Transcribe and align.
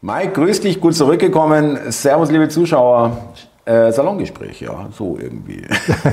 Mike, 0.00 0.32
grüß 0.32 0.60
dich, 0.60 0.80
gut 0.80 0.94
zurückgekommen. 0.94 1.76
Servus, 1.90 2.30
liebe 2.30 2.48
Zuschauer. 2.48 3.16
Äh, 3.64 3.90
Salongespräch, 3.92 4.60
ja, 4.60 4.86
so 4.92 5.18
irgendwie. 5.20 5.62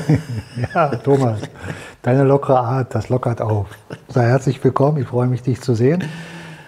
ja, 0.74 0.88
Thomas, 0.98 1.40
deine 2.02 2.24
lockere 2.24 2.60
Art, 2.60 2.94
das 2.96 3.10
lockert 3.10 3.42
auf. 3.42 3.68
Sei 4.10 4.24
herzlich 4.26 4.62
willkommen, 4.64 4.98
ich 5.02 5.08
freue 5.08 5.28
mich, 5.28 5.42
dich 5.44 5.62
zu 5.62 5.74
sehen. 5.76 6.04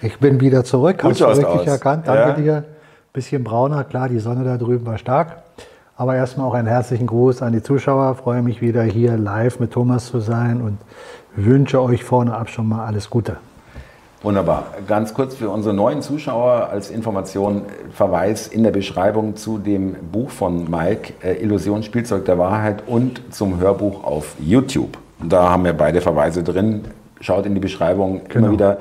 Ich 0.02 0.20
bin 0.20 0.40
wieder 0.40 0.64
zurück, 0.64 1.00
Gut 1.02 1.12
hast 1.12 1.22
du 1.22 1.26
richtig 1.26 1.46
aus. 1.46 1.68
erkannt, 1.68 2.08
danke 2.08 2.30
Ja. 2.30 2.60
dir. 2.62 2.64
Bisschen 3.12 3.44
brauner, 3.44 3.84
klar, 3.84 4.08
die 4.10 4.20
Sonne 4.20 4.46
da 4.46 4.58
drüben 4.58 4.86
war 4.86 4.98
stark. 5.00 5.38
Aber 5.98 6.16
erstmal 6.16 6.48
auch 6.48 6.54
einen 6.54 6.68
herzlichen 6.68 7.08
Gruß 7.08 7.42
an 7.42 7.52
die 7.52 7.64
Zuschauer. 7.64 8.14
Freue 8.14 8.44
mich 8.44 8.62
wieder 8.62 8.84
hier 8.84 9.18
live 9.18 9.60
mit 9.60 9.72
Thomas 9.72 10.06
zu 10.06 10.20
sein 10.20 10.62
und 10.62 10.78
wünsche 11.36 11.82
euch 11.82 12.04
vorne 12.04 12.36
ab 12.38 12.50
schon 12.50 12.70
mal 12.70 12.86
alles 12.86 13.10
Gute. 13.10 13.38
Wunderbar. 14.24 14.66
Ganz 14.88 15.14
kurz 15.14 15.36
für 15.36 15.50
unsere 15.50 15.76
neuen 15.76 16.02
Zuschauer 16.02 16.70
als 16.72 16.90
Information, 16.90 17.62
Verweis 17.94 18.48
in 18.48 18.64
der 18.64 18.72
Beschreibung 18.72 19.36
zu 19.36 19.60
dem 19.60 19.96
Buch 20.12 20.32
von 20.32 20.70
Mike, 20.70 21.14
äh, 21.24 21.34
Illusion, 21.42 21.84
Spielzeug 21.84 22.26
der 22.26 22.40
Wahrheit 22.40 22.84
und 22.88 23.22
zum 23.32 23.60
Hörbuch 23.60 24.04
auf 24.04 24.36
YouTube. 24.40 24.98
Da 25.22 25.50
haben 25.52 25.66
wir 25.66 25.74
beide 25.74 26.02
Verweise 26.02 26.44
drin. 26.44 26.86
Schaut 27.22 27.46
in 27.46 27.54
die 27.54 27.60
Beschreibung 27.62 28.22
Genau. 28.28 28.48
immer 28.48 28.54
wieder 28.54 28.78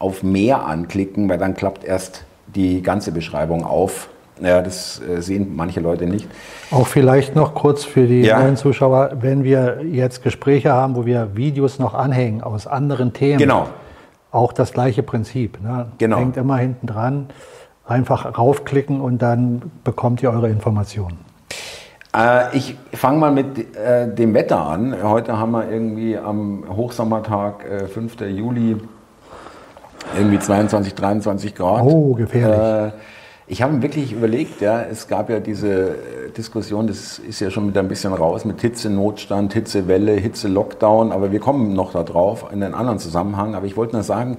auf 0.00 0.22
mehr 0.24 0.64
anklicken, 0.66 1.28
weil 1.28 1.38
dann 1.38 1.54
klappt 1.54 1.84
erst 1.84 2.24
die 2.54 2.82
ganze 2.82 3.12
Beschreibung 3.12 3.64
auf. 3.64 4.08
Ja, 4.42 4.62
das 4.62 5.00
äh, 5.06 5.20
sehen 5.20 5.52
manche 5.54 5.80
Leute 5.80 6.06
nicht. 6.06 6.26
Auch 6.70 6.86
vielleicht 6.86 7.36
noch 7.36 7.54
kurz 7.54 7.84
für 7.84 8.06
die 8.06 8.22
Ja. 8.22 8.40
neuen 8.40 8.56
Zuschauer, 8.56 9.10
wenn 9.20 9.44
wir 9.44 9.82
jetzt 9.84 10.22
Gespräche 10.24 10.72
haben, 10.72 10.96
wo 10.96 11.04
wir 11.06 11.36
Videos 11.36 11.78
noch 11.78 11.94
anhängen 11.94 12.42
aus 12.42 12.66
anderen 12.66 13.12
Themen. 13.12 13.38
Genau. 13.38 13.68
Auch 14.32 14.52
das 14.52 14.72
gleiche 14.72 15.02
Prinzip. 15.02 15.60
Ne? 15.62 15.86
Genau. 15.98 16.18
Hängt 16.18 16.36
immer 16.36 16.56
hinten 16.56 16.86
dran. 16.86 17.26
Einfach 17.86 18.38
raufklicken 18.38 19.00
und 19.00 19.20
dann 19.20 19.70
bekommt 19.82 20.22
ihr 20.22 20.30
eure 20.30 20.48
Informationen. 20.48 21.18
Äh, 22.16 22.56
ich 22.56 22.76
fange 22.92 23.18
mal 23.18 23.32
mit 23.32 23.76
äh, 23.76 24.12
dem 24.12 24.34
Wetter 24.34 24.60
an. 24.60 24.94
Heute 25.02 25.38
haben 25.38 25.52
wir 25.52 25.70
irgendwie 25.70 26.16
am 26.16 26.64
Hochsommertag, 26.68 27.64
äh, 27.64 27.86
5. 27.86 28.20
Juli, 28.20 28.76
irgendwie 30.16 30.38
22, 30.38 30.94
23 30.94 31.54
Grad. 31.54 31.82
Oh, 31.82 32.14
gefährlich. 32.14 32.92
Äh, 32.94 32.96
ich 33.50 33.62
habe 33.62 33.82
wirklich 33.82 34.12
überlegt, 34.12 34.60
ja, 34.60 34.80
es 34.80 35.08
gab 35.08 35.28
ja 35.28 35.40
diese 35.40 35.90
äh, 35.90 36.30
Diskussion, 36.36 36.86
das 36.86 37.18
ist 37.18 37.40
ja 37.40 37.50
schon 37.50 37.66
wieder 37.66 37.80
ein 37.80 37.88
bisschen 37.88 38.12
raus 38.12 38.44
mit 38.44 38.60
Hitze-Notstand, 38.60 39.52
Hitzewelle, 39.52 40.12
Hitze-Lockdown, 40.12 41.10
aber 41.10 41.32
wir 41.32 41.40
kommen 41.40 41.74
noch 41.74 41.92
da 41.92 42.04
drauf 42.04 42.46
in 42.52 42.62
einen 42.62 42.74
anderen 42.74 43.00
Zusammenhang. 43.00 43.56
Aber 43.56 43.66
ich 43.66 43.76
wollte 43.76 43.94
nur 43.94 44.04
sagen, 44.04 44.36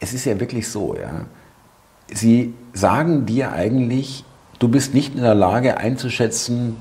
es 0.00 0.14
ist 0.14 0.24
ja 0.24 0.40
wirklich 0.40 0.68
so, 0.68 0.96
ja. 0.96 1.26
Sie 2.10 2.54
sagen 2.72 3.26
dir 3.26 3.52
eigentlich, 3.52 4.24
du 4.58 4.68
bist 4.68 4.94
nicht 4.94 5.14
in 5.14 5.22
der 5.22 5.34
Lage 5.34 5.76
einzuschätzen, 5.76 6.76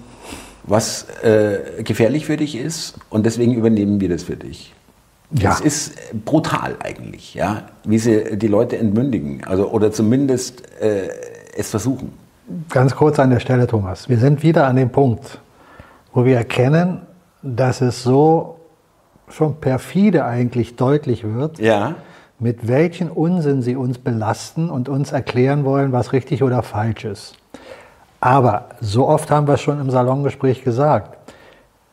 was 0.64 1.08
äh, 1.24 1.84
gefährlich 1.84 2.26
für 2.26 2.38
dich 2.38 2.56
ist 2.56 2.96
und 3.10 3.26
deswegen 3.26 3.54
übernehmen 3.54 4.00
wir 4.00 4.08
das 4.08 4.24
für 4.24 4.38
dich. 4.38 4.74
Ja. 5.32 5.50
Das 5.50 5.60
ist 5.60 5.94
brutal 6.24 6.78
eigentlich, 6.80 7.34
ja, 7.34 7.68
wie 7.84 8.00
sie 8.00 8.38
die 8.38 8.48
Leute 8.48 8.78
entmündigen, 8.78 9.44
also 9.44 9.70
oder 9.72 9.92
zumindest 9.92 10.64
äh, 10.80 11.10
es 11.56 11.72
versuchen. 11.72 12.14
Ganz 12.70 12.96
kurz 12.96 13.18
an 13.20 13.32
der 13.32 13.40
Stelle, 13.40 13.66
Thomas. 13.66 14.08
Wir 14.08 14.18
sind 14.18 14.44
wieder 14.44 14.68
an 14.68 14.76
dem 14.76 14.92
Punkt, 14.92 15.40
wo 16.14 16.26
wir 16.26 16.38
erkennen, 16.38 17.02
dass 17.42 17.82
es 17.82 18.04
so 18.04 18.60
schon 19.30 19.56
perfide 19.60 20.26
eigentlich 20.26 20.76
deutlich 20.76 21.24
wird, 21.24 21.60
Ja, 21.60 21.96
mit 22.38 22.68
welchen 22.68 23.10
Unsinn 23.10 23.62
sie 23.62 23.76
uns 23.76 23.98
belasten 23.98 24.70
und 24.70 24.90
uns 24.90 25.12
erklären 25.12 25.64
wollen, 25.64 25.92
was 25.92 26.14
richtig 26.14 26.44
oder 26.44 26.64
falsch 26.64 27.06
ist. 27.06 27.36
Aber 28.20 28.66
so 28.82 29.08
oft 29.08 29.32
haben 29.32 29.48
wir 29.48 29.54
es 29.54 29.62
schon 29.62 29.80
im 29.80 29.90
Salongespräch 29.90 30.64
gesagt. 30.64 31.18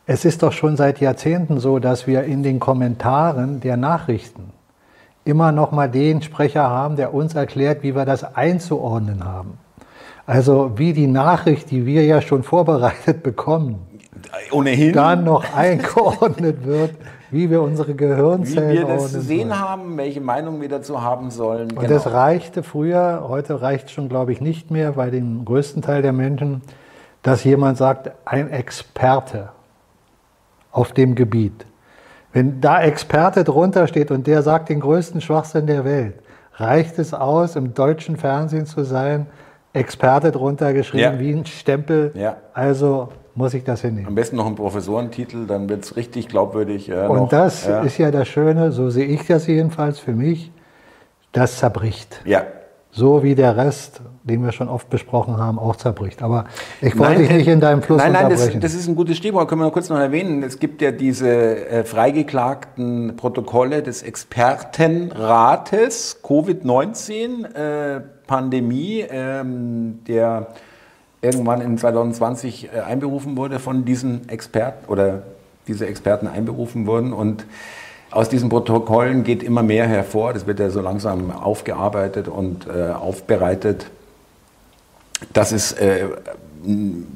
Es 0.05 0.25
ist 0.25 0.43
doch 0.43 0.53
schon 0.53 0.77
seit 0.77 1.01
Jahrzehnten 1.01 1.61
so, 1.61 1.79
dass 1.79 2.07
wir 2.07 2.25
in 2.25 2.43
den 2.43 2.59
Kommentaren 2.59 3.61
der 3.61 3.77
Nachrichten 3.77 4.51
immer 5.25 5.53
noch 5.53 5.73
mal 5.73 5.89
den 5.89 6.23
Sprecher 6.23 6.69
haben, 6.69 6.97
der 6.97 7.15
uns 7.15 7.35
erklärt, 7.35 7.83
wie 7.83 7.95
wir 7.95 8.05
das 8.05 8.37
einzuordnen 8.37 9.25
haben. 9.25 9.59
Also 10.27 10.73
wie 10.77 10.93
die 10.93 11.07
Nachricht, 11.07 11.71
die 11.71 11.87
wir 11.87 12.05
ja 12.05 12.21
schon 12.21 12.43
vorbereitet 12.43 13.23
bekommen, 13.25 13.87
ohnehin. 14.51 14.93
dann 14.93 15.25
noch 15.25 15.55
eingeordnet 15.55 16.65
wird, 16.65 16.95
wie 17.31 17.51
wir 17.51 17.63
unsere 17.63 17.93
wie 17.93 17.97
Gehirnzellen 17.97 18.87
wir 18.89 18.95
das 18.95 19.13
zu 19.13 19.21
sehen 19.21 19.49
sollen. 19.49 19.61
haben, 19.61 19.97
welche 19.97 20.21
Meinung 20.21 20.61
wir 20.61 20.69
dazu 20.69 21.03
haben 21.03 21.31
sollen. 21.31 21.73
Und 21.73 21.91
das 21.91 22.13
reichte 22.13 22.63
früher, 22.63 23.25
heute 23.29 23.63
reicht 23.63 23.91
schon, 23.91 24.09
glaube 24.09 24.33
ich, 24.33 24.41
nicht 24.41 24.71
mehr 24.71 24.93
bei 24.93 25.11
dem 25.11 25.45
größten 25.45 25.83
Teil 25.83 26.03
der 26.03 26.13
Menschen, 26.13 26.63
dass 27.23 27.45
jemand 27.45 27.79
sagt, 27.79 28.13
ein 28.25 28.51
Experte 28.51 29.51
auf 30.73 30.93
dem 30.93 31.15
Gebiet. 31.15 31.67
Wenn 32.33 32.61
da 32.61 32.81
Experte 32.83 33.45
drunter 33.45 33.87
steht 33.87 34.11
und 34.11 34.27
der 34.27 34.43
sagt 34.43 34.69
den 34.69 34.81
größten 34.81 35.21
Schwachsinn 35.21 35.67
der 35.67 35.85
Welt, 35.85 36.15
reicht 36.55 36.99
es 36.99 37.13
aus, 37.15 37.57
im 37.57 37.75
deutschen 37.75 38.17
Fernsehen 38.17 38.67
zu 38.67 38.85
sein, 38.85 39.27
Experte 39.75 40.33
drunter 40.33 40.73
geschrieben, 40.73 41.15
Ja. 41.15 41.19
wie 41.19 41.33
ein 41.33 41.47
Stempel. 41.47 42.13
Ja. 42.15 42.37
Also 42.53 43.09
muss 43.35 43.55
ich 43.55 43.65
das 43.65 43.81
hinnehmen. 43.81 44.09
Am 44.09 44.15
besten 44.15 44.37
noch 44.37 44.47
einen 44.47 44.57
Professorentitel, 44.57 45.47
dann 45.47 45.69
wird 45.69 45.85
es 45.85 45.97
richtig 45.97 46.29
glaubwürdig. 46.29 46.89
Ja, 46.89 47.07
Und 47.09 47.17
noch, 47.19 47.29
das 47.31 47.67
ja. 47.67 47.81
ist 47.81 47.97
ja 47.99 48.11
das 48.11 48.29
Schöne, 48.29 48.73
so 48.73 48.91
sehe 48.91 49.07
ich 49.07 49.27
das 49.27 49.47
jedenfalls 49.47 49.99
für 49.99 50.13
mich, 50.13 50.53
das 51.33 51.59
zerbricht. 51.59 52.21
Ja, 52.27 52.43
So 52.95 53.23
wie 53.23 53.35
der 53.35 53.57
Rest, 53.57 54.03
den 54.23 54.45
wir 54.45 54.53
schon 54.53 54.69
oft 54.69 54.91
besprochen 54.91 55.39
haben, 55.39 55.59
auch 55.59 55.77
zerbricht. 55.77 56.23
Aber 56.23 56.45
ich 56.83 56.99
wollte 56.99 57.23
dich 57.23 57.31
nicht 57.31 57.49
in 57.49 57.59
deinem 57.59 57.81
Fluss 57.81 57.97
Nein, 57.97 58.13
nein, 58.13 58.29
das, 58.29 58.51
das 58.61 58.75
ist 58.75 58.87
ein 58.87 58.95
gutes 58.95 59.17
Stichwort, 59.17 59.49
können 59.49 59.63
wir 59.63 59.65
noch 59.65 59.73
kurz 59.73 59.89
noch 59.89 59.97
erwähnen. 59.97 60.43
Es 60.43 60.59
gibt 60.59 60.83
ja 60.83 60.93
diese 60.93 61.69
äh, 61.69 61.85
freigeklagten 61.85 63.17
Protokolle 63.17 63.83
des 63.83 64.03
Expertenrates 64.03 66.23
Covid-19, 66.23 67.55
äh, 67.55 68.03
Pandemie, 68.27 69.07
ähm, 69.09 70.01
der 70.07 70.49
irgendwann 71.23 71.63
in 71.63 71.79
2020 71.79 72.75
äh, 72.75 72.81
einberufen 72.81 73.39
wurde 73.39 73.59
von 73.59 73.87
diesen 73.87 74.29
Experten 74.29 74.93
oder 74.93 75.23
diese 75.67 75.87
Experten 75.87 76.27
einberufen 76.27 76.87
wurden 76.87 77.15
und 77.15 77.47
aus 78.13 78.29
diesen 78.29 78.49
Protokollen 78.49 79.25
geht 79.25 79.43
immer 79.43 79.63
mehr 79.63 79.87
hervor. 79.87 80.33
Das 80.33 80.47
wird 80.47 80.61
ja 80.61 80.71
so 80.71 80.81
langsam 80.81 81.31
aufgearbeitet 81.31 82.29
und 82.29 82.67
äh, 82.67 82.93
aufbereitet 82.93 83.87
dass 85.33 85.53
es 85.53 85.73
äh, 85.73 86.07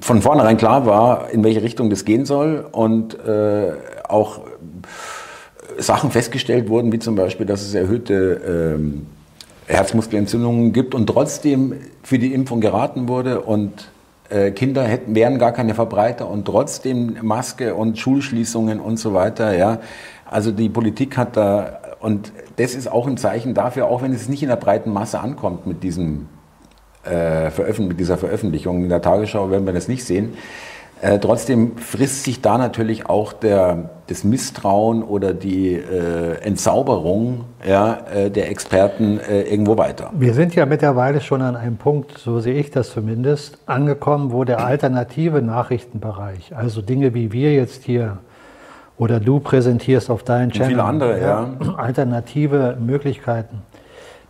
von 0.01 0.23
vornherein 0.23 0.57
klar 0.57 0.87
war, 0.87 1.31
in 1.31 1.45
welche 1.45 1.63
Richtung 1.63 1.91
das 1.91 2.05
gehen 2.05 2.25
soll 2.25 2.67
und 2.71 3.15
äh, 3.15 3.73
auch 4.09 4.41
Sachen 5.79 6.11
festgestellt 6.11 6.69
wurden, 6.69 6.93
wie 6.93 6.99
zum 6.99 7.17
Beispiel, 7.17 7.47
dass 7.47 7.63
es 7.63 7.75
erhöhte 7.75 8.75
ähm, 8.77 9.07
Herzmuskelentzündungen 9.67 10.73
gibt 10.73 10.95
und 10.95 11.07
trotzdem 11.07 11.75
für 12.03 12.19
die 12.19 12.33
Impfung 12.33 12.61
geraten 12.61 13.09
wurde 13.09 13.41
und 13.43 13.89
äh, 14.31 14.51
Kinder 14.53 14.85
hätten, 14.85 15.15
wären 15.15 15.39
gar 15.39 15.53
keine 15.53 15.75
Verbreiter 15.75 16.29
und 16.29 16.45
trotzdem 16.45 17.17
Maske 17.23 17.75
und 17.75 17.99
Schulschließungen 17.99 18.81
und 18.81 18.99
so 18.99 19.15
weiter. 19.15 19.57
Ja. 19.57 19.79
Also 20.29 20.53
die 20.53 20.69
Politik 20.69 21.17
hat 21.17 21.37
da, 21.37 21.79
und 22.01 22.33
das 22.57 22.75
ist 22.75 22.91
auch 22.91 23.07
ein 23.07 23.17
Zeichen 23.17 23.55
dafür, 23.55 23.87
auch 23.87 24.03
wenn 24.03 24.13
es 24.13 24.29
nicht 24.29 24.43
in 24.43 24.49
der 24.49 24.57
breiten 24.57 24.93
Masse 24.93 25.21
ankommt 25.21 25.67
mit 25.67 25.83
diesem 25.83 26.29
äh, 27.05 27.51
mit 27.81 28.01
dieser 28.01 28.19
Veröffentlichung. 28.19 28.83
In 28.83 28.89
der 28.89 29.03
Tagesschau 29.03 29.51
werden 29.51 29.67
wir 29.67 29.73
das 29.73 29.89
nicht 29.89 30.05
sehen. 30.05 30.35
Äh, 31.03 31.19
trotzdem 31.19 31.77
frisst 31.77 32.25
sich 32.25 32.41
da 32.41 32.57
natürlich 32.57 33.07
auch 33.07 33.35
der, 33.35 33.91
das 34.07 34.25
Misstrauen 34.25 35.03
oder 35.03 35.35
die 35.35 35.75
äh, 35.75 36.41
Entzauberung 36.41 37.45
ja, 37.69 37.99
äh, 38.15 38.31
der 38.31 38.51
Experten 38.51 39.21
äh, 39.21 39.43
irgendwo 39.43 39.77
weiter. 39.77 40.11
wir 40.15 40.33
sind 40.33 40.55
ja 40.55 40.65
mittlerweile 40.65 41.21
schon 41.21 41.43
an 41.43 41.55
einem 41.55 41.77
Punkt, 41.77 42.17
so 42.17 42.41
sehe 42.41 42.55
ich 42.55 42.71
das 42.71 42.93
zumindest, 42.93 43.59
angekommen, 43.67 44.33
wo 44.33 44.45
der 44.45 44.65
alternative 44.65 45.43
Nachrichtenbereich, 45.43 46.57
also 46.57 46.81
Dinge 46.81 47.13
wie 47.13 47.31
wir 47.31 47.53
jetzt 47.53 47.85
hier 47.85 48.17
oder 48.99 49.21
du 49.21 49.41
präsentierst 49.41 50.11
auf 50.11 50.23
deinen 50.23 50.51
Channel, 50.51 50.69
viele 50.71 50.85
andere, 50.85 51.21
ja. 51.21 51.51
alternative 51.77 52.77
Möglichkeiten. 52.81 53.63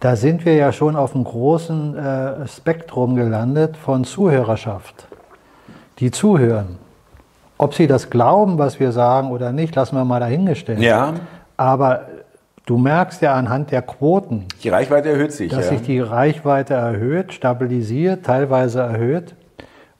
Da 0.01 0.17
sind 0.17 0.45
wir 0.45 0.55
ja 0.55 0.73
schon 0.73 0.95
auf 0.95 1.15
einem 1.15 1.25
großen 1.25 1.97
äh, 1.97 2.49
Spektrum 2.49 3.17
gelandet 3.17 3.77
von 3.77 4.05
Zuhörerschaft, 4.05 5.07
die 5.99 6.11
zuhören. 6.11 6.79
Ob 7.59 7.73
sie 7.73 7.87
das 7.87 8.11
glauben, 8.11 8.59
was 8.59 8.79
wir 8.79 8.93
sagen 8.93 9.31
oder 9.31 9.53
nicht, 9.53 9.75
lassen 9.75 9.97
wir 9.97 10.05
mal 10.05 10.21
dahingestellt. 10.21 10.81
Ja, 10.81 11.15
Aber 11.57 12.03
du 12.67 12.77
merkst 12.77 13.23
ja 13.23 13.33
anhand 13.33 13.71
der 13.71 13.81
Quoten, 13.81 14.45
die 14.63 14.69
Reichweite 14.69 15.09
erhöht 15.09 15.33
sich. 15.33 15.51
dass 15.51 15.65
ja. 15.65 15.71
sich 15.71 15.83
die 15.83 16.01
Reichweite 16.01 16.75
erhöht, 16.75 17.33
stabilisiert, 17.33 18.27
teilweise 18.27 18.81
erhöht. 18.81 19.35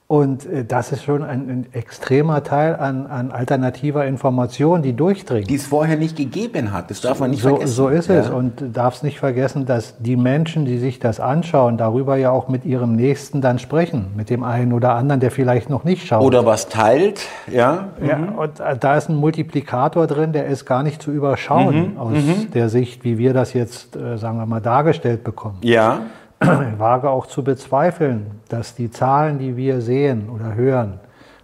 Und 0.09 0.47
äh, 0.47 0.65
das 0.65 0.93
ist 0.93 1.03
schon 1.03 1.25
ein, 1.25 1.49
ein 1.49 1.67
extremer 1.73 2.45
Teil 2.45 2.77
an, 2.77 3.07
an, 3.07 3.33
alternativer 3.33 4.07
Information, 4.07 4.81
die 4.83 4.93
durchdringt. 4.93 5.51
Die 5.51 5.57
es 5.57 5.67
vorher 5.67 5.97
nicht 5.97 6.17
gegeben 6.17 6.73
hat. 6.73 6.91
Das 6.91 7.01
darf 7.01 7.19
man 7.19 7.31
nicht 7.31 7.43
so, 7.43 7.49
vergessen. 7.49 7.73
So 7.73 7.89
ist 7.89 8.09
ja. 8.09 8.21
es. 8.21 8.31
Und 8.31 8.77
darf 8.77 8.95
es 8.95 9.03
nicht 9.03 9.19
vergessen, 9.19 9.67
dass 9.67 9.99
die 9.99 10.15
Menschen, 10.15 10.65
die 10.65 10.79
sich 10.79 11.01
das 11.01 11.19
anschauen, 11.19 11.77
darüber 11.77 12.17
ja 12.17 12.31
auch 12.31 12.47
mit 12.47 12.65
ihrem 12.65 12.95
Nächsten 12.95 13.41
dann 13.41 13.59
sprechen. 13.59 14.13
Mit 14.17 14.31
dem 14.31 14.45
einen 14.45 14.73
oder 14.73 14.95
anderen, 14.95 15.19
der 15.21 15.33
vielleicht 15.33 15.71
noch 15.71 15.83
nicht 15.83 16.07
schaut. 16.07 16.23
Oder 16.23 16.47
was 16.47 16.69
teilt, 16.69 17.23
ja. 17.51 17.89
ja 18.01 18.17
mhm. 18.17 18.39
und 18.39 18.61
äh, 18.61 18.77
da 18.79 18.97
ist 18.97 19.09
ein 19.09 19.17
Multiplikator 19.17 20.07
drin, 20.07 20.33
der 20.33 20.47
ist 20.47 20.67
gar 20.67 20.85
nicht 20.85 21.03
zu 21.03 21.11
überschauen 21.11 21.95
mhm. 21.95 21.99
aus 21.99 22.13
mhm. 22.13 22.53
der 22.55 22.69
Sicht, 22.69 23.03
wie 23.03 23.19
wir 23.19 23.35
das 23.35 23.55
jetzt, 23.55 23.97
äh, 23.97 24.19
sagen 24.19 24.39
wir 24.39 24.47
mal, 24.47 24.61
dargestellt 24.61 25.25
bekommen. 25.25 25.59
Ja. 25.63 26.03
Ich 26.41 26.49
wage 26.79 27.11
auch 27.11 27.27
zu 27.27 27.43
bezweifeln, 27.43 28.41
dass 28.49 28.75
die 28.75 28.91
Zahlen, 28.91 29.39
die 29.39 29.57
wir 29.57 29.81
sehen 29.81 30.29
oder 30.29 30.55
hören, 30.55 31.01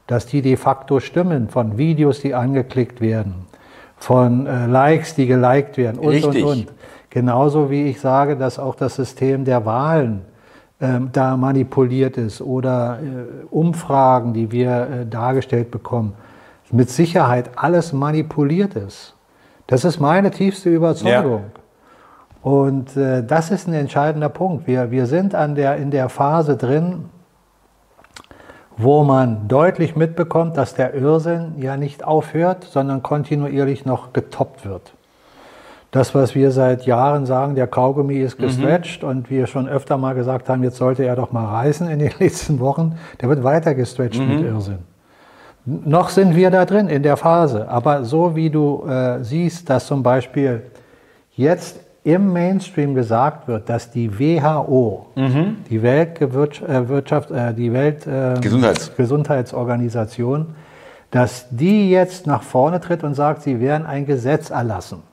dass 0.07 0.27
die 0.27 0.43
de 0.43 0.57
facto 0.57 1.01
stimmen 1.01 1.49
von 1.49 1.79
Videos, 1.79 2.21
die 2.21 2.35
angeklickt 2.35 3.01
werden, 3.01 3.47
von 3.97 4.47
äh, 4.47 4.67
Likes, 4.67 5.15
die 5.15 5.27
geliked 5.27 5.77
werden 5.77 5.99
und, 5.99 6.09
Richtig. 6.09 6.45
und, 6.45 6.51
und. 6.51 6.73
Genauso 7.09 7.71
wie 7.71 7.85
ich 7.89 8.01
sage, 8.01 8.37
dass 8.37 8.59
auch 8.59 8.75
das 8.75 8.97
System 8.97 9.45
der 9.45 9.65
Wahlen 9.65 10.23
ähm, 10.81 11.11
da 11.13 11.37
manipuliert 11.37 12.17
ist 12.17 12.41
oder 12.41 12.99
äh, 13.01 13.45
Umfragen, 13.51 14.33
die 14.33 14.51
wir 14.51 14.71
äh, 14.71 15.07
dargestellt 15.07 15.71
bekommen, 15.71 16.15
mit 16.71 16.91
Sicherheit 16.91 17.51
alles 17.55 17.93
manipuliert 17.93 18.75
ist. 18.75 19.15
Das 19.67 19.85
ist 19.85 20.01
meine 20.01 20.31
tiefste 20.31 20.71
Überzeugung. 20.71 21.43
Ja. 21.55 21.62
Und 22.43 22.97
äh, 22.97 23.25
das 23.25 23.51
ist 23.51 23.69
ein 23.69 23.75
entscheidender 23.75 24.29
Punkt. 24.29 24.67
Wir, 24.67 24.91
wir 24.91 25.07
sind 25.07 25.35
an 25.35 25.55
der, 25.55 25.77
in 25.77 25.91
der 25.91 26.09
Phase 26.09 26.57
drin, 26.57 27.05
wo 28.77 29.05
man 29.05 29.49
deutlich 29.49 29.95
mitbekommt, 29.97 30.57
dass 30.57 30.75
der 30.75 30.95
Irrsinn 30.95 31.55
ja 31.59 31.77
nicht 31.77 32.05
aufhört, 32.05 32.65
sondern 32.65 33.03
kontinuierlich 33.03 33.87
noch 33.87 34.13
getoppt 34.13 34.67
wird. 34.67 34.95
Das, 35.93 36.15
was 36.15 36.35
wir 36.35 36.51
seit 36.53 36.87
Jahren 36.87 37.27
sagen, 37.27 37.55
der 37.55 37.67
Kaugummi 37.67 38.17
ist 38.17 38.41
mhm. 38.41 38.45
gestretcht 38.45 39.03
mhm. 39.03 39.09
und 39.09 39.31
wir 39.31 39.47
schon 39.47 39.69
öfter 39.69 39.99
mal 39.99 40.15
gesagt 40.15 40.49
haben, 40.49 40.65
jetzt 40.65 40.79
sollte 40.79 41.05
er 41.05 41.15
doch 41.15 41.33
mal 41.33 41.45
reißen 41.45 41.89
in 41.89 41.99
den 41.99 42.13
letzten 42.19 42.59
Wochen, 42.59 42.99
der 43.21 43.29
wird 43.29 43.45
weiter 43.45 43.75
gestretcht 43.75 44.21
mhm. 44.21 44.29
mit 44.29 44.41
Irrsinn. 44.41 44.79
Noch 45.65 46.09
sind 46.09 46.35
wir 46.35 46.51
da 46.51 46.65
drin 46.65 46.89
in 46.89 47.05
der 47.05 47.17
Phase, 47.17 47.69
aber 47.69 48.05
so 48.05 48.35
wie 48.35 48.51
du 48.51 48.85
äh, 48.85 49.23
siehst, 49.23 49.71
dass 49.71 49.87
zum 49.87 50.03
Beispiel 50.03 50.63
jetzt 51.37 51.79
im 52.05 52.33
Mainstream 52.33 52.95
gesagt 52.95 53.49
wird, 53.49 53.69
dass 53.69 53.91
die 53.91 54.19
WHO, 54.19 55.09
mhm. 55.15 55.59
die 55.71 55.83
Weltwirtschaft, 55.83 57.31
äh, 57.31 57.51
äh, 57.51 57.55
die 57.55 57.73
Weltgesundheitsorganisation, 57.73 60.43
äh, 60.43 60.45
dass 61.13 61.47
die 61.51 61.91
jetzt 61.91 62.27
nach 62.27 62.43
vorne 62.43 62.81
tritt 62.81 63.05
und 63.05 63.15
sagt, 63.15 63.43
sie 63.43 63.61
werden 63.61 63.87
ein 63.87 64.07
Gesetz 64.07 64.51
erlassen. 64.51 65.05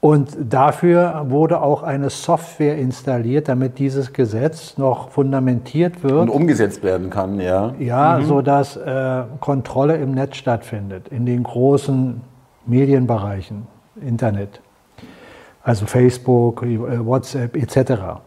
Und 0.00 0.30
dafür 0.48 1.26
wurde 1.28 1.60
auch 1.60 1.82
eine 1.82 2.08
Software 2.08 2.78
installiert, 2.78 3.48
damit 3.48 3.78
dieses 3.78 4.14
Gesetz 4.14 4.78
noch 4.78 5.10
fundamentiert 5.10 6.02
wird. 6.02 6.14
Und 6.14 6.30
umgesetzt 6.30 6.82
werden 6.82 7.10
kann, 7.10 7.38
ja. 7.38 7.74
Ja, 7.78 8.18
mhm. 8.18 8.24
sodass 8.24 8.76
äh, 8.76 9.24
Kontrolle 9.40 9.98
im 9.98 10.12
Netz 10.12 10.36
stattfindet, 10.36 11.08
in 11.08 11.26
den 11.26 11.42
großen 11.42 12.22
Medienbereichen, 12.64 13.66
Internet 14.00 14.62
also 15.62 15.86
Facebook, 15.86 16.62
äh, 16.62 17.04
WhatsApp 17.04 17.56
etc. 17.56 18.20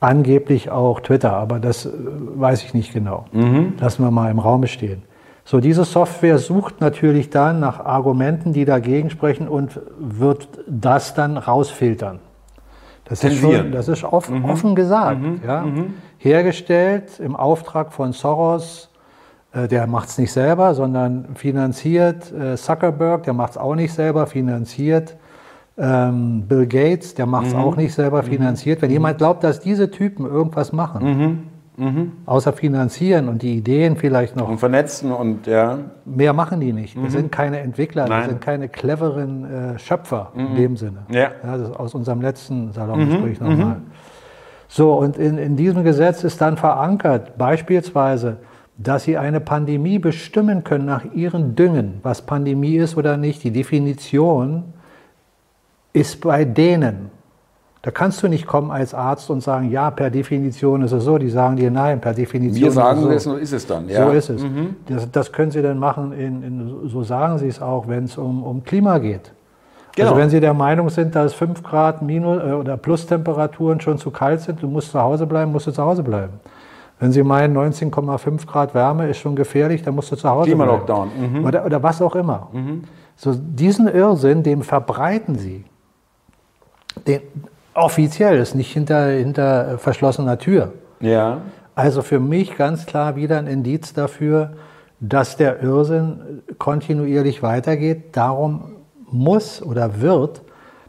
Angeblich 0.00 0.70
auch 0.70 1.00
Twitter, 1.00 1.32
aber 1.32 1.58
das 1.58 1.86
äh, 1.86 1.90
weiß 1.92 2.64
ich 2.64 2.74
nicht 2.74 2.92
genau. 2.92 3.26
Mhm. 3.32 3.74
Lassen 3.78 4.02
wir 4.02 4.10
mal 4.10 4.30
im 4.30 4.38
Raum 4.38 4.66
stehen. 4.66 5.02
So, 5.44 5.60
diese 5.60 5.84
Software 5.84 6.38
sucht 6.38 6.80
natürlich 6.80 7.30
dann 7.30 7.58
nach 7.58 7.84
Argumenten, 7.84 8.52
die 8.52 8.64
dagegen 8.64 9.10
sprechen 9.10 9.48
und 9.48 9.80
wird 9.98 10.48
das 10.68 11.14
dann 11.14 11.36
rausfiltern. 11.36 12.20
Das 13.04 13.24
ist, 13.24 13.40
schon, 13.40 13.72
das 13.72 13.88
ist 13.88 14.04
offen, 14.04 14.38
mhm. 14.38 14.44
offen 14.44 14.74
gesagt. 14.76 15.20
Mhm. 15.20 15.40
Ja. 15.44 15.62
Mhm. 15.62 15.94
Hergestellt 16.18 17.18
im 17.18 17.34
Auftrag 17.34 17.92
von 17.92 18.12
Soros, 18.12 18.88
äh, 19.52 19.66
der 19.66 19.88
macht 19.88 20.10
es 20.10 20.18
nicht 20.18 20.32
selber, 20.32 20.74
sondern 20.74 21.34
finanziert 21.34 22.32
Zuckerberg, 22.54 23.24
der 23.24 23.34
macht 23.34 23.52
es 23.52 23.58
auch 23.58 23.74
nicht 23.74 23.92
selber, 23.92 24.28
finanziert 24.28 25.16
ähm, 25.78 26.44
Bill 26.48 26.66
Gates, 26.66 27.14
der 27.14 27.26
macht 27.26 27.46
es 27.46 27.54
mhm. 27.54 27.60
auch 27.60 27.76
nicht 27.76 27.94
selber 27.94 28.22
mhm. 28.22 28.26
finanziert. 28.26 28.82
Wenn 28.82 28.90
mhm. 28.90 28.94
jemand 28.94 29.18
glaubt, 29.18 29.42
dass 29.44 29.60
diese 29.60 29.90
Typen 29.90 30.26
irgendwas 30.26 30.72
machen, 30.72 31.48
mhm. 31.76 31.84
mhm. 31.84 32.12
außer 32.26 32.52
finanzieren 32.52 33.28
und 33.28 33.42
die 33.42 33.56
Ideen 33.56 33.96
vielleicht 33.96 34.36
noch. 34.36 34.48
Und 34.48 34.58
vernetzen 34.58 35.12
und 35.12 35.46
ja. 35.46 35.78
Mehr 36.04 36.32
machen 36.32 36.60
die 36.60 36.72
nicht. 36.72 36.96
Das 37.02 37.12
sind 37.12 37.32
keine 37.32 37.60
Entwickler, 37.60 38.06
Nein. 38.06 38.20
das 38.20 38.28
sind 38.28 38.40
keine 38.40 38.68
cleveren 38.68 39.44
äh, 39.44 39.78
Schöpfer 39.78 40.32
in 40.36 40.56
dem 40.56 40.76
Sinne. 40.76 41.04
Ja. 41.08 41.20
ja 41.20 41.30
das 41.42 41.70
ist 41.70 41.76
aus 41.76 41.94
unserem 41.94 42.20
letzten 42.20 42.72
Salongespräch 42.72 43.40
mhm. 43.40 43.48
nochmal. 43.48 43.76
So, 44.68 44.94
und 44.94 45.18
in, 45.18 45.36
in 45.36 45.56
diesem 45.56 45.84
Gesetz 45.84 46.24
ist 46.24 46.40
dann 46.40 46.56
verankert, 46.56 47.36
beispielsweise, 47.36 48.38
dass 48.78 49.04
sie 49.04 49.18
eine 49.18 49.40
Pandemie 49.40 49.98
bestimmen 49.98 50.64
können 50.64 50.86
nach 50.86 51.04
ihren 51.14 51.54
Düngen, 51.54 52.00
was 52.02 52.22
Pandemie 52.22 52.76
ist 52.76 52.96
oder 52.96 53.18
nicht, 53.18 53.44
die 53.44 53.50
Definition 53.50 54.64
ist 55.92 56.20
bei 56.20 56.44
denen. 56.44 57.10
Da 57.82 57.90
kannst 57.90 58.22
du 58.22 58.28
nicht 58.28 58.46
kommen 58.46 58.70
als 58.70 58.94
Arzt 58.94 59.28
und 59.28 59.40
sagen, 59.40 59.68
ja, 59.70 59.90
per 59.90 60.08
Definition 60.08 60.82
ist 60.82 60.92
es 60.92 61.02
so. 61.02 61.18
Die 61.18 61.28
sagen 61.28 61.56
dir, 61.56 61.68
nein, 61.68 62.00
per 62.00 62.14
Definition 62.14 62.62
Wir 62.64 62.70
sagen 62.70 63.10
ist 63.10 63.16
es 63.16 63.24
so. 63.24 63.34
ist 63.34 63.52
es 63.52 63.66
dann. 63.66 63.88
Ja. 63.88 64.06
So 64.06 64.12
ist 64.12 64.30
es. 64.30 64.42
Mhm. 64.42 64.76
Das, 64.86 65.10
das, 65.10 65.32
können 65.32 65.50
sie 65.50 65.62
dann 65.62 65.78
machen, 65.78 66.12
in, 66.12 66.42
in, 66.44 66.88
so 66.88 67.02
sagen 67.02 67.38
sie 67.38 67.48
es 67.48 67.60
auch, 67.60 67.88
wenn 67.88 68.04
es 68.04 68.16
um, 68.16 68.44
um 68.44 68.62
Klima 68.62 68.98
geht. 68.98 69.32
Genau. 69.94 70.08
Also 70.08 70.20
wenn 70.20 70.30
Sie 70.30 70.40
der 70.40 70.54
Meinung 70.54 70.88
sind, 70.88 71.14
dass 71.14 71.34
5 71.34 71.62
Grad 71.62 72.00
Minus 72.00 72.42
äh, 72.42 72.52
oder 72.52 72.76
Plustemperaturen 72.78 73.80
schon 73.80 73.98
zu 73.98 74.10
kalt 74.10 74.40
sind, 74.40 74.62
du 74.62 74.66
musst 74.66 74.90
zu 74.90 74.98
Hause 74.98 75.26
bleiben, 75.26 75.52
musst 75.52 75.66
du 75.66 75.70
zu 75.70 75.82
Hause 75.82 76.02
bleiben. 76.02 76.34
Wenn 76.98 77.12
Sie 77.12 77.22
meinen, 77.22 77.54
19,5 77.54 78.46
Grad 78.46 78.74
Wärme 78.74 79.10
ist 79.10 79.18
schon 79.18 79.36
gefährlich, 79.36 79.82
dann 79.82 79.94
musst 79.94 80.10
du 80.12 80.16
zu 80.16 80.28
Hause 80.30 80.46
Klima 80.46 80.64
bleiben. 80.64 80.86
Klima-Lockdown. 80.86 81.40
Mhm. 81.40 81.44
Oder, 81.44 81.66
oder 81.66 81.82
was 81.82 82.00
auch 82.00 82.14
immer. 82.14 82.48
Mhm. 82.52 82.84
So, 83.16 83.34
diesen 83.34 83.88
Irrsinn, 83.88 84.42
den 84.42 84.62
verbreiten 84.62 85.36
Sie 85.36 85.64
den, 87.06 87.20
offiziell 87.74 88.38
ist 88.38 88.54
nicht 88.54 88.72
hinter, 88.72 89.06
hinter 89.06 89.78
verschlossener 89.78 90.38
Tür. 90.38 90.72
Ja. 91.00 91.42
Also 91.74 92.02
für 92.02 92.20
mich 92.20 92.56
ganz 92.56 92.86
klar 92.86 93.16
wieder 93.16 93.38
ein 93.38 93.46
Indiz 93.46 93.94
dafür, 93.94 94.52
dass 95.00 95.36
der 95.36 95.62
Irrsinn 95.62 96.42
kontinuierlich 96.58 97.42
weitergeht. 97.42 98.16
Darum 98.16 98.76
muss 99.10 99.62
oder 99.62 100.00
wird 100.00 100.42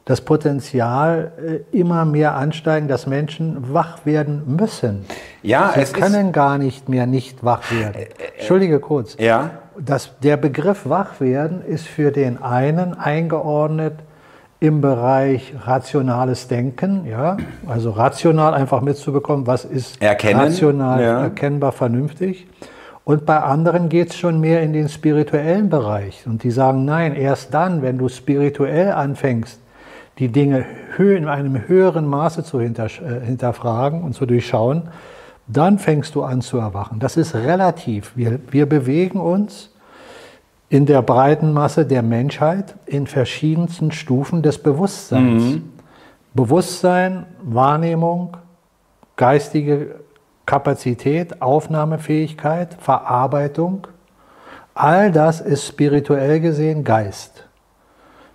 das 0.05 0.19
Potenzial 0.21 1.31
äh, 1.71 1.77
immer 1.77 2.03
mehr 2.03 2.35
ansteigen, 2.35 2.87
dass 2.87 3.07
Menschen 3.07 3.73
wach 3.73 4.05
werden 4.05 4.43
müssen. 4.57 5.05
Ja, 5.41 5.71
Sie 5.73 5.81
es 5.81 5.93
können 5.93 6.33
gar 6.33 6.57
nicht 6.57 6.89
mehr 6.89 7.07
nicht 7.07 7.43
wach 7.43 7.71
werden. 7.71 7.95
Äh, 7.95 8.03
äh, 8.03 8.37
Entschuldige 8.37 8.79
kurz. 8.79 9.15
Ja. 9.17 9.51
Das, 9.79 10.11
der 10.21 10.37
Begriff 10.37 10.87
wach 10.87 11.19
werden 11.19 11.63
ist 11.65 11.87
für 11.87 12.11
den 12.11 12.41
einen 12.41 12.93
eingeordnet 12.93 13.93
im 14.63 14.79
Bereich 14.79 15.53
rationales 15.65 16.47
Denken, 16.47 17.05
ja, 17.05 17.35
also 17.67 17.89
rational 17.89 18.53
einfach 18.53 18.79
mitzubekommen, 18.79 19.45
was 19.45 19.65
ist 19.65 20.01
Erkennen, 20.01 20.39
rational 20.39 21.01
ja. 21.01 21.21
erkennbar 21.23 21.73
vernünftig. 21.73 22.47
Und 23.03 23.25
bei 23.25 23.41
anderen 23.41 23.89
geht 23.89 24.11
es 24.11 24.15
schon 24.15 24.39
mehr 24.39 24.61
in 24.61 24.71
den 24.71 24.87
spirituellen 24.87 25.69
Bereich. 25.69 26.25
Und 26.25 26.43
die 26.43 26.51
sagen, 26.51 26.85
nein, 26.85 27.13
erst 27.13 27.53
dann, 27.53 27.81
wenn 27.81 27.97
du 27.97 28.07
spirituell 28.07 28.93
anfängst, 28.93 29.59
die 30.17 30.29
Dinge 30.29 30.65
in 30.97 31.27
einem 31.27 31.67
höheren 31.67 32.07
Maße 32.07 32.45
zu 32.45 32.59
äh, 32.59 32.69
hinterfragen 32.69 34.01
und 34.01 34.13
zu 34.13 34.25
durchschauen, 34.25 34.83
dann 35.45 35.77
fängst 35.77 36.15
du 36.15 36.23
an 36.23 36.39
zu 36.39 36.57
erwachen. 36.57 36.99
Das 36.99 37.17
ist 37.17 37.35
relativ. 37.35 38.15
Wir, 38.15 38.39
wir 38.49 38.65
bewegen 38.65 39.19
uns 39.19 39.72
in 40.73 40.87
der 40.87 41.03
breiten 41.03 41.53
Masse 41.53 41.85
der 41.85 42.01
Menschheit 42.01 42.73
in 42.87 43.05
verschiedensten 43.05 43.91
Stufen 43.91 44.41
des 44.41 44.57
Bewusstseins. 44.57 45.43
Mhm. 45.43 45.69
Bewusstsein, 46.33 47.27
Wahrnehmung, 47.43 48.37
geistige 49.15 49.99
Kapazität, 50.47 51.43
Aufnahmefähigkeit, 51.43 52.75
Verarbeitung, 52.79 53.85
all 54.73 55.11
das 55.11 55.41
ist 55.41 55.67
spirituell 55.67 56.39
gesehen 56.39 56.83
Geist. 56.83 57.45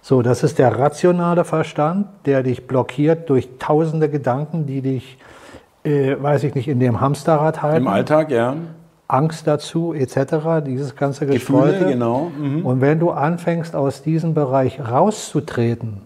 So, 0.01 0.23
das 0.23 0.45
ist 0.45 0.61
der 0.61 0.79
rationale 0.79 1.45
Verstand, 1.45 2.07
der 2.25 2.45
dich 2.45 2.69
blockiert 2.69 3.29
durch 3.31 3.49
tausende 3.59 4.09
Gedanken, 4.09 4.65
die 4.65 4.81
dich, 4.81 5.19
äh, 5.83 6.15
weiß 6.17 6.45
ich 6.45 6.55
nicht, 6.55 6.69
in 6.69 6.79
dem 6.79 7.01
Hamsterrad 7.01 7.63
halten. 7.63 7.79
Im 7.79 7.89
Alltag, 7.89 8.31
ja. 8.31 8.55
Angst 9.09 9.47
dazu 9.47 9.95
etc., 9.95 10.63
dieses 10.65 10.95
ganze 10.95 11.27
Gestreute. 11.27 11.73
Gefühle, 11.73 11.93
genau. 11.93 12.31
Mhm. 12.39 12.65
Und 12.65 12.83
wenn 12.83 13.01
du 13.01 13.11
anfängst, 13.11 13.75
aus 13.75 14.03
diesem 14.03 14.35
Bereich 14.35 14.79
rauszutreten, 14.81 16.03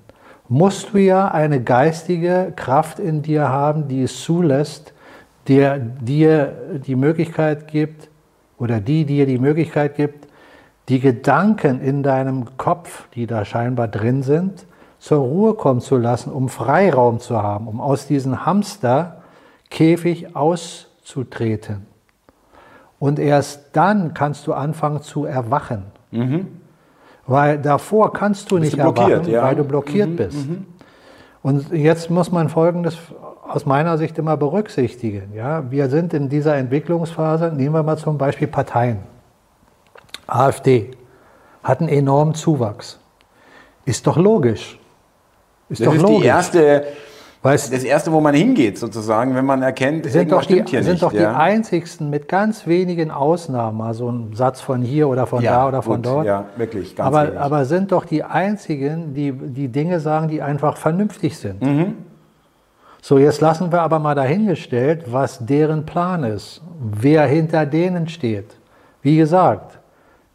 musst 0.49 0.93
du 0.93 0.99
ja 0.99 1.29
eine 1.29 1.61
geistige 1.63 2.53
Kraft 2.55 3.01
in 3.01 3.23
dir 3.23 3.49
haben, 3.49 3.89
die 3.89 4.03
es 4.05 4.23
zulässt, 4.23 4.93
der 5.49 5.79
dir 5.79 6.53
die 6.87 6.95
Möglichkeit 6.95 7.67
gibt 7.69 8.09
oder 8.59 8.81
die 8.81 9.05
dir 9.05 9.27
die 9.27 9.39
Möglichkeit 9.39 9.97
gibt, 9.97 10.29
die 10.89 11.01
Gedanken 11.01 11.81
in 11.81 12.05
deinem 12.05 12.57
Kopf, 12.57 13.09
die 13.15 13.27
da 13.27 13.45
scheinbar 13.45 13.89
drin 13.89 14.23
sind, 14.23 14.67
zur 14.99 15.19
Ruhe 15.19 15.55
kommen 15.55 15.81
zu 15.81 15.97
lassen, 15.97 16.31
um 16.31 16.49
Freiraum 16.49 17.19
zu 17.19 17.43
haben, 17.43 17.67
um 17.67 17.81
aus 17.81 18.07
diesem 18.07 18.47
Hamsterkäfig 18.47 20.37
auszutreten. 20.37 21.92
Und 23.03 23.19
erst 23.19 23.71
dann 23.73 24.15
kannst 24.15 24.47
du 24.47 24.53
anfangen 24.53 25.03
zu 25.03 25.25
erwachen. 25.25 25.87
Mhm. 26.13 26.47
Weil 27.27 27.59
davor 27.59 28.13
kannst 28.13 28.49
du 28.53 28.59
nicht 28.59 28.79
erwachen, 28.79 29.29
ja? 29.29 29.43
weil 29.43 29.57
du 29.57 29.65
blockiert 29.65 30.11
mhm. 30.11 30.17
bist. 30.17 30.49
Mhm. 30.49 30.67
Und 31.43 31.73
jetzt 31.73 32.11
muss 32.11 32.31
man 32.31 32.49
Folgendes 32.49 32.97
aus 33.43 33.67
meiner 33.67 33.99
Sicht 33.99 34.19
immer 34.19 34.37
berücksichtigen. 34.37 35.33
Ja? 35.35 35.69
Wir 35.69 35.89
sind 35.91 36.15
in 36.15 36.29
dieser 36.29 36.55
Entwicklungsphase, 36.55 37.53
nehmen 37.53 37.75
wir 37.75 37.83
mal 37.83 37.99
zum 37.99 38.19
Beispiel 38.19 38.47
Parteien. 38.47 39.01
AfD 40.29 40.93
hat 41.65 41.81
einen 41.81 41.89
enormen 41.89 42.35
Zuwachs. 42.35 43.01
Ist 43.85 44.07
doch 44.07 44.17
logisch. 44.17 44.79
Ist 45.69 45.81
das 45.81 45.87
doch 45.87 45.95
ist 45.97 46.03
logisch. 46.03 46.21
die 46.21 46.27
erste 46.27 46.85
Weißt, 47.45 47.73
das 47.73 47.83
erste, 47.83 48.13
wo 48.13 48.21
man 48.21 48.37
hingeht, 48.37 48.79
sozusagen, 48.79 49.35
wenn 49.35 49.45
man 49.45 49.63
erkennt, 49.63 50.07
sind 50.07 50.31
doch 50.31 50.45
die, 50.45 50.63
hier 50.65 50.85
sind 50.85 50.93
nicht, 50.93 51.03
doch 51.03 51.13
ja? 51.13 51.19
die 51.19 51.37
einzigsten 51.37 52.09
mit 52.09 52.29
ganz 52.29 52.69
wenigen 52.69 53.11
Ausnahmen, 53.11 53.81
also 53.81 54.09
ein 54.11 54.33
Satz 54.35 54.61
von 54.61 54.81
hier 54.81 55.09
oder 55.09 55.27
von 55.27 55.43
ja, 55.43 55.53
da 55.53 55.69
oder 55.69 55.83
von 55.83 55.97
gut, 55.97 56.07
dort. 56.07 56.27
Ja, 56.27 56.45
wirklich, 56.57 56.95
ganz 56.95 57.05
aber, 57.09 57.27
wenig. 57.27 57.41
aber 57.41 57.65
sind 57.65 57.91
doch 57.91 58.05
die 58.05 58.23
einzigen, 58.23 59.13
die 59.15 59.33
die 59.33 59.67
Dinge 59.67 59.99
sagen, 59.99 60.29
die 60.29 60.41
einfach 60.41 60.77
vernünftig 60.77 61.37
sind. 61.37 61.61
Mhm. 61.63 61.95
So, 63.01 63.19
jetzt 63.19 63.41
lassen 63.41 63.73
wir 63.73 63.83
aber 63.83 63.99
mal 63.99 64.15
dahingestellt, 64.15 65.13
was 65.13 65.45
deren 65.45 65.85
Plan 65.85 66.23
ist, 66.23 66.63
wer 66.79 67.27
hinter 67.27 67.67
denen 67.67 68.09
steht. 68.09 68.55
Wie 69.03 69.17
gesagt, 69.17 69.81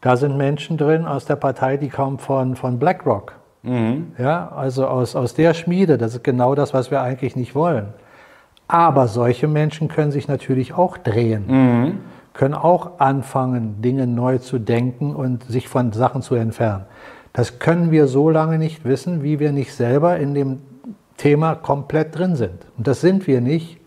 da 0.02 0.18
sind 0.18 0.36
Menschen 0.36 0.76
drin 0.76 1.06
aus 1.06 1.24
der 1.24 1.36
Partei, 1.36 1.78
die 1.78 1.88
kommen 1.88 2.18
von, 2.18 2.54
von 2.54 2.78
BlackRock. 2.78 3.37
Mhm. 3.62 4.12
Ja, 4.18 4.48
also 4.54 4.86
aus, 4.86 5.16
aus 5.16 5.34
der 5.34 5.54
Schmiede, 5.54 5.98
das 5.98 6.14
ist 6.14 6.24
genau 6.24 6.54
das, 6.54 6.74
was 6.74 6.90
wir 6.90 7.02
eigentlich 7.02 7.36
nicht 7.36 7.54
wollen. 7.54 7.88
Aber 8.66 9.08
solche 9.08 9.48
Menschen 9.48 9.88
können 9.88 10.12
sich 10.12 10.28
natürlich 10.28 10.74
auch 10.74 10.98
drehen, 10.98 11.44
mhm. 11.46 11.98
können 12.34 12.54
auch 12.54 13.00
anfangen, 13.00 13.80
Dinge 13.80 14.06
neu 14.06 14.38
zu 14.38 14.58
denken 14.58 15.14
und 15.14 15.44
sich 15.44 15.68
von 15.68 15.92
Sachen 15.92 16.22
zu 16.22 16.34
entfernen. 16.34 16.84
Das 17.32 17.58
können 17.58 17.90
wir 17.90 18.06
so 18.06 18.30
lange 18.30 18.58
nicht 18.58 18.84
wissen, 18.84 19.22
wie 19.22 19.38
wir 19.38 19.52
nicht 19.52 19.72
selber 19.74 20.18
in 20.18 20.34
dem 20.34 20.60
Thema 21.16 21.54
komplett 21.54 22.16
drin 22.16 22.36
sind. 22.36 22.66
Und 22.76 22.86
das 22.86 23.00
sind 23.00 23.26
wir 23.26 23.40
nicht, 23.40 23.78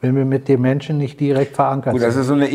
wenn 0.00 0.14
wir 0.14 0.24
mit 0.24 0.48
dem 0.48 0.60
Menschen 0.60 0.98
nicht 0.98 1.18
direkt 1.18 1.56
verankert 1.56 1.92
Gut, 1.92 2.00
sind. 2.00 2.08
Das 2.08 2.16
ist 2.16 2.26
so 2.26 2.34
eine 2.34 2.48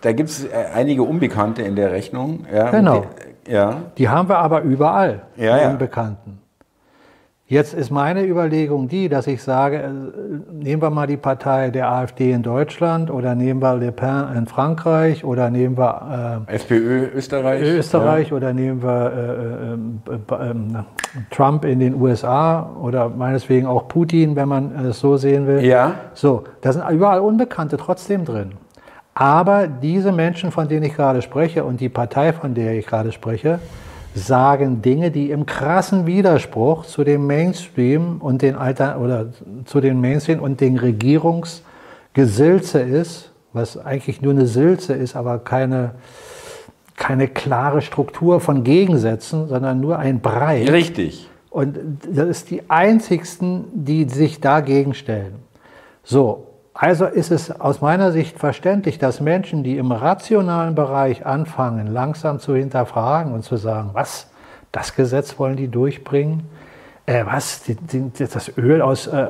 da 0.00 0.12
gibt 0.12 0.28
es 0.28 0.46
einige 0.74 1.02
Unbekannte 1.02 1.62
in 1.62 1.76
der 1.76 1.90
Rechnung. 1.90 2.44
Ja, 2.52 2.70
genau. 2.70 3.06
Ja. 3.46 3.82
Die 3.98 4.08
haben 4.08 4.28
wir 4.28 4.38
aber 4.38 4.62
überall, 4.62 5.22
ja, 5.36 5.56
die 5.56 5.62
ja. 5.62 5.70
Unbekannten. 5.70 6.40
Jetzt 7.46 7.74
ist 7.74 7.90
meine 7.90 8.24
Überlegung 8.24 8.88
die, 8.88 9.10
dass 9.10 9.26
ich 9.26 9.42
sage, 9.42 9.76
äh, 9.76 9.90
nehmen 10.50 10.80
wir 10.80 10.88
mal 10.88 11.06
die 11.06 11.18
Partei 11.18 11.68
der 11.68 11.90
AfD 11.92 12.32
in 12.32 12.42
Deutschland 12.42 13.10
oder 13.10 13.34
nehmen 13.34 13.60
wir 13.60 13.76
Le 13.76 13.92
Pen 13.92 14.34
in 14.34 14.46
Frankreich 14.46 15.26
oder 15.26 15.50
nehmen 15.50 15.76
wir 15.76 16.46
äh, 16.48 16.54
FPÖ 16.54 17.10
Österreich, 17.14 17.62
Österreich 17.62 18.30
ja. 18.30 18.36
oder 18.36 18.54
nehmen 18.54 18.82
wir 18.82 19.78
äh, 20.08 20.42
äh, 20.42 20.50
äh, 20.50 20.54
Trump 21.30 21.66
in 21.66 21.80
den 21.80 22.00
USA 22.00 22.70
oder 22.80 23.10
meinetwegen 23.10 23.66
auch 23.66 23.88
Putin, 23.88 24.36
wenn 24.36 24.48
man 24.48 24.86
es 24.86 25.00
so 25.00 25.18
sehen 25.18 25.46
will. 25.46 25.62
Ja. 25.62 25.96
So, 26.14 26.44
da 26.62 26.72
sind 26.72 26.88
überall 26.88 27.20
Unbekannte 27.20 27.76
trotzdem 27.76 28.24
drin. 28.24 28.52
Aber 29.14 29.68
diese 29.68 30.12
Menschen, 30.12 30.50
von 30.50 30.68
denen 30.68 30.84
ich 30.84 30.94
gerade 30.94 31.22
spreche 31.22 31.64
und 31.64 31.80
die 31.80 31.88
Partei, 31.88 32.32
von 32.32 32.54
der 32.54 32.76
ich 32.76 32.86
gerade 32.86 33.12
spreche, 33.12 33.60
sagen 34.14 34.82
Dinge, 34.82 35.10
die 35.10 35.30
im 35.30 35.46
krassen 35.46 36.06
Widerspruch 36.06 36.84
zu 36.86 37.04
dem 37.04 37.26
Mainstream 37.26 38.18
und 38.20 38.42
den 38.42 38.56
Alter 38.56 39.00
oder 39.00 39.26
zu 39.64 39.80
den 39.80 40.00
Mainstream 40.00 40.40
und 40.40 40.60
den 40.60 40.78
Regierungsgesülze 40.78 42.80
ist, 42.80 43.30
was 43.52 43.78
eigentlich 43.78 44.20
nur 44.20 44.32
eine 44.32 44.46
Sülze 44.46 44.94
ist, 44.94 45.16
aber 45.16 45.38
keine, 45.38 45.92
keine 46.96 47.28
klare 47.28 47.82
Struktur 47.82 48.40
von 48.40 48.64
Gegensätzen, 48.64 49.48
sondern 49.48 49.80
nur 49.80 49.98
ein 49.98 50.20
Brei. 50.20 50.64
Richtig. 50.64 51.28
Und 51.50 51.78
das 52.10 52.28
ist 52.28 52.50
die 52.50 52.68
einzigsten, 52.68 53.64
die 53.72 54.08
sich 54.08 54.40
dagegen 54.40 54.94
stellen. 54.94 55.36
So, 56.02 56.43
also 56.74 57.06
ist 57.06 57.30
es 57.30 57.60
aus 57.60 57.80
meiner 57.80 58.10
Sicht 58.10 58.38
verständlich, 58.38 58.98
dass 58.98 59.20
Menschen, 59.20 59.62
die 59.62 59.78
im 59.78 59.92
rationalen 59.92 60.74
Bereich 60.74 61.24
anfangen, 61.24 61.86
langsam 61.86 62.40
zu 62.40 62.56
hinterfragen 62.56 63.32
und 63.32 63.44
zu 63.44 63.56
sagen, 63.56 63.90
was, 63.92 64.28
das 64.72 64.96
Gesetz 64.96 65.38
wollen 65.38 65.56
die 65.56 65.68
durchbringen? 65.68 66.42
Äh, 67.06 67.24
was, 67.26 67.62
die, 67.62 67.76
die, 67.76 68.10
das 68.26 68.50
Öl 68.56 68.82
aus, 68.82 69.06
äh, 69.06 69.26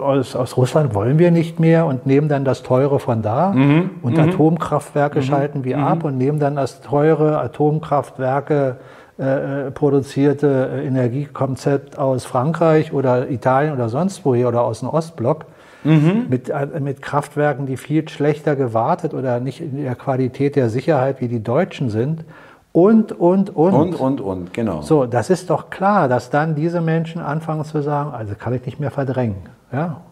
aus, 0.00 0.34
aus 0.34 0.56
Russland 0.56 0.94
wollen 0.94 1.18
wir 1.18 1.30
nicht 1.30 1.60
mehr 1.60 1.86
und 1.86 2.06
nehmen 2.06 2.28
dann 2.28 2.44
das 2.44 2.62
Teure 2.62 2.98
von 2.98 3.22
da 3.22 3.52
mhm. 3.52 3.90
und 4.02 4.14
mhm. 4.14 4.30
Atomkraftwerke 4.30 5.20
mhm. 5.20 5.22
schalten 5.22 5.64
wir 5.64 5.78
ab 5.78 5.98
mhm. 6.00 6.04
und 6.06 6.18
nehmen 6.18 6.40
dann 6.40 6.56
das 6.56 6.80
teure 6.80 7.38
Atomkraftwerke 7.38 8.78
äh, 9.18 9.70
produzierte 9.72 10.82
Energiekonzept 10.84 11.98
aus 11.98 12.24
Frankreich 12.24 12.92
oder 12.92 13.30
Italien 13.30 13.74
oder 13.74 13.88
sonst 13.88 14.24
woher 14.24 14.48
oder 14.48 14.62
aus 14.62 14.80
dem 14.80 14.88
Ostblock 14.88 15.44
mhm. 15.86 16.26
mit, 16.28 16.48
äh, 16.48 16.66
mit 16.80 17.02
Kraftwerken, 17.02 17.66
die 17.66 17.76
viel 17.76 18.08
schlechter 18.08 18.56
gewartet 18.56 19.14
oder 19.14 19.40
nicht 19.40 19.60
in 19.60 19.82
der 19.82 19.94
Qualität 19.94 20.56
der 20.56 20.70
Sicherheit 20.70 21.20
wie 21.20 21.28
die 21.28 21.42
Deutschen 21.42 21.90
sind. 21.90 22.24
Und, 22.72 23.12
und, 23.12 23.56
und. 23.56 23.72
Und, 23.72 23.94
und, 23.94 24.20
und, 24.20 24.52
genau. 24.52 24.82
So, 24.82 25.06
das 25.06 25.30
ist 25.30 25.48
doch 25.48 25.70
klar, 25.70 26.08
dass 26.08 26.28
dann 26.28 26.54
diese 26.54 26.82
Menschen 26.82 27.22
anfangen 27.22 27.64
zu 27.64 27.80
sagen, 27.82 28.12
also 28.12 28.34
kann 28.34 28.52
ich 28.52 28.66
nicht 28.66 28.78
mehr 28.78 28.90
verdrängen. 28.90 29.36
Ja, 29.72 30.02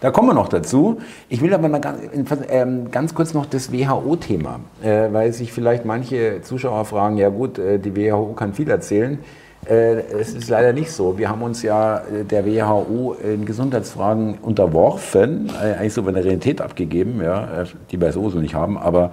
da 0.00 0.10
kommen 0.10 0.28
wir 0.28 0.34
noch 0.34 0.48
dazu. 0.48 0.98
Ich 1.28 1.40
will 1.40 1.54
aber 1.54 1.68
mal 1.68 1.80
ganz, 1.80 2.00
ähm, 2.48 2.90
ganz 2.90 3.14
kurz 3.14 3.32
noch 3.34 3.46
das 3.46 3.72
WHO-Thema, 3.72 4.60
äh, 4.82 5.08
weil 5.10 5.32
sich 5.32 5.52
vielleicht 5.52 5.84
manche 5.84 6.42
Zuschauer 6.42 6.84
fragen, 6.84 7.16
ja 7.16 7.28
gut, 7.30 7.58
äh, 7.58 7.78
die 7.78 7.96
WHO 7.96 8.34
kann 8.34 8.52
viel 8.52 8.70
erzählen. 8.70 9.18
Äh, 9.66 10.00
es 10.18 10.34
ist 10.34 10.48
leider 10.48 10.72
nicht 10.72 10.90
so. 10.90 11.18
Wir 11.18 11.28
haben 11.28 11.42
uns 11.42 11.62
ja 11.62 11.98
äh, 11.98 12.24
der 12.24 12.46
WHO 12.46 13.16
in 13.22 13.44
Gesundheitsfragen 13.44 14.38
unterworfen, 14.40 15.50
äh, 15.62 15.74
eigentlich 15.74 15.92
so 15.92 16.06
eine 16.06 16.24
Realität 16.24 16.60
abgegeben, 16.62 17.20
ja, 17.22 17.64
die 17.90 18.00
wir 18.00 18.12
sowieso 18.12 18.38
nicht 18.38 18.54
haben. 18.54 18.78
Aber 18.78 19.12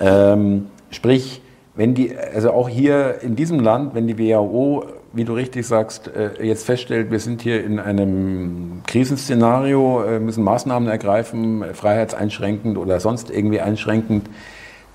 ähm, 0.00 0.66
sprich, 0.90 1.40
wenn 1.74 1.94
die, 1.94 2.14
also 2.16 2.50
auch 2.52 2.68
hier 2.68 3.22
in 3.22 3.36
diesem 3.36 3.60
Land, 3.60 3.94
wenn 3.94 4.06
die 4.06 4.18
WHO, 4.18 4.84
wie 5.12 5.24
du 5.24 5.32
richtig 5.32 5.66
sagst, 5.66 6.10
jetzt 6.42 6.64
feststellt, 6.64 7.10
wir 7.10 7.20
sind 7.20 7.40
hier 7.40 7.64
in 7.64 7.78
einem 7.78 8.82
Krisenszenario, 8.86 10.02
müssen 10.20 10.42
Maßnahmen 10.44 10.88
ergreifen, 10.88 11.64
freiheitseinschränkend 11.72 12.76
oder 12.76 13.00
sonst 13.00 13.30
irgendwie 13.30 13.60
einschränkend, 13.60 14.28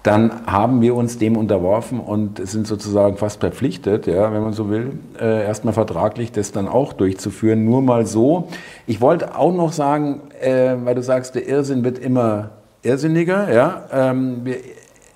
dann 0.03 0.47
haben 0.47 0.81
wir 0.81 0.95
uns 0.95 1.19
dem 1.19 1.37
unterworfen 1.37 1.99
und 1.99 2.45
sind 2.47 2.65
sozusagen 2.65 3.17
fast 3.17 3.39
verpflichtet, 3.39 4.07
ja, 4.07 4.33
wenn 4.33 4.41
man 4.41 4.53
so 4.53 4.69
will, 4.69 4.93
äh, 5.19 5.45
erstmal 5.45 5.75
vertraglich 5.75 6.31
das 6.31 6.51
dann 6.51 6.67
auch 6.67 6.93
durchzuführen. 6.93 7.65
Nur 7.65 7.83
mal 7.83 8.07
so. 8.07 8.47
Ich 8.87 8.99
wollte 8.99 9.37
auch 9.37 9.53
noch 9.53 9.71
sagen, 9.71 10.21
äh, 10.39 10.75
weil 10.83 10.95
du 10.95 11.03
sagst, 11.03 11.35
der 11.35 11.47
Irrsinn 11.47 11.83
wird 11.83 11.99
immer 11.99 12.49
irrsinniger. 12.81 13.53
Ja, 13.53 13.83
ähm, 13.91 14.41
wir, 14.43 14.57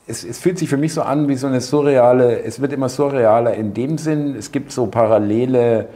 es, 0.08 0.24
es, 0.24 0.38
fühlt 0.38 0.60
sich 0.60 0.70
für 0.70 0.78
mich 0.78 0.94
so 0.94 1.02
an 1.02 1.28
wie 1.28 1.36
so 1.36 1.48
eine 1.48 1.62
surreale, 1.62 2.44
es 2.44 2.62
wird 2.62 2.72
immer 2.72 2.90
surrealer 2.90 3.56
in 3.56 3.74
dem 3.74 3.98
Sinn, 3.98 4.36
es 4.38 4.52
gibt 4.52 4.72
so 4.72 4.86
parallele 4.86 5.88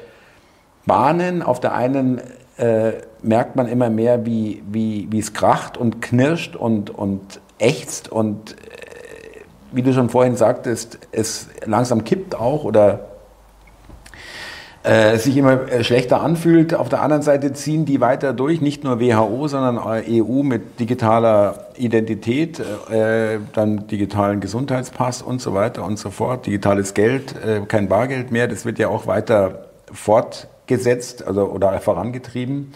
Bahnen. 0.87 1.43
Auf 1.43 1.59
der 1.59 1.75
einen 1.75 2.19
äh, 2.57 2.93
merkt 3.21 3.55
man 3.55 3.67
immer 3.67 3.91
mehr, 3.91 4.25
wie, 4.25 4.63
wie, 4.67 5.07
wie 5.11 5.19
es 5.19 5.33
kracht 5.33 5.77
und 5.77 6.01
knirscht 6.01 6.55
und, 6.55 6.89
und 6.89 7.39
ächzt 7.59 8.11
und 8.11 8.55
wie 9.71 9.81
du 9.81 9.93
schon 9.93 10.09
vorhin 10.09 10.35
sagtest, 10.35 10.99
es 11.11 11.47
langsam 11.65 12.03
kippt 12.03 12.35
auch 12.35 12.63
oder 12.63 13.09
äh, 14.83 15.17
sich 15.17 15.35
immer 15.35 15.69
äh, 15.69 15.83
schlechter 15.83 16.21
anfühlt. 16.21 16.73
Auf 16.73 16.87
der 16.87 17.01
anderen 17.01 17.21
Seite 17.21 17.51
ziehen 17.53 17.85
die 17.85 17.99
weiter 17.99 18.33
durch, 18.33 18.61
nicht 18.61 18.83
nur 18.83 18.99
WHO, 19.01 19.47
sondern 19.47 19.77
EU 19.77 20.43
mit 20.43 20.79
digitaler 20.79 21.67
Identität, 21.75 22.61
äh, 22.89 23.39
dann 23.53 23.87
digitalen 23.87 24.39
Gesundheitspass 24.39 25.21
und 25.21 25.41
so 25.41 25.53
weiter 25.53 25.83
und 25.83 25.99
so 25.99 26.09
fort, 26.11 26.45
digitales 26.45 26.93
Geld, 26.93 27.35
äh, 27.45 27.61
kein 27.67 27.89
Bargeld 27.89 28.31
mehr, 28.31 28.47
das 28.47 28.65
wird 28.65 28.79
ja 28.79 28.87
auch 28.87 29.05
weiter 29.05 29.65
fortgesetzt 29.91 31.27
also, 31.27 31.45
oder 31.47 31.77
vorangetrieben. 31.79 32.71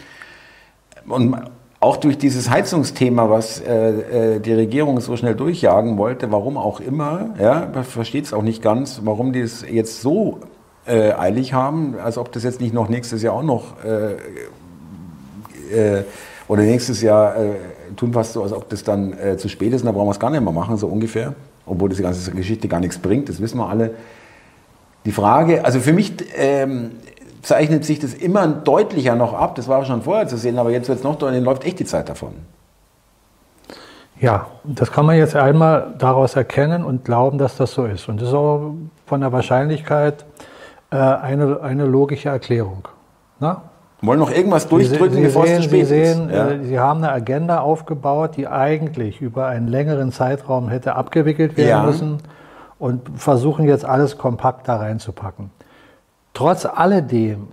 Und 1.06 1.36
auch 1.84 1.98
durch 1.98 2.16
dieses 2.16 2.48
Heizungsthema, 2.48 3.28
was 3.28 3.60
äh, 3.60 4.36
äh, 4.36 4.40
die 4.40 4.54
Regierung 4.54 4.98
so 5.00 5.18
schnell 5.18 5.34
durchjagen 5.34 5.98
wollte, 5.98 6.32
warum 6.32 6.56
auch 6.56 6.80
immer, 6.80 7.34
ja, 7.38 7.68
man 7.72 7.84
versteht 7.84 8.24
es 8.24 8.32
auch 8.32 8.42
nicht 8.42 8.62
ganz, 8.62 9.02
warum 9.04 9.34
die 9.34 9.40
es 9.40 9.62
jetzt 9.68 10.00
so 10.00 10.38
äh, 10.86 11.12
eilig 11.12 11.52
haben, 11.52 11.96
als 12.02 12.16
ob 12.16 12.32
das 12.32 12.42
jetzt 12.42 12.62
nicht 12.62 12.72
noch 12.72 12.88
nächstes 12.88 13.22
Jahr 13.22 13.34
auch 13.34 13.42
noch 13.42 13.84
äh, 13.84 14.14
äh 15.98 16.04
Oder 16.48 16.62
nächstes 16.62 17.02
Jahr 17.02 17.36
äh, 17.36 17.50
tun 17.96 18.14
fast 18.14 18.32
so, 18.32 18.42
als 18.42 18.52
ob 18.52 18.68
das 18.70 18.82
dann 18.82 19.14
zu 19.36 19.48
spät 19.48 19.72
ist 19.72 19.82
und 19.82 19.86
da 19.86 19.92
brauchen 19.92 20.08
wir 20.08 20.12
es 20.12 20.20
gar 20.20 20.30
nicht 20.30 20.42
mehr 20.42 20.52
machen, 20.52 20.76
so 20.76 20.86
ungefähr. 20.88 21.34
Obwohl 21.66 21.90
diese 21.90 22.02
ganze 22.02 22.30
Geschichte 22.32 22.66
gar 22.66 22.80
nichts 22.80 22.98
bringt, 22.98 23.28
das 23.28 23.40
wissen 23.40 23.58
wir 23.58 23.68
alle. 23.68 23.92
Die 25.04 25.12
Frage, 25.12 25.64
also 25.64 25.80
für 25.80 25.92
mich 25.92 26.12
ähm, 26.36 26.92
zeichnet 27.44 27.84
sich 27.84 28.00
das 28.00 28.14
immer 28.14 28.46
deutlicher 28.48 29.14
noch 29.14 29.34
ab, 29.34 29.54
das 29.54 29.68
war 29.68 29.84
schon 29.84 30.02
vorher 30.02 30.26
zu 30.26 30.36
sehen, 30.36 30.58
aber 30.58 30.70
jetzt 30.70 30.88
wird 30.88 30.98
es 30.98 31.04
noch 31.04 31.16
deutlicher, 31.16 31.44
läuft 31.44 31.64
echt 31.64 31.78
die 31.78 31.84
Zeit 31.84 32.08
davon. 32.08 32.32
Ja, 34.20 34.46
das 34.64 34.90
kann 34.90 35.06
man 35.06 35.16
jetzt 35.16 35.36
einmal 35.36 35.94
daraus 35.98 36.36
erkennen 36.36 36.84
und 36.84 37.04
glauben, 37.04 37.36
dass 37.36 37.56
das 37.56 37.72
so 37.72 37.84
ist. 37.84 38.08
Und 38.08 38.20
das 38.20 38.28
ist 38.28 38.34
auch 38.34 38.72
von 39.06 39.20
der 39.20 39.32
Wahrscheinlichkeit 39.32 40.24
äh, 40.90 40.96
eine, 40.96 41.60
eine 41.60 41.84
logische 41.84 42.28
Erklärung. 42.28 42.88
Na? 43.40 43.62
Wollen 44.00 44.20
noch 44.20 44.30
irgendwas 44.30 44.68
durchdrücken, 44.68 45.10
Sie, 45.10 45.16
Sie 45.16 45.26
bevor 45.26 45.46
sehen, 45.46 45.56
es 45.56 45.62
zu 45.62 45.68
spät 45.68 45.86
Sie 45.86 45.94
sehen, 45.94 46.30
ist. 46.30 46.36
Ja. 46.36 46.48
Äh, 46.48 46.64
Sie 46.64 46.78
haben 46.78 47.02
eine 47.02 47.12
Agenda 47.12 47.60
aufgebaut, 47.60 48.36
die 48.36 48.46
eigentlich 48.46 49.20
über 49.20 49.46
einen 49.46 49.68
längeren 49.68 50.12
Zeitraum 50.12 50.68
hätte 50.68 50.94
abgewickelt 50.94 51.56
werden 51.56 51.68
ja. 51.68 51.82
müssen 51.82 52.18
und 52.78 53.02
versuchen 53.16 53.66
jetzt 53.66 53.84
alles 53.84 54.16
kompakt 54.16 54.68
da 54.68 54.76
reinzupacken. 54.76 55.50
Trotz 56.34 56.66
alledem 56.66 57.48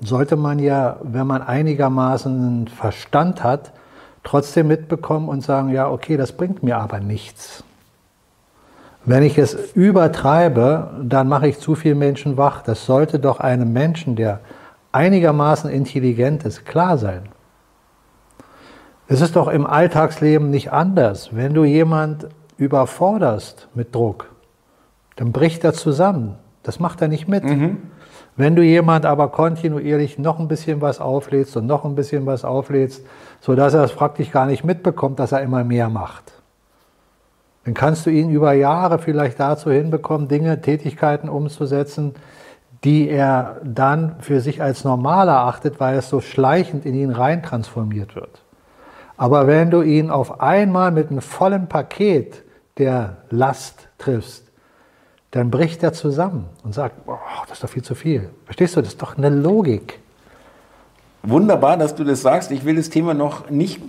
sollte 0.00 0.36
man 0.36 0.58
ja, 0.58 0.96
wenn 1.02 1.26
man 1.26 1.42
einigermaßen 1.42 2.68
Verstand 2.68 3.42
hat, 3.42 3.72
trotzdem 4.24 4.68
mitbekommen 4.68 5.28
und 5.28 5.42
sagen, 5.42 5.70
ja, 5.70 5.88
okay, 5.88 6.16
das 6.16 6.32
bringt 6.32 6.62
mir 6.62 6.78
aber 6.78 6.98
nichts. 6.98 7.62
Wenn 9.04 9.22
ich 9.22 9.38
es 9.38 9.54
übertreibe, 9.74 10.90
dann 11.02 11.28
mache 11.28 11.46
ich 11.46 11.60
zu 11.60 11.74
viele 11.74 11.94
Menschen 11.94 12.36
wach. 12.36 12.62
Das 12.62 12.86
sollte 12.86 13.18
doch 13.18 13.38
einem 13.38 13.72
Menschen, 13.72 14.16
der 14.16 14.40
einigermaßen 14.92 15.70
intelligent 15.70 16.44
ist, 16.44 16.64
klar 16.64 16.96
sein. 16.96 17.28
Es 19.06 19.20
ist 19.20 19.36
doch 19.36 19.48
im 19.48 19.66
Alltagsleben 19.66 20.50
nicht 20.50 20.72
anders. 20.72 21.36
Wenn 21.36 21.52
du 21.52 21.64
jemand 21.64 22.28
überforderst 22.56 23.68
mit 23.74 23.94
Druck, 23.94 24.30
dann 25.16 25.32
bricht 25.32 25.62
er 25.64 25.74
zusammen. 25.74 26.36
Das 26.62 26.80
macht 26.80 27.02
er 27.02 27.08
nicht 27.08 27.28
mit. 27.28 27.44
Mhm. 27.44 27.90
Wenn 28.36 28.56
du 28.56 28.62
jemand 28.62 29.06
aber 29.06 29.28
kontinuierlich 29.28 30.18
noch 30.18 30.40
ein 30.40 30.48
bisschen 30.48 30.80
was 30.80 31.00
auflädst 31.00 31.56
und 31.56 31.66
noch 31.66 31.84
ein 31.84 31.94
bisschen 31.94 32.26
was 32.26 32.44
auflädst, 32.44 33.06
sodass 33.40 33.74
er 33.74 33.84
es 33.84 33.92
praktisch 33.92 34.32
gar 34.32 34.46
nicht 34.46 34.64
mitbekommt, 34.64 35.20
dass 35.20 35.32
er 35.32 35.42
immer 35.42 35.62
mehr 35.62 35.88
macht, 35.88 36.32
dann 37.64 37.74
kannst 37.74 38.06
du 38.06 38.10
ihn 38.10 38.30
über 38.30 38.52
Jahre 38.52 38.98
vielleicht 38.98 39.38
dazu 39.40 39.70
hinbekommen, 39.70 40.28
Dinge, 40.28 40.60
Tätigkeiten 40.60 41.28
umzusetzen, 41.28 42.14
die 42.82 43.08
er 43.08 43.60
dann 43.64 44.16
für 44.20 44.40
sich 44.40 44.60
als 44.60 44.84
normal 44.84 45.28
erachtet, 45.28 45.80
weil 45.80 45.96
es 45.96 46.10
so 46.10 46.20
schleichend 46.20 46.84
in 46.84 46.94
ihn 46.94 47.10
rein 47.10 47.42
transformiert 47.42 48.14
wird. 48.14 48.42
Aber 49.16 49.46
wenn 49.46 49.70
du 49.70 49.80
ihn 49.82 50.10
auf 50.10 50.40
einmal 50.40 50.90
mit 50.90 51.10
einem 51.10 51.22
vollen 51.22 51.68
Paket 51.68 52.42
der 52.76 53.18
Last 53.30 53.88
triffst, 53.96 54.43
dann 55.34 55.50
bricht 55.50 55.82
er 55.82 55.92
zusammen 55.92 56.44
und 56.62 56.74
sagt, 56.74 56.94
oh, 57.08 57.16
das 57.48 57.58
ist 57.58 57.64
doch 57.64 57.68
viel 57.68 57.82
zu 57.82 57.96
viel. 57.96 58.30
Verstehst 58.44 58.76
du, 58.76 58.80
das 58.80 58.90
ist 58.90 59.02
doch 59.02 59.18
eine 59.18 59.30
Logik. 59.30 59.98
Wunderbar, 61.24 61.76
dass 61.76 61.96
du 61.96 62.04
das 62.04 62.22
sagst. 62.22 62.52
Ich 62.52 62.64
will 62.64 62.76
das 62.76 62.88
Thema 62.88 63.14
noch 63.14 63.50
nicht 63.50 63.80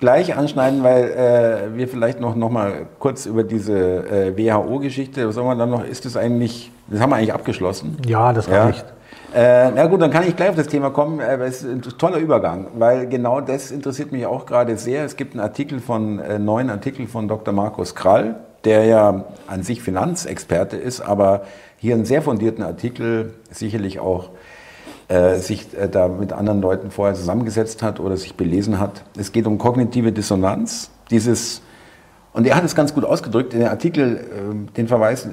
gleich 0.00 0.34
anschneiden, 0.34 0.82
weil 0.82 1.04
äh, 1.04 1.76
wir 1.76 1.88
vielleicht 1.88 2.20
noch, 2.20 2.34
noch 2.34 2.48
mal 2.48 2.86
kurz 2.98 3.26
über 3.26 3.44
diese 3.44 3.74
äh, 3.74 4.34
WHO-Geschichte, 4.34 5.28
was 5.28 5.34
soll 5.34 5.44
man 5.44 5.58
dann 5.58 5.68
noch, 5.68 5.84
ist 5.84 6.06
das 6.06 6.16
eigentlich, 6.16 6.72
das 6.88 7.00
haben 7.00 7.10
wir 7.10 7.16
eigentlich 7.16 7.34
abgeschlossen? 7.34 7.98
Ja, 8.06 8.32
das 8.32 8.48
reicht. 8.48 8.86
Ja. 9.34 9.66
Äh, 9.66 9.72
na 9.74 9.86
gut, 9.86 10.00
dann 10.00 10.10
kann 10.10 10.26
ich 10.26 10.34
gleich 10.36 10.48
auf 10.48 10.56
das 10.56 10.68
Thema 10.68 10.88
kommen. 10.88 11.20
Äh, 11.20 11.36
es 11.44 11.62
ist 11.62 11.70
ein 11.70 11.82
toller 11.98 12.16
Übergang, 12.16 12.68
weil 12.78 13.08
genau 13.08 13.42
das 13.42 13.70
interessiert 13.70 14.10
mich 14.10 14.24
auch 14.24 14.46
gerade 14.46 14.78
sehr. 14.78 15.04
Es 15.04 15.16
gibt 15.16 15.34
einen 15.34 15.40
Artikel 15.40 15.80
von, 15.80 16.18
äh, 16.18 16.38
neuen 16.38 16.70
Artikel 16.70 17.06
von 17.06 17.28
Dr. 17.28 17.52
Markus 17.52 17.94
Krall, 17.94 18.36
der 18.64 18.84
ja 18.84 19.24
an 19.46 19.62
sich 19.62 19.82
Finanzexperte 19.82 20.76
ist, 20.76 21.00
aber 21.00 21.42
hier 21.76 21.94
einen 21.94 22.04
sehr 22.04 22.22
fundierten 22.22 22.64
Artikel 22.64 23.34
sicherlich 23.50 24.00
auch 24.00 24.30
äh, 25.08 25.36
sich 25.36 25.76
äh, 25.76 25.88
da 25.88 26.08
mit 26.08 26.32
anderen 26.32 26.62
Leuten 26.62 26.90
vorher 26.90 27.14
zusammengesetzt 27.14 27.82
hat 27.82 28.00
oder 28.00 28.16
sich 28.16 28.36
belesen 28.36 28.80
hat. 28.80 29.04
Es 29.18 29.32
geht 29.32 29.46
um 29.46 29.58
kognitive 29.58 30.12
Dissonanz. 30.12 30.90
Dieses, 31.10 31.60
und 32.32 32.46
er 32.46 32.56
hat 32.56 32.64
es 32.64 32.74
ganz 32.74 32.94
gut 32.94 33.04
ausgedrückt, 33.04 33.52
in 33.52 33.60
dem 33.60 33.68
Artikel, 33.68 34.16
äh, 34.16 34.72
den 34.76 34.88
Verweis 34.88 35.28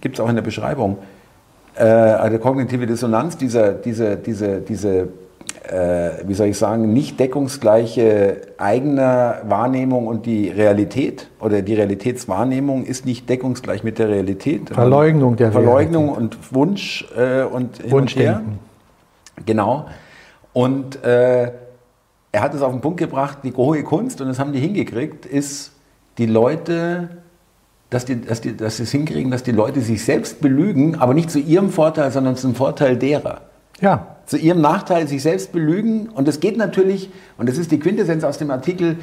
gibt 0.00 0.16
es 0.16 0.20
auch 0.20 0.28
in 0.28 0.36
der 0.36 0.42
Beschreibung, 0.42 0.98
äh, 1.74 1.82
also 1.82 2.38
kognitive 2.38 2.86
Dissonanz, 2.86 3.36
dieser, 3.36 3.72
diese, 3.72 4.16
diese, 4.16 4.60
diese 4.60 5.08
äh, 5.68 6.26
wie 6.26 6.34
soll 6.34 6.48
ich 6.48 6.58
sagen, 6.58 6.92
nicht 6.92 7.20
deckungsgleiche 7.20 8.38
eigener 8.56 9.42
Wahrnehmung 9.44 10.06
und 10.06 10.24
die 10.24 10.48
Realität 10.48 11.28
oder 11.40 11.62
die 11.62 11.74
Realitätswahrnehmung 11.74 12.84
ist 12.84 13.04
nicht 13.04 13.28
deckungsgleich 13.28 13.84
mit 13.84 13.98
der 13.98 14.08
Realität. 14.08 14.70
Verleugnung 14.70 15.36
der 15.36 15.52
Verleugnung 15.52 16.10
Realität. 16.14 16.38
und 16.38 16.54
Wunsch 16.54 17.06
äh, 17.16 17.42
und 17.42 17.90
Wunschdenken. 17.90 18.58
Genau. 19.44 19.86
Und 20.52 21.04
äh, 21.04 21.52
er 22.32 22.42
hat 22.42 22.54
es 22.54 22.62
auf 22.62 22.72
den 22.72 22.80
Punkt 22.80 22.98
gebracht, 22.98 23.38
die 23.42 23.52
hohe 23.52 23.82
Kunst, 23.82 24.20
und 24.20 24.28
das 24.28 24.38
haben 24.38 24.52
die 24.52 24.60
hingekriegt, 24.60 25.26
ist 25.26 25.72
die 26.18 26.26
Leute, 26.26 27.08
dass, 27.90 28.04
die, 28.04 28.20
dass, 28.20 28.40
die, 28.40 28.56
dass 28.56 28.78
sie 28.78 28.82
es 28.82 28.90
hinkriegen, 28.90 29.30
dass 29.30 29.42
die 29.42 29.52
Leute 29.52 29.80
sich 29.80 30.04
selbst 30.04 30.40
belügen, 30.40 30.96
aber 30.96 31.14
nicht 31.14 31.30
zu 31.30 31.38
ihrem 31.38 31.70
Vorteil, 31.70 32.10
sondern 32.10 32.36
zum 32.36 32.54
Vorteil 32.54 32.96
derer. 32.96 33.42
Ja. 33.80 34.17
Zu 34.28 34.36
ihrem 34.36 34.60
Nachteil 34.60 35.08
sich 35.08 35.22
selbst 35.22 35.52
belügen. 35.52 36.10
Und 36.10 36.28
das 36.28 36.38
geht 36.38 36.58
natürlich, 36.58 37.08
und 37.38 37.48
das 37.48 37.56
ist 37.56 37.72
die 37.72 37.80
Quintessenz 37.80 38.24
aus 38.24 38.36
dem 38.36 38.50
Artikel, 38.50 38.98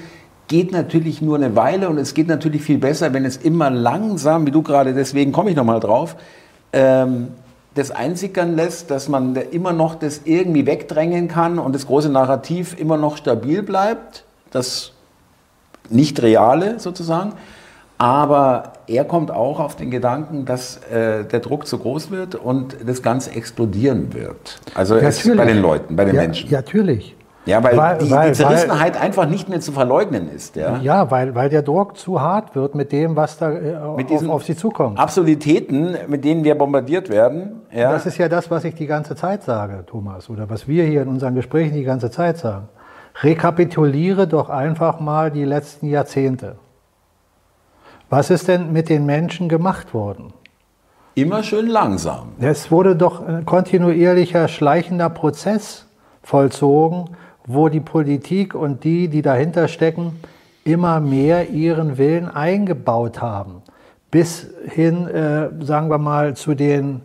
geht 0.48 0.72
natürlich 0.72 1.20
nur 1.20 1.36
eine 1.36 1.56
Weile 1.56 1.90
und 1.90 1.98
es 1.98 2.14
geht 2.14 2.28
natürlich 2.28 2.62
viel 2.62 2.78
besser, 2.78 3.12
wenn 3.14 3.26
es 3.26 3.38
immer 3.38 3.72
langsam, 3.72 4.46
wie 4.46 4.52
du 4.52 4.62
gerade, 4.62 4.94
deswegen 4.94 5.32
komme 5.32 5.50
ich 5.50 5.56
nochmal 5.56 5.80
drauf, 5.80 6.16
ähm, 6.72 7.30
das 7.74 7.90
einsickern 7.90 8.56
lässt, 8.56 8.92
dass 8.92 9.10
man 9.10 9.36
immer 9.36 9.74
noch 9.74 9.96
das 9.96 10.22
irgendwie 10.26 10.68
wegdrängen 10.68 11.28
kann 11.28 11.58
und 11.58 11.74
das 11.74 11.88
große 11.88 12.10
Narrativ 12.10 12.80
immer 12.80 12.98
noch 12.98 13.18
stabil 13.18 13.64
bleibt, 13.64 14.26
das 14.52 14.92
nicht 15.90 16.22
reale 16.22 16.80
sozusagen. 16.80 17.34
Aber 17.98 18.74
er 18.88 19.06
kommt 19.06 19.32
auch 19.32 19.60
auf 19.60 19.76
den 19.76 19.90
Gedanken, 19.90 20.46
dass 20.46 20.78
äh, 20.92 21.24
der 21.24 21.40
Druck 21.40 21.66
zu 21.66 21.78
groß 21.78 22.12
wird 22.12 22.36
und 22.36 22.76
das 22.86 23.02
Ganze 23.02 23.32
explodieren 23.32 24.14
wird. 24.14 24.60
Also 24.74 24.96
bei 24.96 25.46
den 25.46 25.62
Leuten, 25.62 25.96
bei 25.96 26.06
den 26.06 26.16
ja, 26.16 26.22
Menschen. 26.22 26.50
Ja, 26.50 26.58
natürlich. 26.58 27.16
Ja, 27.46 27.64
weil, 27.64 27.78
weil, 27.78 27.98
die, 28.00 28.10
weil 28.10 28.30
die, 28.30 28.38
Zerrissenheit 28.38 28.96
weil, 28.96 29.02
einfach 29.02 29.30
nicht 29.30 29.50
mehr 29.50 29.60
zu 29.60 29.72
verleugnen 29.72 30.30
ist. 30.34 30.56
Ja, 30.56 30.78
ja 30.78 31.12
weil, 31.12 31.36
weil 31.36 31.50
der 31.50 31.62
Druck 31.62 31.96
zu 31.96 32.20
hart 32.20 32.56
wird 32.56 32.74
mit 32.74 32.92
dem, 32.92 33.16
was 33.16 33.38
da 33.38 33.52
äh, 33.52 33.96
mit 33.96 34.12
auf, 34.12 34.28
auf, 34.28 34.44
sie 34.44 34.56
zukommt. 34.56 34.98
Absolutäten, 34.98 35.96
mit 36.08 36.26
denen 36.26 36.44
wir 36.44 36.56
bombardiert 36.56 37.10
werden. 37.10 37.62
Ja. 37.72 37.92
Das 37.92 38.08
ist 38.08 38.18
ja 38.18 38.30
das, 38.30 38.50
was 38.50 38.64
ich 38.64 38.74
die 38.74 38.88
ganze 38.88 39.16
Zeit 39.16 39.44
sage, 39.44 39.84
Thomas, 39.86 40.30
oder 40.30 40.50
was 40.50 40.68
wir 40.68 40.86
hier 40.86 41.04
in 41.04 41.08
unseren 41.08 41.36
Gesprächen 41.36 41.76
die 41.76 41.84
ganze 41.84 42.10
Zeit 42.10 42.38
sagen. 42.38 42.68
Rekapituliere 43.22 44.28
doch 44.28 44.50
einfach 44.50 45.00
mal 45.00 45.30
die 45.30 45.46
letzten 45.46 45.88
Jahrzehnte. 45.88 46.56
Was 48.10 48.30
ist 48.30 48.48
denn 48.48 48.72
mit 48.72 48.90
den 48.90 49.06
Menschen 49.06 49.50
gemacht 49.50 49.94
worden? 49.94 50.34
Immer 51.16 51.44
schön 51.44 51.68
langsam. 51.68 52.34
Es 52.40 52.72
wurde 52.72 52.96
doch 52.96 53.26
ein 53.26 53.46
kontinuierlicher, 53.46 54.48
schleichender 54.48 55.10
Prozess 55.10 55.86
vollzogen, 56.22 57.12
wo 57.48 57.70
die 57.70 57.80
Politik 57.80 58.54
und 58.54 58.84
die, 58.84 59.08
die 59.08 59.22
dahinter 59.22 59.68
stecken, 59.68 60.20
immer 60.66 61.00
mehr 61.00 61.50
ihren 61.50 61.98
Willen 61.98 62.28
eingebaut 62.28 63.22
haben. 63.22 63.62
Bis 64.12 64.48
hin, 64.68 65.08
äh, 65.08 65.50
sagen 65.64 65.90
wir 65.90 65.98
mal, 65.98 66.36
zu 66.36 66.54
den 66.54 67.02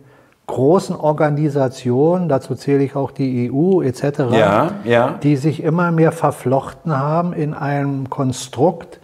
großen 0.47 0.95
Organisationen, 0.95 2.27
dazu 2.27 2.55
zähle 2.55 2.83
ich 2.83 2.95
auch 2.95 3.11
die 3.11 3.49
EU 3.51 3.81
etc., 3.81 4.03
ja, 4.31 4.71
ja. 4.83 5.19
die 5.23 5.37
sich 5.37 5.63
immer 5.63 5.91
mehr 5.91 6.11
verflochten 6.11 6.97
haben 6.97 7.31
in 7.33 7.53
einem 7.53 8.09
Konstrukt, 8.09 8.99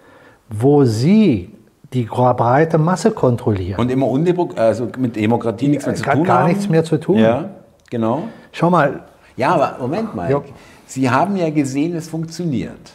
wo 0.50 0.84
sie 0.84 1.54
die 1.94 2.04
breite 2.04 2.78
Masse 2.78 3.12
kontrollieren. 3.12 3.80
Und 3.80 3.90
immer 3.90 4.08
also 4.56 4.90
mit 4.98 5.16
Demokratie 5.16 5.70
nichts 5.70 5.86
mehr 5.86 5.96
zu 5.96 6.04
tun 6.04 6.24
gar 6.24 6.40
haben. 6.40 6.48
nichts 6.50 6.70
mehr 6.70 6.84
zu 6.84 6.98
tun. 6.98 7.18
Ja, 7.18 7.50
genau. 7.90 8.24
Schau 8.52 8.70
mal. 8.70 9.06
Ja, 9.36 9.54
aber 9.54 9.78
Moment 9.80 10.16
mal. 10.16 10.30
Jo. 10.30 10.44
Sie 10.86 11.10
haben 11.10 11.36
ja 11.38 11.50
gesehen, 11.50 11.96
es 11.96 12.10
funktioniert. 12.10 12.94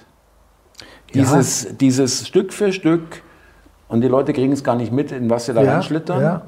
Dieses, 1.14 1.64
ja. 1.64 1.70
dieses 1.72 2.26
Stück 2.26 2.52
für 2.52 2.72
Stück, 2.72 3.22
und 3.88 4.00
die 4.00 4.08
Leute 4.08 4.32
kriegen 4.32 4.52
es 4.52 4.64
gar 4.64 4.74
nicht 4.74 4.90
mit, 4.90 5.12
in 5.12 5.28
was 5.28 5.44
sie 5.44 5.52
da 5.52 5.62
ja, 5.62 5.74
reinschlittern. 5.74 6.22
Ja. 6.22 6.42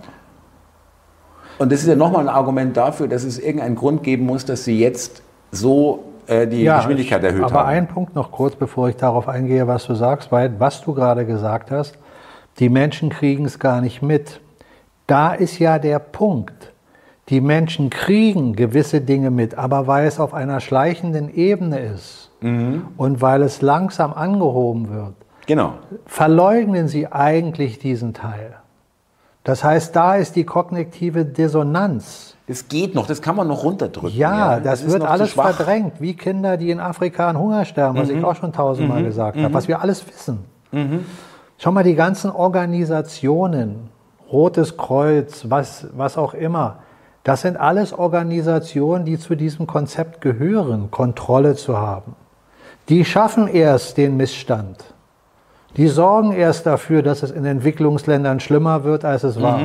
Und 1.59 1.70
das 1.70 1.80
ist 1.80 1.88
ja 1.88 1.94
nochmal 1.94 2.22
ein 2.22 2.35
Argument 2.35 2.74
dafür, 2.74 3.07
dass 3.07 3.22
es 3.22 3.38
irgendeinen 3.38 3.76
Grund 3.76 4.02
geben 4.02 4.24
muss, 4.24 4.46
dass 4.46 4.64
sie 4.64 4.78
jetzt 4.78 5.22
so 5.52 6.04
äh, 6.26 6.46
die 6.46 6.62
ja, 6.62 6.78
Geschwindigkeit 6.78 7.22
erhöht 7.22 7.44
aber 7.44 7.52
haben. 7.52 7.61
Aber 7.61 7.68
ein 7.68 7.87
Punkt 7.87 8.14
noch 8.14 8.33
kurz, 8.33 8.57
bevor 8.57 8.88
ich 8.88 8.96
darauf 8.96 9.28
eingehe, 9.28 9.66
was 9.66 9.87
du 9.87 9.94
sagst, 9.94 10.33
weil 10.33 10.59
was 10.59 10.80
du 10.80 10.94
gerade 10.94 11.26
gesagt 11.26 11.70
hast, 11.70 11.98
die 12.58 12.68
Menschen 12.68 13.10
kriegen 13.10 13.44
es 13.44 13.58
gar 13.58 13.80
nicht 13.80 14.02
mit. 14.02 14.40
Da 15.06 15.32
ist 15.34 15.58
ja 15.58 15.78
der 15.78 15.98
Punkt. 15.98 16.72
Die 17.28 17.40
Menschen 17.40 17.90
kriegen 17.90 18.54
gewisse 18.54 19.00
Dinge 19.00 19.30
mit, 19.30 19.56
aber 19.56 19.86
weil 19.86 20.06
es 20.06 20.20
auf 20.20 20.34
einer 20.34 20.60
schleichenden 20.60 21.32
Ebene 21.34 21.78
ist, 21.80 22.30
und 22.98 23.22
weil 23.22 23.40
es 23.42 23.62
langsam 23.62 24.12
angehoben 24.12 24.90
wird, 24.90 25.14
Genau. 25.46 25.74
verleugnen 26.04 26.88
sie 26.88 27.10
eigentlich 27.10 27.78
diesen 27.78 28.12
Teil. 28.12 28.56
Das 29.44 29.64
heißt, 29.64 29.96
da 29.96 30.16
ist 30.16 30.36
die 30.36 30.44
kognitive 30.44 31.24
Dissonanz. 31.24 32.36
Es 32.46 32.68
geht 32.68 32.94
noch, 32.94 33.06
das 33.06 33.22
kann 33.22 33.36
man 33.36 33.48
noch 33.48 33.64
runterdrücken. 33.64 34.18
Ja, 34.18 34.60
das 34.60 34.82
ist 34.82 34.92
wird 34.92 35.04
alles. 35.04 35.34
Mhm, 35.34 35.40
verdrängt, 35.40 35.92
wie 36.00 36.12
Kinder, 36.14 36.58
die 36.58 36.70
in 36.70 36.80
Afrika 36.80 37.28
an 37.30 37.38
Hunger 37.38 37.64
sterben, 37.64 37.98
was 37.98 38.10
ich 38.10 38.22
auch 38.22 38.36
schon 38.36 38.52
tausendmal 38.52 39.02
gesagt 39.02 39.38
habe, 39.38 39.54
was 39.54 39.66
wir 39.66 39.80
alles 39.80 40.06
wissen. 40.06 40.44
Mhm. 41.56 41.62
Schau 41.62 41.72
mal, 41.72 41.84
die 41.84 41.94
ganzen 41.94 42.30
Organisationen, 42.30 43.90
Rotes 44.30 44.76
Kreuz, 44.76 45.46
was, 45.48 45.86
was 45.94 46.16
auch 46.18 46.34
immer, 46.34 46.78
das 47.24 47.40
sind 47.40 47.56
alles 47.56 47.92
Organisationen, 47.92 49.04
die 49.06 49.18
zu 49.18 49.34
diesem 49.34 49.66
Konzept 49.66 50.20
gehören, 50.20 50.90
Kontrolle 50.90 51.54
zu 51.54 51.78
haben. 51.78 52.16
Die 52.90 53.04
schaffen 53.04 53.48
erst 53.48 53.96
den 53.96 54.16
Missstand. 54.16 54.84
Die 55.76 55.88
sorgen 55.88 56.32
erst 56.32 56.66
dafür, 56.66 57.02
dass 57.02 57.22
es 57.22 57.30
in 57.30 57.44
Entwicklungsländern 57.46 58.40
schlimmer 58.40 58.84
wird, 58.84 59.04
als 59.04 59.24
es 59.24 59.40
war. 59.40 59.58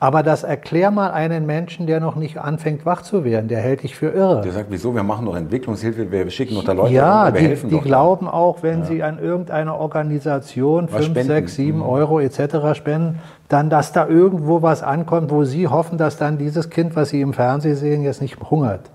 Aber 0.00 0.22
das 0.22 0.44
erklär 0.44 0.92
mal 0.92 1.10
einen 1.10 1.44
Menschen, 1.44 1.88
der 1.88 1.98
noch 1.98 2.14
nicht 2.14 2.38
anfängt, 2.38 2.86
wach 2.86 3.02
zu 3.02 3.24
werden. 3.24 3.48
Der 3.48 3.58
hält 3.58 3.82
dich 3.82 3.96
für 3.96 4.10
irre. 4.10 4.42
Der 4.42 4.52
sagt, 4.52 4.66
wieso, 4.70 4.94
wir 4.94 5.02
machen 5.02 5.26
doch 5.26 5.34
Entwicklungshilfe, 5.34 6.12
wir 6.12 6.30
schicken 6.30 6.54
doch 6.54 6.62
da 6.62 6.70
Leute 6.72 6.94
Ja, 6.94 7.24
hin, 7.26 7.34
wir 7.34 7.40
die, 7.40 7.46
helfen 7.48 7.70
die 7.70 7.76
doch. 7.76 7.82
glauben 7.82 8.28
auch, 8.28 8.62
wenn 8.62 8.84
sie 8.84 9.02
an 9.02 9.18
irgendeine 9.18 9.74
Organisation 9.74 10.84
Was 10.84 11.06
5, 11.06 11.06
spenden. 11.06 11.28
6, 11.28 11.54
7 11.56 11.82
Euro 11.82 12.20
etc. 12.20 12.74
spenden, 12.74 13.18
dann, 13.48 13.70
dass 13.70 13.90
da 13.90 14.06
irgendwo 14.06 14.62
was 14.62 14.84
ankommt, 14.84 15.32
wo 15.32 15.42
sie 15.42 15.66
hoffen, 15.66 15.98
dass 15.98 16.16
dann 16.16 16.38
dieses 16.38 16.70
Kind, 16.70 16.94
was 16.94 17.08
sie 17.08 17.20
im 17.20 17.32
Fernsehen 17.32 17.74
sehen, 17.74 18.02
jetzt 18.02 18.22
nicht 18.22 18.38
hungert. 18.50 18.90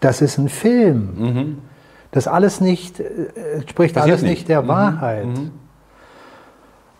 Das 0.00 0.20
ist 0.20 0.36
ein 0.38 0.48
Film. 0.48 1.58
Das 2.10 2.26
alles 2.26 2.60
nicht, 2.60 2.98
äh, 2.98 3.04
entspricht 3.54 3.94
Mhm. 3.94 4.00
Passiert 4.00 4.14
alles 4.18 4.22
nicht, 4.22 4.30
nicht. 4.30 4.44
Mhm. 4.44 4.48
der 4.48 4.66
Wahrheit. 4.68 5.26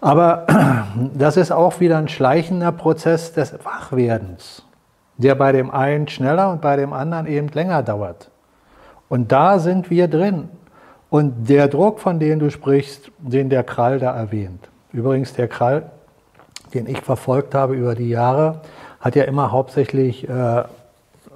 Aber 0.03 0.47
das 1.15 1.38
ist 1.38 1.53
auch 1.53 1.81
wieder 1.81 1.97
ein 1.97 2.09
schleichender 2.09 2.73
Prozess 2.73 3.33
des 3.33 3.55
Wachwerdens, 3.65 4.65
der 5.17 5.37
bei 5.37 5.53
dem 5.53 5.71
einen 5.71 6.09
schneller 6.09 6.51
und 6.51 6.61
bei 6.61 6.77
dem 6.77 6.93
anderen 6.93 7.27
eben 7.27 7.49
länger 7.49 7.83
dauert. 7.83 8.31
Und 9.09 9.33
da 9.33 9.59
sind 9.59 9.88
wir 9.91 10.09
drin. 10.09 10.49
Und 11.09 11.49
der 11.49 11.69
Druck, 11.69 12.01
von 12.01 12.19
dem 12.19 12.41
du 12.41 12.51
sprichst, 12.51 13.12
den 13.19 13.49
der 13.49 13.62
Krall 13.62 14.01
da 14.01 14.15
erwähnt. 14.15 14.69
Übrigens, 14.93 15.35
der 15.35 15.47
Krall, 15.47 15.85
den 16.75 16.87
ich 16.87 17.01
verfolgt 17.01 17.55
habe 17.55 17.75
über 17.75 17.95
die 17.95 18.09
Jahre, 18.09 18.61
hat 19.01 19.15
ja 19.15 19.25
immer 19.25 19.53
hauptsächlich 19.53 20.29
äh, 20.29 20.65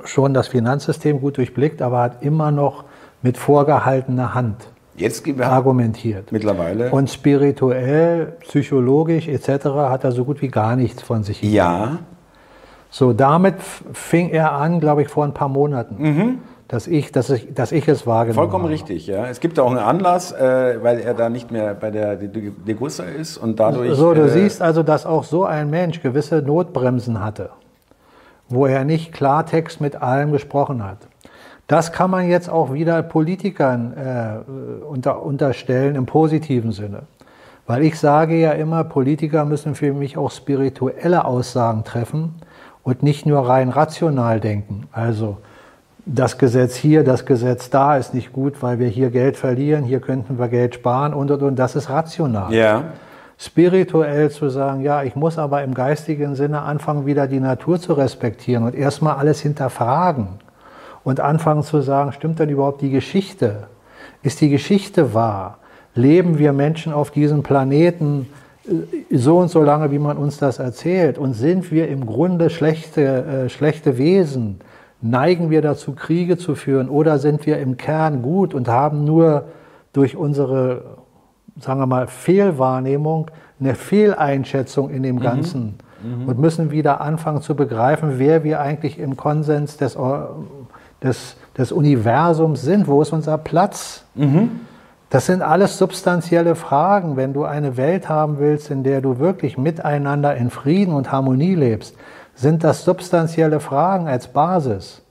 schon 0.05 0.35
das 0.35 0.49
Finanzsystem 0.49 1.21
gut 1.21 1.37
durchblickt, 1.37 1.83
aber 1.83 2.01
hat 2.01 2.23
immer 2.23 2.51
noch 2.51 2.85
mit 3.23 3.37
vorgehaltener 3.37 4.35
Hand 4.35 4.67
Jetzt 4.97 5.25
gehen 5.25 5.39
wir 5.39 5.47
argumentiert. 5.49 6.33
mittlerweile. 6.33 6.91
Und 6.91 7.11
spirituell, 7.11 8.35
psychologisch 8.41 9.29
etc. 9.29 9.67
hat 9.67 10.05
er 10.05 10.13
so 10.13 10.25
gut 10.25 10.43
wie 10.43 10.49
gar 10.49 10.77
nichts 10.77 11.03
von 11.03 11.23
sich. 11.23 11.41
gegeben. 11.41 11.57
ja, 11.57 11.99
So, 12.91 13.13
damit 13.13 13.57
fing 13.93 14.31
er 14.31 14.53
an, 14.53 14.81
glaube 14.81 15.03
ich, 15.03 15.09
vor 15.09 15.25
ein 15.25 15.35
paar 15.35 15.49
Monaten, 15.49 16.41
dass, 16.69 16.87
ich, 16.87 17.13
dass, 17.13 17.31
ich, 17.31 17.53
dass 17.55 17.73
ich 17.73 17.87
es 17.89 18.07
wahrgenommen 18.07 18.35
vollkommen 18.35 18.65
habe. 18.65 18.73
richtig. 18.75 19.07
Ja. 19.07 19.27
Es 19.27 19.41
gibt 19.41 19.59
auch 19.59 19.71
einen 19.71 19.79
Anlass, 19.79 20.33
äh, 20.33 20.79
weil 20.83 21.01
er 21.01 21.15
da 21.15 21.29
nicht 21.29 21.51
mehr 21.51 21.75
bei 21.75 21.91
der 21.91 22.17
Degussa 22.17 23.05
ist 23.05 23.37
und 23.37 23.61
dadurch. 23.61 23.95
So, 23.95 24.15
du 24.15 24.23
äh, 24.23 24.29
siehst 24.29 24.63
also, 24.63 24.83
dass 24.83 25.05
auch 25.07 25.25
so 25.25 25.45
ein 25.45 25.71
Mensch 25.71 26.01
gewisse 26.03 26.43
Notbremsen 26.43 27.23
hatte, 27.23 27.51
wo 28.49 28.67
er 28.67 28.85
nicht 28.85 29.13
Klartext 29.13 29.81
mit 29.81 29.97
allem 30.03 30.33
gesprochen 30.33 30.83
hat. 30.85 30.99
Das 31.67 31.93
kann 31.93 32.11
man 32.11 32.29
jetzt 32.29 32.49
auch 32.49 32.73
wieder 32.73 33.03
Politikern 33.03 33.93
äh, 33.97 34.85
unter, 34.85 35.23
unterstellen 35.23 35.97
im 35.97 36.07
positiven 36.07 36.71
Sinne. 36.73 37.03
Weil 37.67 37.83
ich 37.83 37.99
sage 37.99 38.37
ja 38.37 38.53
immer, 38.53 38.85
Politiker 38.85 39.45
müssen 39.45 39.75
für 39.75 39.93
mich 39.93 40.17
auch 40.17 40.31
spirituelle 40.31 41.25
Aussagen 41.25 41.83
treffen 41.83 42.37
und 42.85 43.03
nicht 43.03 43.27
nur 43.27 43.49
rein 43.49 43.69
rational 43.69 44.39
denken. 44.39 44.85
Also 44.93 45.39
das 46.05 46.39
Gesetz 46.39 46.77
hier, 46.77 47.03
das 47.03 47.27
Gesetz 47.27 47.69
da 47.69 47.97
ist 47.97 48.15
nicht 48.15 48.33
gut, 48.33 48.63
weil 48.63 48.79
wir 48.79 48.87
hier 48.87 49.11
Geld 49.11 49.37
verlieren, 49.37 49.83
hier 49.83 49.99
könnten 49.99 50.39
wir 50.39 50.47
Geld 50.47 50.77
sparen 50.77 51.13
und 51.13 51.33
und 51.33 51.43
und. 51.43 51.59
Das 51.59 51.75
ist 51.75 51.91
rational 51.91 52.55
Ja, 52.55 52.85
spirituell 53.39 54.31
zu 54.31 54.49
sagen, 54.49 54.83
ja, 54.83 55.03
ich 55.03 55.17
muss 55.17 55.37
aber 55.37 55.65
im 55.65 55.75
geistigen 55.75 56.37
Sinne 56.37 56.63
anfangen, 56.63 57.07
wieder 57.07 57.27
die 57.27 57.41
Natur 57.41 57.81
zu 57.81 57.95
respektieren 57.95 58.63
und 58.63 58.77
erstmal 58.77 59.17
alles 59.17 59.41
hinterfragen 59.41 60.29
und 61.07 61.21
anfangen 61.21 61.63
zu 61.63 61.83
sagen, 61.83 62.11
stimmt 62.11 62.41
denn 62.41 62.49
überhaupt 62.49 62.83
die 62.83 62.91
Geschichte? 62.91 63.69
Ist 64.25 64.41
die 64.41 64.49
Geschichte 64.49 65.15
wahr? 65.15 65.59
Leben 65.95 66.41
wir 66.41 66.53
Menschen 66.53 66.93
auf 66.93 67.13
diesem 67.13 67.45
Planeten 67.45 68.27
äh, 68.67 69.17
so 69.17 69.39
und 69.39 69.47
so 69.47 69.63
lange, 69.63 69.93
wie 69.93 70.01
man 70.01 70.17
uns 70.17 70.39
das 70.39 70.59
erzählt? 70.59 71.17
Und 71.17 71.35
sind 71.35 71.71
wir 71.71 71.87
im 71.87 72.07
Grunde 72.07 72.51
schlechte, 72.51 73.03
äh, 73.03 73.49
schlechte 73.49 73.99
Wesen? 73.99 74.59
Neigen 75.01 75.49
wir 75.49 75.63
dazu, 75.63 75.93
Kriege 75.93 76.39
zu 76.39 76.57
führen? 76.57 76.89
Oder 76.89 77.21
sind 77.21 77.47
wir 77.47 77.61
im 77.61 77.77
Kern 77.77 78.21
gut 78.21 78.53
und 78.53 78.67
haben 78.67 79.05
nur 79.05 79.45
durch 79.93 80.17
unsere 80.17 80.97
sagen 81.61 81.79
wir 81.79 81.87
mal, 81.87 82.09
Fehlwahrnehmung, 82.09 83.31
eine 83.61 83.77
Fehleinschätzung 83.77 84.91
in 84.91 85.05
dem 85.05 85.21
Ganzen 85.21 85.77
und 86.27 86.39
müssen 86.39 86.71
wieder 86.71 87.01
anfangen 87.01 87.41
zu 87.41 87.55
begreifen, 87.55 88.19
wer 88.19 88.45
wir 88.45 88.61
eigentlich 88.61 88.99
im 88.99 89.17
Konsens 89.17 89.77
des, 89.77 89.97
des, 91.03 91.37
des 91.57 91.73
Universums 91.73 92.63
sind. 92.63 92.87
Wo 92.87 93.03
ist 93.03 93.13
unser 93.13 93.39
Platz? 93.39 94.05
Das 95.11 95.27
sind 95.27 95.43
alles 95.43 95.79
substanzielle 95.79 96.55
Fragen. 96.55 97.17
Wenn 97.17 97.33
du 97.33 97.45
eine 97.45 97.77
Welt 97.77 98.09
haben 98.09 98.39
willst, 98.39 98.71
in 98.71 98.83
der 98.83 99.01
du 99.01 99.19
wirklich 99.19 99.57
miteinander 99.57 100.35
in 100.37 100.51
Frieden 100.51 100.95
und 100.95 101.13
Harmonie 101.13 101.55
lebst, 101.55 101.97
sind 102.35 102.65
das 102.65 102.85
substanzielle 102.85 103.61
Fragen 103.61 104.09
als 104.09 104.29
Basis. 104.29 105.03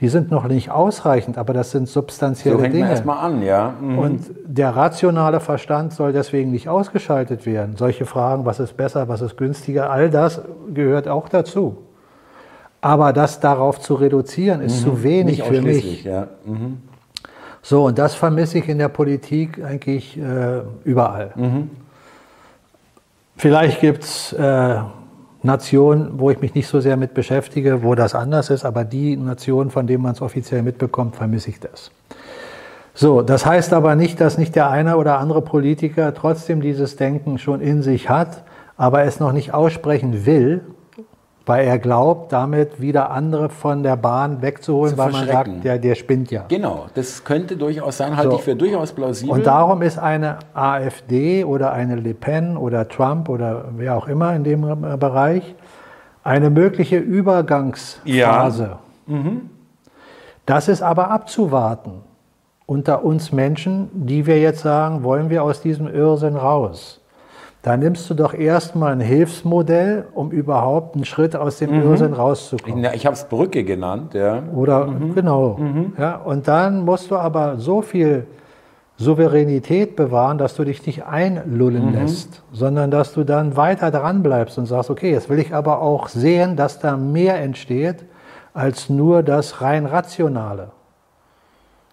Die 0.00 0.08
sind 0.08 0.32
noch 0.32 0.48
nicht 0.48 0.70
ausreichend, 0.70 1.38
aber 1.38 1.52
das 1.52 1.70
sind 1.70 1.88
substanzielle 1.88 2.56
so 2.56 2.62
fängt 2.62 2.74
Dinge. 2.74 2.88
erstmal 2.88 3.18
an, 3.18 3.40
ja. 3.42 3.74
Mhm. 3.80 3.98
Und 3.98 4.20
der 4.44 4.74
rationale 4.74 5.38
Verstand 5.38 5.92
soll 5.92 6.12
deswegen 6.12 6.50
nicht 6.50 6.68
ausgeschaltet 6.68 7.46
werden. 7.46 7.76
Solche 7.76 8.04
Fragen, 8.04 8.44
was 8.44 8.58
ist 8.58 8.76
besser, 8.76 9.06
was 9.08 9.20
ist 9.20 9.36
günstiger, 9.36 9.90
all 9.90 10.10
das 10.10 10.42
gehört 10.74 11.06
auch 11.06 11.28
dazu. 11.28 11.78
Aber 12.82 13.14
das 13.14 13.40
darauf 13.40 13.80
zu 13.80 13.94
reduzieren, 13.94 14.60
ist 14.60 14.82
zu 14.82 15.02
wenig 15.02 15.38
Nicht 15.38 15.46
für 15.46 15.62
mich. 15.62 16.04
ja. 16.04 16.26
Mhm. 16.44 16.82
So, 17.62 17.84
und 17.86 17.96
das 17.96 18.14
vermisse 18.14 18.58
ich 18.58 18.68
in 18.68 18.78
der 18.78 18.88
Politik 18.88 19.64
eigentlich 19.64 20.18
äh, 20.18 20.62
überall. 20.82 21.32
Vielleicht 23.36 23.80
gibt 23.80 24.02
es 24.02 24.32
äh, 24.32 24.80
Nationen, 25.44 26.18
wo 26.18 26.30
ich 26.30 26.40
mich 26.40 26.54
nicht 26.54 26.66
so 26.66 26.80
sehr 26.80 26.96
mit 26.96 27.14
beschäftige, 27.14 27.84
wo 27.84 27.94
das 27.94 28.16
anders 28.16 28.50
ist, 28.50 28.64
aber 28.64 28.84
die 28.84 29.16
Nationen, 29.16 29.70
von 29.70 29.86
denen 29.86 30.02
man 30.02 30.12
es 30.12 30.20
offiziell 30.20 30.62
mitbekommt, 30.62 31.14
vermisse 31.16 31.50
ich 31.50 31.60
das. 31.60 31.92
So, 32.94 33.22
das 33.22 33.46
heißt 33.46 33.72
aber 33.72 33.94
nicht, 33.94 34.20
dass 34.20 34.38
nicht 34.38 34.54
der 34.54 34.68
eine 34.70 34.96
oder 34.96 35.18
andere 35.18 35.40
Politiker 35.40 36.12
trotzdem 36.14 36.60
dieses 36.60 36.96
Denken 36.96 37.38
schon 37.38 37.60
in 37.60 37.82
sich 37.82 38.08
hat, 38.08 38.42
aber 38.76 39.04
es 39.04 39.18
noch 39.18 39.32
nicht 39.32 39.54
aussprechen 39.54 40.26
will, 40.26 40.62
weil 41.46 41.66
er 41.66 41.78
glaubt, 41.78 42.32
damit 42.32 42.80
wieder 42.80 43.10
andere 43.10 43.48
von 43.48 43.82
der 43.82 43.96
Bahn 43.96 44.42
wegzuholen, 44.42 44.92
Zu 44.92 44.98
weil 44.98 45.12
man 45.12 45.26
sagt, 45.26 45.64
der, 45.64 45.78
der 45.78 45.94
spinnt 45.94 46.30
ja. 46.30 46.44
Genau, 46.48 46.86
das 46.94 47.24
könnte 47.24 47.56
durchaus 47.56 47.96
sein, 47.96 48.16
halte 48.16 48.30
So. 48.32 48.36
ich 48.36 48.42
für 48.42 48.56
durchaus 48.56 48.92
plausibel. 48.92 49.34
Und 49.34 49.46
darum 49.46 49.82
ist 49.82 49.98
eine 49.98 50.38
AfD 50.54 51.44
oder 51.44 51.72
eine 51.72 51.96
Le 51.96 52.14
Pen 52.14 52.56
oder 52.56 52.88
Trump 52.88 53.28
oder 53.28 53.66
wer 53.76 53.96
auch 53.96 54.06
immer 54.06 54.34
in 54.34 54.44
dem 54.44 54.62
Bereich 54.98 55.54
eine 56.24 56.50
mögliche 56.50 56.98
Übergangsphase. 56.98 58.78
Das 60.46 60.68
ist 60.68 60.82
aber 60.82 61.10
abzuwarten 61.10 62.02
unter 62.66 63.04
uns 63.04 63.32
Menschen, 63.32 63.90
die 63.92 64.26
wir 64.26 64.40
jetzt 64.40 64.60
sagen, 64.60 65.02
wollen 65.02 65.28
wir 65.28 65.42
aus 65.42 65.60
diesem 65.60 65.88
Irrsinn 65.88 66.36
raus. 66.36 67.01
Da 67.62 67.76
nimmst 67.76 68.10
du 68.10 68.14
doch 68.14 68.34
erstmal 68.34 68.92
ein 68.92 69.00
Hilfsmodell, 69.00 70.06
um 70.14 70.32
überhaupt 70.32 70.96
einen 70.96 71.04
Schritt 71.04 71.36
aus 71.36 71.58
dem 71.58 71.72
Irrsinn 71.72 72.12
rauszukommen. 72.12 72.82
Ja, 72.82 72.92
ich 72.92 73.06
habe 73.06 73.14
es 73.14 73.24
Brücke 73.24 73.62
genannt, 73.62 74.14
ja. 74.14 74.42
Oder 74.52 74.88
genau. 75.14 75.58
Ja, 75.96 76.16
und 76.16 76.48
dann 76.48 76.84
musst 76.84 77.12
du 77.12 77.16
aber 77.16 77.58
so 77.58 77.80
viel 77.80 78.26
Souveränität 78.96 79.94
bewahren, 79.94 80.38
dass 80.38 80.56
du 80.56 80.64
dich 80.64 80.84
nicht 80.86 81.04
einlullen 81.04 81.92
lässt, 81.92 82.42
sondern 82.52 82.90
dass 82.90 83.14
du 83.14 83.22
dann 83.22 83.56
weiter 83.56 83.92
dran 83.92 84.24
bleibst 84.24 84.58
und 84.58 84.66
sagst, 84.66 84.90
okay, 84.90 85.12
jetzt 85.12 85.30
will 85.30 85.38
ich 85.38 85.54
aber 85.54 85.80
auch 85.80 86.08
sehen, 86.08 86.56
dass 86.56 86.80
da 86.80 86.96
mehr 86.96 87.40
entsteht 87.40 88.04
als 88.54 88.90
nur 88.90 89.22
das 89.22 89.60
rein 89.60 89.86
rationale. 89.86 90.72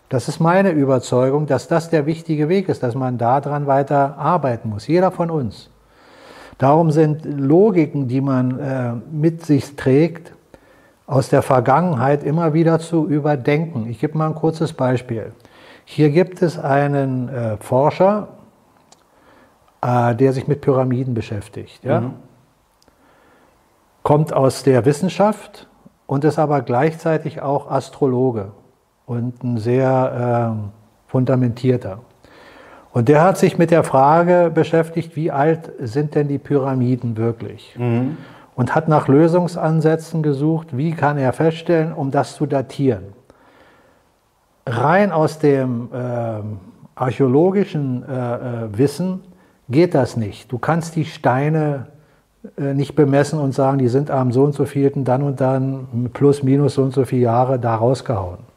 Das 0.10 0.28
ist 0.28 0.40
meine 0.40 0.72
Überzeugung, 0.72 1.46
dass 1.46 1.68
das 1.68 1.92
der 1.92 2.08
wichtige 2.08 2.50
Weg 2.50 2.68
ist, 2.68 2.82
dass 2.82 2.96
man 2.96 3.20
daran 3.20 3.68
weiter 3.68 4.18
arbeiten 4.18 4.70
muss, 4.70 4.88
jeder 4.88 5.12
von 5.12 5.30
uns. 5.30 5.70
Darum 6.58 6.92
sind 6.92 7.24
Logiken, 7.24 8.08
die 8.08 8.20
man 8.20 8.60
äh, 8.60 8.94
mit 9.12 9.46
sich 9.46 9.76
trägt, 9.76 10.34
aus 11.06 11.30
der 11.30 11.42
Vergangenheit 11.42 12.24
immer 12.24 12.54
wieder 12.54 12.80
zu 12.80 13.08
überdenken. 13.08 13.88
Ich 13.88 14.00
gebe 14.00 14.18
mal 14.18 14.28
ein 14.28 14.36
kurzes 14.36 14.74
Beispiel. 14.74 15.32
Hier 15.86 16.10
gibt 16.10 16.42
es 16.42 16.60
einen 16.60 17.30
äh, 17.30 17.58
Forscher, 17.58 18.30
äh, 19.82 20.16
der 20.16 20.34
sich 20.34 20.48
mit 20.48 20.62
Pyramiden 20.62 21.14
beschäftigt. 21.14 21.84
Ja? 21.84 22.02
Mhm. 22.02 22.14
Kommt 24.04 24.34
aus 24.34 24.64
der 24.64 24.86
Wissenschaft 24.86 25.68
und 26.08 26.26
ist 26.26 26.40
aber 26.40 26.62
gleichzeitig 26.62 27.42
auch 27.42 27.72
Astrologe 27.72 28.52
und 29.10 29.44
ein 29.44 29.58
sehr 29.58 30.54
äh, 30.56 31.10
fundamentierter. 31.10 32.00
Und 32.92 33.10
der 33.10 33.24
hat 33.24 33.40
sich 33.40 33.58
mit 33.58 33.72
der 33.72 33.84
Frage 33.84 34.52
beschäftigt, 34.54 35.16
wie 35.16 35.32
alt 35.32 35.72
sind 35.80 36.14
denn 36.14 36.28
die 36.28 36.38
Pyramiden 36.38 37.18
wirklich? 37.18 37.76
Mhm. 37.78 38.18
Und 38.56 38.76
hat 38.76 38.88
nach 38.88 39.08
Lösungsansätzen 39.08 40.22
gesucht, 40.22 40.78
wie 40.78 40.92
kann 40.92 41.18
er 41.18 41.34
feststellen, 41.34 41.92
um 41.92 42.12
das 42.12 42.36
zu 42.36 42.46
datieren. 42.46 43.06
Rein 44.68 45.12
aus 45.12 45.40
dem 45.40 45.90
äh, 45.92 46.42
archäologischen 46.94 48.04
äh, 48.08 48.14
äh, 48.14 48.78
Wissen 48.78 49.22
geht 49.70 49.96
das 49.96 50.18
nicht. 50.18 50.52
Du 50.52 50.60
kannst 50.60 50.96
die 50.96 51.06
Steine 51.06 51.88
äh, 52.58 52.76
nicht 52.76 52.96
bemessen 52.96 53.40
und 53.40 53.56
sagen, 53.56 53.80
die 53.80 53.88
sind 53.88 54.12
am 54.12 54.32
so 54.32 54.44
und 54.44 54.54
so 54.54 54.66
vielten 54.66 55.04
dann 55.04 55.24
und 55.24 55.42
dann 55.42 56.12
plus 56.14 56.44
minus 56.44 56.76
so 56.76 56.84
und 56.84 56.94
so 56.94 57.06
viele 57.06 57.24
Jahre 57.24 57.58
da 57.58 57.74
rausgehauen 57.74 58.49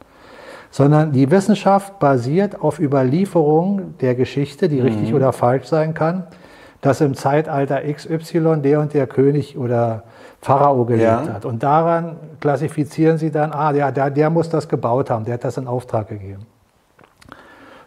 sondern 0.72 1.12
die 1.12 1.30
Wissenschaft 1.30 1.98
basiert 2.00 2.60
auf 2.60 2.80
Überlieferung 2.80 3.98
der 4.00 4.14
Geschichte, 4.14 4.68
die 4.70 4.80
mhm. 4.80 4.86
richtig 4.86 5.14
oder 5.14 5.32
falsch 5.32 5.66
sein 5.66 5.92
kann, 5.92 6.24
dass 6.80 7.00
im 7.02 7.14
Zeitalter 7.14 7.82
XY 7.82 8.62
der 8.62 8.80
und 8.80 8.94
der 8.94 9.06
König 9.06 9.56
oder 9.56 10.02
Pharao 10.40 10.84
gelebt 10.86 11.26
ja. 11.26 11.34
hat. 11.34 11.44
Und 11.44 11.62
daran 11.62 12.16
klassifizieren 12.40 13.18
sie 13.18 13.30
dann, 13.30 13.52
ah, 13.52 13.72
der, 13.72 13.92
der, 13.92 14.10
der 14.10 14.30
muss 14.30 14.48
das 14.48 14.68
gebaut 14.68 15.10
haben, 15.10 15.24
der 15.24 15.34
hat 15.34 15.44
das 15.44 15.58
in 15.58 15.68
Auftrag 15.68 16.08
gegeben. 16.08 16.46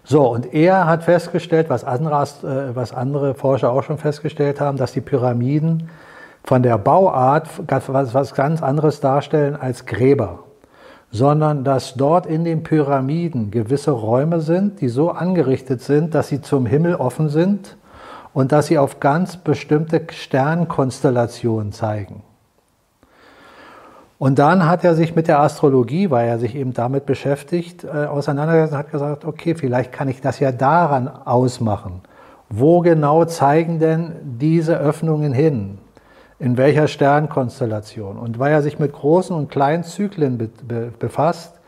So, 0.04 0.30
und 0.30 0.54
er 0.54 0.86
hat 0.86 1.04
festgestellt, 1.04 1.70
was 1.70 1.84
andere, 1.84 2.22
äh, 2.22 2.76
was 2.76 2.94
andere 2.94 3.34
Forscher 3.34 3.72
auch 3.72 3.82
schon 3.82 3.98
festgestellt 3.98 4.62
haben, 4.62 4.78
dass 4.78 4.94
die 4.94 5.02
Pyramiden 5.02 5.90
von 6.44 6.62
der 6.62 6.78
Bauart 6.78 7.50
was, 7.68 8.14
was 8.14 8.36
ganz 8.36 8.62
anderes 8.62 9.00
darstellen 9.00 9.56
als 9.56 9.88
Gräber 9.88 10.44
sondern 11.16 11.64
dass 11.64 11.94
dort 11.94 12.26
in 12.26 12.44
den 12.44 12.64
Pyramiden 12.64 13.50
gewisse 13.50 13.92
Räume 13.92 14.42
sind, 14.42 14.82
die 14.82 14.90
so 14.90 15.12
angerichtet 15.12 15.82
sind, 15.82 16.14
dass 16.14 16.28
sie 16.28 16.42
zum 16.42 16.66
Himmel 16.66 16.96
offen 16.96 17.30
sind 17.30 17.78
und 18.34 18.52
dass 18.52 18.68
sie 18.68 18.78
auf 18.78 19.00
ganz 19.00 19.38
bestimmte 19.38 20.02
Sternkonstellationen 20.12 21.72
zeigen. 21.72 22.22
Und 24.18 24.40
dann 24.40 24.68
hat 24.68 24.84
er 24.84 24.94
sich 24.94 25.16
mit 25.16 25.30
der 25.30 25.40
Astrologie, 25.40 26.10
weil 26.10 26.28
er 26.28 26.38
sich 26.38 26.54
eben 26.54 26.74
damit 26.74 27.06
beschäftigt, 27.06 27.86
äh, 27.86 27.88
auseinandergesetzt 27.88 28.74
und 28.74 28.80
hat 28.80 28.92
gesagt, 28.92 29.26
okay, 29.26 29.56
vielleicht 29.56 29.94
kann 29.94 30.10
ich 30.10 30.20
das 30.20 30.40
ja 30.40 30.52
daran 30.52 31.08
ausmachen. 31.08 32.02
Wo 32.50 32.82
genau 32.82 33.24
zeigen 33.24 33.80
denn 33.80 34.16
diese 34.22 34.78
Öffnungen 34.78 35.32
hin? 35.32 35.78
In 36.40 36.58
welcher 36.58 36.88
Sternkonstellation. 36.88 38.18
Und 38.18 38.40
weil 38.40 38.52
er 38.52 38.62
sich 38.62 38.80
mit 38.80 38.94
großen 38.94 39.36
und 39.36 39.50
kleinen 39.50 39.84
Zyklen 39.84 40.38
be 40.38 40.50
be 40.68 40.92
befasst, 40.98 41.60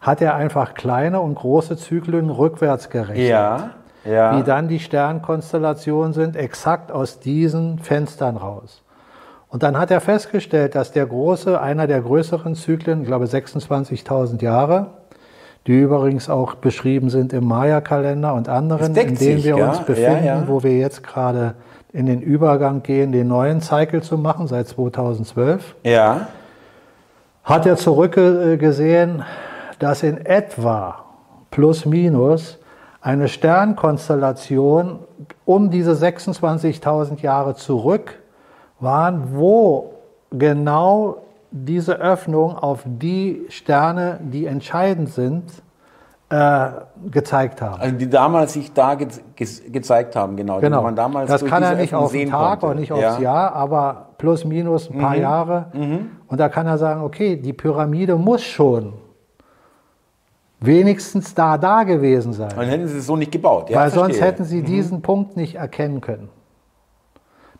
hat 0.00 0.20
er 0.20 0.34
einfach 0.34 0.74
kleine 0.74 1.20
und 1.20 1.36
große 1.36 1.76
Zyklen 1.76 2.28
rückwärts 2.28 2.90
gerechnet. 2.90 3.28
Ja, 3.28 3.70
ja. 4.04 4.36
Wie 4.36 4.42
dann 4.42 4.68
die 4.68 4.80
Sternkonstellationen 4.80 6.12
sind, 6.12 6.36
exakt 6.36 6.90
aus 6.90 7.20
diesen 7.20 7.78
Fenstern 7.78 8.36
raus. 8.36 8.82
Und 9.48 9.62
dann 9.62 9.78
hat 9.78 9.90
er 9.90 10.00
festgestellt, 10.00 10.74
dass 10.74 10.92
der 10.92 11.06
große, 11.06 11.60
einer 11.60 11.86
der 11.86 12.00
größeren 12.00 12.54
Zyklen, 12.54 13.02
ich 13.02 13.06
glaube 13.06 13.26
26.000 13.26 14.42
Jahre, 14.42 14.86
die 15.66 15.78
übrigens 15.78 16.28
auch 16.28 16.54
beschrieben 16.54 17.10
sind 17.10 17.32
im 17.32 17.44
Maya-Kalender 17.44 18.34
und 18.34 18.48
anderen, 18.48 18.96
in 18.96 19.14
denen 19.14 19.44
wir 19.44 19.56
ja? 19.56 19.68
uns 19.68 19.80
befinden, 19.80 20.24
ja, 20.24 20.48
wo 20.48 20.62
wir 20.62 20.76
jetzt 20.76 21.04
gerade 21.04 21.54
in 21.92 22.06
den 22.06 22.22
Übergang 22.22 22.82
gehen, 22.82 23.12
den 23.12 23.28
neuen 23.28 23.60
Cycle 23.60 24.02
zu 24.02 24.16
machen, 24.16 24.46
seit 24.46 24.68
2012. 24.68 25.76
Ja. 25.84 26.28
Hat 27.44 27.66
er 27.66 27.76
zurückgesehen, 27.76 29.24
dass 29.78 30.02
in 30.02 30.24
etwa 30.24 31.04
plus 31.50 31.84
minus 31.84 32.58
eine 33.00 33.28
Sternkonstellation 33.28 35.00
um 35.44 35.70
diese 35.70 35.92
26.000 35.92 37.20
Jahre 37.20 37.56
zurück 37.56 38.20
waren, 38.78 39.36
wo 39.36 39.94
genau 40.30 41.18
diese 41.50 41.96
Öffnung 41.96 42.56
auf 42.56 42.84
die 42.86 43.42
Sterne, 43.48 44.20
die 44.22 44.46
entscheidend 44.46 45.10
sind, 45.10 45.44
äh, 46.32 46.70
gezeigt 47.10 47.60
haben. 47.60 47.78
Also 47.78 47.94
die 47.94 48.08
damals 48.08 48.54
sich 48.54 48.72
da 48.72 48.94
ge 48.94 49.06
ge 49.36 49.46
gezeigt 49.70 50.16
haben, 50.16 50.34
genau. 50.34 50.60
genau. 50.60 50.82
Man 50.82 50.96
damals 50.96 51.30
das 51.30 51.44
kann 51.44 51.62
er 51.62 51.74
nicht 51.74 51.94
auf 51.94 52.12
den 52.12 52.30
Tag 52.30 52.60
konnte. 52.60 52.74
und 52.74 52.80
nicht 52.80 52.90
aufs 52.90 53.02
ja. 53.02 53.18
Jahr, 53.18 53.54
aber 53.54 54.06
plus 54.16 54.46
minus 54.46 54.90
ein 54.90 54.98
paar 54.98 55.14
mhm. 55.14 55.22
Jahre. 55.22 55.66
Mhm. 55.74 56.10
Und 56.28 56.40
da 56.40 56.48
kann 56.48 56.66
er 56.66 56.78
sagen, 56.78 57.02
okay, 57.02 57.36
die 57.36 57.52
Pyramide 57.52 58.16
muss 58.16 58.42
schon 58.42 58.94
wenigstens 60.58 61.34
da 61.34 61.58
da 61.58 61.82
gewesen 61.82 62.32
sein. 62.32 62.52
Dann 62.56 62.66
hätten 62.66 62.88
sie 62.88 62.98
es 62.98 63.06
so 63.06 63.16
nicht 63.16 63.32
gebaut. 63.32 63.68
Ja, 63.68 63.80
Weil 63.80 63.90
verstehe. 63.90 64.14
sonst 64.14 64.20
hätten 64.22 64.44
sie 64.44 64.60
mhm. 64.60 64.64
diesen 64.64 65.02
Punkt 65.02 65.36
nicht 65.36 65.56
erkennen 65.56 66.00
können. 66.00 66.30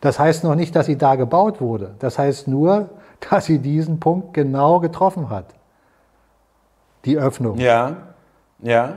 Das 0.01 0.17
heißt 0.17 0.43
noch 0.43 0.55
nicht, 0.55 0.75
dass 0.75 0.87
sie 0.87 0.97
da 0.97 1.13
gebaut 1.13 1.61
wurde. 1.61 1.93
Das 1.99 2.17
heißt 2.17 2.47
nur, 2.47 2.89
dass 3.29 3.45
sie 3.45 3.59
diesen 3.59 3.99
Punkt 3.99 4.33
genau 4.33 4.79
getroffen 4.79 5.29
hat. 5.29 5.53
Die 7.05 7.19
Öffnung. 7.19 7.59
Ja. 7.59 8.12
Ja. 8.63 8.93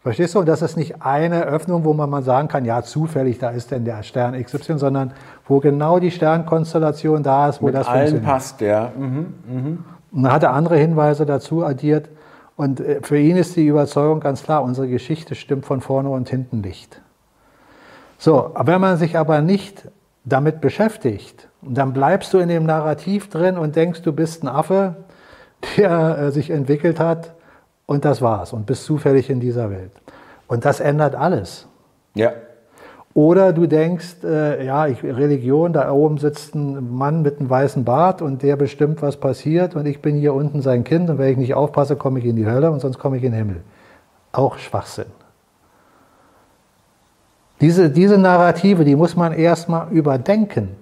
Verstehst 0.00 0.34
du? 0.34 0.38
Und 0.38 0.46
das 0.46 0.62
ist 0.62 0.76
nicht 0.76 1.02
eine 1.02 1.44
Öffnung, 1.44 1.84
wo 1.84 1.92
man 1.92 2.08
mal 2.08 2.22
sagen 2.22 2.48
kann, 2.48 2.64
ja, 2.64 2.82
zufällig, 2.82 3.38
da 3.38 3.50
ist 3.50 3.70
denn 3.72 3.84
der 3.84 4.02
Stern 4.02 4.40
XY, 4.40 4.78
sondern 4.78 5.12
wo 5.46 5.58
genau 5.58 5.98
die 5.98 6.10
Sternkonstellation 6.10 7.22
da 7.22 7.48
ist, 7.48 7.60
wo 7.60 7.66
Mit 7.66 7.74
das 7.74 7.88
allen 7.88 8.22
passt, 8.22 8.60
ja. 8.60 8.92
Mhm, 8.96 9.34
mhm. 9.46 9.84
Und 10.12 10.22
dann 10.22 10.32
hat 10.32 10.42
er 10.44 10.52
andere 10.52 10.76
Hinweise 10.76 11.26
dazu 11.26 11.64
addiert. 11.64 12.08
Und 12.56 12.80
äh, 12.80 13.00
für 13.02 13.18
ihn 13.18 13.36
ist 13.36 13.56
die 13.56 13.66
Überzeugung 13.66 14.20
ganz 14.20 14.44
klar, 14.44 14.62
unsere 14.62 14.88
Geschichte 14.88 15.34
stimmt 15.34 15.66
von 15.66 15.80
vorne 15.80 16.08
und 16.10 16.28
hinten 16.30 16.60
nicht. 16.60 17.02
So, 18.18 18.52
wenn 18.58 18.80
man 18.80 18.96
sich 18.96 19.18
aber 19.18 19.42
nicht 19.42 19.88
damit 20.24 20.60
beschäftigt, 20.60 21.48
dann 21.60 21.92
bleibst 21.92 22.32
du 22.32 22.38
in 22.38 22.48
dem 22.48 22.64
Narrativ 22.64 23.28
drin 23.28 23.58
und 23.58 23.76
denkst, 23.76 24.02
du 24.02 24.12
bist 24.12 24.42
ein 24.42 24.48
Affe, 24.48 24.96
der 25.76 26.18
äh, 26.18 26.30
sich 26.30 26.50
entwickelt 26.50 27.00
hat 27.00 27.34
und 27.88 28.04
das 28.04 28.20
war's 28.20 28.52
und 28.52 28.66
bist 28.66 28.84
zufällig 28.84 29.30
in 29.30 29.40
dieser 29.40 29.70
Welt. 29.70 29.90
Und 30.46 30.64
das 30.66 30.78
ändert 30.78 31.14
alles. 31.14 31.66
Ja. 32.14 32.32
Oder 33.14 33.54
du 33.54 33.66
denkst, 33.66 34.22
äh, 34.24 34.64
ja, 34.64 34.86
ich, 34.86 35.02
Religion, 35.02 35.72
da 35.72 35.90
oben 35.90 36.18
sitzt 36.18 36.54
ein 36.54 36.94
Mann 36.94 37.22
mit 37.22 37.40
einem 37.40 37.48
weißen 37.48 37.84
Bart 37.84 38.20
und 38.20 38.42
der 38.42 38.56
bestimmt, 38.56 39.00
was 39.00 39.16
passiert 39.16 39.74
und 39.74 39.86
ich 39.86 40.02
bin 40.02 40.16
hier 40.16 40.34
unten 40.34 40.60
sein 40.60 40.84
Kind 40.84 41.08
und 41.08 41.18
wenn 41.18 41.32
ich 41.32 41.38
nicht 41.38 41.54
aufpasse, 41.54 41.96
komme 41.96 42.18
ich 42.18 42.26
in 42.26 42.36
die 42.36 42.46
Hölle 42.46 42.70
und 42.70 42.80
sonst 42.80 42.98
komme 42.98 43.16
ich 43.16 43.24
in 43.24 43.32
den 43.32 43.38
Himmel. 43.38 43.62
Auch 44.32 44.58
Schwachsinn. 44.58 45.06
Diese, 47.62 47.88
diese 47.88 48.18
Narrative, 48.18 48.84
die 48.84 48.94
muss 48.96 49.16
man 49.16 49.32
erstmal 49.32 49.88
überdenken 49.90 50.76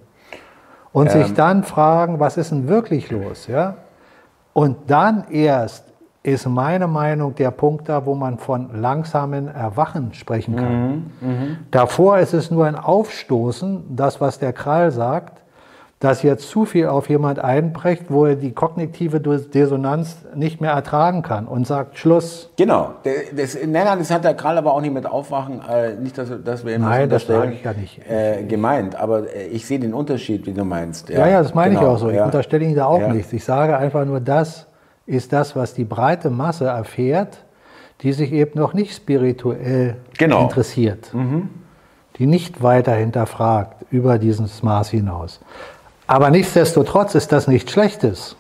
und 0.93 1.15
ähm. 1.15 1.23
sich 1.23 1.35
dann 1.35 1.63
fragen, 1.63 2.19
was 2.19 2.37
ist 2.37 2.51
denn 2.51 2.67
wirklich 2.67 3.13
los, 3.13 3.47
ja? 3.47 3.77
Und 4.53 4.91
dann 4.91 5.27
erst 5.31 5.85
ist 6.27 6.47
meine 6.47 6.89
Meinung 6.89 7.35
der 7.37 7.53
Punkt 7.53 7.89
da, 7.89 8.05
wo 8.05 8.15
man 8.15 8.39
von 8.39 8.81
langsamen 8.81 9.49
Erwachen 9.49 10.13
sprechen 10.13 10.57
kann. 10.57 11.13
Mhm, 11.21 11.29
mh. 11.29 11.57
Davor 11.71 12.19
ist 12.19 12.35
es 12.35 12.51
nur 12.51 12.67
ein 12.67 12.75
Aufstoßen, 12.75 13.97
das, 13.97 14.21
was 14.21 14.39
der 14.41 14.53
Krall 14.53 14.91
sagt, 14.91 15.43
dass 16.01 16.23
jetzt 16.23 16.51
zu 16.51 16.67
viel 16.67 16.89
auf 16.89 17.09
jemand 17.09 17.39
einbrecht, 17.39 18.07
wo 18.09 18.27
er 18.27 18.35
die 18.35 18.53
kognitive 18.53 19.21
Dissonanz 19.21 20.27
nicht 20.35 20.61
mehr 20.61 20.73
ertragen 20.73 21.23
kann 21.23 21.47
und 21.47 21.67
sagt 21.67 21.97
Schluss. 21.97 22.51
Genau. 22.57 22.91
Das, 23.35 23.57
nein, 23.65 23.99
das 23.99 24.11
hat 24.11 24.25
der 24.25 24.35
Krall 24.35 24.59
aber 24.59 24.75
auch 24.75 24.83
nicht 24.83 24.93
mit 24.93 25.07
Aufwachen, 25.07 25.63
äh, 25.67 25.95
nicht, 25.95 26.19
dass, 26.19 26.29
dass 26.45 26.67
wir 26.67 26.75
ihm 26.75 26.83
Nein, 26.83 27.09
das 27.09 27.27
sage 27.27 27.53
ich 27.53 27.65
ja 27.65 27.73
nicht. 27.73 28.01
Äh, 28.11 28.43
gemeint, 28.43 28.95
aber 28.95 29.33
äh, 29.35 29.47
ich 29.47 29.65
sehe 29.65 29.79
den 29.79 29.95
Unterschied, 29.95 30.45
wie 30.47 30.53
du 30.53 30.65
meinst. 30.65 31.09
Ja, 31.09 31.21
ja, 31.21 31.29
ja 31.29 31.43
das 31.43 31.55
meine 31.55 31.77
genau, 31.77 31.83
ich 31.83 31.89
auch 31.89 31.99
so. 31.99 32.09
Ich 32.11 32.17
ja. 32.17 32.27
unterstelle 32.27 32.65
Ihnen 32.65 32.75
da 32.75 32.87
auch 32.87 33.01
ja. 33.01 33.13
nichts. 33.13 33.33
Ich 33.33 33.45
sage 33.45 33.79
einfach 33.79 34.05
nur 34.05 34.21
das, 34.21 34.67
ist 35.07 35.33
das, 35.33 35.57
was 35.57 35.75
die 35.75 35.85
breite 35.85 36.31
Masse 36.31 36.67
erfährt, 36.67 37.45
die 38.03 38.13
sich 38.13 38.33
eben 38.33 38.59
noch 38.59 38.75
nicht 38.75 38.95
spirituell 38.95 39.97
genau. 40.19 40.43
interessiert, 40.43 41.13
mhm. 41.15 41.49
die 42.19 42.27
nicht 42.27 42.63
weiter 42.63 42.93
hinterfragt 42.93 43.85
über 43.91 44.19
dieses 44.19 44.63
Maß 44.63 44.91
hinaus. 44.91 45.41
Aber 46.07 46.31
nichtsdestotrotz 46.31 47.15
ist 47.15 47.33
das 47.33 47.49
nichts 47.49 47.73
Schlechtes. 47.73 48.37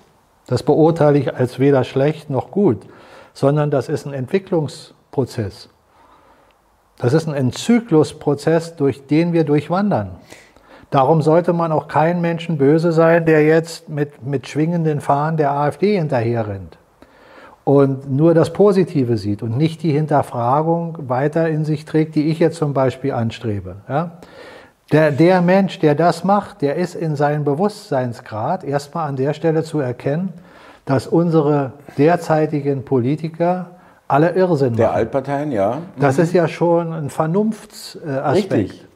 Das 0.47 0.63
beurteile 0.63 1.19
ich 1.19 1.35
als 1.35 1.59
weder 1.59 1.83
schlecht 1.85 2.31
noch 2.31 2.51
gut, 2.51 2.87
sondern 3.33 3.71
das 3.71 3.89
ist 3.89 4.07
ein 4.07 4.13
Entwicklungsprozess. 4.13 5.69
Das 6.99 7.13
ist 7.13 7.27
ein 7.27 7.35
Enzyklusprozess, 7.35 8.77
durch 8.77 9.07
den 9.07 9.33
wir 9.33 9.45
durchwandern. 9.45 10.13
Darum 10.91 11.23
sollte 11.23 11.53
man 11.53 11.73
auch 11.73 11.89
kein 11.89 12.21
Menschen 12.21 12.59
böse 12.59 12.93
sein, 12.93 13.27
der 13.27 13.45
jetzt 13.45 13.89
mit, 13.89 14.25
mit 14.25 14.47
schwingenden 14.49 15.01
Fahnen 15.01 15.37
der 15.37 15.53
AfD 15.53 15.97
hinterher 15.97 16.47
rennt 16.47 16.79
und 17.67 18.09
nur 18.09 18.33
das 18.33 18.53
Positive 18.53 19.19
sieht 19.19 19.43
und 19.43 19.57
nicht 19.57 19.83
die 19.83 19.91
Hinterfragung 19.91 21.09
weiter 21.09 21.49
in 21.49 21.65
sich 21.65 21.85
trägt, 21.85 22.15
die 22.15 22.29
ich 22.29 22.39
jetzt 22.39 22.59
zum 22.59 22.73
Beispiel 22.73 23.11
anstrebe. 23.11 23.77
Ja? 23.89 24.13
Der, 24.93 25.11
der 25.11 25.43
Mensch, 25.43 25.81
der 25.81 25.97
das 25.97 26.23
macht, 26.23 26.63
der 26.63 26.77
ist 26.77 26.95
in 26.95 27.17
seinem 27.17 27.43
Bewusstseinsgrad 27.43 28.63
erstmal 28.63 29.09
an 29.09 29.17
der 29.17 29.35
Stelle 29.35 29.65
zu 29.65 29.81
erkennen, 29.81 30.33
dass 30.85 31.09
unsere 31.09 31.73
derzeitigen 31.99 32.85
Politiker 32.85 33.73
alle 34.07 34.31
Irrsinn 34.31 34.77
Der 34.77 34.93
Altparteien, 34.93 35.51
ja. 35.51 35.79
Das 35.99 36.19
ist 36.19 36.33
ja 36.33 36.47
schon 36.47 36.93
ein 36.93 37.11
Vernunftsaspekt. 37.11 38.53
Richtig. 38.53 38.87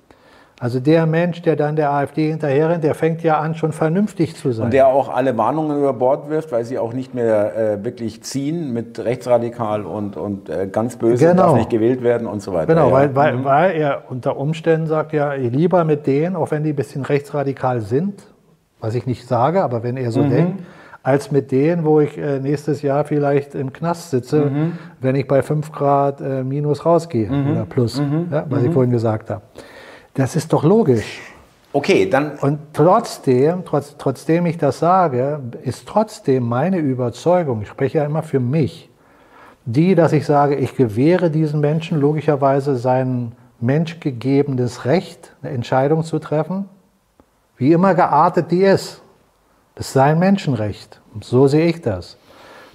Also 0.63 0.79
der 0.79 1.07
Mensch, 1.07 1.41
der 1.41 1.57
dann 1.57 1.75
der 1.75 1.91
AfD 1.91 2.29
hinterherrennt, 2.29 2.85
der 2.85 2.95
fängt 2.95 3.23
ja 3.23 3.39
an, 3.39 3.55
schon 3.55 3.73
vernünftig 3.73 4.37
zu 4.37 4.53
sein. 4.53 4.67
Und 4.67 4.75
der 4.75 4.89
auch 4.89 5.09
alle 5.09 5.39
Warnungen 5.39 5.79
über 5.79 5.95
Bord 5.95 6.29
wirft, 6.29 6.53
weil 6.53 6.67
sie 6.67 6.79
auch 6.79 6.93
nicht 6.93 7.15
mehr 7.15 7.57
äh, 7.57 7.83
wirklich 7.83 8.23
ziehen 8.23 8.71
mit 8.71 9.03
rechtsradikal 9.03 9.87
und, 9.87 10.19
und 10.19 10.51
äh, 10.51 10.69
ganz 10.71 10.97
böse, 10.97 11.29
genau. 11.29 11.45
darf 11.45 11.55
nicht 11.55 11.71
gewählt 11.71 12.03
werden 12.03 12.27
und 12.27 12.43
so 12.43 12.53
weiter. 12.53 12.67
Genau, 12.67 12.89
ja. 12.89 12.93
weil, 12.93 13.17
weil, 13.17 13.37
mhm. 13.39 13.45
weil 13.45 13.71
er 13.71 14.03
unter 14.11 14.37
Umständen 14.37 14.87
sagt, 14.87 15.15
ja, 15.15 15.33
lieber 15.33 15.85
mit 15.85 16.07
denen, 16.07 16.37
auch 16.37 16.51
wenn 16.51 16.63
die 16.63 16.75
ein 16.75 16.77
bisschen 16.77 17.07
rechtsradikal 17.07 17.81
sind, 17.81 18.23
was 18.81 18.95
ich 18.95 19.07
nicht 19.07 19.27
sage, 19.27 19.63
aber 19.63 19.83
wenn 19.83 19.97
er 19.97 20.11
so 20.11 20.23
mhm. 20.23 20.31
denkt, 20.31 20.63
als 21.03 21.31
mit 21.31 21.53
denen, 21.53 21.87
wo 21.87 22.01
ich 22.01 22.19
äh, 22.19 22.39
nächstes 22.39 22.83
Jahr 22.83 23.05
vielleicht 23.05 23.55
im 23.55 23.73
Knast 23.73 24.11
sitze, 24.11 24.45
mhm. 24.45 24.73
wenn 25.01 25.17
ich 25.17 25.27
bei 25.27 25.41
5 25.41 25.73
Grad 25.73 26.21
äh, 26.21 26.45
minus 26.45 26.85
rausgehe 26.85 27.31
mhm. 27.31 27.53
oder 27.53 27.65
plus, 27.65 27.99
mhm. 27.99 28.29
ja, 28.31 28.45
was 28.47 28.61
ich 28.61 28.69
mhm. 28.69 28.73
vorhin 28.75 28.93
gesagt 28.93 29.31
habe. 29.31 29.41
Das 30.15 30.37
ist 30.37 30.53
doch 30.53 30.65
logisch. 30.65 31.21
Okay, 31.73 32.11
dann. 32.11 32.33
Und 32.39 32.59
trotzdem, 32.73 33.65
trotz, 33.65 33.97
trotzdem 33.97 34.47
ich 34.47 34.59
das 34.59 34.81
sage, 34.81 35.41
ist 35.63 35.87
trotzdem 35.87 36.49
meine 36.49 36.79
Überzeugung, 36.79 37.63
ich 37.63 37.69
spreche 37.69 37.99
ja 37.99 38.05
immer 38.05 38.25
für 38.25 38.41
mich, 38.41 38.91
die, 39.67 39.95
dass 39.95 40.13
ich 40.13 40.27
sage, 40.27 40.57
ich 40.57 40.75
gewähre 40.77 41.31
diesen 41.31 41.61
Menschen 41.61 42.01
logischerweise 42.01 42.77
sein 42.77 43.33
menschgegebenes 43.61 44.85
Recht, 44.85 45.37
eine 45.43 45.53
Entscheidung 45.53 46.03
zu 46.03 46.19
treffen, 46.19 46.69
wie 47.57 47.73
immer 47.73 47.95
geartet 47.95 48.51
die 48.51 48.63
ist. 48.63 49.03
Das 49.75 49.89
ist 49.89 49.93
sein 49.93 50.19
Menschenrecht. 50.19 51.01
So 51.21 51.47
sehe 51.47 51.67
ich 51.67 51.83
das. 51.83 52.17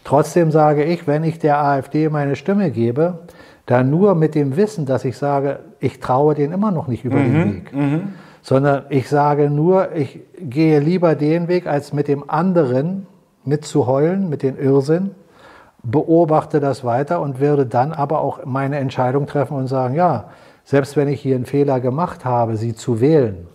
Trotzdem 0.04 0.52
sage 0.52 0.84
ich, 0.84 1.08
wenn 1.08 1.24
ich 1.24 1.39
der 1.39 1.58
AfD 1.60 2.08
meine 2.10 2.36
Stimme 2.36 2.71
gebe, 2.71 3.19
dann 3.65 3.89
nur 3.89 4.13
mit 4.13 4.36
dem 4.36 4.56
Wissen, 4.56 4.86
dass 4.86 5.04
ich 5.04 5.17
sage, 5.17 5.60
ich 5.86 6.00
traue 6.00 6.34
den 6.34 6.52
immer 6.52 6.71
noch 6.71 6.88
nicht 6.88 7.06
über 7.06 7.17
mhm, 7.17 7.34
den 7.34 7.56
Weg. 7.56 7.74
Mhm. 7.74 8.13
Sondern 8.41 8.84
ich 8.89 9.10
sage 9.10 9.50
nur, 9.50 9.93
ich 9.95 10.19
gehe 10.39 10.80
lieber 10.80 11.15
den 11.15 11.48
Weg, 11.48 11.67
als 11.67 11.93
mit 11.93 12.08
dem 12.08 12.30
anderen 12.30 13.08
mitzuheulen, 13.43 14.30
mit 14.30 14.43
dem 14.43 14.58
Irrsinn, 14.58 15.12
beobachte 15.84 16.60
das 16.60 16.84
weiter 16.84 17.21
und 17.21 17.39
würde 17.39 17.65
dann 17.65 17.91
aber 17.91 18.21
auch 18.21 18.45
meine 18.45 18.78
Entscheidung 18.78 19.28
treffen 19.28 19.56
und 19.56 19.67
sagen, 19.67 19.95
ja, 19.95 20.30
selbst 20.63 20.98
wenn 20.98 21.08
ich 21.08 21.21
hier 21.21 21.36
einen 21.36 21.45
Fehler 21.45 21.80
gemacht 21.80 22.26
habe, 22.26 22.58
sie 22.58 22.74
zu 22.74 23.02
wählen, 23.02 23.48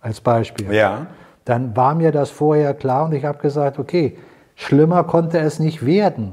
als 0.00 0.20
Beispiel, 0.20 0.72
ja. 0.72 1.06
dann 1.44 1.76
war 1.76 1.94
mir 1.94 2.12
das 2.12 2.30
vorher 2.30 2.74
klar 2.74 3.06
und 3.06 3.12
ich 3.12 3.24
habe 3.24 3.38
gesagt, 3.38 3.78
okay, 3.78 4.18
schlimmer 4.54 5.04
konnte 5.04 5.38
es 5.38 5.58
nicht 5.58 5.84
werden. 5.84 6.32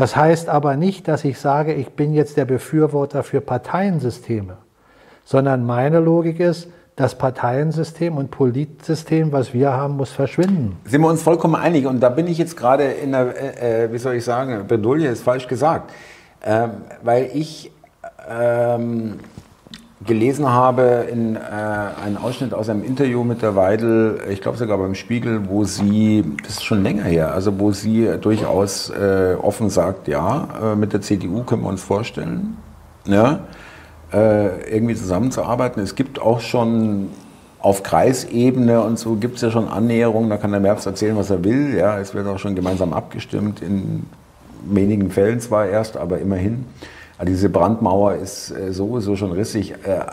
Das 0.00 0.16
heißt 0.16 0.48
aber 0.48 0.76
nicht, 0.76 1.08
dass 1.08 1.26
ich 1.26 1.38
sage, 1.38 1.74
ich 1.74 1.90
bin 1.90 2.14
jetzt 2.14 2.38
der 2.38 2.46
Befürworter 2.46 3.22
für 3.22 3.42
Parteiensysteme, 3.42 4.56
sondern 5.26 5.66
meine 5.66 6.00
Logik 6.00 6.40
ist, 6.40 6.68
das 6.96 7.18
Parteiensystem 7.18 8.16
und 8.16 8.30
Politsystem, 8.30 9.30
was 9.30 9.52
wir 9.52 9.74
haben, 9.74 9.98
muss 9.98 10.10
verschwinden. 10.10 10.78
Sind 10.86 11.02
wir 11.02 11.08
uns 11.08 11.22
vollkommen 11.22 11.54
einig 11.54 11.84
und 11.84 12.00
da 12.00 12.08
bin 12.08 12.28
ich 12.28 12.38
jetzt 12.38 12.56
gerade 12.56 12.84
in 12.84 13.12
der, 13.12 13.62
äh, 13.62 13.84
äh 13.84 13.92
wie 13.92 13.98
soll 13.98 14.14
ich 14.14 14.24
sagen, 14.24 14.66
Bredouille 14.66 15.06
ist 15.06 15.22
falsch 15.22 15.46
gesagt, 15.46 15.92
ähm, 16.46 16.70
weil 17.02 17.28
ich 17.34 17.70
ähm, 18.26 19.18
gelesen 20.06 20.48
habe 20.48 21.06
in 21.10 21.36
äh, 21.36 21.40
einen 21.40 22.16
Ausschnitt 22.16 22.54
aus 22.54 22.68
einem 22.70 22.84
Interview 22.84 23.22
mit 23.22 23.42
der 23.42 23.54
Weidel, 23.54 24.20
ich 24.30 24.40
glaube 24.40 24.56
sogar 24.56 24.78
beim 24.78 24.94
Spiegel, 24.94 25.48
wo 25.48 25.64
sie, 25.64 26.24
das 26.42 26.52
ist 26.52 26.64
schon 26.64 26.82
länger 26.82 27.04
her, 27.04 27.34
also 27.34 27.58
wo 27.58 27.72
sie 27.72 28.08
durchaus 28.20 28.88
äh, 28.88 29.36
offen 29.40 29.68
sagt, 29.68 30.08
ja, 30.08 30.72
äh, 30.72 30.76
mit 30.76 30.94
der 30.94 31.02
CDU 31.02 31.42
können 31.42 31.62
wir 31.62 31.68
uns 31.68 31.82
vorstellen, 31.82 32.56
ja, 33.04 33.40
äh, 34.12 34.74
irgendwie 34.74 34.94
zusammenzuarbeiten. 34.94 35.82
Es 35.82 35.94
gibt 35.94 36.20
auch 36.20 36.40
schon 36.40 37.10
auf 37.58 37.82
Kreisebene 37.82 38.80
und 38.82 38.98
so 38.98 39.16
gibt 39.16 39.36
es 39.36 39.42
ja 39.42 39.50
schon 39.50 39.68
Annäherungen, 39.68 40.30
da 40.30 40.38
kann 40.38 40.50
der 40.50 40.60
Merz 40.60 40.86
erzählen, 40.86 41.16
was 41.16 41.28
er 41.28 41.44
will, 41.44 41.76
ja, 41.76 41.98
es 41.98 42.14
wird 42.14 42.26
auch 42.26 42.38
schon 42.38 42.54
gemeinsam 42.54 42.94
abgestimmt, 42.94 43.60
in 43.60 44.06
wenigen 44.64 45.10
Fällen 45.10 45.40
zwar 45.40 45.66
erst, 45.66 45.98
aber 45.98 46.18
immerhin. 46.20 46.64
Also 47.20 47.32
diese 47.32 47.50
Brandmauer 47.50 48.14
ist 48.14 48.50
äh, 48.50 48.72
sowieso 48.72 49.14
schon 49.14 49.32
rissig. 49.32 49.72
Äh, 49.84 50.06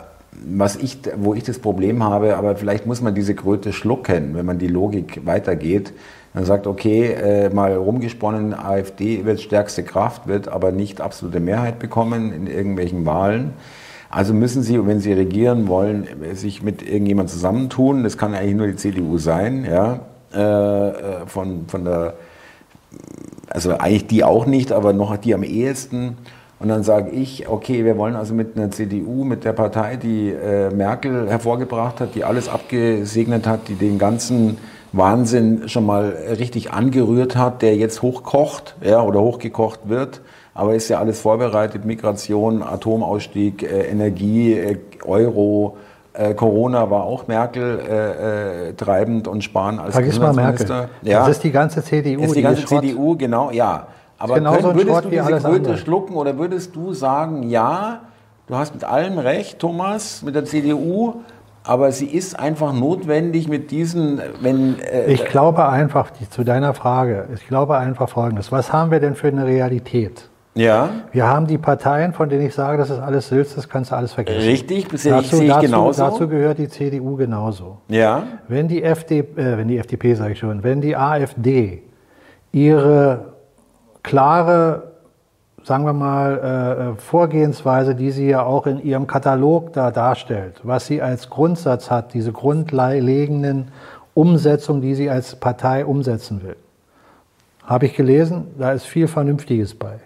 was 0.46 0.76
ich, 0.76 0.98
wo 1.16 1.32
ich 1.32 1.42
das 1.42 1.58
Problem 1.58 2.04
habe, 2.04 2.36
aber 2.36 2.54
vielleicht 2.54 2.84
muss 2.84 3.00
man 3.00 3.14
diese 3.14 3.34
Kröte 3.34 3.72
schlucken, 3.72 4.34
wenn 4.34 4.44
man 4.44 4.58
die 4.58 4.68
Logik 4.68 5.22
weitergeht. 5.24 5.94
Man 6.34 6.44
sagt, 6.44 6.66
okay, 6.66 7.12
äh, 7.12 7.48
mal 7.48 7.74
rumgesponnen, 7.74 8.52
AfD 8.52 9.24
wird 9.24 9.40
stärkste 9.40 9.84
Kraft, 9.84 10.28
wird 10.28 10.48
aber 10.48 10.70
nicht 10.70 11.00
absolute 11.00 11.40
Mehrheit 11.40 11.78
bekommen 11.78 12.30
in 12.30 12.46
irgendwelchen 12.46 13.06
Wahlen. 13.06 13.54
Also 14.10 14.34
müssen 14.34 14.62
Sie, 14.62 14.86
wenn 14.86 15.00
Sie 15.00 15.14
regieren 15.14 15.66
wollen, 15.66 16.06
sich 16.34 16.62
mit 16.62 16.82
irgendjemand 16.82 17.30
zusammentun. 17.30 18.04
Das 18.04 18.18
kann 18.18 18.34
eigentlich 18.34 18.54
nur 18.54 18.66
die 18.66 18.76
CDU 18.76 19.16
sein, 19.16 19.64
ja, 19.64 20.00
von, 21.26 21.66
von 21.68 21.84
der, 21.84 22.14
also 23.48 23.76
eigentlich 23.78 24.06
die 24.06 24.24
auch 24.24 24.46
nicht, 24.46 24.72
aber 24.72 24.92
noch 24.92 25.16
die 25.16 25.34
am 25.34 25.42
ehesten. 25.42 26.16
Und 26.60 26.68
dann 26.68 26.82
sage 26.82 27.10
ich, 27.10 27.48
okay, 27.48 27.84
wir 27.84 27.96
wollen 27.96 28.16
also 28.16 28.34
mit 28.34 28.56
einer 28.56 28.70
CDU, 28.70 29.24
mit 29.24 29.44
der 29.44 29.52
Partei, 29.52 29.96
die 29.96 30.30
äh, 30.30 30.70
Merkel 30.70 31.28
hervorgebracht 31.28 32.00
hat, 32.00 32.14
die 32.16 32.24
alles 32.24 32.48
abgesegnet 32.48 33.46
hat, 33.46 33.68
die 33.68 33.74
den 33.74 33.98
ganzen 33.98 34.58
Wahnsinn 34.92 35.68
schon 35.68 35.86
mal 35.86 36.16
richtig 36.38 36.72
angerührt 36.72 37.36
hat, 37.36 37.62
der 37.62 37.76
jetzt 37.76 38.02
hochkocht 38.02 38.74
ja, 38.82 39.02
oder 39.02 39.20
hochgekocht 39.20 39.88
wird. 39.88 40.20
Aber 40.54 40.74
ist 40.74 40.88
ja 40.88 40.98
alles 40.98 41.20
vorbereitet, 41.20 41.84
Migration, 41.84 42.64
Atomausstieg, 42.64 43.62
äh, 43.62 43.82
Energie, 43.82 44.54
äh, 44.54 44.78
Euro, 45.04 45.76
äh, 46.14 46.34
Corona 46.34 46.90
war 46.90 47.04
auch 47.04 47.28
Merkel 47.28 47.78
äh, 47.78 48.70
äh, 48.70 48.72
treibend 48.72 49.28
und 49.28 49.44
Spahn 49.44 49.78
als 49.78 49.94
Vergiss 49.94 50.18
mal 50.18 50.32
Merkel. 50.32 50.88
Ja. 51.02 51.20
Das 51.20 51.28
ist 51.28 51.44
die 51.44 51.52
ganze 51.52 51.84
CDU. 51.84 52.22
Das 52.22 52.30
ist 52.30 52.36
die 52.36 52.42
ganze 52.42 52.64
CDU, 52.64 53.16
genau, 53.16 53.52
ja. 53.52 53.86
Aber 54.18 54.34
Genauso 54.34 54.68
können, 54.68 54.78
würdest 54.78 55.04
du 55.04 55.08
diese 55.10 55.22
Kröte 55.22 55.46
andere. 55.46 55.76
schlucken 55.76 56.14
oder 56.16 56.38
würdest 56.38 56.74
du 56.74 56.92
sagen, 56.92 57.44
ja, 57.44 58.00
du 58.48 58.56
hast 58.56 58.74
mit 58.74 58.84
allem 58.84 59.18
recht, 59.18 59.60
Thomas, 59.60 60.22
mit 60.22 60.34
der 60.34 60.44
CDU, 60.44 61.22
aber 61.62 61.92
sie 61.92 62.06
ist 62.06 62.38
einfach 62.38 62.72
notwendig 62.72 63.48
mit 63.48 63.70
diesen, 63.70 64.20
wenn... 64.40 64.80
Äh, 64.80 65.12
ich 65.12 65.24
glaube 65.26 65.68
einfach, 65.68 66.10
die, 66.10 66.28
zu 66.28 66.42
deiner 66.42 66.74
Frage, 66.74 67.28
ich 67.34 67.46
glaube 67.46 67.78
einfach 67.78 68.08
Folgendes. 68.08 68.50
Was 68.50 68.72
haben 68.72 68.90
wir 68.90 68.98
denn 69.00 69.14
für 69.14 69.28
eine 69.28 69.46
Realität? 69.46 70.28
Ja. 70.54 70.90
Wir 71.12 71.28
haben 71.28 71.46
die 71.46 71.58
Parteien, 71.58 72.12
von 72.12 72.28
denen 72.28 72.46
ich 72.46 72.54
sage, 72.54 72.78
das 72.78 72.90
ist 72.90 72.98
alles 72.98 73.28
Sülz, 73.28 73.54
das 73.54 73.68
kannst 73.68 73.92
du 73.92 73.96
alles 73.96 74.14
vergessen. 74.14 74.40
Richtig, 74.48 74.88
das 74.88 75.04
dazu, 75.04 75.36
sehe 75.36 75.46
ich 75.46 75.52
dazu, 75.52 75.66
genauso. 75.66 76.02
Dazu 76.02 76.26
gehört 76.26 76.58
die 76.58 76.68
CDU 76.68 77.14
genauso. 77.14 77.78
Ja. 77.88 78.24
Wenn 78.48 78.66
die, 78.66 78.82
FD, 78.82 79.18
äh, 79.20 79.24
wenn 79.36 79.68
die 79.68 79.78
FDP, 79.78 80.14
sage 80.14 80.32
ich 80.32 80.40
schon, 80.40 80.64
wenn 80.64 80.80
die 80.80 80.96
AfD 80.96 81.84
ihre 82.50 83.37
klare, 84.02 84.92
sagen 85.64 85.84
wir 85.84 85.92
mal, 85.92 86.38
äh, 86.42 86.90
äh, 86.90 86.94
Vorgehensweise, 86.96 87.94
die 87.94 88.10
sie 88.10 88.28
ja 88.28 88.42
auch 88.42 88.66
in 88.66 88.82
ihrem 88.82 89.06
Katalog 89.06 89.72
da 89.72 89.90
darstellt, 89.90 90.60
was 90.62 90.86
sie 90.86 91.02
als 91.02 91.30
Grundsatz 91.30 91.90
hat, 91.90 92.14
diese 92.14 92.32
grundlegenden 92.32 93.68
Umsetzungen, 94.14 94.80
die 94.80 94.94
sie 94.94 95.10
als 95.10 95.36
Partei 95.36 95.84
umsetzen 95.84 96.42
will. 96.42 96.56
Habe 97.64 97.86
ich 97.86 97.94
gelesen, 97.94 98.46
da 98.58 98.72
ist 98.72 98.84
viel 98.86 99.08
Vernünftiges 99.08 99.74
bei. 99.74 99.98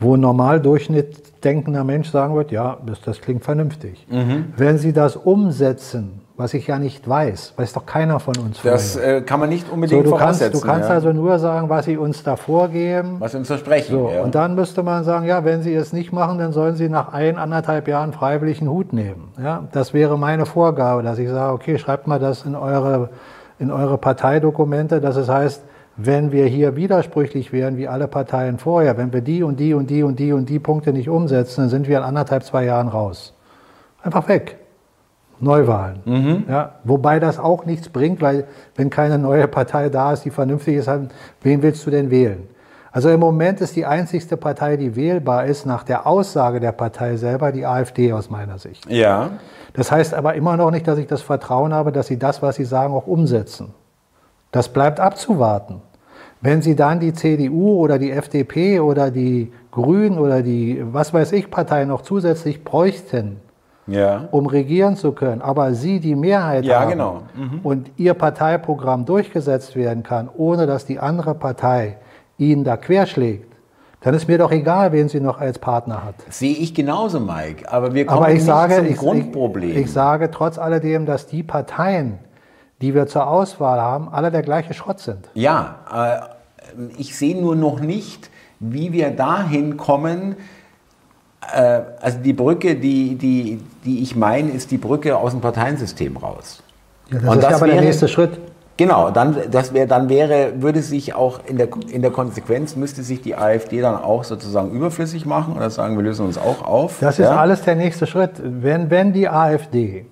Wo 0.00 0.16
ein 0.16 0.20
normal 0.20 0.60
Durchschnitt 0.60 1.44
denkender 1.44 1.84
Mensch 1.84 2.10
sagen 2.10 2.34
wird, 2.34 2.50
ja, 2.50 2.78
das, 2.84 3.00
das 3.02 3.20
klingt 3.20 3.44
vernünftig. 3.44 4.06
Mhm. 4.10 4.54
Wenn 4.56 4.78
sie 4.78 4.92
das 4.92 5.16
umsetzen, 5.16 6.21
was 6.36 6.54
ich 6.54 6.66
ja 6.66 6.78
nicht 6.78 7.08
weiß. 7.08 7.54
Weiß 7.56 7.72
doch 7.72 7.84
keiner 7.84 8.18
von 8.18 8.36
uns. 8.38 8.62
Das 8.62 8.96
äh, 8.96 9.20
kann 9.20 9.38
man 9.40 9.48
nicht 9.48 9.70
unbedingt 9.70 10.04
so, 10.04 10.12
du. 10.12 10.16
Kannst, 10.16 10.40
du 10.40 10.60
kannst 10.60 10.88
ja. 10.88 10.94
also 10.94 11.12
nur 11.12 11.38
sagen, 11.38 11.68
was 11.68 11.84
sie 11.84 11.96
uns 11.96 12.22
da 12.22 12.36
vorgeben. 12.36 13.16
Was 13.18 13.32
sie 13.32 13.38
uns 13.38 13.48
versprechen. 13.48 13.92
So, 13.92 14.10
ja. 14.10 14.22
Und 14.22 14.34
dann 14.34 14.54
müsste 14.54 14.82
man 14.82 15.04
sagen, 15.04 15.26
ja, 15.26 15.44
wenn 15.44 15.62
sie 15.62 15.74
es 15.74 15.92
nicht 15.92 16.12
machen, 16.12 16.38
dann 16.38 16.52
sollen 16.52 16.76
sie 16.76 16.88
nach 16.88 17.12
ein, 17.12 17.36
anderthalb 17.36 17.86
Jahren 17.86 18.12
freiwillig 18.12 18.60
einen 18.60 18.70
Hut 18.70 18.92
nehmen. 18.92 19.32
Ja, 19.42 19.68
das 19.72 19.92
wäre 19.92 20.18
meine 20.18 20.46
Vorgabe, 20.46 21.02
dass 21.02 21.18
ich 21.18 21.28
sage, 21.28 21.52
okay, 21.52 21.78
schreibt 21.78 22.06
mal 22.06 22.18
das 22.18 22.44
in 22.44 22.54
eure, 22.54 23.10
in 23.58 23.70
eure 23.70 23.98
Parteidokumente, 23.98 25.00
dass 25.00 25.16
es 25.16 25.28
heißt, 25.28 25.62
wenn 25.96 26.32
wir 26.32 26.46
hier 26.46 26.74
widersprüchlich 26.74 27.52
wären 27.52 27.76
wie 27.76 27.86
alle 27.86 28.08
Parteien 28.08 28.58
vorher, 28.58 28.96
wenn 28.96 29.12
wir 29.12 29.20
die 29.20 29.42
und 29.42 29.60
die 29.60 29.74
und 29.74 29.90
die 29.90 30.02
und 30.02 30.18
die 30.18 30.32
und 30.32 30.48
die 30.48 30.58
Punkte 30.58 30.92
nicht 30.94 31.10
umsetzen, 31.10 31.62
dann 31.62 31.68
sind 31.68 31.86
wir 31.86 31.98
in 31.98 32.04
anderthalb, 32.04 32.44
zwei 32.44 32.64
Jahren 32.64 32.88
raus. 32.88 33.34
Einfach 34.02 34.26
weg. 34.28 34.61
Neuwahlen. 35.42 36.00
Mhm. 36.04 36.44
Ja, 36.48 36.76
wobei 36.84 37.18
das 37.18 37.38
auch 37.40 37.64
nichts 37.66 37.88
bringt, 37.88 38.22
weil 38.22 38.44
wenn 38.76 38.90
keine 38.90 39.18
neue 39.18 39.48
Partei 39.48 39.88
da 39.88 40.12
ist, 40.12 40.24
die 40.24 40.30
vernünftig 40.30 40.76
ist, 40.76 40.90
wen 41.42 41.62
willst 41.62 41.84
du 41.84 41.90
denn 41.90 42.10
wählen? 42.10 42.48
Also 42.92 43.08
im 43.08 43.18
Moment 43.18 43.60
ist 43.60 43.74
die 43.74 43.84
einzigste 43.84 44.36
Partei, 44.36 44.76
die 44.76 44.94
wählbar 44.94 45.46
ist, 45.46 45.66
nach 45.66 45.82
der 45.82 46.06
Aussage 46.06 46.60
der 46.60 46.72
Partei 46.72 47.16
selber, 47.16 47.50
die 47.50 47.66
AfD 47.66 48.12
aus 48.12 48.30
meiner 48.30 48.58
Sicht. 48.58 48.88
Ja. 48.88 49.30
Das 49.72 49.90
heißt 49.90 50.14
aber 50.14 50.34
immer 50.34 50.56
noch 50.56 50.70
nicht, 50.70 50.86
dass 50.86 50.98
ich 50.98 51.06
das 51.06 51.22
Vertrauen 51.22 51.74
habe, 51.74 51.90
dass 51.90 52.06
sie 52.06 52.18
das, 52.18 52.40
was 52.42 52.56
sie 52.56 52.64
sagen, 52.64 52.94
auch 52.94 53.06
umsetzen. 53.06 53.74
Das 54.52 54.68
bleibt 54.68 55.00
abzuwarten. 55.00 55.80
Wenn 56.40 56.62
sie 56.62 56.76
dann 56.76 57.00
die 57.00 57.14
CDU 57.14 57.78
oder 57.78 57.98
die 57.98 58.12
FDP 58.12 58.78
oder 58.80 59.10
die 59.10 59.52
Grünen 59.70 60.18
oder 60.18 60.42
die, 60.42 60.84
was 60.84 61.14
weiß 61.14 61.32
ich, 61.32 61.50
Partei 61.50 61.84
noch 61.84 62.02
zusätzlich 62.02 62.62
bräuchten, 62.62 63.40
ja. 63.86 64.28
um 64.30 64.46
regieren 64.46 64.96
zu 64.96 65.12
können, 65.12 65.42
aber 65.42 65.74
sie 65.74 66.00
die 66.00 66.14
Mehrheit 66.14 66.64
ja, 66.64 66.80
haben 66.80 66.90
genau. 66.90 67.22
mhm. 67.34 67.60
und 67.62 67.90
ihr 67.96 68.14
Parteiprogramm 68.14 69.04
durchgesetzt 69.04 69.76
werden 69.76 70.02
kann, 70.02 70.28
ohne 70.34 70.66
dass 70.66 70.86
die 70.86 70.98
andere 70.98 71.34
Partei 71.34 71.98
ihnen 72.38 72.64
da 72.64 72.76
querschlägt, 72.76 73.52
dann 74.00 74.14
ist 74.14 74.26
mir 74.26 74.38
doch 74.38 74.50
egal, 74.50 74.92
wen 74.92 75.08
sie 75.08 75.20
noch 75.20 75.38
als 75.38 75.58
Partner 75.58 76.04
hat. 76.04 76.16
Sehe 76.28 76.56
ich 76.56 76.74
genauso, 76.74 77.20
Mike. 77.20 77.70
Aber 77.70 77.94
wir 77.94 78.04
kommen 78.04 78.18
aber 78.18 78.28
ich 78.30 78.36
nicht 78.36 78.46
sage, 78.46 78.76
zum 78.76 78.86
ich, 78.86 78.96
Grundproblem. 78.96 79.70
Ich, 79.70 79.76
ich 79.76 79.92
sage 79.92 80.30
trotz 80.30 80.58
alledem, 80.58 81.06
dass 81.06 81.26
die 81.28 81.44
Parteien, 81.44 82.18
die 82.80 82.94
wir 82.94 83.06
zur 83.06 83.28
Auswahl 83.28 83.80
haben, 83.80 84.08
alle 84.08 84.32
der 84.32 84.42
gleiche 84.42 84.74
Schrott 84.74 84.98
sind. 84.98 85.30
Ja, 85.34 85.76
äh, 85.92 86.90
ich 86.98 87.16
sehe 87.16 87.40
nur 87.40 87.54
noch 87.54 87.78
nicht, 87.78 88.30
wie 88.58 88.92
wir 88.92 89.10
dahin 89.10 89.76
kommen. 89.76 90.36
Äh, 91.50 91.80
also 92.00 92.18
die 92.18 92.32
Brücke, 92.32 92.76
die, 92.76 93.16
die, 93.16 93.60
die 93.84 94.02
ich 94.02 94.14
meine, 94.14 94.50
ist 94.50 94.70
die 94.70 94.78
Brücke 94.78 95.16
aus 95.16 95.32
dem 95.32 95.40
Parteiensystem 95.40 96.16
raus. 96.16 96.62
Ja, 97.10 97.18
das 97.18 97.28
Und 97.28 97.38
ist 97.38 97.44
das 97.44 97.54
aber 97.54 97.66
wäre, 97.66 97.76
der 97.76 97.84
nächste 97.84 98.08
Schritt. 98.08 98.38
Genau, 98.76 99.10
dann, 99.10 99.36
das 99.50 99.74
wär, 99.74 99.86
dann 99.86 100.08
wäre, 100.08 100.62
würde 100.62 100.80
sich 100.80 101.14
auch 101.14 101.40
in 101.46 101.58
der, 101.58 101.68
in 101.90 102.00
der 102.00 102.10
Konsequenz, 102.10 102.74
müsste 102.74 103.02
sich 103.02 103.20
die 103.20 103.36
AfD 103.36 103.80
dann 103.80 103.96
auch 103.96 104.24
sozusagen 104.24 104.70
überflüssig 104.70 105.26
machen 105.26 105.54
oder 105.54 105.68
sagen, 105.68 105.96
wir 105.96 106.02
lösen 106.02 106.24
uns 106.26 106.38
auch 106.38 106.62
auf. 106.64 106.98
Das 107.00 107.18
ist 107.18 107.26
ja? 107.26 107.36
alles 107.36 107.62
der 107.62 107.74
nächste 107.74 108.06
Schritt. 108.06 108.32
Wenn, 108.42 108.90
wenn 108.90 109.12
die 109.12 109.28
AfD 109.28 110.06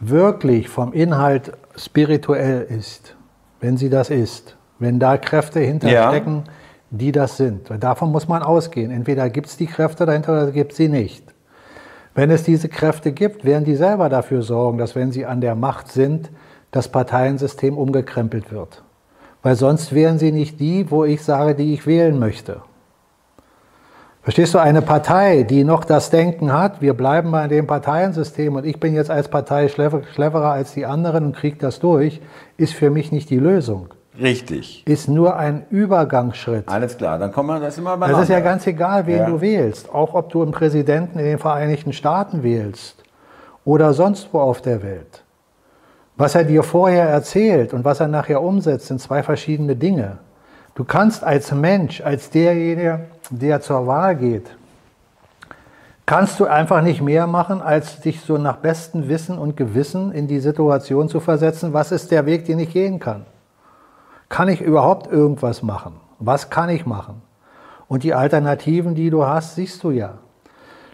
wirklich 0.00 0.68
vom 0.68 0.92
Inhalt 0.92 1.52
spirituell 1.76 2.66
ist, 2.68 3.14
wenn 3.60 3.76
sie 3.76 3.90
das 3.90 4.10
ist, 4.10 4.56
wenn 4.78 4.98
da 4.98 5.18
Kräfte 5.18 5.60
hinterstecken, 5.60 6.44
ja. 6.46 6.52
Die 6.90 7.12
das 7.12 7.36
sind, 7.36 7.70
davon 7.80 8.10
muss 8.10 8.28
man 8.28 8.42
ausgehen. 8.42 8.90
Entweder 8.90 9.28
gibt 9.30 9.48
es 9.48 9.56
die 9.56 9.66
Kräfte 9.66 10.06
dahinter 10.06 10.32
oder 10.32 10.50
gibt 10.50 10.72
sie 10.72 10.88
nicht. 10.88 11.24
Wenn 12.14 12.30
es 12.30 12.42
diese 12.42 12.68
Kräfte 12.68 13.12
gibt, 13.12 13.44
werden 13.44 13.64
die 13.64 13.76
selber 13.76 14.08
dafür 14.08 14.42
sorgen, 14.42 14.78
dass 14.78 14.96
wenn 14.96 15.12
sie 15.12 15.26
an 15.26 15.40
der 15.40 15.54
Macht 15.54 15.92
sind, 15.92 16.30
das 16.70 16.88
Parteiensystem 16.88 17.78
umgekrempelt 17.78 18.50
wird. 18.50 18.82
Weil 19.42 19.54
sonst 19.54 19.94
wären 19.94 20.18
sie 20.18 20.32
nicht 20.32 20.58
die, 20.58 20.90
wo 20.90 21.04
ich 21.04 21.22
sage, 21.22 21.54
die 21.54 21.74
ich 21.74 21.86
wählen 21.86 22.18
möchte. 22.18 22.62
Verstehst 24.22 24.52
du, 24.52 24.58
eine 24.58 24.82
Partei, 24.82 25.44
die 25.44 25.64
noch 25.64 25.84
das 25.84 26.10
Denken 26.10 26.52
hat, 26.52 26.82
wir 26.82 26.92
bleiben 26.92 27.30
bei 27.30 27.48
dem 27.48 27.66
Parteiensystem 27.66 28.56
und 28.56 28.66
ich 28.66 28.78
bin 28.78 28.94
jetzt 28.94 29.10
als 29.10 29.28
Partei 29.28 29.68
cleverer 29.68 30.50
als 30.50 30.74
die 30.74 30.84
anderen 30.84 31.24
und 31.24 31.36
kriege 31.36 31.56
das 31.56 31.78
durch, 31.78 32.20
ist 32.56 32.74
für 32.74 32.90
mich 32.90 33.10
nicht 33.10 33.30
die 33.30 33.38
Lösung. 33.38 33.88
Richtig. 34.20 34.82
Ist 34.86 35.08
nur 35.08 35.36
ein 35.36 35.64
Übergangsschritt. 35.70 36.68
Alles 36.68 36.96
klar, 36.96 37.18
dann 37.18 37.32
kommen 37.32 37.48
wir 37.48 37.60
das 37.60 37.78
immer 37.78 37.96
bei. 37.96 38.08
Das 38.08 38.22
ist 38.22 38.30
ja 38.30 38.40
ganz 38.40 38.66
egal, 38.66 39.06
wen 39.06 39.18
ja. 39.18 39.26
du 39.26 39.40
wählst. 39.40 39.92
Auch 39.92 40.14
ob 40.14 40.30
du 40.30 40.42
einen 40.42 40.50
Präsidenten 40.50 41.18
in 41.18 41.24
den 41.24 41.38
Vereinigten 41.38 41.92
Staaten 41.92 42.42
wählst 42.42 43.04
oder 43.64 43.92
sonst 43.92 44.28
wo 44.32 44.40
auf 44.40 44.60
der 44.60 44.82
Welt. 44.82 45.22
Was 46.16 46.34
er 46.34 46.44
dir 46.44 46.64
vorher 46.64 47.08
erzählt 47.08 47.72
und 47.72 47.84
was 47.84 48.00
er 48.00 48.08
nachher 48.08 48.42
umsetzt, 48.42 48.88
sind 48.88 49.00
zwei 49.00 49.22
verschiedene 49.22 49.76
Dinge. 49.76 50.18
Du 50.74 50.84
kannst 50.84 51.22
als 51.22 51.52
Mensch, 51.52 52.00
als 52.00 52.30
derjenige, 52.30 53.00
der 53.30 53.60
zur 53.60 53.86
Wahl 53.86 54.16
geht, 54.16 54.50
kannst 56.06 56.40
du 56.40 56.46
einfach 56.46 56.82
nicht 56.82 57.02
mehr 57.02 57.26
machen, 57.26 57.60
als 57.60 58.00
dich 58.00 58.20
so 58.22 58.38
nach 58.38 58.56
bestem 58.56 59.08
Wissen 59.08 59.38
und 59.38 59.56
Gewissen 59.56 60.10
in 60.10 60.26
die 60.26 60.40
Situation 60.40 61.08
zu 61.08 61.20
versetzen, 61.20 61.72
was 61.72 61.92
ist 61.92 62.10
der 62.10 62.26
Weg, 62.26 62.46
den 62.46 62.58
ich 62.58 62.72
gehen 62.72 62.98
kann? 62.98 63.26
Kann 64.28 64.48
ich 64.48 64.60
überhaupt 64.60 65.10
irgendwas 65.10 65.62
machen? 65.62 65.94
Was 66.18 66.50
kann 66.50 66.68
ich 66.68 66.86
machen? 66.86 67.22
Und 67.86 68.02
die 68.02 68.14
Alternativen, 68.14 68.94
die 68.94 69.10
du 69.10 69.24
hast, 69.24 69.54
siehst 69.54 69.82
du 69.82 69.90
ja. 69.90 70.18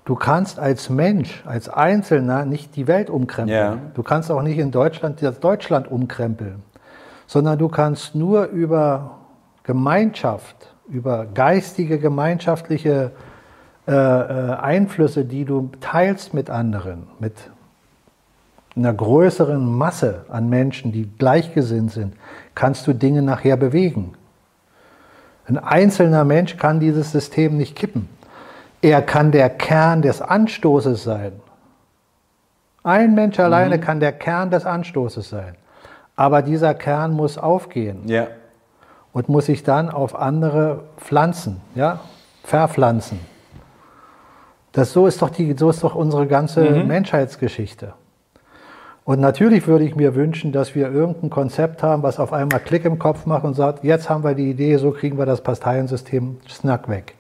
Du 0.05 0.15
kannst 0.15 0.59
als 0.59 0.91
Mensch, 0.91 1.43
als 1.47 1.69
Einzelner 1.69 2.45
nicht 2.45 2.77
die 2.77 2.87
Welt 2.87 3.09
umkrempeln. 3.09 3.59
Ja. 3.59 3.79
Du 3.95 4.03
kannst 4.03 4.31
auch 4.31 4.43
nicht 4.43 4.59
in 4.59 4.71
Deutschland 4.71 5.23
das 5.23 5.41
Deutschland 5.41 5.91
umkrempeln, 5.91 6.63
sondern 7.27 7.59
du 7.59 7.69
kannst 7.69 8.15
nur 8.15 8.47
über 8.47 9.19
Gemeinschaft, 9.63 10.75
über 10.89 11.25
geistige, 11.25 11.99
gemeinschaftliche 11.99 13.13
äh, 13.87 13.93
äh, 13.93 14.55
Einflüsse, 14.57 15.25
die 15.25 15.47
du 15.47 15.71
teilst 15.81 16.35
mit 16.35 16.51
anderen, 16.51 17.07
mit 17.19 17.35
einer 18.77 18.93
größeren 18.93 19.65
Masse 19.65 20.25
an 20.29 20.49
Menschen, 20.49 20.93
die 20.93 21.09
gleichgesinnt 21.19 21.93
sind, 21.93 22.15
kannst 22.55 22.87
du 22.87 22.93
Dinge 22.93 23.23
nachher 23.23 23.57
bewegen. 23.57 24.15
Ein 25.47 25.59
einzelner 25.59 26.25
Mensch 26.25 26.57
kann 26.57 26.81
dieses 26.81 27.13
System 27.13 27.57
nicht 27.57 27.77
kippen. 27.77 28.09
Er 28.83 29.03
kann 29.03 29.31
der 29.31 29.51
Kern 29.51 30.03
des 30.03 30.21
Anstoßes 30.21 31.05
sein. 31.05 31.33
Ein 32.83 33.15
Mensch 33.15 33.39
alleine 33.39 33.79
mhm. 33.79 33.81
kann 33.81 34.01
der 34.01 34.13
Kern 34.13 34.51
des 34.51 34.67
Anstoßes 34.67 35.29
sein. 35.29 35.57
Aber 36.17 36.43
dieser 36.43 36.75
Kern 36.75 37.13
muss 37.13 37.39
aufgehen 37.39 38.03
ja. 38.07 38.27
und 39.13 39.29
muss 39.29 39.47
sich 39.47 39.63
dann 39.63 39.91
auf 39.91 40.15
andere 40.15 40.85
pflanzen, 40.99 41.61
ja? 41.75 42.01
verpflanzen. 42.43 43.19
Das, 44.73 44.93
so, 44.93 45.07
ist 45.07 45.23
doch 45.23 45.31
die, 45.31 45.55
so 45.57 45.71
ist 45.71 45.83
doch 45.83 45.95
unsere 45.95 46.27
ganze 46.27 46.63
mhm. 46.63 46.87
Menschheitsgeschichte. 46.87 47.95
Und 49.05 49.21
natürlich 49.21 49.67
würde 49.67 49.85
ich 49.85 49.97
mir 49.97 50.15
wünschen, 50.15 50.51
dass 50.51 50.75
wir 50.75 50.91
irgendein 50.91 51.29
Konzept 51.29 51.83
haben, 51.83 52.03
was 52.03 52.19
auf 52.19 52.33
einmal 52.33 52.61
Klick 52.61 52.87
im 52.87 52.99
Kopf 52.99 53.27
macht 53.27 53.45
und 53.45 53.55
sagt, 53.55 53.85
jetzt 53.85 54.09
haben 54.09 54.25
wir 54.25 54.35
die 54.35 54.49
Idee, 54.51 54.79
so 54.79 54.93
kriegen 54.93 55.19
wir 55.19 55.27
das 55.27 55.43
Parteiensystem 55.43 56.39
snack 56.49 56.89
weg. 56.89 57.15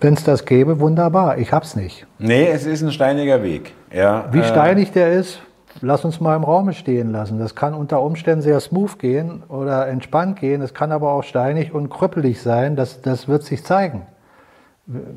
Wenn 0.00 0.14
es 0.14 0.24
das 0.24 0.46
gäbe, 0.46 0.80
wunderbar. 0.80 1.38
Ich 1.38 1.52
hab's 1.52 1.76
nicht. 1.76 2.06
Nee, 2.18 2.48
es 2.48 2.66
ist 2.66 2.82
ein 2.82 2.90
steiniger 2.90 3.42
Weg. 3.42 3.74
Ja, 3.92 4.24
Wie 4.32 4.40
äh, 4.40 4.44
steinig 4.44 4.90
der 4.92 5.12
ist, 5.12 5.42
lass 5.80 6.04
uns 6.04 6.20
mal 6.20 6.34
im 6.34 6.42
Raum 6.42 6.72
stehen 6.72 7.12
lassen. 7.12 7.38
Das 7.38 7.54
kann 7.54 7.74
unter 7.74 8.02
Umständen 8.02 8.42
sehr 8.42 8.58
smooth 8.58 8.98
gehen 8.98 9.44
oder 9.48 9.86
entspannt 9.86 10.40
gehen. 10.40 10.62
Es 10.62 10.74
kann 10.74 10.90
aber 10.90 11.12
auch 11.12 11.22
steinig 11.22 11.72
und 11.72 11.88
krüppelig 11.88 12.42
sein. 12.42 12.74
Das, 12.74 13.02
das 13.02 13.28
wird 13.28 13.44
sich 13.44 13.62
zeigen. 13.64 14.06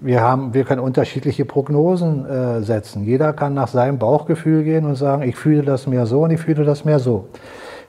Wir, 0.01 0.21
haben, 0.21 0.53
wir 0.53 0.65
können 0.65 0.81
unterschiedliche 0.81 1.45
Prognosen 1.45 2.25
äh, 2.27 2.61
setzen. 2.61 3.03
Jeder 3.05 3.33
kann 3.33 3.55
nach 3.55 3.67
seinem 3.67 3.97
Bauchgefühl 3.97 4.63
gehen 4.63 4.85
und 4.85 4.95
sagen, 4.95 5.23
ich 5.23 5.35
fühle 5.35 5.63
das 5.63 5.87
mehr 5.87 6.05
so 6.05 6.21
und 6.21 6.31
ich 6.31 6.39
fühle 6.39 6.63
das 6.63 6.85
mehr 6.85 6.99
so. 6.99 7.29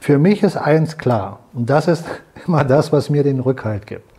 Für 0.01 0.19
mich 0.19 0.43
ist 0.43 0.57
eins 0.57 0.97
klar, 0.97 1.41
und 1.53 1.69
das 1.69 1.89
ist 1.89 2.05
immer 2.47 2.65
das, 2.65 2.91
was 2.93 3.11
mir 3.11 3.23
den 3.23 3.41
Rückhalt 3.41 3.87
gibt. 3.87 4.11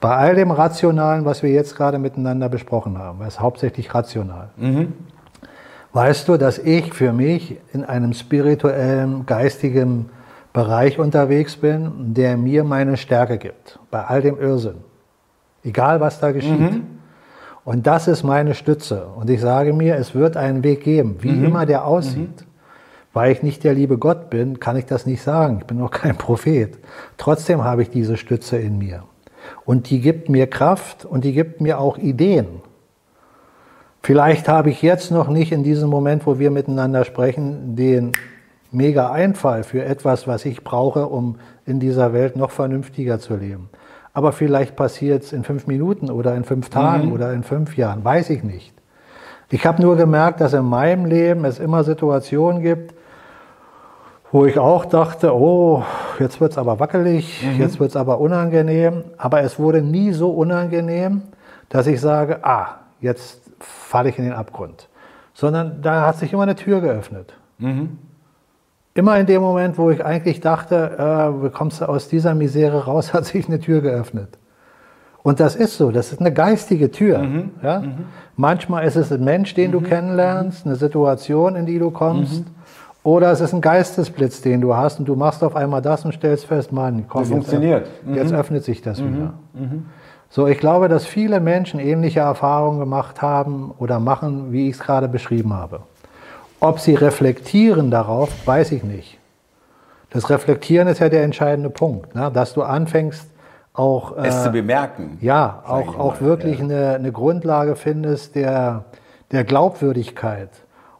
Bei 0.00 0.16
all 0.16 0.34
dem 0.36 0.50
Rationalen, 0.52 1.24
was 1.24 1.42
wir 1.42 1.50
jetzt 1.50 1.76
gerade 1.76 1.98
miteinander 1.98 2.48
besprochen 2.48 2.98
haben, 2.98 3.18
weil 3.18 3.28
es 3.28 3.40
hauptsächlich 3.40 3.92
rational, 3.92 4.50
mhm. 4.56 4.92
weißt 5.94 6.28
du, 6.28 6.36
dass 6.36 6.58
ich 6.58 6.92
für 6.92 7.12
mich 7.12 7.56
in 7.72 7.84
einem 7.84 8.12
spirituellen, 8.12 9.26
geistigen 9.26 10.10
Bereich 10.52 11.00
unterwegs 11.00 11.56
bin, 11.56 12.14
der 12.14 12.36
mir 12.36 12.62
meine 12.62 12.96
Stärke 12.96 13.38
gibt, 13.38 13.80
bei 13.90 14.04
all 14.04 14.22
dem 14.22 14.38
Irrsinn. 14.38 14.84
Egal, 15.64 16.00
was 16.00 16.20
da 16.20 16.32
geschieht. 16.32 16.60
Mhm. 16.60 16.86
Und 17.64 17.86
das 17.86 18.08
ist 18.08 18.22
meine 18.22 18.54
Stütze. 18.54 19.06
Und 19.06 19.30
ich 19.30 19.40
sage 19.40 19.72
mir, 19.72 19.96
es 19.96 20.14
wird 20.14 20.36
einen 20.36 20.62
Weg 20.62 20.84
geben, 20.84 21.16
wie 21.20 21.32
mhm. 21.32 21.44
immer 21.46 21.66
der 21.66 21.86
aussieht. 21.86 22.42
Mhm. 22.42 22.54
Weil 23.14 23.32
ich 23.32 23.42
nicht 23.42 23.62
der 23.64 23.74
liebe 23.74 23.96
Gott 23.96 24.28
bin, 24.28 24.58
kann 24.58 24.76
ich 24.76 24.86
das 24.86 25.06
nicht 25.06 25.22
sagen. 25.22 25.58
Ich 25.60 25.66
bin 25.66 25.78
noch 25.78 25.92
kein 25.92 26.16
Prophet. 26.16 26.78
Trotzdem 27.16 27.62
habe 27.62 27.82
ich 27.82 27.90
diese 27.90 28.16
Stütze 28.16 28.58
in 28.58 28.78
mir. 28.78 29.04
Und 29.64 29.88
die 29.88 30.00
gibt 30.00 30.28
mir 30.28 30.46
Kraft 30.48 31.04
und 31.04 31.24
die 31.24 31.32
gibt 31.32 31.60
mir 31.60 31.78
auch 31.78 31.96
Ideen. 31.96 32.62
Vielleicht 34.02 34.48
habe 34.48 34.70
ich 34.70 34.82
jetzt 34.82 35.10
noch 35.10 35.28
nicht 35.28 35.52
in 35.52 35.62
diesem 35.62 35.88
Moment, 35.88 36.26
wo 36.26 36.38
wir 36.38 36.50
miteinander 36.50 37.04
sprechen, 37.04 37.76
den 37.76 38.12
mega 38.70 39.10
Einfall 39.10 39.62
für 39.62 39.84
etwas, 39.84 40.26
was 40.26 40.44
ich 40.44 40.62
brauche, 40.64 41.06
um 41.06 41.36
in 41.64 41.80
dieser 41.80 42.12
Welt 42.12 42.36
noch 42.36 42.50
vernünftiger 42.50 43.18
zu 43.18 43.36
leben. 43.36 43.70
Aber 44.14 44.32
vielleicht 44.32 44.76
passiert 44.76 45.24
es 45.24 45.32
in 45.32 45.44
fünf 45.44 45.66
Minuten 45.66 46.10
oder 46.10 46.34
in 46.34 46.44
fünf 46.44 46.70
Tagen 46.70 47.06
mhm. 47.06 47.12
oder 47.12 47.32
in 47.32 47.42
fünf 47.42 47.76
Jahren, 47.76 48.04
weiß 48.04 48.30
ich 48.30 48.42
nicht. 48.42 48.72
Ich 49.50 49.66
habe 49.66 49.82
nur 49.82 49.96
gemerkt, 49.96 50.40
dass 50.40 50.54
in 50.54 50.64
meinem 50.64 51.04
Leben 51.04 51.44
es 51.44 51.58
immer 51.58 51.84
Situationen 51.84 52.62
gibt, 52.62 52.94
wo 54.32 54.46
ich 54.46 54.58
auch 54.58 54.84
dachte, 54.84 55.34
oh, 55.34 55.84
jetzt 56.18 56.40
wird 56.40 56.52
es 56.52 56.58
aber 56.58 56.80
wackelig, 56.80 57.44
mhm. 57.44 57.60
jetzt 57.60 57.78
wird 57.78 57.90
es 57.90 57.96
aber 57.96 58.20
unangenehm. 58.20 59.04
Aber 59.18 59.42
es 59.42 59.58
wurde 59.58 59.82
nie 59.82 60.12
so 60.12 60.30
unangenehm, 60.30 61.22
dass 61.68 61.86
ich 61.86 62.00
sage, 62.00 62.38
ah, 62.42 62.78
jetzt 63.00 63.42
falle 63.60 64.08
ich 64.08 64.18
in 64.18 64.24
den 64.24 64.32
Abgrund. 64.32 64.88
sondern 65.34 65.82
da 65.82 66.06
hat 66.06 66.16
sich 66.16 66.32
immer 66.32 66.44
eine 66.44 66.54
Tür 66.54 66.80
geöffnet. 66.80 67.34
Immer 68.96 69.18
in 69.18 69.26
dem 69.26 69.42
Moment, 69.42 69.76
wo 69.76 69.90
ich 69.90 70.04
eigentlich 70.04 70.40
dachte, 70.40 70.92
äh, 70.98 71.44
wie 71.44 71.50
kommst 71.50 71.80
du 71.80 71.88
aus 71.88 72.08
dieser 72.08 72.34
Misere 72.34 72.84
raus, 72.84 73.12
hat 73.12 73.24
sich 73.26 73.48
eine 73.48 73.58
Tür 73.58 73.80
geöffnet. 73.80 74.38
Und 75.24 75.40
das 75.40 75.56
ist 75.56 75.78
so, 75.78 75.90
das 75.90 76.12
ist 76.12 76.20
eine 76.20 76.32
geistige 76.32 76.90
Tür. 76.90 77.18
Mhm. 77.18 77.50
Ja? 77.62 77.82
Manchmal 78.36 78.84
ist 78.84 78.96
es 78.96 79.10
ein 79.10 79.24
Mensch, 79.24 79.54
den 79.54 79.72
du 79.72 79.80
Mhm. 79.80 79.84
kennenlernst, 79.84 80.66
eine 80.66 80.76
Situation, 80.76 81.56
in 81.56 81.64
die 81.66 81.78
du 81.78 81.90
kommst. 81.90 82.44
Oder 83.02 83.32
es 83.32 83.40
ist 83.40 83.52
ein 83.52 83.60
Geistesblitz, 83.60 84.42
den 84.42 84.60
du 84.60 84.76
hast 84.76 84.98
und 84.98 85.06
du 85.06 85.14
machst 85.16 85.42
auf 85.42 85.56
einmal 85.56 85.82
das 85.82 86.04
und 86.04 86.12
stellst 86.12 86.46
fest, 86.46 86.72
Mann, 86.72 87.04
komm, 87.08 87.22
Das 87.22 87.28
jetzt- 87.30 87.36
funktioniert. 87.36 87.86
Mhm. 88.06 88.14
Jetzt 88.14 88.32
öffnet 88.32 88.64
sich 88.64 88.80
das 88.82 89.02
wieder. 89.02 89.34
So, 90.30 90.46
ich 90.46 90.58
glaube, 90.58 90.88
dass 90.88 91.04
viele 91.06 91.40
Menschen 91.40 91.80
ähnliche 91.80 92.20
Erfahrungen 92.20 92.80
gemacht 92.80 93.22
haben 93.22 93.72
oder 93.78 94.00
machen, 94.00 94.52
wie 94.52 94.68
ich 94.68 94.74
es 94.74 94.80
gerade 94.80 95.08
beschrieben 95.08 95.52
habe. 95.52 95.80
Ob 96.64 96.80
sie 96.80 96.94
reflektieren 96.94 97.90
darauf, 97.90 98.30
weiß 98.46 98.72
ich 98.72 98.82
nicht. 98.84 99.18
Das 100.08 100.30
Reflektieren 100.30 100.88
ist 100.88 101.00
ja 101.00 101.10
der 101.10 101.22
entscheidende 101.22 101.68
Punkt, 101.68 102.14
ne? 102.14 102.30
dass 102.32 102.54
du 102.54 102.62
anfängst, 102.62 103.28
auch 103.74 104.16
Es 104.16 104.40
äh, 104.40 104.44
zu 104.44 104.50
bemerken. 104.50 105.18
ja, 105.20 105.62
auch, 105.66 105.98
auch 105.98 106.20
wirklich 106.20 106.60
ja. 106.60 106.64
eine, 106.64 106.94
eine 106.94 107.12
Grundlage 107.12 107.76
findest 107.76 108.34
der, 108.36 108.84
der 109.32 109.44
Glaubwürdigkeit 109.44 110.50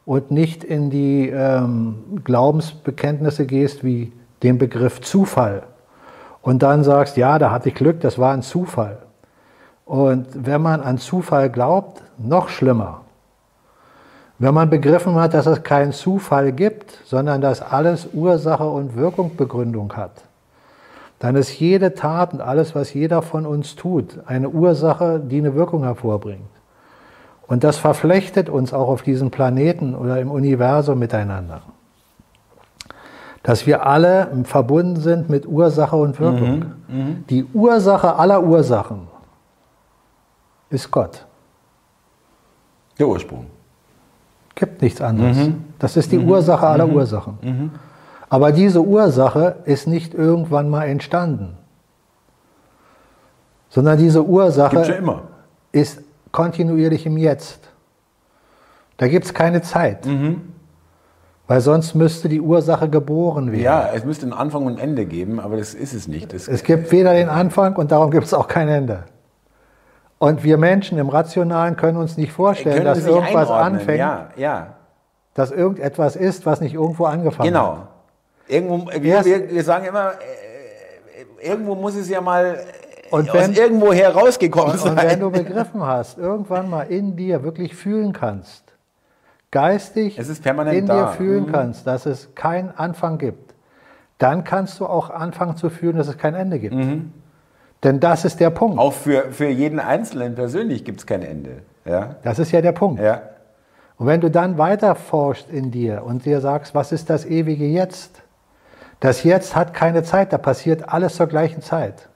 und 0.05 0.31
nicht 0.31 0.65
in 0.65 0.91
die 0.91 1.31
ähm, 1.31 2.21
Glaubensbekenntnisse 2.25 3.47
gehst 3.47 3.85
wie 3.85 4.12
den 4.43 4.59
Begriff 4.59 5.01
Zufall 5.01 5.62
und 6.43 6.62
dann 6.62 6.85
sagst, 6.85 7.17
ja, 7.17 7.39
da 7.39 7.51
hatte 7.51 7.71
ich 7.71 7.75
Glück, 7.75 8.01
das 8.01 8.19
war 8.19 8.35
ein 8.35 8.43
Zufall. 8.43 8.99
Und 9.87 10.27
wenn 10.35 10.61
man 10.61 10.83
an 10.83 10.99
Zufall 10.99 11.49
glaubt, 11.49 12.03
noch 12.19 12.49
schlimmer. 12.51 13.04
Wenn 14.39 14.55
man 14.55 14.68
begriffen 14.68 15.14
hat, 15.14 15.35
dass 15.35 15.47
es 15.47 15.62
keinen 15.62 15.93
Zufall 15.93 16.53
gibt, 16.53 16.99
sondern 17.05 17.41
dass 17.41 17.62
alles 17.62 18.09
Ursache 18.12 18.68
und 18.68 18.97
Wirkungsbegründung 18.97 19.97
hat, 19.97 20.22
dann 21.20 21.37
ist 21.37 21.59
jede 21.59 21.95
Tat 21.95 22.32
und 22.32 22.41
alles, 22.41 22.74
was 22.74 22.93
jeder 22.93 23.22
von 23.22 23.47
uns 23.47 23.76
tut, 23.76 24.18
eine 24.26 24.49
Ursache, 24.49 25.20
die 25.20 25.39
eine 25.39 25.55
Wirkung 25.55 25.85
hervorbringt. 25.85 26.43
Und 27.47 27.62
das 27.62 27.76
verflechtet 27.76 28.49
uns 28.49 28.74
auch 28.74 28.89
auf 28.89 29.03
diesem 29.03 29.30
Planeten 29.30 29.95
oder 29.95 30.18
im 30.18 30.30
Universum 30.30 30.99
miteinander. 30.99 31.62
Dass 33.43 33.66
wir 33.66 33.87
alle 33.87 34.28
verbunden 34.45 34.97
sind 34.97 35.28
mit 35.28 35.47
Ursache 35.47 35.97
und 35.97 36.18
Wirkung. 36.18 36.72
Die 37.28 37.45
Ursache 37.45 38.16
aller 38.16 38.43
Ursachen 38.43 39.07
ist 40.70 40.91
Gott. 40.91 41.26
Der 42.99 43.07
Ursprung. 43.07 43.47
Gibt 44.55 44.83
nichts 44.83 45.01
anderes. 45.01 45.37
Das 45.79 45.97
ist 45.97 46.13
die 46.13 46.19
Ursache 46.19 46.67
aller 46.67 46.89
Ursachen. 46.89 47.71
Aber 48.29 48.53
diese 48.53 48.81
Ursache 48.83 49.57
ist 49.65 49.87
nicht 49.87 50.15
irgendwann 50.15 50.69
mal 50.71 50.85
entstanden, 50.89 51.57
sondern 53.69 53.99
diese 53.99 54.25
Ursache 54.25 54.81
immer. 54.99 55.23
ist 55.73 56.01
kontinuierlich 56.33 57.07
im 57.07 57.17
Jetzt. 57.17 57.61
Da 58.97 59.09
gibt 59.09 59.25
es 59.27 59.35
keine 59.35 59.63
Zeit, 59.63 60.07
weil 61.49 61.61
sonst 61.61 61.95
müsste 61.95 62.29
die 62.29 62.41
Ursache 62.41 62.89
geboren 62.89 63.51
werden. 63.51 63.63
Ja, 63.63 63.91
es 63.93 64.05
müsste 64.05 64.25
einen 64.27 64.33
Anfang 64.33 64.67
und 64.67 64.75
ein 64.75 64.79
Ende 64.79 65.05
geben, 65.07 65.41
aber 65.41 65.57
das 65.57 65.75
ist 65.75 65.93
es 65.95 66.07
nicht. 66.09 66.33
Das, 66.33 66.47
Es 66.49 66.63
gibt 66.63 66.91
weder 66.93 67.13
den 67.13 67.29
Anfang 67.29 67.75
und 67.77 67.91
darum 67.93 68.11
gibt 68.11 68.27
es 68.27 68.35
auch 68.35 68.47
kein 68.49 68.69
Ende. 68.69 69.05
Und 70.25 70.43
wir 70.45 70.57
Menschen 70.59 70.99
im 70.99 71.09
Rationalen 71.09 71.77
können 71.77 71.99
uns 71.99 72.16
nicht 72.16 72.33
vorstellen, 72.33 72.77
können 72.77 72.87
dass 72.87 73.07
irgendwas 73.07 73.51
einordnen. 73.51 73.79
anfängt, 73.81 73.99
Ja, 73.99 74.29
ja. 74.37 74.66
dass 75.35 75.51
irgendetwas 75.51 76.16
ist, 76.16 76.47
was 76.47 76.61
nicht 76.61 76.75
irgendwo 76.75 77.05
angefangen 77.05 77.55
hat. 77.55 77.62
Genau. 77.75 77.87
Irgendwo, 78.49 78.91
wir, 78.91 79.14
Erst- 79.14 79.27
wir, 79.27 79.51
wir 79.51 79.64
sagen 79.64 79.85
immer, 79.87 80.12
äh, 80.12 81.47
irgendwo 81.49 81.75
muss 81.75 81.95
es 81.95 82.09
ja 82.09 82.20
mal 82.20 82.59
Und 83.11 83.29
aus 83.31 83.37
wenn- 83.37 83.53
irgendwo 83.53 83.93
her 83.93 84.14
rausgekommen 84.14 84.72
Und, 84.72 84.79
sein. 84.79 84.93
und 84.93 85.03
wenn 85.03 85.20
du 85.20 85.31
begriffen 85.31 85.83
hast, 85.83 86.18
irgendwann 86.18 86.68
mal 86.70 86.83
in 86.83 87.16
dir 87.16 87.43
wirklich 87.43 87.75
fühlen 87.75 88.12
kannst, 88.12 88.64
geistig 89.51 90.18
Es 90.18 90.29
ist 90.29 90.43
permanent 90.43 90.77
in 90.77 90.87
dir 90.87 90.93
da. 90.93 91.07
fühlen 91.09 91.47
Mhm. 91.47 91.53
kannst, 91.53 91.87
dass 91.87 92.07
es 92.07 92.35
keinen 92.35 92.70
Anfang 92.77 93.18
gibt, 93.18 93.55
dann 94.18 94.45
kannst 94.45 94.81
du 94.81 94.87
auch 94.87 95.11
anfangen 95.11 95.57
zu 95.57 95.70
fühlen, 95.70 95.97
dass 95.97 96.09
es 96.09 96.16
kein 96.18 96.35
Ende 96.35 96.59
gibt. 96.59 96.75
Mhm. 96.75 97.12
Denn 97.85 98.01
das 98.01 98.24
ist 98.24 98.41
der 98.41 98.51
Punkt. 98.51 98.78
Auch 98.78 98.95
für, 98.95 99.30
für 99.30 99.49
jeden 99.49 99.78
Einzelnen 99.78 100.35
persönlich 100.35 100.85
gibt 100.85 101.01
es 101.01 101.07
kein 101.07 101.22
Ende. 101.22 101.62
Ja? 101.85 102.16
Das 102.22 102.39
ist 102.39 102.51
ja 102.51 102.62
der 102.62 102.72
Punkt. 102.72 103.01
Ja. 103.01 103.22
Und 103.97 104.07
wenn 104.07 104.20
du 104.20 104.30
dann 104.30 104.59
weiter 104.59 104.95
forschst 104.95 105.51
in 105.51 105.70
dir 105.70 106.03
und 106.05 106.24
dir 106.24 106.41
sagst, 106.41 106.74
was 106.74 106.91
ist 106.93 107.11
das 107.11 107.26
ewige 107.26 107.66
Jetzt? 107.66 108.22
Das 109.01 109.22
Jetzt 109.22 109.55
hat 109.55 109.74
keine 109.74 110.03
Zeit, 110.03 110.32
da 110.32 110.39
passiert 110.39 110.89
alles 110.89 111.16
zur 111.16 111.26
gleichen 111.26 111.61
Zeit. 111.61 112.09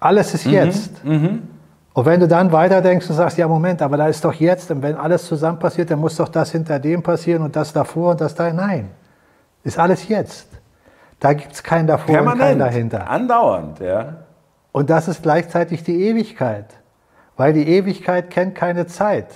Alles 0.00 0.34
ist 0.34 0.44
jetzt. 0.44 0.92
Und 1.94 2.06
wenn 2.06 2.20
du 2.20 2.28
dann 2.28 2.52
weiterdenkst 2.52 3.08
und 3.10 3.16
sagst, 3.16 3.38
ja 3.38 3.48
Moment, 3.48 3.82
aber 3.82 3.96
da 3.96 4.06
ist 4.06 4.24
doch 4.24 4.34
jetzt, 4.34 4.70
und 4.70 4.82
wenn 4.82 4.94
alles 4.94 5.26
zusammen 5.26 5.58
passiert, 5.58 5.90
dann 5.90 5.98
muss 5.98 6.14
doch 6.16 6.28
das 6.28 6.52
hinter 6.52 6.78
dem 6.78 7.02
passieren 7.02 7.42
und 7.42 7.56
das 7.56 7.72
davor 7.72 8.12
und 8.12 8.20
das 8.20 8.34
da. 8.34 8.52
Nein, 8.52 8.90
ist 9.64 9.78
alles 9.78 10.06
jetzt. 10.08 10.46
Da 11.20 11.32
gibt 11.32 11.52
es 11.52 11.62
kein 11.62 11.86
davor 11.86 12.08
und 12.08 12.14
kein 12.14 12.24
Permanent. 12.38 12.60
dahinter. 12.60 13.10
Andauernd. 13.10 13.80
Ja. 13.80 14.18
Und 14.72 14.90
das 14.90 15.08
ist 15.08 15.22
gleichzeitig 15.22 15.82
die 15.82 16.04
Ewigkeit, 16.04 16.66
weil 17.36 17.52
die 17.52 17.68
Ewigkeit 17.68 18.30
kennt 18.30 18.54
keine 18.54 18.86
Zeit. 18.86 19.26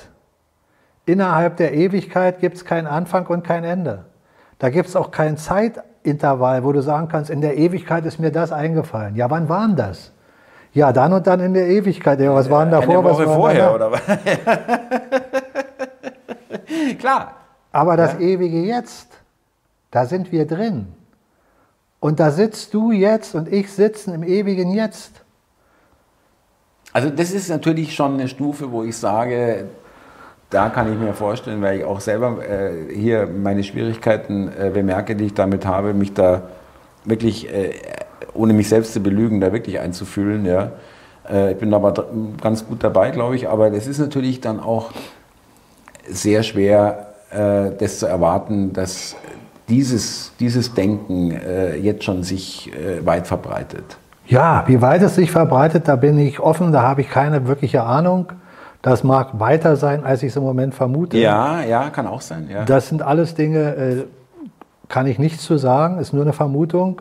Innerhalb 1.04 1.56
der 1.56 1.74
Ewigkeit 1.74 2.38
gibt 2.38 2.56
es 2.56 2.64
keinen 2.64 2.86
Anfang 2.86 3.26
und 3.26 3.42
kein 3.42 3.64
Ende. 3.64 4.04
Da 4.60 4.70
gibt 4.70 4.88
es 4.88 4.94
auch 4.94 5.10
kein 5.10 5.36
Zeitintervall, 5.36 6.62
wo 6.62 6.70
du 6.70 6.80
sagen 6.80 7.08
kannst, 7.08 7.30
in 7.30 7.40
der 7.40 7.58
Ewigkeit 7.58 8.06
ist 8.06 8.20
mir 8.20 8.30
das 8.30 8.52
eingefallen. 8.52 9.16
Ja, 9.16 9.28
wann 9.30 9.48
war 9.48 9.66
denn 9.66 9.74
das? 9.74 10.12
Ja, 10.72 10.92
dann 10.92 11.12
und 11.12 11.26
dann 11.26 11.40
in 11.40 11.54
der 11.54 11.66
Ewigkeit. 11.66 12.20
Ja, 12.20 12.32
was 12.32 12.48
war 12.48 12.64
denn 12.64 12.70
davor? 12.70 13.00
Eine 13.00 13.04
Woche 13.04 13.26
was 13.26 13.34
vorher 13.34 13.74
oder 13.74 13.92
was? 13.92 14.00
Klar. 16.98 17.32
Aber 17.72 17.96
das 17.96 18.20
ewige 18.20 18.60
Jetzt, 18.60 19.08
da 19.90 20.04
sind 20.04 20.30
wir 20.30 20.46
drin. 20.46 20.94
Und 22.02 22.18
da 22.18 22.32
sitzt 22.32 22.74
du 22.74 22.90
jetzt 22.90 23.36
und 23.36 23.46
ich 23.46 23.70
sitzen 23.70 24.12
im 24.12 24.24
ewigen 24.24 24.72
Jetzt. 24.72 25.12
Also 26.92 27.10
das 27.10 27.30
ist 27.30 27.48
natürlich 27.48 27.94
schon 27.94 28.14
eine 28.14 28.26
Stufe, 28.26 28.72
wo 28.72 28.82
ich 28.82 28.96
sage, 28.96 29.66
da 30.50 30.68
kann 30.68 30.92
ich 30.92 30.98
mir 30.98 31.14
vorstellen, 31.14 31.62
weil 31.62 31.78
ich 31.78 31.84
auch 31.84 32.00
selber 32.00 32.44
äh, 32.44 32.92
hier 32.92 33.28
meine 33.28 33.62
Schwierigkeiten 33.62 34.48
äh, 34.48 34.70
bemerke, 34.74 35.14
die 35.14 35.26
ich 35.26 35.34
damit 35.34 35.64
habe, 35.64 35.94
mich 35.94 36.12
da 36.12 36.42
wirklich, 37.04 37.48
äh, 37.48 37.70
ohne 38.34 38.52
mich 38.52 38.68
selbst 38.68 38.94
zu 38.94 39.00
belügen, 39.00 39.40
da 39.40 39.52
wirklich 39.52 39.78
einzufühlen. 39.78 40.44
Ja. 40.44 40.72
Äh, 41.30 41.52
ich 41.52 41.58
bin 41.58 41.72
aber 41.72 42.08
ganz 42.40 42.66
gut 42.66 42.82
dabei, 42.82 43.12
glaube 43.12 43.36
ich, 43.36 43.48
aber 43.48 43.72
es 43.72 43.86
ist 43.86 44.00
natürlich 44.00 44.40
dann 44.40 44.58
auch 44.58 44.90
sehr 46.08 46.42
schwer, 46.42 47.14
äh, 47.30 47.70
das 47.78 48.00
zu 48.00 48.06
erwarten, 48.06 48.72
dass 48.72 49.14
dieses, 49.72 50.32
dieses 50.38 50.74
Denken 50.74 51.30
äh, 51.30 51.76
jetzt 51.76 52.04
schon 52.04 52.22
sich 52.22 52.70
äh, 52.72 53.04
weit 53.04 53.26
verbreitet. 53.26 53.96
Ja, 54.26 54.64
wie 54.66 54.82
weit 54.82 55.02
es 55.02 55.14
sich 55.14 55.30
verbreitet, 55.30 55.88
da 55.88 55.96
bin 55.96 56.18
ich 56.18 56.40
offen, 56.40 56.72
da 56.72 56.82
habe 56.82 57.00
ich 57.00 57.08
keine 57.08 57.46
wirkliche 57.48 57.82
Ahnung. 57.82 58.32
Das 58.82 59.02
mag 59.02 59.40
weiter 59.40 59.76
sein, 59.76 60.04
als 60.04 60.22
ich 60.22 60.30
es 60.30 60.36
im 60.36 60.42
Moment 60.42 60.74
vermute. 60.74 61.16
Ja, 61.16 61.62
ja, 61.62 61.88
kann 61.90 62.06
auch 62.06 62.20
sein. 62.20 62.48
Ja. 62.52 62.64
Das 62.64 62.88
sind 62.88 63.00
alles 63.00 63.34
Dinge, 63.34 63.74
äh, 63.74 64.04
kann 64.88 65.06
ich 65.06 65.18
nichts 65.18 65.42
zu 65.44 65.56
sagen, 65.56 65.98
ist 65.98 66.12
nur 66.12 66.22
eine 66.22 66.34
Vermutung. 66.34 67.00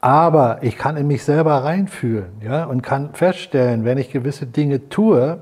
Aber 0.00 0.62
ich 0.62 0.78
kann 0.78 0.96
in 0.96 1.06
mich 1.06 1.24
selber 1.24 1.64
reinfühlen 1.64 2.40
ja, 2.42 2.64
und 2.64 2.80
kann 2.82 3.10
feststellen, 3.12 3.84
wenn 3.84 3.98
ich 3.98 4.10
gewisse 4.10 4.46
Dinge 4.46 4.88
tue, 4.88 5.38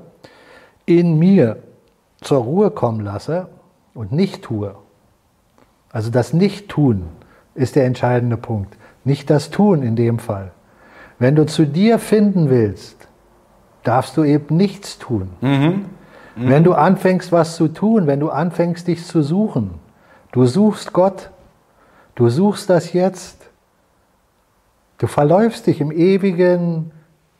in 0.85 1.17
mir 1.17 1.57
zur 2.19 2.43
Ruhe 2.43 2.69
kommen 2.69 2.99
lasse 2.99 3.47
und 3.93 4.11
nicht 4.11 4.41
tue. 4.41 4.75
Also 5.91 6.09
das 6.11 6.33
Nicht-Tun 6.33 7.07
ist 7.55 7.75
der 7.75 7.85
entscheidende 7.85 8.37
Punkt. 8.37 8.77
Nicht 9.03 9.29
das 9.29 9.49
Tun 9.49 9.81
in 9.83 9.95
dem 9.95 10.19
Fall. 10.19 10.51
Wenn 11.17 11.35
du 11.35 11.45
zu 11.45 11.65
dir 11.65 11.99
finden 11.99 12.49
willst, 12.49 13.07
darfst 13.83 14.15
du 14.17 14.23
eben 14.23 14.55
nichts 14.55 14.97
tun. 14.99 15.29
Wenn 16.35 16.63
du 16.63 16.73
anfängst, 16.73 17.31
was 17.31 17.55
zu 17.55 17.67
tun, 17.67 18.07
wenn 18.07 18.19
du 18.19 18.29
anfängst, 18.29 18.87
dich 18.87 19.05
zu 19.05 19.21
suchen, 19.21 19.71
du 20.31 20.45
suchst 20.45 20.93
Gott, 20.93 21.31
du 22.15 22.29
suchst 22.29 22.69
das 22.69 22.93
Jetzt, 22.93 23.49
du 24.99 25.07
verläufst 25.07 25.67
dich 25.67 25.81
im 25.81 25.91
ewigen 25.91 26.91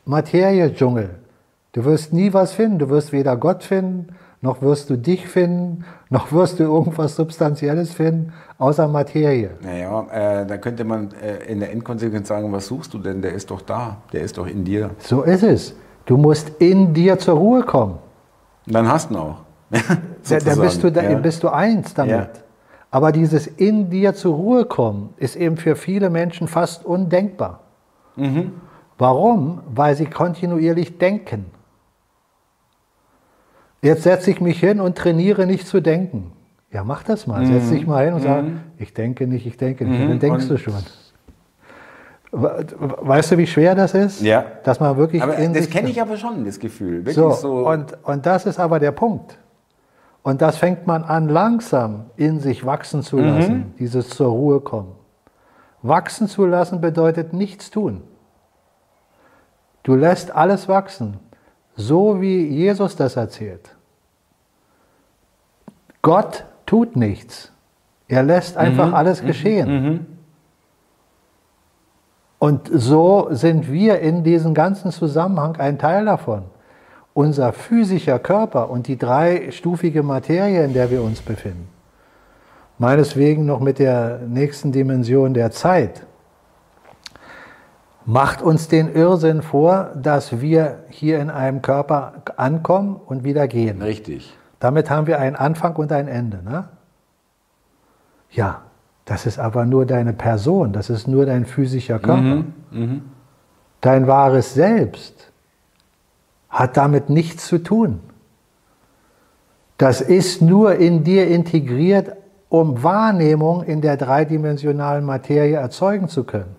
Materiedschungel. 0.04 1.10
Du 1.72 1.84
wirst 1.84 2.12
nie 2.12 2.32
was 2.34 2.52
finden, 2.52 2.78
du 2.78 2.90
wirst 2.90 3.12
weder 3.12 3.36
Gott 3.36 3.62
finden, 3.62 4.08
noch 4.42 4.62
wirst 4.62 4.88
du 4.88 4.96
dich 4.96 5.28
finden, 5.28 5.84
noch 6.08 6.32
wirst 6.32 6.58
du 6.58 6.64
irgendwas 6.64 7.16
Substanzielles 7.16 7.92
finden, 7.92 8.32
außer 8.58 8.88
Materie. 8.88 9.50
Naja, 9.62 10.06
äh, 10.10 10.46
da 10.46 10.56
könnte 10.56 10.84
man 10.84 11.10
äh, 11.22 11.44
in 11.50 11.60
der 11.60 11.72
Endkonsequenz 11.72 12.28
sagen, 12.28 12.50
was 12.52 12.66
suchst 12.66 12.94
du 12.94 12.98
denn? 12.98 13.20
Der 13.20 13.32
ist 13.32 13.50
doch 13.50 13.60
da, 13.60 13.98
der 14.12 14.22
ist 14.22 14.38
doch 14.38 14.46
in 14.46 14.64
dir. 14.64 14.90
So 14.98 15.22
ist 15.22 15.42
es. 15.42 15.74
Du 16.06 16.16
musst 16.16 16.50
in 16.58 16.94
dir 16.94 17.18
zur 17.18 17.36
Ruhe 17.36 17.62
kommen. 17.62 17.98
Und 18.66 18.74
dann 18.74 18.88
hast 18.88 19.10
du 19.10 19.14
ihn 19.14 19.20
auch. 19.20 19.36
dann 19.70 20.60
bist 20.60 20.82
du, 20.82 20.90
da, 20.90 21.02
ja. 21.02 21.18
bist 21.18 21.42
du 21.42 21.48
eins 21.48 21.94
damit. 21.94 22.10
Ja. 22.12 22.28
Aber 22.90 23.12
dieses 23.12 23.46
in 23.46 23.90
dir 23.90 24.14
zur 24.14 24.34
Ruhe 24.34 24.64
kommen 24.64 25.14
ist 25.16 25.36
eben 25.36 25.56
für 25.56 25.76
viele 25.76 26.10
Menschen 26.10 26.48
fast 26.48 26.84
undenkbar. 26.84 27.60
Mhm. 28.16 28.52
Warum? 28.98 29.60
Weil 29.72 29.94
sie 29.94 30.06
kontinuierlich 30.06 30.98
denken. 30.98 31.46
Jetzt 33.82 34.02
setze 34.02 34.30
ich 34.30 34.40
mich 34.40 34.60
hin 34.60 34.80
und 34.80 34.96
trainiere 34.96 35.46
nicht 35.46 35.66
zu 35.66 35.80
denken. 35.80 36.32
Ja, 36.72 36.84
mach 36.84 37.02
das 37.02 37.26
mal. 37.26 37.40
Mhm. 37.40 37.52
Setz 37.52 37.70
dich 37.70 37.86
mal 37.86 38.04
hin 38.04 38.14
und 38.14 38.22
sag, 38.22 38.44
mhm. 38.44 38.60
ich 38.78 38.94
denke 38.94 39.26
nicht, 39.26 39.46
ich 39.46 39.56
denke 39.56 39.84
nicht. 39.84 40.00
Mhm. 40.00 40.08
dann 40.08 40.18
denkst 40.18 40.44
und 40.44 40.50
du 40.50 40.58
schon. 40.58 40.74
Weißt 42.32 43.32
du, 43.32 43.38
wie 43.38 43.46
schwer 43.46 43.74
das 43.74 43.92
ist? 43.94 44.20
Ja. 44.22 44.44
Dass 44.62 44.78
man 44.78 44.96
wirklich. 44.96 45.22
Aber 45.22 45.34
das 45.34 45.68
kenne 45.68 45.90
ich 45.90 46.00
aber 46.00 46.16
schon, 46.16 46.44
das 46.44 46.60
Gefühl. 46.60 47.08
So, 47.10 47.32
so. 47.32 47.68
Und, 47.68 47.98
und 48.04 48.24
das 48.24 48.46
ist 48.46 48.60
aber 48.60 48.78
der 48.78 48.92
Punkt. 48.92 49.36
Und 50.22 50.42
das 50.42 50.58
fängt 50.58 50.86
man 50.86 51.02
an, 51.02 51.28
langsam 51.28 52.10
in 52.16 52.40
sich 52.40 52.64
wachsen 52.64 53.02
zu 53.02 53.18
lassen, 53.18 53.54
mhm. 53.54 53.74
dieses 53.78 54.10
zur 54.10 54.28
Ruhe 54.28 54.60
kommen. 54.60 54.92
Wachsen 55.82 56.28
zu 56.28 56.44
lassen 56.44 56.80
bedeutet 56.80 57.32
nichts 57.32 57.70
tun. 57.70 58.02
Du 59.82 59.94
lässt 59.94 60.34
alles 60.36 60.68
wachsen, 60.68 61.18
so 61.76 62.20
wie 62.20 62.46
Jesus 62.46 62.96
das 62.96 63.16
erzählt. 63.16 63.74
Gott 66.02 66.44
tut 66.66 66.96
nichts. 66.96 67.52
Er 68.08 68.22
lässt 68.22 68.56
einfach 68.56 68.88
mhm. 68.88 68.94
alles 68.94 69.22
mhm. 69.22 69.26
geschehen. 69.26 69.68
Mhm. 69.68 70.06
Und 72.38 72.70
so 72.72 73.28
sind 73.30 73.70
wir 73.70 74.00
in 74.00 74.24
diesem 74.24 74.54
ganzen 74.54 74.90
Zusammenhang 74.92 75.56
ein 75.56 75.78
Teil 75.78 76.06
davon. 76.06 76.44
Unser 77.12 77.52
physischer 77.52 78.18
Körper 78.18 78.70
und 78.70 78.86
die 78.86 78.96
dreistufige 78.96 80.02
Materie, 80.02 80.64
in 80.64 80.72
der 80.72 80.90
wir 80.90 81.02
uns 81.02 81.20
befinden. 81.20 81.68
Meineswegen 82.78 83.44
noch 83.44 83.60
mit 83.60 83.78
der 83.78 84.20
nächsten 84.26 84.72
Dimension 84.72 85.34
der 85.34 85.50
Zeit. 85.50 86.06
Macht 88.06 88.42
uns 88.42 88.68
den 88.68 88.92
Irrsinn 88.92 89.42
vor, 89.42 89.90
dass 89.94 90.40
wir 90.40 90.84
hier 90.88 91.20
in 91.20 91.30
einem 91.30 91.62
Körper 91.62 92.22
ankommen 92.36 92.96
und 93.04 93.24
wieder 93.24 93.46
gehen. 93.46 93.82
Richtig. 93.82 94.36
Damit 94.58 94.90
haben 94.90 95.06
wir 95.06 95.18
einen 95.18 95.36
Anfang 95.36 95.76
und 95.76 95.92
ein 95.92 96.08
Ende. 96.08 96.42
Ne? 96.42 96.68
Ja, 98.30 98.62
das 99.04 99.26
ist 99.26 99.38
aber 99.38 99.64
nur 99.66 99.86
deine 99.86 100.12
Person, 100.12 100.72
das 100.72 100.88
ist 100.88 101.08
nur 101.08 101.26
dein 101.26 101.44
physischer 101.44 101.98
Körper. 101.98 102.22
Mhm, 102.22 102.52
mh. 102.70 103.00
Dein 103.80 104.06
wahres 104.06 104.54
Selbst 104.54 105.32
hat 106.48 106.76
damit 106.76 107.08
nichts 107.08 107.46
zu 107.46 107.58
tun. 107.58 108.00
Das 109.78 110.00
ist 110.02 110.42
nur 110.42 110.74
in 110.74 111.04
dir 111.04 111.28
integriert, 111.28 112.14
um 112.50 112.82
Wahrnehmung 112.82 113.62
in 113.62 113.80
der 113.80 113.96
dreidimensionalen 113.96 115.04
Materie 115.04 115.56
erzeugen 115.56 116.08
zu 116.08 116.24
können. 116.24 116.56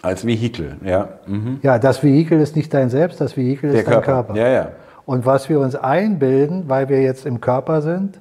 Als 0.00 0.24
Vehikel, 0.24 0.76
ja. 0.84 1.08
Mhm. 1.26 1.58
Ja, 1.62 1.78
das 1.78 2.02
Vehikel 2.02 2.40
ist 2.40 2.54
nicht 2.54 2.72
dein 2.72 2.88
Selbst, 2.88 3.20
das 3.20 3.36
Vehikel 3.36 3.70
der 3.70 3.80
ist 3.80 3.86
dein 3.86 3.94
Körper. 3.94 4.34
Körper. 4.34 4.36
Ja, 4.36 4.48
ja. 4.48 4.68
Und 5.06 5.26
was 5.26 5.48
wir 5.48 5.58
uns 5.58 5.74
einbilden, 5.74 6.64
weil 6.68 6.88
wir 6.88 7.02
jetzt 7.02 7.26
im 7.26 7.40
Körper 7.40 7.82
sind, 7.82 8.20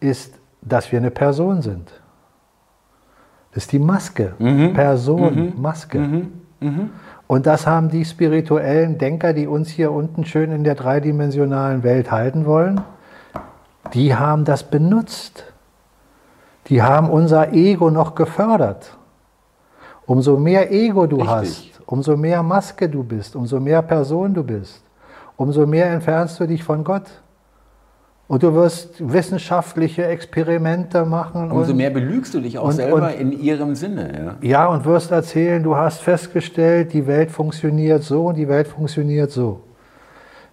ist, 0.00 0.34
dass 0.60 0.90
wir 0.92 0.98
eine 0.98 1.10
Person 1.10 1.62
sind. 1.62 1.90
Das 3.52 3.64
ist 3.64 3.72
die 3.72 3.78
Maske. 3.78 4.34
Mhm. 4.38 4.74
Person, 4.74 5.34
mhm. 5.34 5.62
Maske. 5.62 5.98
Mhm. 5.98 6.32
mhm. 6.60 6.90
Und 7.26 7.46
das 7.46 7.66
haben 7.66 7.88
die 7.88 8.04
spirituellen 8.04 8.98
Denker, 8.98 9.32
die 9.32 9.46
uns 9.46 9.70
hier 9.70 9.92
unten 9.92 10.26
schön 10.26 10.52
in 10.52 10.62
der 10.62 10.74
dreidimensionalen 10.74 11.82
Welt 11.82 12.10
halten 12.10 12.44
wollen, 12.44 12.82
die 13.94 14.14
haben 14.14 14.44
das 14.44 14.64
benutzt. 14.64 15.52
Die 16.66 16.82
haben 16.82 17.08
unser 17.10 17.52
Ego 17.52 17.90
noch 17.90 18.14
gefördert. 18.14 18.96
Umso 20.06 20.36
mehr 20.36 20.70
Ego 20.70 21.06
du 21.06 21.16
Richtig. 21.16 21.72
hast, 21.78 21.82
umso 21.86 22.16
mehr 22.16 22.42
Maske 22.42 22.88
du 22.88 23.02
bist, 23.02 23.36
umso 23.36 23.58
mehr 23.58 23.82
Person 23.82 24.34
du 24.34 24.42
bist, 24.42 24.82
umso 25.36 25.66
mehr 25.66 25.90
entfernst 25.90 26.38
du 26.40 26.46
dich 26.46 26.62
von 26.62 26.84
Gott. 26.84 27.06
Und 28.26 28.42
du 28.42 28.54
wirst 28.54 29.12
wissenschaftliche 29.12 30.06
Experimente 30.06 31.04
machen. 31.04 31.50
Umso 31.50 31.72
und, 31.72 31.76
mehr 31.76 31.90
belügst 31.90 32.32
du 32.32 32.40
dich 32.40 32.58
auch 32.58 32.68
und, 32.68 32.72
selber 32.72 33.08
und, 33.08 33.20
in 33.20 33.32
ihrem 33.32 33.74
Sinne. 33.74 34.36
Ja. 34.42 34.48
ja, 34.48 34.66
und 34.66 34.86
wirst 34.86 35.10
erzählen, 35.10 35.62
du 35.62 35.76
hast 35.76 36.00
festgestellt, 36.00 36.94
die 36.94 37.06
Welt 37.06 37.30
funktioniert 37.30 38.02
so 38.02 38.26
und 38.26 38.36
die 38.36 38.48
Welt 38.48 38.66
funktioniert 38.66 39.30
so. 39.30 39.60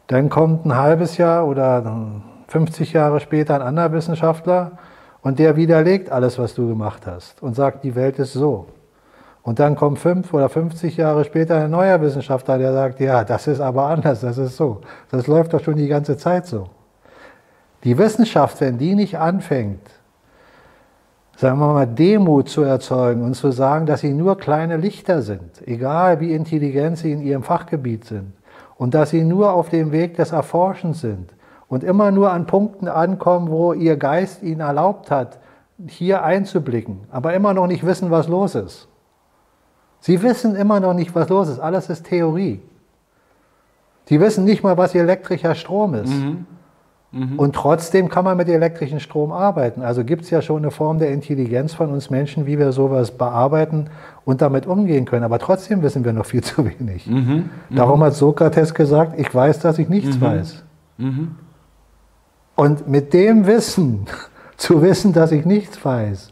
Dann 0.07 0.27
kommt 0.29 0.65
ein 0.65 0.75
halbes 0.75 1.15
Jahr 1.17 1.47
oder 1.47 2.21
50 2.47 2.91
Jahre 2.91 3.21
später 3.21 3.55
ein 3.55 3.61
anderer 3.61 3.93
Wissenschaftler 3.93 4.73
und 5.21 5.39
der 5.39 5.55
widerlegt 5.55 6.11
alles, 6.11 6.37
was 6.37 6.53
du 6.53 6.67
gemacht 6.67 7.07
hast 7.07 7.41
und 7.41 7.55
sagt, 7.55 7.85
die 7.85 7.95
Welt 7.95 8.19
ist 8.19 8.33
so. 8.33 8.67
Und 9.43 9.59
dann 9.59 9.75
kommt 9.75 9.97
fünf 9.97 10.33
oder 10.33 10.49
50 10.49 10.97
Jahre 10.97 11.25
später 11.25 11.57
ein 11.57 11.71
neuer 11.71 11.99
Wissenschaftler, 12.01 12.59
der 12.59 12.73
sagt, 12.73 12.99
ja, 12.99 13.23
das 13.23 13.47
ist 13.47 13.59
aber 13.59 13.85
anders, 13.85 14.21
das 14.21 14.37
ist 14.37 14.55
so. 14.55 14.81
Das 15.09 15.27
läuft 15.27 15.53
doch 15.53 15.63
schon 15.63 15.77
die 15.77 15.87
ganze 15.87 16.17
Zeit 16.17 16.45
so. 16.45 16.69
Die 17.83 17.97
Wissenschaft, 17.97 18.61
wenn 18.61 18.77
die 18.77 18.93
nicht 18.93 19.17
anfängt, 19.17 19.81
sagen 21.35 21.57
wir 21.57 21.73
mal, 21.73 21.87
Demut 21.87 22.49
zu 22.49 22.61
erzeugen 22.61 23.23
und 23.23 23.33
zu 23.33 23.51
sagen, 23.51 23.87
dass 23.87 24.01
sie 24.01 24.13
nur 24.13 24.37
kleine 24.37 24.77
Lichter 24.77 25.23
sind, 25.23 25.67
egal 25.67 26.19
wie 26.19 26.35
intelligent 26.35 26.99
sie 26.99 27.11
in 27.11 27.21
ihrem 27.21 27.41
Fachgebiet 27.41 28.05
sind, 28.05 28.33
und 28.77 28.93
dass 28.93 29.09
sie 29.09 29.23
nur 29.23 29.53
auf 29.53 29.69
dem 29.69 29.91
Weg 29.91 30.17
des 30.17 30.33
Erforschens 30.33 31.01
sind 31.01 31.33
und 31.67 31.83
immer 31.83 32.11
nur 32.11 32.31
an 32.31 32.45
Punkten 32.45 32.87
ankommen, 32.87 33.49
wo 33.49 33.73
ihr 33.73 33.97
Geist 33.97 34.43
ihnen 34.43 34.61
erlaubt 34.61 35.09
hat, 35.09 35.39
hier 35.87 36.23
einzublicken, 36.23 36.99
aber 37.09 37.33
immer 37.33 37.55
noch 37.55 37.65
nicht 37.65 37.83
wissen, 37.83 38.11
was 38.11 38.27
los 38.27 38.53
ist. 38.53 38.87
Sie 40.01 40.21
wissen 40.21 40.55
immer 40.55 40.79
noch 40.79 40.93
nicht, 40.93 41.15
was 41.15 41.29
los 41.29 41.47
ist. 41.47 41.59
Alles 41.59 41.89
ist 41.89 42.05
Theorie. 42.07 42.59
Sie 44.05 44.19
wissen 44.19 44.43
nicht 44.43 44.63
mal, 44.63 44.77
was 44.77 44.93
elektrischer 44.93 45.55
Strom 45.55 45.93
ist. 45.93 46.09
Mhm. 46.09 46.45
Mhm. 47.11 47.37
Und 47.37 47.55
trotzdem 47.55 48.09
kann 48.09 48.23
man 48.23 48.37
mit 48.37 48.47
elektrischem 48.47 48.99
Strom 48.99 49.31
arbeiten. 49.31 49.81
Also 49.81 50.03
gibt 50.03 50.23
es 50.23 50.29
ja 50.29 50.41
schon 50.41 50.57
eine 50.57 50.71
Form 50.71 50.97
der 50.97 51.11
Intelligenz 51.11 51.73
von 51.73 51.91
uns 51.91 52.09
Menschen, 52.09 52.45
wie 52.45 52.57
wir 52.57 52.71
sowas 52.71 53.11
bearbeiten 53.11 53.89
und 54.23 54.41
damit 54.41 54.65
umgehen 54.65 55.05
können. 55.05 55.23
Aber 55.23 55.37
trotzdem 55.39 55.81
wissen 55.81 56.05
wir 56.05 56.13
noch 56.13 56.25
viel 56.25 56.43
zu 56.43 56.65
wenig. 56.65 57.07
Mhm. 57.07 57.49
mhm. 57.69 57.75
Darum 57.75 58.03
hat 58.03 58.15
Sokrates 58.15 58.73
gesagt, 58.73 59.19
ich 59.19 59.33
weiß, 59.33 59.59
dass 59.59 59.77
ich 59.77 59.89
nichts 59.89 60.17
mhm. 60.17 60.21
weiß. 60.21 60.63
Mhm. 60.97 61.35
Und 62.55 62.87
mit 62.87 63.13
dem 63.13 63.45
Wissen, 63.45 64.07
zu 64.57 64.81
wissen, 64.81 65.13
dass 65.13 65.31
ich 65.31 65.45
nichts 65.45 65.83
weiß, 65.83 66.31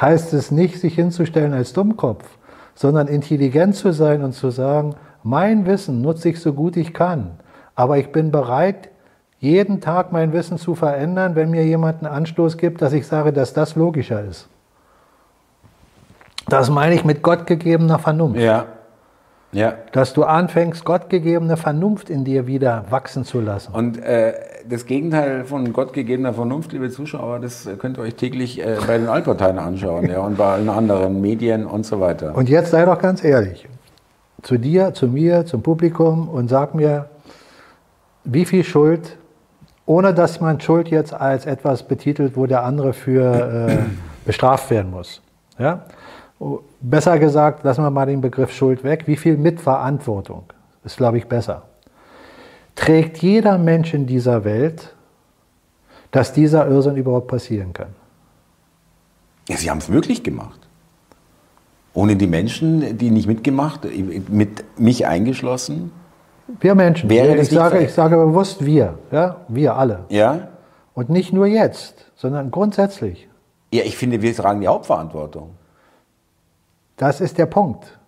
heißt 0.00 0.32
es 0.32 0.50
nicht, 0.50 0.80
sich 0.80 0.94
hinzustellen 0.94 1.54
als 1.54 1.72
Dummkopf, 1.72 2.24
sondern 2.80 3.08
intelligent 3.08 3.76
zu 3.76 3.92
sein 3.92 4.24
und 4.24 4.32
zu 4.32 4.48
sagen, 4.48 4.94
mein 5.22 5.66
Wissen 5.66 6.00
nutze 6.00 6.30
ich 6.30 6.40
so 6.40 6.54
gut 6.54 6.78
ich 6.78 6.94
kann, 6.94 7.32
aber 7.74 7.98
ich 7.98 8.10
bin 8.10 8.30
bereit, 8.30 8.88
jeden 9.38 9.82
Tag 9.82 10.12
mein 10.12 10.32
Wissen 10.32 10.56
zu 10.56 10.74
verändern, 10.74 11.34
wenn 11.34 11.50
mir 11.50 11.62
jemand 11.62 12.02
einen 12.02 12.10
Anstoß 12.10 12.56
gibt, 12.56 12.80
dass 12.80 12.94
ich 12.94 13.06
sage, 13.06 13.34
dass 13.34 13.52
das 13.52 13.74
logischer 13.76 14.24
ist. 14.24 14.48
Das 16.48 16.70
meine 16.70 16.94
ich 16.94 17.04
mit 17.04 17.20
gottgegebener 17.20 17.98
Vernunft. 17.98 18.40
Ja. 18.40 18.64
Ja. 19.52 19.74
Dass 19.92 20.12
du 20.12 20.24
anfängst, 20.24 20.84
gottgegebene 20.84 21.56
Vernunft 21.56 22.08
in 22.08 22.24
dir 22.24 22.46
wieder 22.46 22.84
wachsen 22.90 23.24
zu 23.24 23.40
lassen. 23.40 23.74
Und 23.74 23.98
äh, 23.98 24.34
das 24.68 24.86
Gegenteil 24.86 25.44
von 25.44 25.72
gottgegebener 25.72 26.34
Vernunft, 26.34 26.72
liebe 26.72 26.90
Zuschauer, 26.90 27.40
das 27.40 27.68
könnt 27.78 27.98
ihr 27.98 28.02
euch 28.02 28.14
täglich 28.14 28.60
äh, 28.60 28.76
bei 28.86 28.98
den 28.98 29.08
Altparteien 29.08 29.58
anschauen 29.58 30.08
ja, 30.08 30.20
und 30.20 30.36
bei 30.36 30.52
allen 30.54 30.68
anderen 30.68 31.20
Medien 31.20 31.66
und 31.66 31.84
so 31.84 32.00
weiter. 32.00 32.36
Und 32.36 32.48
jetzt 32.48 32.70
sei 32.70 32.84
doch 32.84 32.98
ganz 33.00 33.24
ehrlich, 33.24 33.68
zu 34.42 34.56
dir, 34.56 34.94
zu 34.94 35.08
mir, 35.08 35.44
zum 35.46 35.62
Publikum 35.62 36.28
und 36.28 36.48
sag 36.48 36.74
mir, 36.74 37.06
wie 38.24 38.44
viel 38.44 38.62
Schuld 38.62 39.16
ohne 39.90 40.14
dass 40.14 40.40
man 40.40 40.60
Schuld 40.60 40.88
jetzt 40.88 41.12
als 41.12 41.46
etwas 41.46 41.82
betitelt, 41.82 42.36
wo 42.36 42.46
der 42.46 42.62
andere 42.62 42.92
für 42.92 43.68
äh, 43.68 43.78
bestraft 44.24 44.70
werden 44.70 44.92
muss. 44.92 45.20
Ja? 45.58 45.84
Besser 46.80 47.18
gesagt, 47.18 47.64
lassen 47.64 47.82
wir 47.82 47.90
mal 47.90 48.06
den 48.06 48.20
Begriff 48.20 48.52
Schuld 48.52 48.84
weg. 48.84 49.06
Wie 49.06 49.16
viel 49.16 49.36
Mitverantwortung 49.36 50.44
ist, 50.84 50.96
glaube 50.96 51.18
ich, 51.18 51.26
besser. 51.26 51.62
Trägt 52.74 53.18
jeder 53.18 53.58
Mensch 53.58 53.92
in 53.92 54.06
dieser 54.06 54.44
Welt, 54.44 54.94
dass 56.10 56.32
dieser 56.32 56.66
Irrsinn 56.66 56.96
überhaupt 56.96 57.28
passieren 57.28 57.72
kann? 57.72 57.94
Ja, 59.48 59.56
sie 59.56 59.70
haben 59.70 59.78
es 59.78 59.88
möglich 59.88 60.22
gemacht. 60.22 60.58
Ohne 61.92 62.16
die 62.16 62.26
Menschen, 62.26 62.96
die 62.96 63.10
nicht 63.10 63.26
mitgemacht, 63.26 63.80
mit 64.28 64.64
mich 64.78 65.06
eingeschlossen, 65.06 65.92
wir 66.58 66.74
Menschen. 66.74 67.08
Wäre 67.08 67.36
ich, 67.36 67.48
sage, 67.48 67.78
ich 67.78 67.92
sage 67.92 68.16
bewusst 68.16 68.64
wir, 68.64 68.98
ja, 69.12 69.36
wir 69.48 69.76
alle. 69.76 70.04
Ja. 70.08 70.48
Und 70.94 71.08
nicht 71.08 71.32
nur 71.32 71.46
jetzt, 71.46 72.10
sondern 72.16 72.50
grundsätzlich. 72.50 73.28
Ja, 73.72 73.84
ich 73.84 73.96
finde, 73.96 74.20
wir 74.20 74.34
tragen 74.34 74.60
die 74.60 74.66
Hauptverantwortung. 74.66 75.50
Das 77.00 77.22
ist 77.22 77.38
der 77.38 77.46
Punkt. 77.46 77.98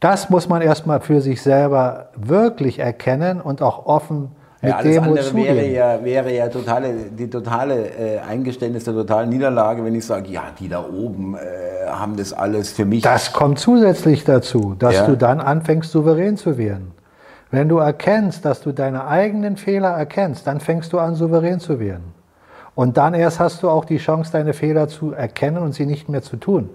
Das 0.00 0.30
muss 0.30 0.48
man 0.48 0.62
erstmal 0.62 1.00
für 1.02 1.20
sich 1.20 1.42
selber 1.42 2.08
wirklich 2.16 2.78
erkennen 2.78 3.42
und 3.42 3.60
auch 3.60 3.84
offen 3.84 4.30
mit 4.62 4.70
Ja, 4.70 4.76
alles 4.78 4.94
dem 4.94 5.02
andere 5.04 5.20
zugehen. 5.24 5.54
wäre 5.56 5.66
ja, 5.68 6.02
wäre 6.02 6.34
ja 6.34 6.48
totale, 6.48 6.94
die 7.10 7.28
totale 7.28 7.90
äh, 7.90 8.18
Eingeständnis 8.20 8.84
der 8.84 8.94
totalen 8.94 9.28
Niederlage, 9.28 9.84
wenn 9.84 9.94
ich 9.94 10.06
sage, 10.06 10.30
ja, 10.30 10.44
die 10.58 10.66
da 10.70 10.82
oben 10.82 11.34
äh, 11.36 11.86
haben 11.86 12.16
das 12.16 12.32
alles 12.32 12.72
für 12.72 12.86
mich. 12.86 13.02
Das 13.02 13.34
kommt 13.34 13.58
zusätzlich 13.58 14.24
dazu, 14.24 14.74
dass 14.78 14.94
Ja. 14.94 15.06
du 15.06 15.14
dann 15.18 15.38
anfängst, 15.42 15.90
souverän 15.90 16.38
zu 16.38 16.56
werden. 16.56 16.92
Wenn 17.50 17.68
du 17.68 17.76
erkennst, 17.76 18.46
dass 18.46 18.62
du 18.62 18.72
deine 18.72 19.06
eigenen 19.06 19.58
Fehler 19.58 19.90
erkennst, 19.90 20.46
dann 20.46 20.60
fängst 20.60 20.90
du 20.94 20.98
an, 20.98 21.14
souverän 21.14 21.60
zu 21.60 21.78
werden. 21.80 22.14
Und 22.74 22.96
dann 22.96 23.12
erst 23.12 23.40
hast 23.40 23.62
du 23.62 23.68
auch 23.68 23.84
die 23.84 23.98
Chance, 23.98 24.32
deine 24.32 24.54
Fehler 24.54 24.88
zu 24.88 25.12
erkennen 25.12 25.58
und 25.58 25.72
sie 25.74 25.84
nicht 25.84 26.08
mehr 26.08 26.22
zu 26.22 26.36
tun. 26.38 26.70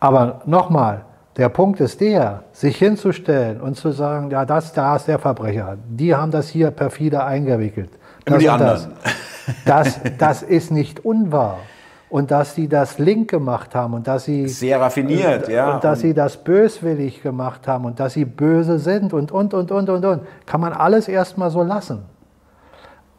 Aber 0.00 0.40
nochmal, 0.46 1.02
der 1.36 1.48
Punkt 1.48 1.80
ist 1.80 2.00
der, 2.00 2.42
sich 2.52 2.76
hinzustellen 2.76 3.60
und 3.60 3.76
zu 3.76 3.92
sagen, 3.92 4.30
ja, 4.30 4.44
das, 4.44 4.72
da 4.72 4.96
ist 4.96 5.06
der 5.06 5.18
Verbrecher, 5.18 5.76
die 5.88 6.14
haben 6.14 6.30
das 6.30 6.48
hier 6.48 6.70
perfide 6.70 7.24
eingewickelt. 7.24 7.90
Das 8.24 8.38
die 8.38 8.48
und 8.48 8.60
das. 8.60 8.84
anderen. 8.84 8.98
Das, 9.64 9.98
das 10.18 10.42
ist 10.42 10.70
nicht 10.70 11.06
unwahr. 11.06 11.56
Und 12.10 12.30
dass 12.30 12.54
sie 12.54 12.68
das 12.68 12.98
link 12.98 13.30
gemacht 13.30 13.74
haben 13.74 13.94
und 13.94 14.06
dass 14.06 14.24
sie 14.24 14.46
Sehr 14.46 14.78
raffiniert, 14.78 15.48
ja. 15.48 15.74
und 15.74 15.84
dass 15.84 16.00
sie 16.00 16.12
das 16.12 16.36
böswillig 16.36 17.22
gemacht 17.22 17.66
haben 17.66 17.86
und 17.86 17.98
dass 17.98 18.12
sie 18.12 18.26
böse 18.26 18.78
sind 18.78 19.14
und, 19.14 19.32
und, 19.32 19.54
und, 19.54 19.70
und, 19.70 19.88
und, 19.88 20.04
und. 20.04 20.22
Kann 20.44 20.60
man 20.60 20.74
alles 20.74 21.08
erstmal 21.08 21.50
so 21.50 21.62
lassen. 21.62 22.02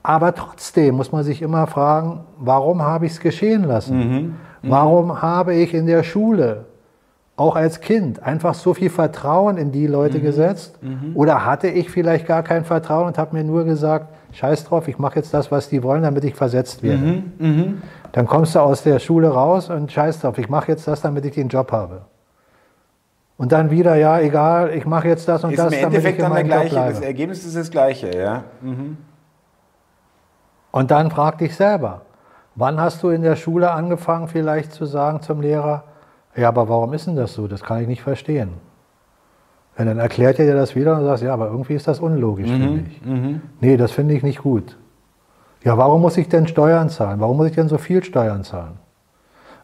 Aber 0.03 0.35
trotzdem 0.35 0.95
muss 0.95 1.11
man 1.11 1.23
sich 1.23 1.41
immer 1.41 1.65
fragen, 1.65 2.21
warum 2.37 2.83
habe 2.83 3.07
ich 3.07 3.13
es 3.13 3.19
geschehen 3.19 3.63
lassen? 3.63 4.37
Warum 4.61 5.21
habe 5.21 5.55
ich 5.55 5.73
in 5.73 5.87
der 5.87 6.03
Schule, 6.03 6.65
auch 7.39 7.55
als 7.55 7.79
Kind, 7.79 8.21
einfach 8.21 8.53
so 8.53 8.73
viel 8.73 8.89
Vertrauen 8.89 9.57
in 9.57 9.71
die 9.71 9.87
Leute 9.87 10.19
gesetzt? 10.19 10.77
Oder 11.15 11.45
hatte 11.45 11.67
ich 11.67 11.89
vielleicht 11.89 12.27
gar 12.27 12.43
kein 12.43 12.65
Vertrauen 12.65 13.07
und 13.07 13.17
habe 13.17 13.35
mir 13.35 13.43
nur 13.43 13.63
gesagt, 13.63 14.07
scheiß 14.33 14.65
drauf, 14.65 14.87
ich 14.87 14.99
mache 14.99 15.15
jetzt 15.15 15.33
das, 15.33 15.49
was 15.51 15.69
die 15.69 15.81
wollen, 15.81 16.03
damit 16.03 16.23
ich 16.25 16.35
versetzt 16.35 16.83
werde? 16.83 17.23
Dann 18.11 18.27
kommst 18.27 18.55
du 18.55 18.59
aus 18.59 18.83
der 18.83 18.99
Schule 18.99 19.29
raus 19.29 19.69
und 19.69 19.91
scheiß 19.91 20.19
drauf, 20.21 20.37
ich 20.37 20.49
mache 20.49 20.71
jetzt 20.71 20.87
das, 20.87 21.01
damit 21.01 21.25
ich 21.25 21.33
den 21.35 21.47
Job 21.47 21.71
habe. 21.71 22.01
Und 23.37 23.53
dann 23.53 23.71
wieder, 23.71 23.95
ja, 23.95 24.19
egal, 24.19 24.71
ich 24.71 24.85
mache 24.85 25.07
jetzt 25.07 25.25
das 25.29 25.45
und 25.45 25.51
ist 25.51 25.59
das, 25.59 25.71
im 25.71 25.81
damit 25.81 25.99
ich 25.99 26.05
Endeffekt 26.05 26.19
in 26.19 26.29
dann 26.29 26.45
gleiche. 26.45 26.75
Das. 26.75 26.99
Ergebnis 26.99 27.45
ist 27.45 27.55
das 27.55 27.71
gleiche, 27.71 28.17
ja. 28.17 28.43
Und 30.71 30.91
dann 30.91 31.09
frag 31.09 31.37
dich 31.37 31.55
selber, 31.55 32.01
wann 32.55 32.81
hast 32.81 33.01
du 33.01 33.09
in 33.09 33.21
der 33.21 33.37
Schule 33.37 33.71
angefangen, 33.71 34.27
vielleicht 34.27 34.73
zu 34.73 34.83
sagen 34.83 35.21
zum 35.21 35.39
Lehrer, 35.39 35.85
ja, 36.35 36.47
aber 36.47 36.69
warum 36.69 36.93
ist 36.93 37.07
denn 37.07 37.15
das 37.15 37.33
so? 37.33 37.47
Das 37.47 37.63
kann 37.63 37.81
ich 37.81 37.87
nicht 37.87 38.01
verstehen. 38.01 38.49
Und 39.77 39.85
dann 39.85 39.97
erklärt 39.97 40.39
er 40.39 40.45
dir 40.45 40.55
das 40.55 40.75
wieder 40.75 40.97
und 40.97 41.05
sagst, 41.05 41.23
ja, 41.23 41.33
aber 41.33 41.47
irgendwie 41.47 41.73
ist 41.73 41.87
das 41.87 41.99
unlogisch, 41.99 42.49
finde 42.49 42.83
ich. 42.89 43.01
Nee, 43.61 43.77
das 43.77 43.91
finde 43.91 44.13
ich 44.13 44.23
nicht 44.23 44.39
gut. 44.43 44.77
Ja, 45.63 45.77
warum 45.77 46.01
muss 46.01 46.17
ich 46.17 46.27
denn 46.27 46.47
Steuern 46.47 46.89
zahlen? 46.89 47.19
Warum 47.19 47.37
muss 47.37 47.47
ich 47.47 47.55
denn 47.55 47.69
so 47.69 47.77
viel 47.77 48.03
Steuern 48.03 48.43
zahlen? 48.43 48.77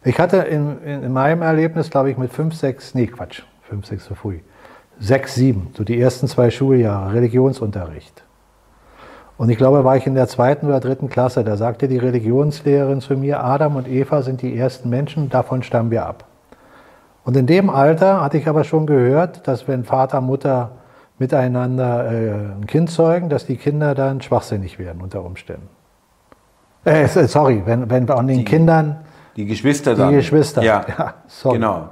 Ich 0.04 0.20
hatte 0.20 0.38
in, 0.38 0.82
in, 0.84 1.04
in 1.04 1.14
meinem 1.14 1.42
Erlebnis, 1.42 1.90
glaube 1.90 2.12
ich, 2.12 2.18
mit 2.18 2.32
fünf, 2.32 2.54
sechs, 2.54 2.94
nee, 2.94 3.08
Quatsch, 3.08 3.44
fünf, 3.64 3.86
sechs 3.88 4.06
so 4.06 4.16
früh, 4.16 4.40
sechs, 5.00 5.36
sieben, 5.36 5.70
so 5.76 5.84
die 5.84 6.00
ersten 6.00 6.28
zwei 6.28 6.50
Schuljahre, 6.50 7.14
Religionsunterricht. 7.14 8.24
Und 9.38 9.50
ich 9.50 9.58
glaube, 9.58 9.84
war 9.84 9.98
ich 9.98 10.08
in 10.08 10.16
der 10.16 10.28
zweiten 10.28 10.68
oder 10.68 10.80
dritten 10.80 11.10
Klasse, 11.10 11.44
da 11.44 11.58
sagte 11.58 11.88
die 11.88 11.98
Religionslehrerin 11.98 13.02
zu 13.02 13.18
mir, 13.18 13.44
Adam 13.44 13.76
und 13.76 13.88
Eva 13.88 14.22
sind 14.22 14.42
die 14.42 14.56
ersten 14.56 14.90
Menschen, 14.90 15.30
davon 15.30 15.64
stammen 15.64 15.92
wir 15.92 16.06
ab. 16.06 16.26
Und 17.26 17.36
in 17.36 17.48
dem 17.48 17.70
Alter 17.70 18.22
hatte 18.22 18.38
ich 18.38 18.48
aber 18.48 18.64
schon 18.64 18.86
gehört, 18.86 19.48
dass 19.48 19.68
wenn 19.68 19.84
Vater, 19.84 20.22
Mutter 20.22 20.72
miteinander 21.18 22.12
äh, 22.12 22.32
ein 22.34 22.68
Kind 22.68 22.90
zeugen, 22.92 23.30
dass 23.30 23.46
die 23.46 23.58
Kinder 23.58 23.96
dann 23.96 24.22
schwachsinnig 24.22 24.78
werden 24.80 25.02
unter 25.02 25.24
Umständen. 25.26 25.68
Äh, 26.84 27.08
sorry, 27.08 27.64
wenn, 27.66 27.90
wenn 27.90 28.10
an 28.10 28.28
den 28.28 28.40
Die- 28.40 28.46
Kindern 28.46 28.98
Die 29.36 29.46
Geschwister 29.46 29.96
die 29.96 30.02
dann. 30.02 30.14
Geschwister. 30.14 30.62
Ja, 30.64 30.86
sorry. 31.28 31.58
genau. 31.58 31.90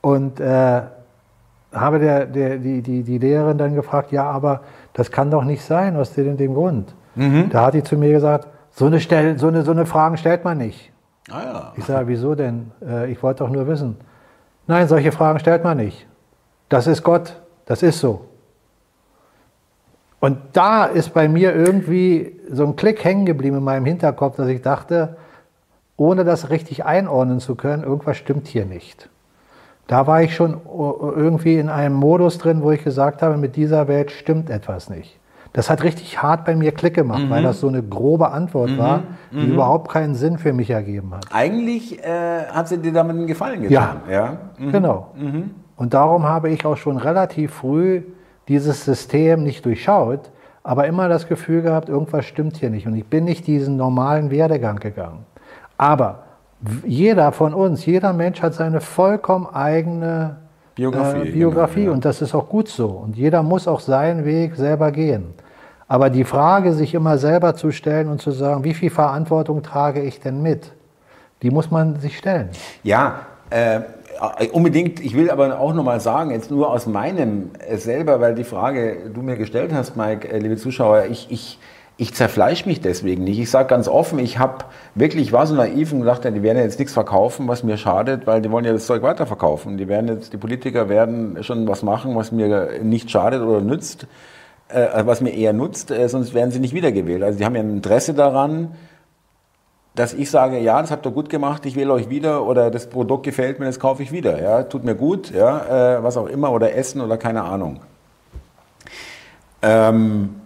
Und 0.00 0.40
äh, 0.40 0.82
habe 1.72 1.98
der, 2.00 2.26
der, 2.26 2.56
die, 2.58 2.82
die, 2.82 3.02
die 3.04 3.18
Lehrerin 3.18 3.58
dann 3.58 3.74
gefragt, 3.74 4.10
ja, 4.10 4.24
aber 4.28 4.62
das 4.94 5.10
kann 5.12 5.30
doch 5.30 5.44
nicht 5.44 5.62
sein, 5.64 5.96
aus 5.96 6.12
dem, 6.14 6.36
dem 6.36 6.54
Grund. 6.54 6.92
Mhm. 7.14 7.50
Da 7.50 7.66
hat 7.66 7.74
die 7.74 7.82
zu 7.82 7.96
mir 7.96 8.10
gesagt, 8.12 8.48
so 8.72 8.86
eine, 8.86 8.98
Stell, 9.00 9.38
so, 9.38 9.48
eine, 9.48 9.62
so 9.62 9.70
eine 9.70 9.86
Fragen 9.86 10.16
stellt 10.16 10.44
man 10.44 10.58
nicht. 10.58 10.90
Ah 11.30 11.42
ja. 11.44 11.72
Ich 11.76 11.84
sage, 11.84 12.08
wieso 12.08 12.34
denn? 12.34 12.72
Äh, 12.86 13.10
ich 13.12 13.22
wollte 13.22 13.44
doch 13.44 13.50
nur 13.50 13.66
wissen. 13.68 13.96
Nein, 14.66 14.88
solche 14.88 15.12
Fragen 15.12 15.38
stellt 15.38 15.64
man 15.64 15.76
nicht. 15.76 16.06
Das 16.68 16.86
ist 16.86 17.02
Gott, 17.02 17.40
das 17.66 17.82
ist 17.82 18.00
so. 18.00 18.26
Und 20.18 20.38
da 20.54 20.86
ist 20.86 21.14
bei 21.14 21.28
mir 21.28 21.54
irgendwie 21.54 22.40
so 22.50 22.64
ein 22.64 22.74
Klick 22.74 23.04
hängen 23.04 23.26
geblieben 23.26 23.58
in 23.58 23.64
meinem 23.64 23.84
Hinterkopf, 23.84 24.36
dass 24.36 24.48
ich 24.48 24.62
dachte, 24.62 25.16
ohne 25.96 26.24
das 26.24 26.50
richtig 26.50 26.84
einordnen 26.84 27.40
zu 27.40 27.54
können, 27.54 27.84
irgendwas 27.84 28.16
stimmt 28.16 28.48
hier 28.48 28.66
nicht. 28.66 29.08
Da 29.86 30.06
war 30.06 30.22
ich 30.22 30.34
schon 30.34 30.60
irgendwie 30.66 31.58
in 31.58 31.68
einem 31.68 31.94
Modus 31.94 32.38
drin, 32.38 32.62
wo 32.62 32.72
ich 32.72 32.82
gesagt 32.82 33.22
habe, 33.22 33.36
mit 33.36 33.54
dieser 33.54 33.86
Welt 33.86 34.10
stimmt 34.10 34.50
etwas 34.50 34.90
nicht. 34.90 35.18
Das 35.56 35.70
hat 35.70 35.82
richtig 35.82 36.22
hart 36.22 36.44
bei 36.44 36.54
mir 36.54 36.70
Klick 36.70 36.92
gemacht, 36.92 37.30
weil 37.30 37.42
das 37.42 37.60
so 37.60 37.68
eine 37.68 37.82
grobe 37.82 38.30
Antwort 38.30 38.76
war, 38.76 39.04
die 39.32 39.46
überhaupt 39.46 39.90
keinen 39.90 40.14
Sinn 40.14 40.36
für 40.36 40.52
mich 40.52 40.68
ergeben 40.68 41.14
hat. 41.14 41.24
Eigentlich 41.32 41.98
äh, 42.04 42.44
hat 42.44 42.68
sie 42.68 42.76
dir 42.76 42.92
damit 42.92 43.16
einen 43.16 43.26
Gefallen 43.26 43.62
getan. 43.62 44.02
Ja. 44.10 44.36
Mhm. 44.58 44.70
Genau. 44.70 45.14
Und 45.76 45.94
darum 45.94 46.24
habe 46.24 46.50
ich 46.50 46.66
auch 46.66 46.76
schon 46.76 46.98
relativ 46.98 47.54
früh 47.54 48.02
dieses 48.48 48.84
System 48.84 49.44
nicht 49.44 49.64
durchschaut, 49.64 50.30
aber 50.62 50.86
immer 50.88 51.08
das 51.08 51.26
Gefühl 51.26 51.62
gehabt, 51.62 51.88
irgendwas 51.88 52.26
stimmt 52.26 52.58
hier 52.58 52.68
nicht. 52.68 52.86
Und 52.86 52.94
ich 52.94 53.06
bin 53.06 53.24
nicht 53.24 53.46
diesen 53.46 53.78
normalen 53.78 54.30
Werdegang 54.30 54.76
gegangen. 54.76 55.24
Aber 55.78 56.24
jeder 56.84 57.32
von 57.32 57.54
uns, 57.54 57.86
jeder 57.86 58.12
Mensch 58.12 58.42
hat 58.42 58.52
seine 58.52 58.82
vollkommen 58.82 59.46
eigene 59.46 60.36
Biografie, 60.74 61.28
äh, 61.28 61.32
Biografie 61.32 61.80
genau, 61.80 61.90
ja. 61.92 61.94
und 61.94 62.04
das 62.04 62.20
ist 62.20 62.34
auch 62.34 62.46
gut 62.46 62.68
so. 62.68 62.88
Und 62.88 63.16
jeder 63.16 63.42
muss 63.42 63.66
auch 63.66 63.80
seinen 63.80 64.26
Weg 64.26 64.54
selber 64.56 64.92
gehen. 64.92 65.32
Aber 65.88 66.10
die 66.10 66.24
Frage, 66.24 66.72
sich 66.72 66.94
immer 66.94 67.16
selber 67.18 67.54
zu 67.54 67.70
stellen 67.70 68.08
und 68.08 68.20
zu 68.20 68.32
sagen, 68.32 68.64
wie 68.64 68.74
viel 68.74 68.90
Verantwortung 68.90 69.62
trage 69.62 70.02
ich 70.02 70.20
denn 70.20 70.42
mit, 70.42 70.72
die 71.42 71.50
muss 71.50 71.70
man 71.70 72.00
sich 72.00 72.18
stellen. 72.18 72.48
Ja, 72.82 73.20
äh, 73.50 73.80
unbedingt. 74.52 75.00
Ich 75.00 75.16
will 75.16 75.30
aber 75.30 75.60
auch 75.60 75.74
nochmal 75.74 76.00
sagen, 76.00 76.30
jetzt 76.30 76.50
nur 76.50 76.70
aus 76.70 76.86
meinem 76.86 77.50
äh, 77.58 77.76
selber, 77.76 78.20
weil 78.20 78.34
die 78.34 78.44
Frage 78.44 79.10
du 79.12 79.22
mir 79.22 79.36
gestellt 79.36 79.72
hast, 79.72 79.96
Mike, 79.96 80.28
äh, 80.28 80.38
liebe 80.38 80.56
Zuschauer, 80.56 81.04
ich, 81.04 81.28
ich, 81.30 81.58
ich 81.96 82.14
zerfleisch 82.14 82.66
mich 82.66 82.80
deswegen 82.80 83.22
nicht. 83.22 83.38
Ich 83.38 83.50
sage 83.50 83.68
ganz 83.68 83.86
offen, 83.86 84.18
ich 84.18 84.38
habe 84.38 84.64
wirklich, 84.96 85.22
ich 85.22 85.32
war 85.32 85.46
so 85.46 85.54
naiv 85.54 85.92
und 85.92 86.00
gedacht, 86.00 86.24
die 86.24 86.42
werden 86.42 86.58
jetzt 86.58 86.78
nichts 86.78 86.94
verkaufen, 86.94 87.46
was 87.46 87.62
mir 87.62 87.76
schadet, 87.76 88.26
weil 88.26 88.42
die 88.42 88.50
wollen 88.50 88.64
ja 88.64 88.72
das 88.72 88.86
Zeug 88.86 89.02
weiterverkaufen. 89.02 89.76
Die 89.76 89.86
werden 89.86 90.08
jetzt, 90.08 90.32
die 90.32 90.38
Politiker 90.38 90.88
werden 90.88 91.42
schon 91.44 91.68
was 91.68 91.82
machen, 91.82 92.16
was 92.16 92.32
mir 92.32 92.70
nicht 92.82 93.10
schadet 93.10 93.42
oder 93.42 93.60
nützt, 93.60 94.06
äh, 94.68 95.06
was 95.06 95.20
mir 95.20 95.30
eher 95.30 95.52
nutzt, 95.52 95.90
äh, 95.90 96.08
sonst 96.08 96.34
werden 96.34 96.50
sie 96.50 96.60
nicht 96.60 96.74
wiedergewählt. 96.74 97.22
Also 97.22 97.38
die 97.38 97.44
haben 97.44 97.54
ja 97.54 97.62
ein 97.62 97.76
Interesse 97.76 98.14
daran, 98.14 98.74
dass 99.94 100.12
ich 100.12 100.30
sage, 100.30 100.58
ja, 100.58 100.80
das 100.80 100.90
habt 100.90 101.06
ihr 101.06 101.10
gut 101.10 101.30
gemacht, 101.30 101.64
ich 101.64 101.74
wähle 101.74 101.92
euch 101.92 102.10
wieder 102.10 102.44
oder 102.44 102.70
das 102.70 102.88
Produkt 102.88 103.24
gefällt 103.24 103.58
mir, 103.58 103.66
das 103.66 103.80
kaufe 103.80 104.02
ich 104.02 104.12
wieder. 104.12 104.40
Ja, 104.42 104.62
tut 104.64 104.84
mir 104.84 104.94
gut, 104.94 105.30
ja, 105.30 105.96
äh, 105.96 106.02
was 106.02 106.16
auch 106.16 106.26
immer 106.26 106.52
oder 106.52 106.74
Essen 106.74 107.00
oder 107.00 107.16
keine 107.16 107.44
Ahnung. 107.44 107.80
Ähm, 109.62 110.36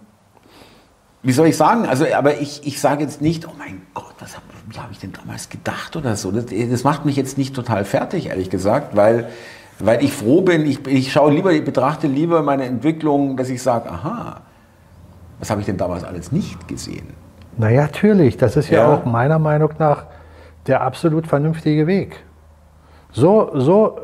wie 1.23 1.33
soll 1.33 1.47
ich 1.47 1.57
sagen? 1.57 1.85
Also, 1.85 2.05
aber 2.15 2.39
ich, 2.39 2.65
ich 2.65 2.79
sage 2.79 3.03
jetzt 3.03 3.21
nicht, 3.21 3.47
oh 3.47 3.51
mein 3.57 3.81
Gott, 3.93 4.15
was 4.19 4.35
hab, 4.35 4.43
habe 4.77 4.93
ich 4.93 4.99
denn 4.99 5.11
damals 5.11 5.49
gedacht 5.49 5.95
oder 5.95 6.15
so. 6.15 6.31
Das, 6.31 6.45
das 6.45 6.83
macht 6.83 7.05
mich 7.05 7.15
jetzt 7.15 7.37
nicht 7.37 7.53
total 7.53 7.85
fertig, 7.85 8.27
ehrlich 8.27 8.49
gesagt, 8.49 8.95
weil, 8.95 9.29
weil 9.85 10.03
ich 10.03 10.13
froh 10.13 10.41
bin, 10.41 10.65
ich, 10.65 10.85
ich 10.87 11.11
schaue 11.11 11.31
lieber, 11.31 11.51
ich 11.51 11.63
betrachte 11.63 12.07
lieber 12.07 12.41
meine 12.41 12.65
Entwicklung, 12.65 13.37
dass 13.37 13.49
ich 13.49 13.61
sage, 13.61 13.89
aha, 13.89 14.41
was 15.39 15.49
habe 15.49 15.61
ich 15.61 15.65
denn 15.65 15.77
damals 15.77 16.03
alles 16.03 16.31
nicht 16.31 16.67
gesehen? 16.67 17.13
Naja, 17.57 17.81
natürlich. 17.83 18.37
Das 18.37 18.55
ist 18.55 18.69
ja, 18.69 18.81
Ja. 18.83 18.93
auch 18.93 19.05
meiner 19.05 19.39
Meinung 19.39 19.71
nach 19.79 20.05
der 20.67 20.81
absolut 20.81 21.27
vernünftige 21.27 21.87
Weg. 21.87 22.23
So, 23.11 23.49
so 23.53 24.01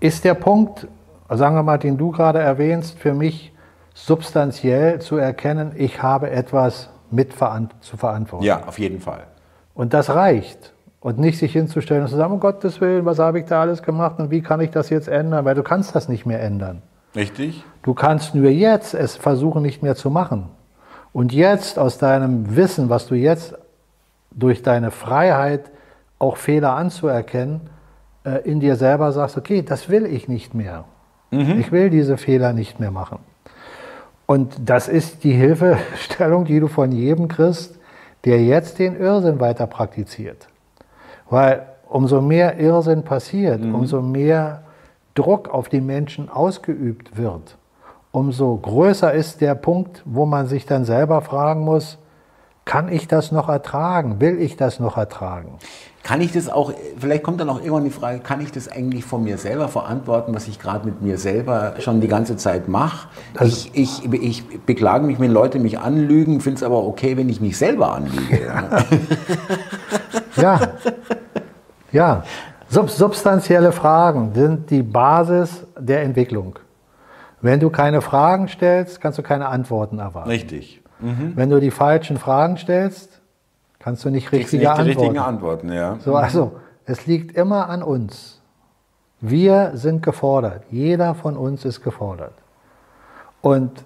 ist 0.00 0.24
der 0.24 0.34
Punkt, 0.34 0.86
sagen 1.30 1.56
wir 1.56 1.62
mal, 1.62 1.78
den 1.78 1.96
du 1.96 2.10
gerade 2.10 2.38
erwähnst, 2.38 2.98
für 2.98 3.14
mich 3.14 3.52
substanziell 3.94 5.00
zu 5.00 5.16
erkennen, 5.16 5.72
ich 5.76 6.02
habe 6.02 6.30
etwas 6.30 6.90
mit 7.10 7.32
zu 7.80 7.96
verantworten. 7.96 8.44
Ja, 8.44 8.62
auf 8.66 8.78
jeden 8.78 9.00
Fall. 9.00 9.24
Und 9.74 9.94
das 9.94 10.10
reicht. 10.10 10.73
Und 11.04 11.18
nicht 11.18 11.38
sich 11.38 11.52
hinzustellen 11.52 12.04
und 12.04 12.08
zu 12.08 12.16
sagen, 12.16 12.32
um 12.32 12.40
Gottes 12.40 12.80
Willen, 12.80 13.04
was 13.04 13.18
habe 13.18 13.38
ich 13.38 13.44
da 13.44 13.60
alles 13.60 13.82
gemacht 13.82 14.18
und 14.18 14.30
wie 14.30 14.40
kann 14.40 14.62
ich 14.62 14.70
das 14.70 14.88
jetzt 14.88 15.06
ändern? 15.06 15.44
Weil 15.44 15.54
du 15.54 15.62
kannst 15.62 15.94
das 15.94 16.08
nicht 16.08 16.24
mehr 16.24 16.42
ändern. 16.42 16.80
Richtig? 17.14 17.62
Du 17.82 17.92
kannst 17.92 18.34
nur 18.34 18.48
jetzt 18.48 18.94
es 18.94 19.14
versuchen, 19.14 19.60
nicht 19.60 19.82
mehr 19.82 19.96
zu 19.96 20.08
machen. 20.08 20.48
Und 21.12 21.34
jetzt 21.34 21.78
aus 21.78 21.98
deinem 21.98 22.56
Wissen, 22.56 22.88
was 22.88 23.06
du 23.06 23.16
jetzt 23.16 23.54
durch 24.30 24.62
deine 24.62 24.90
Freiheit 24.90 25.70
auch 26.18 26.38
Fehler 26.38 26.74
anzuerkennen, 26.74 27.60
äh, 28.24 28.38
in 28.48 28.60
dir 28.60 28.76
selber 28.76 29.12
sagst, 29.12 29.36
okay, 29.36 29.60
das 29.60 29.90
will 29.90 30.06
ich 30.06 30.26
nicht 30.26 30.54
mehr. 30.54 30.84
Ich 31.58 31.70
will 31.70 31.90
diese 31.90 32.16
Fehler 32.16 32.54
nicht 32.54 32.80
mehr 32.80 32.90
machen. 32.90 33.18
Und 34.24 34.54
das 34.64 34.88
ist 34.88 35.22
die 35.22 35.32
Hilfestellung, 35.32 36.46
die 36.46 36.60
du 36.60 36.68
von 36.68 36.92
jedem 36.92 37.28
kriegst, 37.28 37.78
der 38.24 38.42
jetzt 38.42 38.78
den 38.78 38.98
Irrsinn 38.98 39.38
weiter 39.38 39.66
praktiziert. 39.66 40.48
Weil 41.30 41.66
umso 41.88 42.20
mehr 42.20 42.58
Irrsinn 42.58 43.02
passiert, 43.02 43.60
mhm. 43.60 43.74
umso 43.74 44.02
mehr 44.02 44.62
Druck 45.14 45.48
auf 45.48 45.68
die 45.68 45.80
Menschen 45.80 46.28
ausgeübt 46.28 47.16
wird, 47.16 47.56
umso 48.10 48.56
größer 48.56 49.12
ist 49.12 49.40
der 49.40 49.54
Punkt, 49.54 50.02
wo 50.04 50.26
man 50.26 50.46
sich 50.46 50.66
dann 50.66 50.84
selber 50.84 51.20
fragen 51.20 51.60
muss, 51.60 51.98
kann 52.64 52.88
ich 52.88 53.08
das 53.08 53.30
noch 53.30 53.48
ertragen? 53.48 54.20
Will 54.20 54.40
ich 54.40 54.56
das 54.56 54.80
noch 54.80 54.96
ertragen? 54.96 55.58
Kann 56.02 56.20
ich 56.20 56.32
das 56.32 56.50
auch, 56.50 56.72
vielleicht 56.98 57.22
kommt 57.22 57.40
dann 57.40 57.48
auch 57.48 57.60
irgendwann 57.60 57.84
die 57.84 57.90
Frage, 57.90 58.18
kann 58.18 58.40
ich 58.42 58.52
das 58.52 58.68
eigentlich 58.68 59.04
von 59.04 59.24
mir 59.24 59.38
selber 59.38 59.68
verantworten, 59.68 60.34
was 60.34 60.48
ich 60.48 60.58
gerade 60.58 60.84
mit 60.84 61.00
mir 61.00 61.16
selber 61.16 61.74
schon 61.78 62.02
die 62.02 62.08
ganze 62.08 62.36
Zeit 62.36 62.68
mache? 62.68 63.08
Also 63.38 63.68
ich, 63.72 64.04
ich, 64.04 64.12
ich 64.12 64.60
beklage 64.66 65.06
mich, 65.06 65.18
wenn 65.18 65.30
Leute 65.30 65.58
mich 65.58 65.78
anlügen, 65.78 66.40
finde 66.40 66.58
es 66.58 66.62
aber 66.62 66.86
okay, 66.86 67.16
wenn 67.16 67.30
ich 67.30 67.40
mich 67.40 67.56
selber 67.56 67.94
anlüge. 67.94 68.40
ja, 70.36 70.60
ja. 71.92 72.24
Sub 72.68 72.90
substanzielle 72.90 73.72
Fragen 73.72 74.32
sind 74.34 74.70
die 74.70 74.82
Basis 74.82 75.64
der 75.78 76.02
Entwicklung. 76.02 76.58
Wenn 77.40 77.60
du 77.60 77.70
keine 77.70 78.00
Fragen 78.02 78.48
stellst, 78.48 79.00
kannst 79.00 79.18
du 79.18 79.22
keine 79.22 79.48
Antworten 79.48 79.98
erwarten. 79.98 80.28
Richtig. 80.28 80.83
Mhm. 81.04 81.32
Wenn 81.36 81.50
du 81.50 81.60
die 81.60 81.70
falschen 81.70 82.16
Fragen 82.16 82.56
stellst, 82.56 83.20
kannst 83.78 84.04
du 84.04 84.10
nicht 84.10 84.32
richtige 84.32 84.58
nicht 84.58 84.68
Antworten. 84.68 84.88
richtigen 84.88 85.18
Antworten, 85.18 85.72
ja. 85.72 85.98
So, 86.00 86.16
also, 86.16 86.56
es 86.86 87.06
liegt 87.06 87.36
immer 87.36 87.68
an 87.68 87.82
uns. 87.82 88.40
Wir 89.20 89.72
sind 89.74 90.02
gefordert. 90.02 90.64
Jeder 90.70 91.14
von 91.14 91.36
uns 91.36 91.64
ist 91.64 91.82
gefordert. 91.82 92.34
Und 93.40 93.84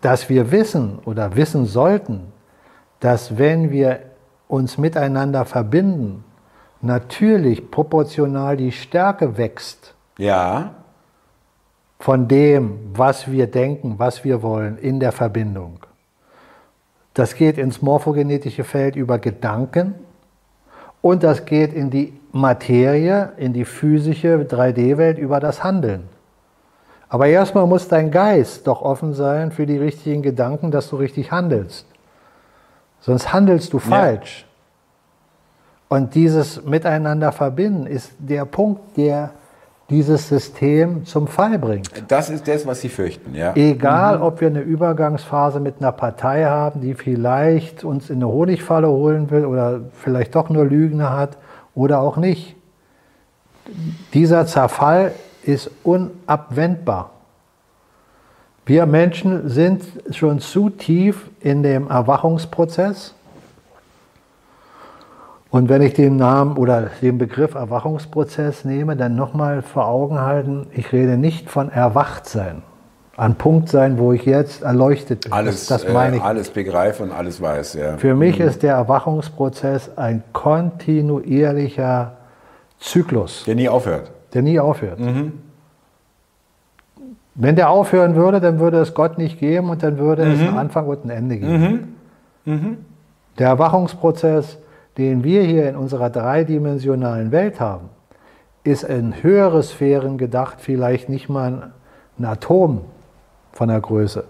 dass 0.00 0.28
wir 0.28 0.50
wissen 0.50 0.98
oder 1.04 1.36
wissen 1.36 1.66
sollten, 1.66 2.32
dass 3.00 3.38
wenn 3.38 3.70
wir 3.70 4.00
uns 4.48 4.78
miteinander 4.78 5.44
verbinden, 5.44 6.24
natürlich 6.80 7.70
proportional 7.70 8.56
die 8.56 8.72
Stärke 8.72 9.36
wächst. 9.36 9.94
Ja. 10.18 10.74
Von 11.98 12.28
dem, 12.28 12.78
was 12.94 13.30
wir 13.30 13.50
denken, 13.50 13.98
was 13.98 14.24
wir 14.24 14.42
wollen 14.42 14.78
in 14.78 15.00
der 15.00 15.12
Verbindung. 15.12 15.80
Das 17.14 17.34
geht 17.34 17.58
ins 17.58 17.82
morphogenetische 17.82 18.64
Feld 18.64 18.96
über 18.96 19.18
Gedanken 19.18 19.94
und 21.02 21.22
das 21.22 21.44
geht 21.44 21.72
in 21.72 21.90
die 21.90 22.12
Materie, 22.32 23.32
in 23.36 23.52
die 23.52 23.64
physische 23.64 24.46
3D-Welt 24.48 25.18
über 25.18 25.40
das 25.40 25.64
Handeln. 25.64 26.08
Aber 27.08 27.26
erstmal 27.26 27.66
muss 27.66 27.88
dein 27.88 28.12
Geist 28.12 28.66
doch 28.68 28.82
offen 28.82 29.14
sein 29.14 29.50
für 29.50 29.66
die 29.66 29.78
richtigen 29.78 30.22
Gedanken, 30.22 30.70
dass 30.70 30.90
du 30.90 30.96
richtig 30.96 31.32
handelst. 31.32 31.86
Sonst 33.00 33.32
handelst 33.32 33.72
du 33.72 33.80
falsch. 33.80 34.42
Ja. 34.42 35.96
Und 35.96 36.14
dieses 36.14 36.64
Miteinander 36.64 37.32
verbinden 37.32 37.86
ist 37.86 38.12
der 38.20 38.44
Punkt, 38.44 38.96
der 38.96 39.32
dieses 39.90 40.28
System 40.28 41.04
zum 41.04 41.26
Fall 41.26 41.58
bringt. 41.58 42.04
Das 42.08 42.30
ist 42.30 42.46
das, 42.46 42.66
was 42.66 42.80
Sie 42.80 42.88
fürchten, 42.88 43.34
ja. 43.34 43.54
Egal, 43.56 44.18
mhm. 44.18 44.22
ob 44.22 44.40
wir 44.40 44.48
eine 44.48 44.60
Übergangsphase 44.60 45.60
mit 45.60 45.76
einer 45.80 45.92
Partei 45.92 46.44
haben, 46.44 46.80
die 46.80 46.94
vielleicht 46.94 47.84
uns 47.84 48.08
in 48.08 48.16
eine 48.16 48.28
Honigfalle 48.28 48.88
holen 48.88 49.30
will 49.30 49.44
oder 49.44 49.80
vielleicht 49.92 50.34
doch 50.34 50.48
nur 50.48 50.64
Lügner 50.64 51.16
hat 51.16 51.36
oder 51.74 52.00
auch 52.00 52.16
nicht. 52.16 52.56
Dieser 54.14 54.46
Zerfall 54.46 55.12
ist 55.42 55.70
unabwendbar. 55.82 57.10
Wir 58.66 58.86
Menschen 58.86 59.48
sind 59.48 59.82
schon 60.12 60.38
zu 60.38 60.70
tief 60.70 61.30
in 61.40 61.62
dem 61.62 61.88
Erwachungsprozess 61.88 63.14
und 65.50 65.68
wenn 65.68 65.82
ich 65.82 65.94
den 65.94 66.16
Namen 66.16 66.56
oder 66.56 66.90
den 67.02 67.18
Begriff 67.18 67.54
Erwachungsprozess 67.54 68.64
nehme, 68.64 68.96
dann 68.96 69.16
nochmal 69.16 69.62
vor 69.62 69.86
Augen 69.86 70.20
halten, 70.20 70.68
ich 70.72 70.92
rede 70.92 71.16
nicht 71.16 71.50
von 71.50 71.70
Erwachtsein. 71.70 72.62
An 73.16 73.34
Punkt 73.34 73.68
sein, 73.68 73.98
wo 73.98 74.12
ich 74.12 74.24
jetzt 74.24 74.62
erleuchtet 74.62 75.22
bin. 75.24 75.32
Alles, 75.32 75.66
das, 75.66 75.82
das 75.82 75.92
meine 75.92 76.16
ich. 76.16 76.22
Äh, 76.22 76.24
alles 76.24 76.50
begreife 76.50 77.02
und 77.02 77.10
alles 77.10 77.40
weiß, 77.40 77.74
ja. 77.74 77.98
Für 77.98 78.14
mich 78.14 78.38
mhm. 78.38 78.46
ist 78.46 78.62
der 78.62 78.74
Erwachungsprozess 78.74 79.98
ein 79.98 80.22
kontinuierlicher 80.32 82.12
Zyklus. 82.78 83.44
Der 83.44 83.56
nie 83.56 83.68
aufhört. 83.68 84.10
Der 84.32 84.42
nie 84.42 84.58
aufhört. 84.58 85.00
Mhm. 85.00 85.32
Wenn 87.34 87.56
der 87.56 87.70
aufhören 87.70 88.14
würde, 88.14 88.40
dann 88.40 88.58
würde 88.58 88.78
es 88.78 88.94
Gott 88.94 89.18
nicht 89.18 89.38
geben 89.38 89.68
und 89.68 89.82
dann 89.82 89.98
würde 89.98 90.24
mhm. 90.24 90.32
es 90.32 90.40
einen 90.40 90.56
Anfang 90.56 90.86
und 90.86 91.04
ein 91.04 91.10
Ende 91.10 91.36
geben. 91.38 91.96
Mhm. 92.44 92.52
mhm. 92.54 92.76
Der 93.38 93.48
Erwachungsprozess 93.48 94.58
den 95.00 95.24
wir 95.24 95.42
hier 95.42 95.66
in 95.66 95.76
unserer 95.76 96.10
dreidimensionalen 96.10 97.32
Welt 97.32 97.58
haben, 97.58 97.88
ist 98.64 98.82
in 98.82 99.22
höhere 99.22 99.62
Sphären 99.62 100.18
gedacht, 100.18 100.56
vielleicht 100.58 101.08
nicht 101.08 101.30
mal 101.30 101.72
ein 102.18 102.24
Atom 102.26 102.82
von 103.52 103.68
der 103.68 103.80
Größe. 103.80 104.24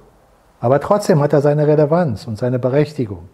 Aber 0.61 0.79
trotzdem 0.79 1.21
hat 1.21 1.33
er 1.33 1.41
seine 1.41 1.67
Relevanz 1.67 2.29
und 2.29 2.39
seine 2.39 2.61
Berechtigung. 2.61 3.29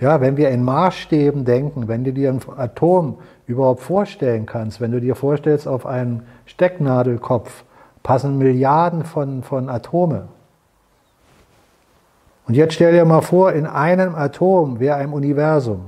Ja, 0.00 0.20
wenn 0.20 0.36
wir 0.36 0.48
in 0.50 0.64
Maßstäben 0.64 1.44
denken, 1.44 1.86
wenn 1.86 2.02
du 2.02 2.12
dir 2.12 2.30
ein 2.30 2.40
Atom 2.56 3.18
überhaupt 3.46 3.80
vorstellen 3.80 4.46
kannst, 4.46 4.80
wenn 4.80 4.90
du 4.90 5.00
dir 5.00 5.14
vorstellst, 5.14 5.68
auf 5.68 5.86
einen 5.86 6.24
Stecknadelkopf 6.46 7.64
passen 8.02 8.36
Milliarden 8.36 9.04
von, 9.04 9.44
von 9.44 9.68
Atome. 9.68 10.26
Und 12.48 12.54
jetzt 12.54 12.74
stell 12.74 12.92
dir 12.92 13.04
mal 13.04 13.20
vor, 13.20 13.52
in 13.52 13.66
einem 13.66 14.16
Atom 14.16 14.80
wäre 14.80 14.96
ein 14.96 15.12
Universum. 15.12 15.82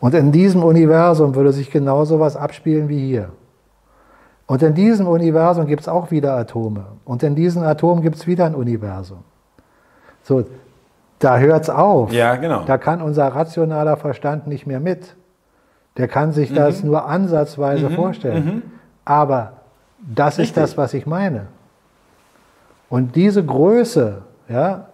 Und 0.00 0.14
in 0.14 0.32
diesem 0.32 0.62
Universum 0.62 1.34
würde 1.34 1.52
sich 1.52 1.70
genauso 1.70 2.20
was 2.20 2.36
abspielen 2.36 2.88
wie 2.88 3.06
hier. 3.06 3.30
Und 4.46 4.62
in 4.62 4.74
diesem 4.74 5.06
Universum 5.06 5.66
gibt 5.66 5.82
es 5.82 5.88
auch 5.88 6.10
wieder 6.10 6.34
Atome. 6.36 6.86
Und 7.04 7.22
in 7.22 7.34
diesen 7.34 7.62
Atomen 7.64 8.02
gibt 8.02 8.16
es 8.16 8.26
wieder 8.26 8.46
ein 8.46 8.54
Universum. 8.54 9.18
So, 10.22 10.44
da 11.18 11.38
hört 11.38 11.64
es 11.64 11.70
auf. 11.70 12.12
Ja, 12.12 12.36
genau. 12.36 12.62
Da 12.64 12.78
kann 12.78 13.02
unser 13.02 13.26
rationaler 13.28 13.96
Verstand 13.96 14.46
nicht 14.46 14.66
mehr 14.66 14.80
mit. 14.80 15.16
Der 15.96 16.08
kann 16.08 16.32
sich 16.32 16.50
mhm. 16.50 16.54
das 16.54 16.84
nur 16.84 17.06
ansatzweise 17.06 17.90
mhm. 17.90 17.94
vorstellen. 17.94 18.44
Mhm. 18.44 18.62
Aber 19.04 19.52
das 19.98 20.38
Richtig. 20.38 20.48
ist 20.48 20.56
das, 20.56 20.78
was 20.78 20.94
ich 20.94 21.06
meine. 21.06 21.46
Und 22.88 23.16
diese 23.16 23.44
Größe, 23.44 24.22
ja, 24.48 24.87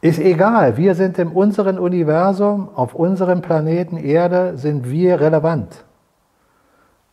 ist 0.00 0.18
egal. 0.18 0.76
Wir 0.76 0.94
sind 0.94 1.18
in 1.18 1.28
unserem 1.28 1.78
Universum, 1.78 2.68
auf 2.74 2.94
unserem 2.94 3.42
Planeten 3.42 3.96
Erde, 3.96 4.56
sind 4.56 4.90
wir 4.90 5.20
relevant. 5.20 5.84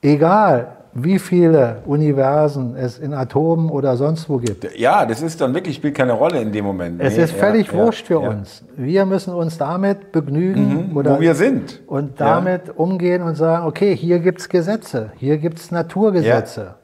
Egal, 0.01 0.77
wie 0.99 1.19
viele 1.19 1.83
Universen 1.85 2.75
es 2.75 2.97
in 2.97 3.13
Atomen 3.13 3.69
oder 3.69 3.97
sonst 3.97 4.29
wo 4.29 4.37
gibt. 4.37 4.75
Ja, 4.77 5.05
das 5.05 5.21
ist 5.21 5.39
dann 5.39 5.53
wirklich, 5.53 5.75
spielt 5.75 5.95
keine 5.95 6.13
Rolle 6.13 6.41
in 6.41 6.51
dem 6.51 6.65
Moment. 6.65 6.99
Es 7.01 7.17
nee, 7.17 7.23
ist 7.23 7.33
völlig 7.33 7.67
ja, 7.67 7.73
wurscht 7.73 8.07
für 8.07 8.21
ja. 8.21 8.29
uns. 8.29 8.63
Wir 8.75 9.05
müssen 9.05 9.33
uns 9.33 9.59
damit 9.59 10.11
begnügen, 10.11 10.89
mhm, 10.89 10.97
oder 10.97 11.17
wo 11.17 11.21
wir 11.21 11.35
sind. 11.35 11.81
Und 11.85 12.19
damit 12.19 12.67
ja. 12.67 12.73
umgehen 12.75 13.21
und 13.21 13.35
sagen, 13.35 13.67
okay, 13.67 13.95
hier 13.95 14.19
gibt 14.19 14.39
es 14.39 14.49
Gesetze, 14.49 15.11
hier 15.17 15.37
gibt 15.37 15.59
es 15.59 15.69
Naturgesetze. 15.69 16.75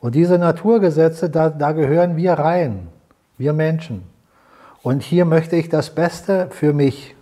Und 0.00 0.16
diese 0.16 0.36
Naturgesetze, 0.36 1.30
da, 1.30 1.48
da 1.48 1.70
gehören 1.70 2.16
wir 2.16 2.32
rein, 2.32 2.88
wir 3.38 3.52
Menschen. 3.52 4.11
Und 4.82 5.02
hier 5.02 5.24
möchte 5.24 5.56
ich 5.56 5.68
das 5.68 5.94
Beste 5.94 6.48
für 6.50 6.72
mich. 6.72 7.14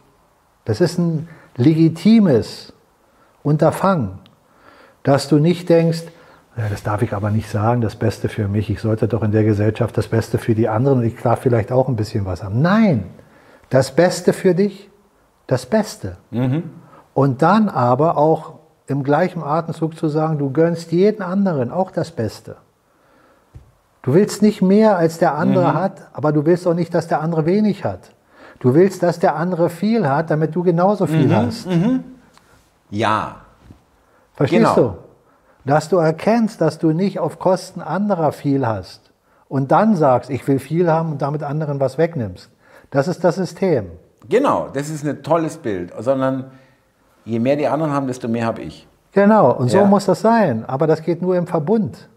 Das 0.64 0.80
ist 0.80 0.98
ein 0.98 1.28
legitimes 1.56 2.72
Unterfangen, 3.42 4.18
dass 5.02 5.28
du 5.28 5.38
nicht 5.38 5.68
denkst, 5.68 6.04
ja, 6.56 6.68
das 6.68 6.82
darf 6.82 7.00
ich 7.02 7.12
aber 7.12 7.30
nicht 7.30 7.48
sagen, 7.48 7.80
das 7.80 7.96
Beste 7.96 8.28
für 8.28 8.48
mich. 8.48 8.70
Ich 8.70 8.80
sollte 8.80 9.08
doch 9.08 9.22
in 9.22 9.32
der 9.32 9.44
Gesellschaft 9.44 9.96
das 9.96 10.08
Beste 10.08 10.36
für 10.38 10.54
die 10.54 10.68
anderen 10.68 10.98
und 10.98 11.04
ich 11.04 11.16
darf 11.16 11.40
vielleicht 11.40 11.72
auch 11.72 11.88
ein 11.88 11.96
bisschen 11.96 12.26
was 12.26 12.42
haben. 12.42 12.60
Nein, 12.60 13.04
das 13.70 13.94
Beste 13.94 14.32
für 14.32 14.54
dich, 14.54 14.90
das 15.46 15.64
Beste. 15.64 16.16
Mhm. 16.30 16.64
Und 17.14 17.42
dann 17.42 17.68
aber 17.68 18.16
auch 18.16 18.54
im 18.86 19.04
gleichen 19.04 19.42
Atemzug 19.42 19.96
zu 19.96 20.08
sagen, 20.08 20.38
du 20.38 20.50
gönnst 20.50 20.92
jeden 20.92 21.22
anderen 21.22 21.70
auch 21.70 21.92
das 21.92 22.10
Beste. 22.10 22.56
Du 24.02 24.14
willst 24.14 24.40
nicht 24.42 24.62
mehr, 24.62 24.96
als 24.96 25.18
der 25.18 25.34
andere 25.34 25.72
mhm. 25.72 25.74
hat, 25.74 26.08
aber 26.12 26.32
du 26.32 26.46
willst 26.46 26.66
auch 26.66 26.74
nicht, 26.74 26.94
dass 26.94 27.08
der 27.08 27.20
andere 27.20 27.44
wenig 27.46 27.84
hat. 27.84 28.10
Du 28.58 28.74
willst, 28.74 29.02
dass 29.02 29.18
der 29.18 29.36
andere 29.36 29.70
viel 29.70 30.08
hat, 30.08 30.30
damit 30.30 30.54
du 30.54 30.62
genauso 30.62 31.06
viel 31.06 31.28
mhm. 31.28 31.36
hast. 31.36 31.66
Mhm. 31.66 32.04
Ja. 32.90 33.36
Verstehst 34.34 34.74
genau. 34.74 34.88
du? 34.88 34.96
Dass 35.64 35.88
du 35.88 35.96
erkennst, 35.96 36.60
dass 36.60 36.78
du 36.78 36.92
nicht 36.92 37.18
auf 37.18 37.38
Kosten 37.38 37.82
anderer 37.82 38.32
viel 38.32 38.66
hast 38.66 39.10
und 39.48 39.70
dann 39.70 39.96
sagst, 39.96 40.30
ich 40.30 40.46
will 40.48 40.58
viel 40.58 40.90
haben 40.90 41.12
und 41.12 41.22
damit 41.22 41.42
anderen 41.42 41.80
was 41.80 41.98
wegnimmst. 41.98 42.50
Das 42.90 43.08
ist 43.08 43.22
das 43.22 43.36
System. 43.36 43.90
Genau, 44.28 44.68
das 44.72 44.88
ist 44.88 45.04
ein 45.04 45.22
tolles 45.22 45.58
Bild, 45.58 45.92
sondern 45.98 46.50
je 47.24 47.38
mehr 47.38 47.56
die 47.56 47.66
anderen 47.66 47.92
haben, 47.92 48.06
desto 48.06 48.28
mehr 48.28 48.46
habe 48.46 48.62
ich. 48.62 48.86
Genau, 49.12 49.52
und 49.52 49.68
so 49.68 49.78
ja. 49.78 49.84
muss 49.84 50.06
das 50.06 50.20
sein. 50.20 50.64
Aber 50.66 50.86
das 50.86 51.02
geht 51.02 51.20
nur 51.20 51.36
im 51.36 51.46
Verbund. 51.46 52.08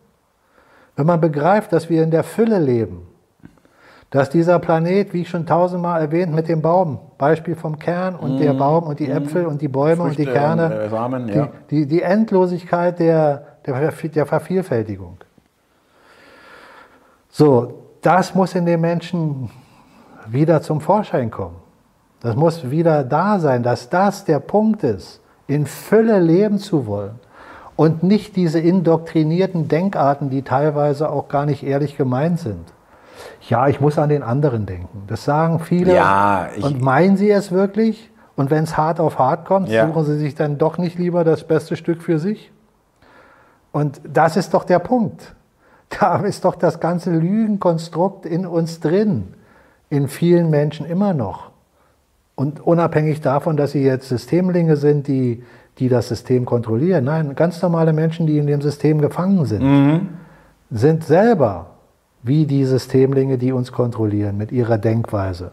Wenn 0.95 1.05
man 1.05 1.19
begreift, 1.19 1.73
dass 1.73 1.89
wir 1.89 2.03
in 2.03 2.11
der 2.11 2.23
Fülle 2.23 2.59
leben, 2.59 3.07
dass 4.09 4.29
dieser 4.29 4.59
Planet, 4.59 5.11
wie 5.13 5.21
ich 5.21 5.29
schon 5.29 5.47
tausendmal 5.47 5.99
erwähnt, 5.99 6.35
mit 6.35 6.47
dem 6.47 6.61
Baum, 6.61 6.99
Beispiel 7.17 7.55
vom 7.55 7.79
Kern 7.79 8.15
und 8.15 8.35
mm, 8.35 8.41
der 8.41 8.53
Baum 8.53 8.83
und 8.83 8.99
die 8.99 9.07
mm, 9.07 9.17
Äpfel 9.17 9.47
und 9.47 9.59
die 9.59 9.67
Bäume 9.67 10.03
Früchte 10.03 10.21
und 10.21 10.27
die 10.27 10.31
Kerne, 10.31 10.65
und, 10.65 10.71
äh, 10.71 10.89
Samen, 10.89 11.27
ja. 11.29 11.49
die, 11.71 11.77
die, 11.77 11.87
die, 11.87 12.01
Endlosigkeit 12.03 12.99
der, 12.99 13.57
der, 13.65 13.91
der 13.91 14.25
Vervielfältigung. 14.27 15.17
So, 17.29 17.85
das 18.01 18.35
muss 18.35 18.53
in 18.53 18.67
den 18.67 18.81
Menschen 18.81 19.49
wieder 20.27 20.61
zum 20.61 20.79
Vorschein 20.79 21.31
kommen. 21.31 21.55
Das 22.19 22.35
muss 22.35 22.69
wieder 22.69 23.03
da 23.03 23.39
sein, 23.39 23.63
dass 23.63 23.89
das 23.89 24.25
der 24.25 24.39
Punkt 24.39 24.83
ist, 24.83 25.21
in 25.47 25.65
Fülle 25.65 26.19
leben 26.19 26.59
zu 26.59 26.85
wollen 26.85 27.19
und 27.75 28.03
nicht 28.03 28.35
diese 28.35 28.59
indoktrinierten 28.59 29.67
Denkarten, 29.67 30.29
die 30.29 30.43
teilweise 30.43 31.09
auch 31.09 31.27
gar 31.27 31.45
nicht 31.45 31.63
ehrlich 31.63 31.97
gemeint 31.97 32.39
sind. 32.39 32.65
Ja, 33.49 33.67
ich 33.67 33.81
muss 33.81 33.97
an 33.97 34.09
den 34.09 34.23
anderen 34.23 34.65
denken. 34.65 35.03
Das 35.07 35.23
sagen 35.23 35.59
viele. 35.59 35.95
Ja, 35.95 36.47
und 36.61 36.81
meinen 36.81 37.17
sie 37.17 37.31
es 37.31 37.51
wirklich? 37.51 38.11
Und 38.35 38.49
wenn 38.49 38.63
es 38.63 38.77
hart 38.77 38.99
auf 38.99 39.19
hart 39.19 39.45
kommt, 39.45 39.69
ja. 39.69 39.87
suchen 39.87 40.05
sie 40.05 40.17
sich 40.17 40.35
dann 40.35 40.57
doch 40.57 40.77
nicht 40.77 40.97
lieber 40.97 41.23
das 41.23 41.43
beste 41.45 41.75
Stück 41.75 42.01
für 42.01 42.19
sich? 42.19 42.51
Und 43.71 44.01
das 44.07 44.37
ist 44.37 44.53
doch 44.53 44.63
der 44.63 44.79
Punkt. 44.79 45.35
Da 45.99 46.17
ist 46.17 46.43
doch 46.43 46.55
das 46.55 46.79
ganze 46.79 47.11
Lügenkonstrukt 47.11 48.25
in 48.25 48.47
uns 48.47 48.79
drin, 48.79 49.35
in 49.89 50.07
vielen 50.07 50.49
Menschen 50.49 50.87
immer 50.87 51.13
noch. 51.13 51.52
Und 52.35 52.65
unabhängig 52.65 53.21
davon, 53.21 53.57
dass 53.57 53.71
sie 53.71 53.83
jetzt 53.83 54.09
Systemlinge 54.09 54.75
sind, 54.75 55.07
die, 55.07 55.43
die 55.77 55.89
das 55.89 56.07
System 56.07 56.45
kontrollieren. 56.45 57.05
Nein, 57.05 57.35
ganz 57.35 57.61
normale 57.61 57.93
Menschen, 57.93 58.25
die 58.25 58.37
in 58.37 58.47
dem 58.47 58.61
System 58.61 59.01
gefangen 59.01 59.45
sind, 59.45 59.63
mhm. 59.63 60.09
sind 60.71 61.03
selber 61.03 61.67
wie 62.23 62.45
die 62.45 62.65
Systemlinge, 62.65 63.37
die 63.37 63.51
uns 63.51 63.71
kontrollieren 63.71 64.37
mit 64.37 64.51
ihrer 64.51 64.77
Denkweise. 64.77 65.51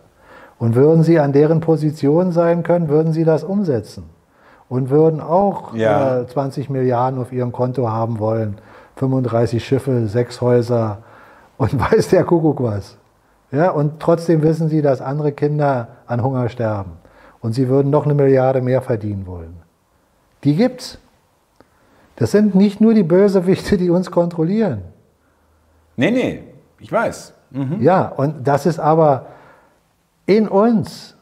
Und 0.59 0.75
würden 0.75 1.03
sie 1.03 1.19
an 1.19 1.33
deren 1.33 1.61
Position 1.61 2.33
sein 2.33 2.63
können, 2.63 2.89
würden 2.89 3.13
sie 3.13 3.25
das 3.25 3.45
umsetzen. 3.45 4.05
Und 4.69 4.89
würden 4.89 5.21
auch 5.21 5.75
ja. 5.75 6.21
äh, 6.21 6.27
20 6.27 6.71
Milliarden 6.71 7.21
auf 7.21 7.33
ihrem 7.33 7.51
Konto 7.51 7.89
haben 7.89 8.21
wollen, 8.21 8.59
35 8.97 9.65
Schiffe, 9.65 10.07
sechs 10.07 10.41
Häuser 10.41 10.99
und 11.57 11.79
weiß 11.93 12.09
der 12.09 12.25
Kuckuck 12.25 12.63
was. 12.63 12.97
Ja, 13.53 13.71
und 13.71 14.01
trotzdem 14.01 14.43
wissen 14.43 14.69
sie, 14.69 14.83
dass 14.83 15.01
andere 15.01 15.33
Kinder 15.33 15.89
an 16.07 16.23
Hunger 16.23 16.49
sterben. 16.49 16.93
Und 17.41 17.53
sie 17.53 17.69
würden 17.69 17.91
noch 17.91 18.05
eine 18.05 18.15
Milliarde 18.15 18.61
mehr 18.61 18.83
verdienen 18.83 19.27
wollen. 19.27 19.57
Die 20.45 20.55
gibt's. 20.55 20.99
Das 22.17 22.31
sind 22.31 22.55
nicht 22.55 22.81
nur 22.81 22.95
die 22.95 23.03
Bösewichte, 23.03 23.77
die 23.77 23.91
uns 23.91 24.11
kontrollieren. 24.11 24.83
Nee, 25.97 26.11
nee. 26.11 26.43
Ich 26.79 26.93
weiß. 26.93 27.35
Mhm. 27.51 27.81
Ja, 27.81 28.07
und 28.09 28.47
das 28.47 28.67
ist 28.67 28.79
aber 28.79 29.27
in 30.27 30.49
uns 30.49 31.17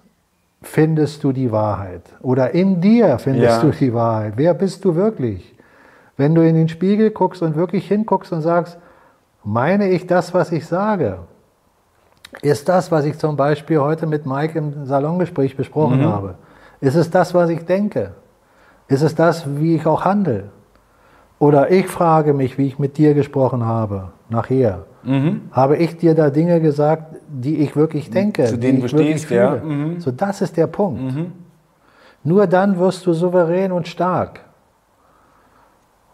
findest 0.61 1.24
du 1.24 1.33
die 1.33 1.53
Wahrheit 1.53 2.03
oder 2.20 2.51
in 2.53 2.81
dir 2.81 3.18
findest 3.18 3.62
ja. 3.62 3.62
du 3.62 3.70
die 3.70 3.95
Wahrheit. 3.95 4.35
Wer 4.37 4.55
bist 4.55 4.85
du 4.85 4.97
wirklich? 4.97 5.55
Wenn 6.16 6.35
du 6.35 6.43
in 6.43 6.57
den 6.57 6.68
Spiegel 6.68 7.11
guckst 7.11 7.43
und 7.43 7.55
wirklich 7.55 7.87
hinguckst 7.87 8.33
und 8.33 8.43
sagst, 8.43 8.76
meine 9.45 9.89
ich 9.89 10.07
das, 10.07 10.35
was 10.35 10.51
ich 10.53 10.66
sage? 10.66 11.20
Ist 12.43 12.68
das, 12.68 12.93
was 12.93 13.05
ich 13.05 13.18
zum 13.18 13.36
Beispiel 13.36 13.80
heute 13.80 14.07
mit 14.07 14.26
Mike 14.26 14.59
im 14.59 14.86
Salongespräch 14.86 15.57
besprochen 15.57 16.01
mhm. 16.01 16.07
habe? 16.07 16.34
Ist 16.80 16.95
es 16.95 17.11
das, 17.11 17.34
was 17.34 17.51
ich 17.51 17.64
denke? 17.64 18.12
Ist 18.86 19.03
es 19.03 19.14
das, 19.14 19.45
wie 19.59 19.74
ich 19.76 19.86
auch 19.86 20.05
handle? 20.05 20.51
Oder 21.39 21.70
ich 21.70 21.86
frage 21.86 22.34
mich, 22.34 22.59
wie 22.59 22.66
ich 22.66 22.78
mit 22.78 22.99
dir 22.99 23.14
gesprochen 23.14 23.64
habe, 23.64 24.11
nachher. 24.28 24.86
Mhm. 25.03 25.43
Habe 25.53 25.76
ich 25.76 25.97
dir 25.97 26.14
da 26.14 26.30
Dinge 26.30 26.61
gesagt, 26.61 27.16
die 27.28 27.59
ich 27.59 27.76
wirklich 27.76 28.11
denke? 28.11 28.45
Zu 28.45 28.59
denen 28.59 28.80
du 28.80 28.89
stehst, 28.89 29.30
ja. 29.30 29.57
Mhm. 29.57 30.01
So, 30.01 30.11
das 30.11 30.41
ist 30.41 30.57
der 30.57 30.66
Punkt. 30.66 31.01
Mhm. 31.01 31.32
Nur 32.24 32.47
dann 32.47 32.78
wirst 32.78 33.07
du 33.07 33.12
souverän 33.12 33.72
und 33.72 33.86
stark. 33.86 34.41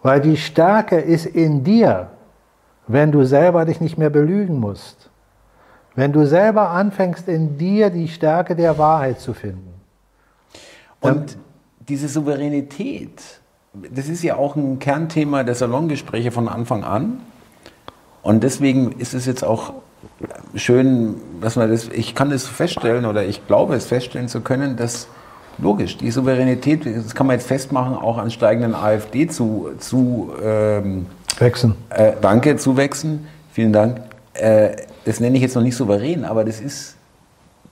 Weil 0.02 0.20
die 0.20 0.36
Stärke 0.36 0.96
ist 0.96 1.24
in 1.24 1.64
dir, 1.64 2.08
wenn 2.86 3.10
du 3.10 3.24
selber 3.24 3.64
dich 3.64 3.80
nicht 3.80 3.96
mehr 3.96 4.10
belügen 4.10 4.60
musst. 4.60 5.10
Wenn 5.97 6.12
du 6.12 6.26
selber 6.26 6.70
anfängst, 6.70 7.28
in 7.28 7.57
dir 7.57 7.90
die 7.90 8.09
Stärke 8.09 8.57
der 8.57 8.78
Wahrheit 8.78 9.20
zu 9.20 9.32
finden. 9.32 9.72
Und 11.01 11.36
diese 11.88 12.09
Souveränität, 12.09 13.20
das 13.72 14.09
ist 14.09 14.22
ja 14.22 14.36
auch 14.36 14.57
ein 14.57 14.78
Kernthema 14.78 15.42
der 15.45 15.55
Salongespräche 15.55 16.32
von 16.32 16.49
Anfang 16.49 16.82
an. 16.82 17.20
Und 18.22 18.42
deswegen 18.42 18.92
ist 18.92 19.14
es 19.14 19.26
jetzt 19.26 19.45
auch 19.45 19.74
schön, 20.55 21.16
dass 21.40 21.57
man 21.57 21.70
das, 21.70 21.88
ich 21.88 22.14
kann 22.14 22.30
das 22.30 22.47
feststellen 22.47 23.05
oder 23.05 23.24
ich 23.24 23.47
glaube 23.47 23.74
es 23.74 23.86
feststellen 23.86 24.28
zu 24.28 24.40
können, 24.40 24.76
dass 24.76 25.09
logisch, 25.59 25.99
die 25.99 26.11
Souveränität, 26.11 26.86
das 26.86 27.14
kann 27.14 27.26
man 27.26 27.36
jetzt 27.36 27.47
festmachen, 27.47 27.95
auch 27.95 28.18
an 28.18 28.30
steigenden 28.30 28.74
AfD 28.74 29.28
zu, 29.28 29.70
zu 29.78 30.32
ähm, 30.42 31.07
wechseln. 31.38 31.74
Äh, 31.90 32.12
danke, 32.20 32.57
zuwechseln. 32.57 33.26
Vielen 33.53 33.72
Dank. 33.72 34.01
Äh, 34.34 34.76
das 35.05 35.20
nenne 35.20 35.36
ich 35.36 35.42
jetzt 35.42 35.55
noch 35.55 35.62
nicht 35.62 35.76
souverän, 35.76 36.24
aber 36.24 36.44
das 36.44 36.61
ist, 36.61 36.96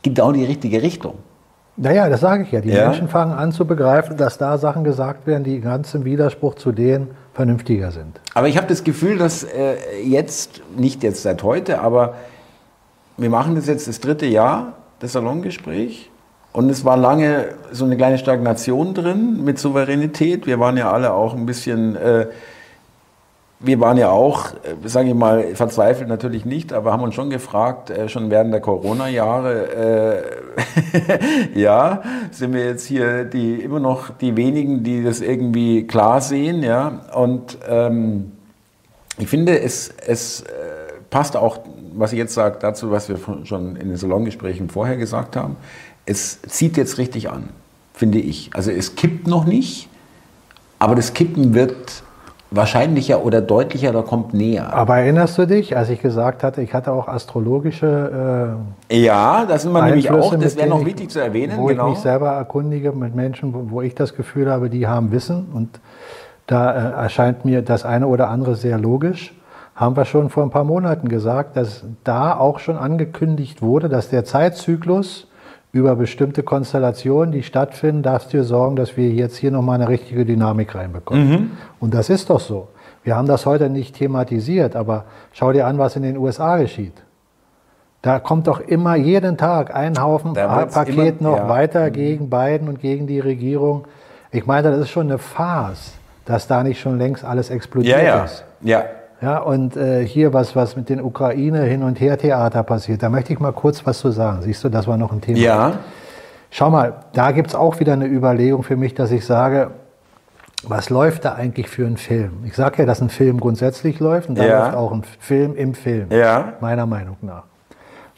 gibt 0.02 0.20
auch 0.20 0.32
die 0.32 0.44
richtige 0.44 0.82
Richtung. 0.82 1.14
Naja, 1.76 2.08
das 2.08 2.20
sage 2.20 2.42
ich 2.42 2.52
ja. 2.52 2.60
Die 2.60 2.68
ja. 2.68 2.88
Menschen 2.88 3.08
fangen 3.08 3.32
an 3.32 3.50
zu 3.50 3.64
begreifen, 3.64 4.16
dass 4.16 4.36
da 4.36 4.58
Sachen 4.58 4.84
gesagt 4.84 5.26
werden, 5.26 5.42
die 5.42 5.60
ganz 5.60 5.94
im 5.94 6.04
Widerspruch 6.04 6.54
zu 6.56 6.70
denen 6.72 7.10
vernünftiger 7.32 7.90
sind. 7.90 8.20
Aber 8.34 8.48
ich 8.48 8.58
habe 8.58 8.66
das 8.66 8.84
Gefühl, 8.84 9.16
dass 9.16 9.42
äh, 9.42 9.76
jetzt, 10.04 10.60
nicht 10.76 11.02
jetzt 11.02 11.22
seit 11.22 11.42
heute, 11.42 11.80
aber 11.80 12.14
wir 13.16 13.30
machen 13.30 13.54
das 13.54 13.66
jetzt 13.66 13.88
das 13.88 14.00
dritte 14.00 14.26
Jahr, 14.26 14.74
das 15.00 15.12
Salongespräch. 15.12 16.10
Und 16.52 16.68
es 16.68 16.84
war 16.84 16.98
lange 16.98 17.46
so 17.70 17.86
eine 17.86 17.96
kleine 17.96 18.18
Stagnation 18.18 18.92
drin 18.92 19.42
mit 19.42 19.58
Souveränität. 19.58 20.46
Wir 20.46 20.60
waren 20.60 20.76
ja 20.76 20.92
alle 20.92 21.14
auch 21.14 21.34
ein 21.34 21.46
bisschen 21.46 21.96
äh, 21.96 22.26
wir 23.62 23.80
waren 23.80 23.96
ja 23.96 24.10
auch, 24.10 24.52
äh, 24.54 24.88
sage 24.88 25.08
ich 25.10 25.14
mal, 25.14 25.54
verzweifelt 25.54 26.08
natürlich 26.08 26.44
nicht, 26.44 26.72
aber 26.72 26.92
haben 26.92 27.02
uns 27.02 27.14
schon 27.14 27.30
gefragt, 27.30 27.90
äh, 27.90 28.08
schon 28.08 28.30
während 28.30 28.52
der 28.52 28.60
Corona-Jahre, 28.60 30.22
äh, 31.54 31.58
ja, 31.58 32.02
sind 32.30 32.52
wir 32.52 32.66
jetzt 32.66 32.86
hier 32.86 33.24
die 33.24 33.54
immer 33.54 33.80
noch 33.80 34.10
die 34.10 34.36
wenigen, 34.36 34.82
die 34.82 35.02
das 35.02 35.20
irgendwie 35.20 35.86
klar 35.86 36.20
sehen, 36.20 36.62
ja. 36.62 37.02
Und 37.14 37.58
ähm, 37.68 38.32
ich 39.18 39.28
finde, 39.28 39.60
es, 39.60 39.94
es 40.06 40.40
äh, 40.40 40.44
passt 41.10 41.36
auch, 41.36 41.60
was 41.94 42.12
ich 42.12 42.18
jetzt 42.18 42.34
sage, 42.34 42.58
dazu, 42.60 42.90
was 42.90 43.08
wir 43.08 43.18
schon 43.44 43.76
in 43.76 43.88
den 43.88 43.96
Salongesprächen 43.96 44.70
vorher 44.70 44.96
gesagt 44.96 45.36
haben. 45.36 45.56
Es 46.04 46.42
zieht 46.42 46.76
jetzt 46.76 46.98
richtig 46.98 47.30
an, 47.30 47.50
finde 47.94 48.18
ich. 48.18 48.50
Also 48.54 48.72
es 48.72 48.96
kippt 48.96 49.28
noch 49.28 49.44
nicht, 49.44 49.88
aber 50.80 50.96
das 50.96 51.14
Kippen 51.14 51.54
wird 51.54 52.01
wahrscheinlicher 52.54 53.24
oder 53.24 53.40
deutlicher 53.40 53.90
oder 53.90 54.02
kommt 54.02 54.34
näher. 54.34 54.72
Aber 54.72 54.98
erinnerst 54.98 55.38
du 55.38 55.46
dich, 55.46 55.76
als 55.76 55.88
ich 55.88 56.00
gesagt 56.00 56.42
hatte, 56.42 56.62
ich 56.62 56.74
hatte 56.74 56.92
auch 56.92 57.08
astrologische. 57.08 58.56
Äh, 58.90 58.96
ja, 58.98 59.44
das 59.46 59.62
sind 59.62 59.72
wir 59.72 59.82
nämlich 59.82 60.10
auch, 60.10 60.34
das 60.36 60.56
wäre 60.56 60.68
noch 60.68 60.84
wichtig 60.84 61.10
zu 61.10 61.20
erwähnen. 61.20 61.56
Wo 61.56 61.66
genau. 61.66 61.88
ich 61.88 61.94
mich 61.94 61.98
selber 62.00 62.30
erkundige 62.30 62.92
mit 62.92 63.14
Menschen, 63.14 63.54
wo, 63.54 63.70
wo, 63.70 63.82
ich 63.82 63.94
das 63.94 64.14
Gefühl 64.14 64.50
habe, 64.50 64.70
die 64.70 64.86
haben 64.86 65.12
Wissen 65.12 65.48
und 65.52 65.80
da 66.46 66.72
äh, 66.72 67.02
erscheint 67.02 67.44
mir 67.44 67.62
das 67.62 67.84
eine 67.84 68.06
oder 68.06 68.28
andere 68.28 68.54
sehr 68.54 68.78
logisch. 68.78 69.34
Haben 69.74 69.96
wir 69.96 70.04
schon 70.04 70.28
vor 70.28 70.42
ein 70.42 70.50
paar 70.50 70.64
Monaten 70.64 71.08
gesagt, 71.08 71.56
dass 71.56 71.84
da 72.04 72.36
auch 72.36 72.58
schon 72.58 72.76
angekündigt 72.76 73.62
wurde, 73.62 73.88
dass 73.88 74.10
der 74.10 74.24
Zeitzyklus 74.24 75.28
über 75.72 75.96
bestimmte 75.96 76.42
Konstellationen, 76.42 77.32
die 77.32 77.42
stattfinden, 77.42 78.02
darfst 78.02 78.32
du 78.34 78.44
sorgen, 78.44 78.76
dass 78.76 78.96
wir 78.96 79.08
jetzt 79.10 79.36
hier 79.36 79.50
nochmal 79.50 79.76
eine 79.76 79.88
richtige 79.88 80.26
Dynamik 80.26 80.74
reinbekommen. 80.74 81.30
Mhm. 81.30 81.50
Und 81.80 81.94
das 81.94 82.10
ist 82.10 82.28
doch 82.28 82.40
so. 82.40 82.68
Wir 83.04 83.16
haben 83.16 83.26
das 83.26 83.46
heute 83.46 83.70
nicht 83.70 83.96
thematisiert, 83.96 84.76
aber 84.76 85.06
schau 85.32 85.50
dir 85.52 85.66
an, 85.66 85.78
was 85.78 85.96
in 85.96 86.02
den 86.02 86.18
USA 86.18 86.58
geschieht. 86.58 86.92
Da 88.02 88.18
kommt 88.18 88.48
doch 88.48 88.60
immer 88.60 88.96
jeden 88.96 89.38
Tag 89.38 89.74
ein 89.74 90.00
Haufen 90.00 90.34
Paket 90.34 91.20
immer, 91.20 91.30
noch 91.30 91.36
ja. 91.38 91.48
weiter 91.48 91.88
mhm. 91.88 91.92
gegen 91.92 92.30
Biden 92.30 92.68
und 92.68 92.80
gegen 92.80 93.06
die 93.06 93.20
Regierung. 93.20 93.86
Ich 94.30 94.44
meine, 94.44 94.70
das 94.70 94.80
ist 94.80 94.90
schon 94.90 95.06
eine 95.06 95.18
Farce, 95.18 95.94
dass 96.26 96.46
da 96.46 96.62
nicht 96.62 96.80
schon 96.80 96.98
längst 96.98 97.24
alles 97.24 97.48
explodiert 97.48 97.98
ja, 97.98 98.04
ja. 98.04 98.24
ist. 98.24 98.44
Ja, 98.60 98.84
ja, 99.22 99.38
und 99.38 99.76
äh, 99.76 100.04
hier 100.04 100.32
was, 100.32 100.56
was 100.56 100.74
mit 100.74 100.88
den 100.88 101.00
Ukraine 101.00 101.62
hin 101.62 101.84
und 101.84 102.00
her 102.00 102.18
Theater 102.18 102.64
passiert, 102.64 103.04
da 103.04 103.08
möchte 103.08 103.32
ich 103.32 103.38
mal 103.38 103.52
kurz 103.52 103.86
was 103.86 104.00
zu 104.00 104.10
sagen. 104.10 104.42
Siehst 104.42 104.64
du, 104.64 104.68
das 104.68 104.88
war 104.88 104.96
noch 104.96 105.12
ein 105.12 105.20
Thema. 105.20 105.38
Ja. 105.38 105.72
Schau 106.50 106.70
mal, 106.70 106.94
da 107.12 107.30
gibt 107.30 107.48
es 107.48 107.54
auch 107.54 107.78
wieder 107.78 107.92
eine 107.92 108.06
Überlegung 108.06 108.64
für 108.64 108.76
mich, 108.76 108.94
dass 108.94 109.12
ich 109.12 109.24
sage, 109.24 109.70
was 110.64 110.90
läuft 110.90 111.24
da 111.24 111.34
eigentlich 111.34 111.68
für 111.68 111.86
ein 111.86 111.96
Film? 111.96 112.44
Ich 112.44 112.54
sage 112.54 112.78
ja, 112.78 112.84
dass 112.84 113.00
ein 113.00 113.10
Film 113.10 113.38
grundsätzlich 113.38 114.00
läuft 114.00 114.28
und 114.28 114.38
da 114.38 114.44
ja. 114.44 114.64
läuft 114.64 114.76
auch 114.76 114.92
ein 114.92 115.04
Film 115.20 115.54
im 115.54 115.74
Film, 115.74 116.08
ja. 116.10 116.54
meiner 116.60 116.86
Meinung 116.86 117.16
nach. 117.22 117.44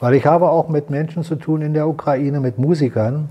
Weil 0.00 0.14
ich 0.14 0.24
habe 0.24 0.48
auch 0.48 0.68
mit 0.68 0.88
Menschen 0.88 1.22
zu 1.22 1.36
tun 1.36 1.60
in 1.60 1.74
der 1.74 1.86
Ukraine, 1.86 2.40
mit 2.40 2.58
Musikern, 2.58 3.28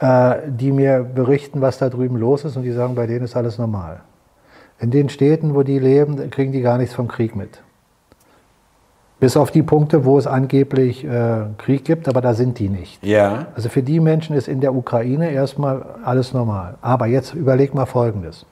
äh, 0.00 0.36
die 0.46 0.70
mir 0.70 1.02
berichten, 1.02 1.62
was 1.62 1.78
da 1.78 1.88
drüben 1.88 2.16
los 2.16 2.44
ist 2.44 2.56
und 2.56 2.62
die 2.62 2.72
sagen, 2.72 2.94
bei 2.94 3.06
denen 3.06 3.24
ist 3.24 3.36
alles 3.36 3.58
normal. 3.58 4.00
In 4.80 4.90
den 4.90 5.10
Städten, 5.10 5.54
wo 5.54 5.62
die 5.62 5.78
leben, 5.78 6.30
kriegen 6.30 6.52
die 6.52 6.62
gar 6.62 6.78
nichts 6.78 6.94
vom 6.94 7.06
Krieg 7.06 7.36
mit. 7.36 7.62
Bis 9.20 9.36
auf 9.36 9.50
die 9.50 9.62
Punkte, 9.62 10.06
wo 10.06 10.16
es 10.16 10.26
angeblich 10.26 11.04
äh, 11.04 11.42
Krieg 11.58 11.84
gibt, 11.84 12.08
aber 12.08 12.22
da 12.22 12.32
sind 12.32 12.58
die 12.58 12.70
nicht. 12.70 13.04
Ja. 13.04 13.48
Also 13.54 13.68
für 13.68 13.82
die 13.82 14.00
Menschen 14.00 14.34
ist 14.34 14.48
in 14.48 14.62
der 14.62 14.74
Ukraine 14.74 15.30
erstmal 15.30 15.84
alles 16.02 16.32
normal. 16.32 16.78
Aber 16.80 17.06
jetzt 17.06 17.34
überleg 17.34 17.74
mal 17.74 17.84
Folgendes. 17.84 18.46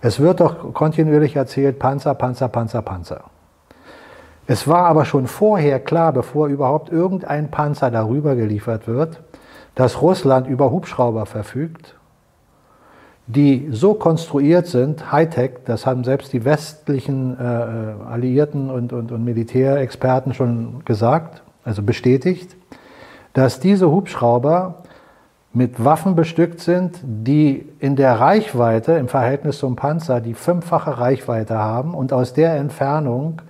Es 0.00 0.20
wird 0.20 0.38
doch 0.38 0.72
kontinuierlich 0.72 1.34
erzählt, 1.34 1.80
Panzer, 1.80 2.14
Panzer, 2.14 2.46
Panzer, 2.46 2.82
Panzer. 2.82 3.24
Es 4.46 4.68
war 4.68 4.84
aber 4.84 5.04
schon 5.04 5.26
vorher 5.26 5.80
klar, 5.80 6.12
bevor 6.12 6.46
überhaupt 6.46 6.92
irgendein 6.92 7.50
Panzer 7.50 7.90
darüber 7.90 8.36
geliefert 8.36 8.86
wird, 8.86 9.20
dass 9.74 10.00
Russland 10.00 10.46
über 10.46 10.70
Hubschrauber 10.70 11.26
verfügt, 11.26 11.96
die 13.26 13.68
so 13.72 13.94
konstruiert 13.94 14.66
sind, 14.68 15.10
Hightech, 15.10 15.52
das 15.64 15.84
haben 15.84 16.04
selbst 16.04 16.32
die 16.32 16.44
westlichen 16.44 17.36
äh, 17.38 17.42
Alliierten 17.42 18.70
und, 18.70 18.92
und, 18.92 19.10
und 19.10 19.24
Militärexperten 19.24 20.32
schon 20.32 20.84
gesagt, 20.84 21.42
also 21.64 21.82
bestätigt, 21.82 22.54
dass 23.32 23.58
diese 23.58 23.90
Hubschrauber 23.90 24.82
mit 25.52 25.82
Waffen 25.84 26.14
bestückt 26.14 26.60
sind, 26.60 27.00
die 27.02 27.66
in 27.80 27.96
der 27.96 28.20
Reichweite 28.20 28.92
im 28.92 29.08
Verhältnis 29.08 29.58
zum 29.58 29.74
Panzer 29.74 30.20
die 30.20 30.34
fünffache 30.34 30.98
Reichweite 30.98 31.58
haben 31.58 31.94
und 31.94 32.12
aus 32.12 32.32
der 32.34 32.54
Entfernung 32.56 33.42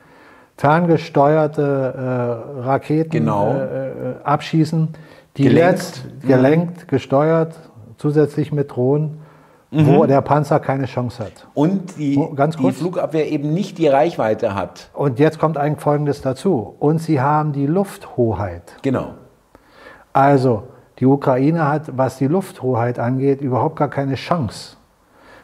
ferngesteuerte 0.57 1.61
äh, 2.57 2.61
Raketen 2.61 3.11
Genau. 3.11 3.53
äh, 3.53 3.89
äh, 3.89 3.93
abschießen, 4.24 4.89
die 5.37 5.43
Gelenkt. 5.43 5.70
letzt 5.70 6.05
gelenkt, 6.22 6.89
gesteuert, 6.89 7.55
zusätzlich 7.99 8.53
mit 8.53 8.70
Drohnen, 8.70 9.18
wo 9.70 10.06
der 10.06 10.20
Panzer 10.20 10.60
keine 10.60 10.86
Chance 10.86 11.24
hat. 11.24 11.48
Und 11.54 11.98
die, 11.98 12.16
Oh, 12.16 12.34
die. 12.36 12.72
Flugabwehr 12.72 13.30
eben 13.30 13.52
nicht 13.52 13.78
die 13.78 13.88
Reichweite 13.88 14.54
hat. 14.54 14.90
Und 14.94 15.18
jetzt 15.18 15.38
kommt 15.38 15.56
eigentlich 15.56 15.80
Folgendes 15.80 16.22
dazu. 16.22 16.74
Und 16.78 16.98
sie 17.00 17.20
haben 17.20 17.52
die 17.52 17.66
Lufthoheit. 17.66 18.76
Genau. 18.82 19.14
Also, 20.12 20.64
die 20.98 21.06
Ukraine 21.06 21.68
hat, 21.68 21.96
was 21.96 22.16
die 22.18 22.26
Lufthoheit 22.26 22.98
angeht, 22.98 23.40
überhaupt 23.40 23.76
gar 23.76 23.88
keine 23.90 24.14
Chance. 24.14 24.76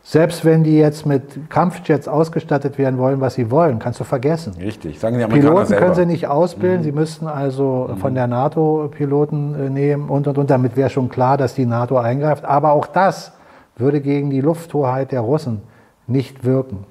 Selbst 0.04 0.44
wenn 0.44 0.64
die 0.64 0.78
jetzt 0.78 1.06
mit 1.06 1.48
Kampfjets 1.48 2.08
ausgestattet 2.08 2.76
werden 2.76 2.98
wollen, 2.98 3.20
was 3.20 3.34
sie 3.34 3.52
wollen, 3.52 3.78
kannst 3.78 4.00
du 4.00 4.04
vergessen. 4.04 4.54
Richtig. 4.58 4.98
Sagen 4.98 5.18
die 5.18 5.22
Amerikaner 5.22 5.50
Piloten 5.50 5.66
selber. 5.68 5.80
Mhm. 5.80 5.84
können 5.84 5.94
sie 5.94 6.06
nicht 6.12 6.26
ausbilden, 6.26 6.82
sie 6.82 6.90
müssten 6.90 7.28
also 7.28 7.90
von 8.00 8.14
der 8.14 8.26
NATO 8.26 8.88
Piloten 8.90 9.54
äh, 9.54 9.70
nehmen 9.70 10.08
und 10.08 10.26
und 10.26 10.38
und. 10.38 10.50
Damit 10.50 10.76
wäre 10.76 10.90
schon 10.90 11.08
klar, 11.08 11.36
dass 11.36 11.54
die 11.54 11.66
NATO 11.66 11.98
eingreift. 11.98 12.44
Aber 12.44 12.72
auch 12.72 12.86
das 12.86 13.32
würde 13.76 14.00
gegen 14.00 14.30
die 14.30 14.40
Lufthoheit 14.40 15.12
der 15.12 15.20
Russen 15.20 15.62
nicht 16.06 16.44
wirken. 16.44 16.84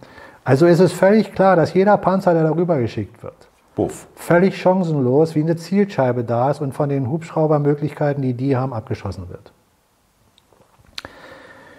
Also 0.44 0.66
ist 0.66 0.80
es 0.80 0.92
völlig 0.92 1.34
klar, 1.34 1.56
dass 1.56 1.74
jeder 1.74 1.98
Panzer, 1.98 2.34
der 2.34 2.44
darüber 2.44 2.80
geschickt 2.80 3.22
wird, 3.24 3.50
Puff. 3.76 4.08
völlig 4.16 4.58
chancenlos 4.60 5.36
wie 5.36 5.42
eine 5.42 5.56
Zielscheibe 5.56 6.24
da 6.24 6.50
ist 6.50 6.62
und 6.62 6.74
von 6.74 6.90
den 6.90 7.10
Hubschraubermöglichkeiten, 7.10 8.22
die 8.22 8.34
die 8.34 8.58
haben, 8.58 8.74
abgeschossen 8.74 9.30
wird. 9.30 9.54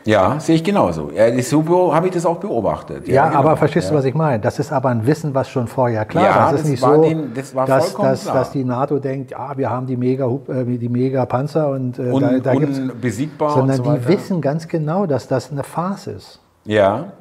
Ja, 0.05 0.41
sehe 0.41 0.57
ich 0.57 0.65
genauso. 0.65 1.11
Ja, 1.15 1.41
so 1.43 1.95
habe 1.95 2.09
ich 2.09 2.15
das 2.15 2.27
auch 2.27 2.39
beobachtet. 2.39 3.07
Ja, 3.07 3.29
genau. 3.29 3.39
aber 3.39 3.57
verstehst 3.57 3.89
du, 3.89 3.95
Ja. 3.95 3.99
was 4.01 4.05
ich 4.05 4.15
meine? 4.15 4.41
Das 4.41 4.59
ist 4.59 4.73
aber 4.73 4.89
ein 4.89 5.07
Wissen, 5.07 5.33
was 5.35 5.49
schon 5.49 5.69
vorher 5.69 6.05
klar 6.05 6.25
Ja, 6.25 6.35
war. 6.37 6.53
Das 6.53 6.61
ist 6.61 6.63
das 6.65 6.71
nicht 6.71 6.83
war 6.83 6.95
so, 6.97 7.03
denen- 7.03 7.35
das 7.35 7.55
war 7.55 7.67
dass, 7.67 7.95
dass, 7.95 8.23
klar. 8.25 8.35
dass 8.35 8.51
die 8.51 8.65
NATO 8.65 8.99
denkt, 8.99 9.31
ja, 9.31 9.57
wir 9.57 9.71
haben 9.71 9.87
die 9.87 9.97
mega, 9.97 10.27
äh, 10.49 10.65
die 10.65 10.89
mega 10.89 11.25
Panzer 11.27 11.71
und 11.71 11.99
äh, 11.99 12.11
Un, 12.11 12.21
da, 12.21 12.39
da 12.41 12.55
gibt's, 12.57 12.79
unbesiegbar 12.79 13.51
sondern 13.51 13.71
und 13.71 13.77
so 13.77 13.83
die 13.85 13.89
weiter. 14.01 14.09
wissen 14.09 14.41
ganz 14.41 14.67
genau, 14.67 15.07
dass 15.07 15.29
das 15.29 15.53
eine 15.53 15.63
Farce 15.63 16.09
ist. 16.09 16.41
Ja, 16.65 17.13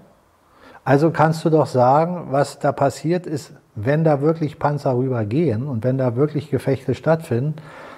Also 0.83 1.11
kannst 1.11 1.45
du 1.45 1.51
doch 1.51 1.67
sagen, 1.67 2.29
was 2.31 2.57
da 2.57 2.71
passiert 2.71 3.27
ist, 3.27 3.53
wenn 3.75 4.03
da 4.03 4.21
wirklich 4.21 4.57
Panzer 4.57 4.95
rübergehen 4.97 5.67
und 5.67 5.83
wenn 5.83 5.99
da 5.99 6.15
wirklich 6.15 6.49
Gefechte 6.49 6.95
stattfinden, 6.95 7.55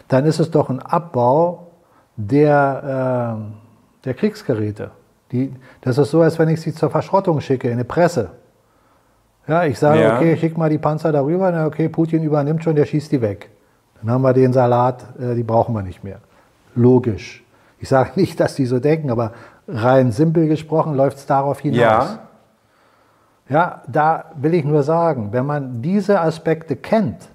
dann 0.10 0.26
ist 0.26 0.40
es 0.40 0.52
doch 0.52 0.70
ein 0.70 0.82
Abbau 0.82 1.68
der, 2.18 3.38
äh, 3.40 3.63
der 4.06 4.14
Kriegsgeräte. 4.14 4.92
Die, 5.32 5.54
das 5.82 5.98
ist 5.98 6.12
so, 6.12 6.22
als 6.22 6.38
wenn 6.40 6.50
ich 6.50 6.62
sie 6.62 6.74
zur 6.74 6.90
Verschrottung 6.90 7.42
schicke 7.42 7.68
in 7.68 7.74
eine 7.74 7.86
Presse. 7.86 8.32
Ja, 9.48 9.64
ich 9.66 9.78
sage, 9.80 10.02
Ja. 10.02 10.16
okay, 10.18 10.38
schick 10.38 10.58
mal 10.58 10.70
die 10.70 10.78
Panzer 10.78 11.12
darüber, 11.12 11.52
na 11.52 11.66
okay, 11.66 11.90
Putin 11.90 12.24
übernimmt 12.24 12.64
schon, 12.64 12.76
der 12.76 12.86
schießt 12.86 13.12
die 13.12 13.22
weg. 13.22 13.50
Dann 14.02 14.12
haben 14.12 14.22
wir 14.22 14.34
den 14.34 14.54
Salat, 14.54 15.04
äh, 15.20 15.36
die 15.36 15.44
brauchen 15.44 15.74
wir 15.74 15.82
nicht 15.82 16.04
mehr. 16.04 16.20
Logisch. 16.76 17.44
Ich 17.80 17.90
sage 17.90 18.12
nicht, 18.16 18.40
dass 18.40 18.56
die 18.56 18.66
so 18.66 18.80
denken, 18.80 19.10
aber 19.10 19.32
rein 19.68 20.12
simpel 20.12 20.48
gesprochen 20.48 20.94
läuft 20.96 21.18
es 21.18 21.26
darauf 21.26 21.60
hinaus. 21.60 21.80
ja, 21.80 22.20
Ja, 23.50 23.82
da 23.88 24.26
will 24.36 24.54
ich 24.54 24.64
nur 24.66 24.84
sagen, 24.84 25.30
wenn 25.32 25.46
man 25.46 25.82
diese 25.82 26.20
Aspekte 26.22 26.76
kennt 26.76 27.30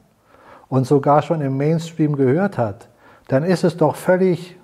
und 0.69 0.87
sogar 0.87 1.23
schon 1.23 1.41
im 1.41 1.57
Mainstream 1.57 2.16
gehört 2.16 2.59
hat, 2.59 2.89
dann 3.29 3.45
ist 3.45 3.64
es 3.64 3.77
doch 3.77 3.97
völlig 3.97 4.58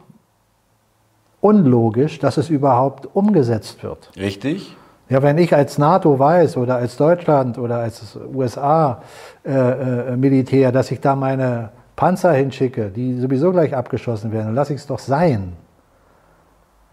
unlogisch, 1.44 2.18
dass 2.20 2.38
es 2.38 2.48
überhaupt 2.48 3.06
umgesetzt 3.14 3.82
wird. 3.82 4.10
richtig. 4.16 4.74
Ja, 5.10 5.22
wenn 5.22 5.36
ich 5.36 5.54
als 5.54 5.76
NATO 5.76 6.18
weiß 6.18 6.56
oder 6.56 6.76
als 6.76 6.96
Deutschland 6.96 7.58
oder 7.58 7.76
als 7.76 8.16
USA-Militär, 9.44 10.72
dass 10.72 10.90
ich 10.90 11.00
da 11.00 11.14
meine 11.14 11.72
Panzer 11.94 12.32
hinschicke, 12.32 12.88
die 12.90 13.20
sowieso 13.20 13.52
gleich 13.52 13.76
abgeschossen 13.76 14.32
werden, 14.32 14.46
dann 14.46 14.54
lasse 14.54 14.72
ich 14.72 14.80
es 14.80 14.86
doch 14.86 14.98
sein. 14.98 15.52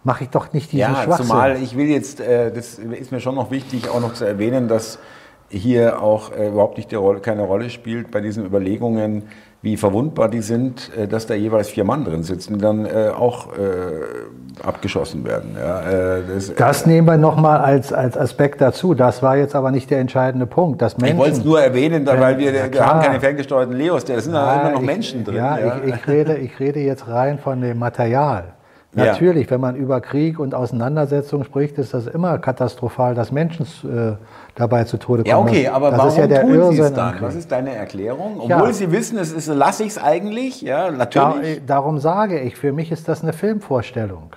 Mache 0.04 0.26
ich 0.26 0.30
doch 0.30 0.52
nicht 0.52 0.74
diesen 0.74 0.80
Ja, 0.93 1.04
Schwachsinn. 1.04 1.28
zumal 1.28 1.56
ich 1.62 1.78
will 1.78 1.88
jetzt, 1.88 2.20
äh, 2.20 2.52
das 2.52 2.80
ist 2.80 3.14
mir 3.14 3.22
schon 3.22 3.36
noch 3.36 3.49
wichtig, 3.49 3.89
auch 3.89 4.02
noch 4.02 4.14
zu 4.14 4.26
erwähnen, 4.26 4.68
dass 4.68 4.99
hier 5.47 6.02
auch 6.02 6.34
äh, 6.34 6.49
überhaupt 6.49 6.76
nicht 6.78 6.93
Rolle, 6.93 7.22
keine 7.22 7.43
Rolle 7.43 7.70
spielt 7.70 8.12
bei 8.12 8.20
diesen 8.20 8.45
Überlegungen, 8.45 9.24
wie 9.64 9.78
verwundbar 9.78 10.28
die 10.28 10.41
sind, 10.41 10.89
äh, 10.97 11.07
dass 11.07 11.28
da 11.28 11.34
jeweils 11.36 11.70
vier 11.70 11.84
Mann 11.84 12.03
drin 12.03 12.24
sitzen, 12.24 12.57
dann 12.57 12.86
äh, 12.86 13.09
auch 13.16 13.47
äh, 13.53 14.64
abgeschossen 14.66 15.24
werden. 15.24 15.55
Ja, 15.59 15.82
äh, 16.18 16.22
das, 16.34 16.55
Das 16.55 16.86
nehmen 16.88 17.05
wir 17.07 17.18
nochmal 17.18 17.59
als, 17.59 17.93
als 17.93 18.18
Aspekt 18.18 18.59
dazu. 18.62 18.93
Das 18.95 19.22
war 19.22 19.38
jetzt 19.38 19.55
aber 19.55 19.70
nicht 19.72 19.89
der 19.91 19.99
entscheidende 19.99 20.47
Punkt. 20.47 20.82
Dass 20.82 20.93
ich 20.93 20.99
Menschen, 20.99 21.18
wollte 21.20 21.38
es 21.38 21.45
nur 21.45 21.62
erwähnen, 21.62 22.05
da, 22.05 22.20
weil 22.20 22.38
wir, 22.39 22.51
Ja, 22.53 22.72
wir 22.74 22.86
haben 22.86 23.01
keine 23.01 23.20
ferngesteuerten 23.20 23.76
Leos, 23.76 24.03
da 24.05 24.20
sind 24.20 24.34
da 24.34 24.55
Ja, 24.55 24.62
immer 24.62 24.72
noch 24.72 24.80
ich- 24.82 24.86
Menschen 24.88 25.24
drin. 25.24 25.36
Ja, 25.36 25.57
Ich, 25.86 25.93
ich, 25.93 26.07
rede, 26.07 26.38
ich 26.38 26.59
rede 26.59 26.80
jetzt 26.80 27.07
rein 27.07 27.38
von 27.38 27.62
dem 27.62 27.78
Material. 27.78 28.45
Ja. 28.93 29.05
Natürlich, 29.05 29.49
wenn 29.49 29.61
man 29.61 29.77
über 29.77 30.01
Krieg 30.01 30.37
und 30.37 30.53
Auseinandersetzung 30.53 31.45
spricht, 31.45 31.77
ist 31.77 31.93
das 31.93 32.07
immer 32.07 32.37
katastrophal, 32.39 33.15
dass 33.15 33.31
Menschen 33.31 33.65
äh, 33.85 34.17
dabei 34.55 34.83
zu 34.83 34.97
Tode 34.97 35.23
kommen. 35.23 35.29
Ja, 35.31 35.37
okay, 35.39 35.67
aber 35.69 35.91
das 35.91 35.97
warum 35.99 36.11
ist 36.11 36.17
ja 36.17 36.27
der 36.27 36.41
tun 36.41 36.51
Sie 36.51 36.57
es 36.57 36.77
Irrsinn 36.79 36.95
dann? 36.95 37.15
Was 37.21 37.35
ist 37.35 37.49
deine 37.49 37.73
Erklärung? 37.73 38.33
Obwohl 38.37 38.49
Ja. 38.67 38.73
Sie 38.73 38.91
wissen, 38.91 39.17
es 39.17 39.31
ist, 39.31 39.47
lasse 39.47 39.83
ich 39.83 39.91
es 39.91 39.97
eigentlich, 39.97 40.61
ja, 40.61 40.91
Da, 40.91 40.97
natürlich. 40.97 41.57
äh, 41.57 41.61
darum 41.65 41.99
sage 41.99 42.41
ich, 42.41 42.57
für 42.57 42.73
mich 42.73 42.91
ist 42.91 43.07
das 43.07 43.23
eine 43.23 43.31
Filmvorstellung. 43.31 44.31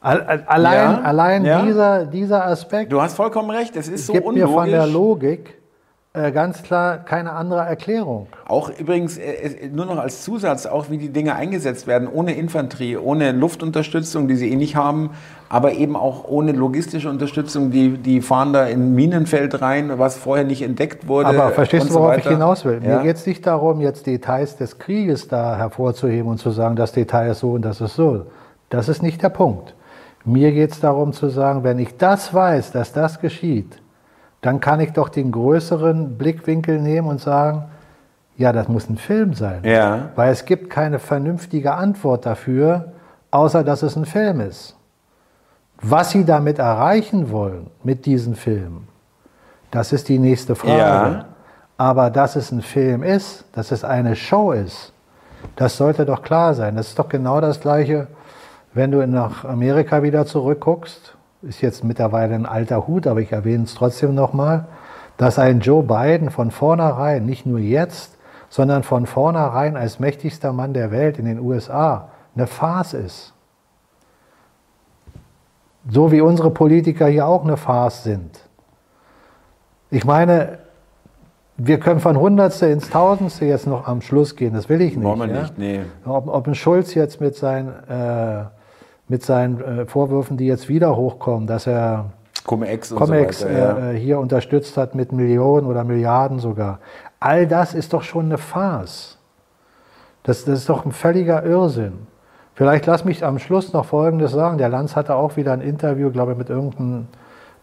Al- 0.00 0.22
al- 0.22 0.44
Allein, 0.46 0.74
Ja, 0.92 1.00
allein 1.02 1.44
ja. 1.44 1.62
Dieser, 1.62 2.06
dieser 2.06 2.46
Aspekt 2.46 2.90
Du 2.90 3.02
hast 3.02 3.14
vollkommen 3.14 3.50
recht, 3.50 3.76
es 3.76 3.88
ist 3.88 4.06
so 4.06 4.14
gibt 4.14 4.26
mir 4.32 4.48
von 4.48 4.70
der 4.70 4.84
unlogisch. 4.84 4.94
Logik 4.94 5.59
ganz 6.12 6.64
klar 6.64 6.98
keine 6.98 7.32
andere 7.32 7.60
Erklärung. 7.60 8.26
Auch 8.48 8.68
übrigens, 8.76 9.16
äh, 9.16 9.30
äh, 9.30 9.68
nur 9.68 9.86
noch 9.86 9.98
als 9.98 10.22
Zusatz, 10.22 10.66
auch 10.66 10.90
wie 10.90 10.98
die 10.98 11.10
Dinge 11.10 11.36
eingesetzt 11.36 11.86
werden, 11.86 12.08
ohne 12.08 12.34
Infanterie, 12.34 12.96
ohne 12.96 13.30
Luftunterstützung, 13.30 14.26
die 14.26 14.34
sie 14.34 14.50
eh 14.50 14.56
nicht 14.56 14.74
haben, 14.74 15.10
aber 15.48 15.72
eben 15.74 15.94
auch 15.94 16.24
ohne 16.24 16.50
logistische 16.50 17.08
Unterstützung. 17.08 17.70
Die, 17.70 17.96
die 17.96 18.22
fahren 18.22 18.52
da 18.52 18.66
in 18.66 18.96
Minenfeld 18.96 19.62
rein, 19.62 20.00
was 20.00 20.16
vorher 20.16 20.44
nicht 20.44 20.62
entdeckt 20.62 21.06
wurde. 21.06 21.28
Aber 21.28 21.50
verstehst 21.50 21.88
du, 21.88 21.92
so 21.92 22.00
worauf 22.00 22.16
ich 22.16 22.24
weiter. 22.24 22.30
hinaus 22.30 22.64
will? 22.64 22.80
Ja. 22.82 22.96
Mir 22.96 23.02
geht 23.04 23.16
es 23.16 23.26
nicht 23.26 23.46
darum, 23.46 23.80
jetzt 23.80 24.08
Details 24.08 24.56
des 24.56 24.80
Krieges 24.80 25.28
da 25.28 25.56
hervorzuheben 25.56 26.28
und 26.28 26.38
zu 26.38 26.50
sagen, 26.50 26.74
das 26.74 26.90
Detail 26.90 27.30
ist 27.30 27.38
so 27.38 27.52
und 27.52 27.62
das 27.62 27.80
ist 27.80 27.94
so. 27.94 28.26
Das 28.68 28.88
ist 28.88 29.00
nicht 29.00 29.22
der 29.22 29.28
Punkt. 29.28 29.76
Mir 30.24 30.50
geht 30.50 30.72
es 30.72 30.80
darum 30.80 31.12
zu 31.12 31.28
sagen, 31.28 31.62
wenn 31.62 31.78
ich 31.78 31.96
das 31.96 32.34
weiß, 32.34 32.72
dass 32.72 32.92
das 32.92 33.20
geschieht, 33.20 33.80
dann 34.40 34.60
kann 34.60 34.80
ich 34.80 34.92
doch 34.92 35.08
den 35.08 35.32
größeren 35.32 36.16
Blickwinkel 36.16 36.80
nehmen 36.80 37.08
und 37.08 37.20
sagen, 37.20 37.64
ja, 38.36 38.52
das 38.52 38.68
muss 38.68 38.88
ein 38.88 38.96
Film 38.96 39.34
sein. 39.34 39.62
Ja. 39.64 40.08
Weil 40.16 40.32
es 40.32 40.46
gibt 40.46 40.70
keine 40.70 40.98
vernünftige 40.98 41.74
Antwort 41.74 42.24
dafür, 42.24 42.92
außer 43.30 43.62
dass 43.62 43.82
es 43.82 43.96
ein 43.96 44.06
Film 44.06 44.40
ist. 44.40 44.76
Was 45.82 46.10
sie 46.10 46.24
damit 46.24 46.58
erreichen 46.58 47.30
wollen 47.30 47.70
mit 47.82 48.06
diesem 48.06 48.34
Film, 48.34 48.88
das 49.70 49.92
ist 49.92 50.08
die 50.08 50.18
nächste 50.18 50.54
Frage. 50.54 50.78
Ja. 50.78 51.24
Aber 51.76 52.10
dass 52.10 52.36
es 52.36 52.50
ein 52.52 52.60
Film 52.60 53.02
ist, 53.02 53.44
dass 53.52 53.72
es 53.72 53.84
eine 53.84 54.16
Show 54.16 54.52
ist, 54.52 54.92
das 55.56 55.76
sollte 55.76 56.04
doch 56.04 56.22
klar 56.22 56.54
sein. 56.54 56.76
Das 56.76 56.88
ist 56.88 56.98
doch 56.98 57.08
genau 57.08 57.40
das 57.40 57.60
Gleiche, 57.60 58.08
wenn 58.74 58.90
du 58.90 59.06
nach 59.06 59.44
Amerika 59.44 60.02
wieder 60.02 60.26
zurückguckst. 60.26 61.16
Ist 61.42 61.62
jetzt 61.62 61.84
mittlerweile 61.84 62.34
ein 62.34 62.46
alter 62.46 62.86
Hut, 62.86 63.06
aber 63.06 63.20
ich 63.20 63.32
erwähne 63.32 63.64
es 63.64 63.74
trotzdem 63.74 64.14
nochmal, 64.14 64.66
dass 65.16 65.38
ein 65.38 65.60
Joe 65.60 65.82
Biden 65.82 66.30
von 66.30 66.50
vornherein, 66.50 67.24
nicht 67.26 67.46
nur 67.46 67.58
jetzt, 67.58 68.18
sondern 68.48 68.82
von 68.82 69.06
vornherein 69.06 69.76
als 69.76 70.00
mächtigster 70.00 70.52
Mann 70.52 70.74
der 70.74 70.90
Welt 70.90 71.18
in 71.18 71.24
den 71.24 71.38
USA 71.38 72.08
eine 72.34 72.46
Farce 72.46 72.94
ist. 72.94 73.34
So 75.88 76.12
wie 76.12 76.20
unsere 76.20 76.50
Politiker 76.50 77.06
hier 77.06 77.26
auch 77.26 77.44
eine 77.44 77.56
Farce 77.56 78.04
sind. 78.04 78.40
Ich 79.90 80.04
meine, 80.04 80.58
wir 81.56 81.78
können 81.80 82.00
von 82.00 82.18
Hundertste 82.18 82.66
ins 82.66 82.90
Tausendste 82.90 83.44
jetzt 83.44 83.66
noch 83.66 83.86
am 83.86 84.00
Schluss 84.02 84.36
gehen. 84.36 84.54
Das 84.54 84.68
will 84.68 84.80
ich 84.80 84.96
nicht. 84.96 85.04
Wollen 85.04 85.18
wir 85.18 85.28
ja? 85.28 85.42
nicht, 85.42 85.58
nee. 85.58 85.80
Ob, 86.04 86.28
ob 86.28 86.46
ein 86.46 86.54
Schulz 86.54 86.94
jetzt 86.94 87.20
mit 87.20 87.34
seinen, 87.34 87.68
äh, 87.88 88.44
mit 89.10 89.24
seinen 89.24 89.60
äh, 89.60 89.86
Vorwürfen, 89.86 90.36
die 90.36 90.46
jetzt 90.46 90.68
wieder 90.68 90.96
hochkommen, 90.96 91.48
dass 91.48 91.66
er 91.66 92.06
Cum-Ex 92.46 92.92
und 92.92 92.98
Comex 92.98 93.40
so 93.40 93.46
weiter. 93.46 93.58
ja. 93.58 93.90
äh, 93.90 93.98
hier 93.98 94.20
unterstützt 94.20 94.76
hat 94.76 94.94
mit 94.94 95.12
Millionen 95.12 95.66
oder 95.66 95.82
Milliarden 95.84 96.38
sogar. 96.38 96.78
All 97.18 97.46
das 97.46 97.74
ist 97.74 97.92
doch 97.92 98.02
schon 98.02 98.26
eine 98.26 98.38
Farce. 98.38 99.18
Das, 100.22 100.44
das 100.44 100.60
ist 100.60 100.68
doch 100.68 100.86
ein 100.86 100.92
völliger 100.92 101.44
Irrsinn. 101.44 102.06
Vielleicht 102.54 102.86
lass 102.86 103.04
mich 103.04 103.24
am 103.24 103.38
Schluss 103.38 103.72
noch 103.72 103.84
Folgendes 103.84 104.30
sagen. 104.32 104.58
Der 104.58 104.68
Lanz 104.68 104.94
hatte 104.94 105.14
auch 105.16 105.36
wieder 105.36 105.52
ein 105.52 105.60
Interview, 105.60 106.10
glaube 106.10 106.32
ich, 106.32 106.38
mit 106.38 106.48
irgendeinem 106.48 107.08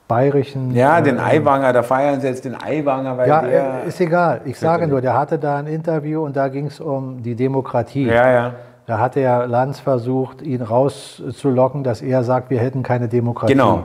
bayerischen. 0.08 0.72
ja, 0.72 1.00
äh, 1.00 1.04
den 1.04 1.20
Aiwanger, 1.20 1.72
da 1.72 1.84
feiern 1.84 2.20
sie 2.20 2.28
jetzt 2.28 2.44
den 2.44 2.56
Aiwanger, 2.62 3.18
weil 3.18 3.30
Ja, 3.30 3.42
der... 3.42 3.84
äh, 3.86 3.88
ist 3.88 4.02
egal. 4.02 4.42
Ich 4.46 4.60
sage 4.60 4.88
nur, 4.88 5.00
der 5.00 5.18
hatte 5.18 5.40
da 5.40 5.58
ein 5.58 5.68
Interview 5.68 6.24
und 6.26 6.36
da 6.36 6.50
ging 6.50 6.66
es 6.66 6.80
um 6.82 7.24
die 7.24 7.36
Demokratie. 7.36 8.06
ja, 8.08 8.32
ja. 8.32 8.54
Da 8.88 9.00
hat 9.00 9.16
der 9.16 9.48
Lanz 9.48 9.82
versucht, 9.82 10.42
ihn 10.42 10.62
rauszulocken, 10.62 11.84
dass 11.84 12.02
er 12.02 12.24
sagt, 12.24 12.50
wir 12.50 12.60
hätten 12.60 12.84
keine 12.84 13.10
Demokratie. 13.10 13.54
Genau. 13.54 13.84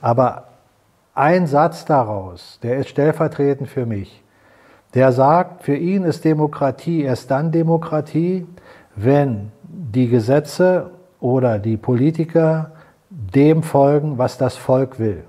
Aber 0.00 0.44
ein 1.14 1.46
Satz 1.46 1.84
daraus, 1.84 2.58
der 2.62 2.78
ist 2.78 2.88
stellvertretend 2.88 3.68
für 3.68 3.84
mich. 3.84 4.22
Der 4.94 5.12
sagt, 5.12 5.64
für 5.64 5.76
ihn 5.76 6.04
ist 6.04 6.24
Demokratie 6.24 7.02
erst 7.02 7.30
dann 7.30 7.52
Demokratie, 7.52 8.46
wenn 8.96 9.52
die 9.62 10.08
Gesetze 10.08 10.90
oder 11.20 11.58
die 11.58 11.76
Politiker 11.76 12.72
dem 13.10 13.62
folgen, 13.62 14.16
was 14.16 14.38
das 14.38 14.56
Volk 14.56 14.98
will. 14.98 15.24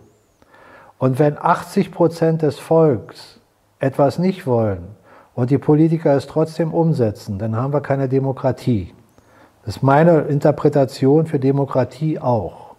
Und 0.98 1.20
wenn 1.20 1.38
80 1.38 1.92
Prozent 1.92 2.44
des 2.44 2.60
Volks 2.60 3.42
etwas 3.80 4.20
nicht 4.20 4.48
wollen 4.48 4.96
und 5.36 5.50
die 5.50 5.58
Politiker 5.58 6.16
es 6.16 6.28
trotzdem 6.28 6.74
umsetzen, 6.74 7.40
dann 7.40 7.58
haben 7.58 7.74
wir 7.74 7.82
keine 7.82 8.08
Demokratie. 8.08 8.94
Das 9.66 9.78
ist 9.78 9.84
meine 9.84 10.22
Interpretation 10.22 11.28
für 11.28 11.40
Demokratie 11.40 12.20
auch. 12.20 12.76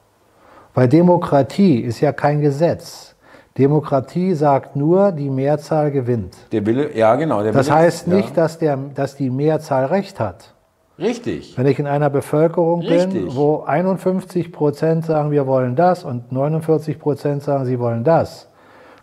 Weil 0.74 0.88
Demokratie 0.88 1.80
ist 1.80 2.00
ja 2.00 2.12
kein 2.12 2.40
Gesetz. 2.40 3.14
Demokratie 3.58 4.34
sagt 4.34 4.76
nur, 4.76 5.12
die 5.12 5.28
Mehrzahl 5.28 5.90
gewinnt. 5.90 6.34
Der 6.52 6.64
Wille, 6.64 6.96
ja 6.96 7.14
genau. 7.16 7.42
Der 7.42 7.52
Das 7.52 7.66
Wille, 7.66 7.76
heißt 7.76 8.06
ja. 8.06 8.14
nicht, 8.14 8.36
dass, 8.36 8.58
der, 8.58 8.78
dass 8.94 9.14
die 9.14 9.30
Mehrzahl 9.30 9.84
Recht 9.86 10.18
hat. 10.18 10.54
Richtig. 10.98 11.56
Wenn 11.58 11.66
ich 11.66 11.78
in 11.78 11.86
einer 11.86 12.10
Bevölkerung 12.10 12.80
bin, 12.80 12.90
Richtig. 12.90 13.36
wo 13.36 13.62
51 13.62 14.52
Prozent 14.52 15.04
sagen, 15.04 15.30
wir 15.30 15.46
wollen 15.46 15.76
das 15.76 16.04
und 16.04 16.32
49 16.32 16.98
Prozent 16.98 17.42
sagen, 17.42 17.64
sie 17.64 17.78
wollen 17.78 18.04
das, 18.04 18.48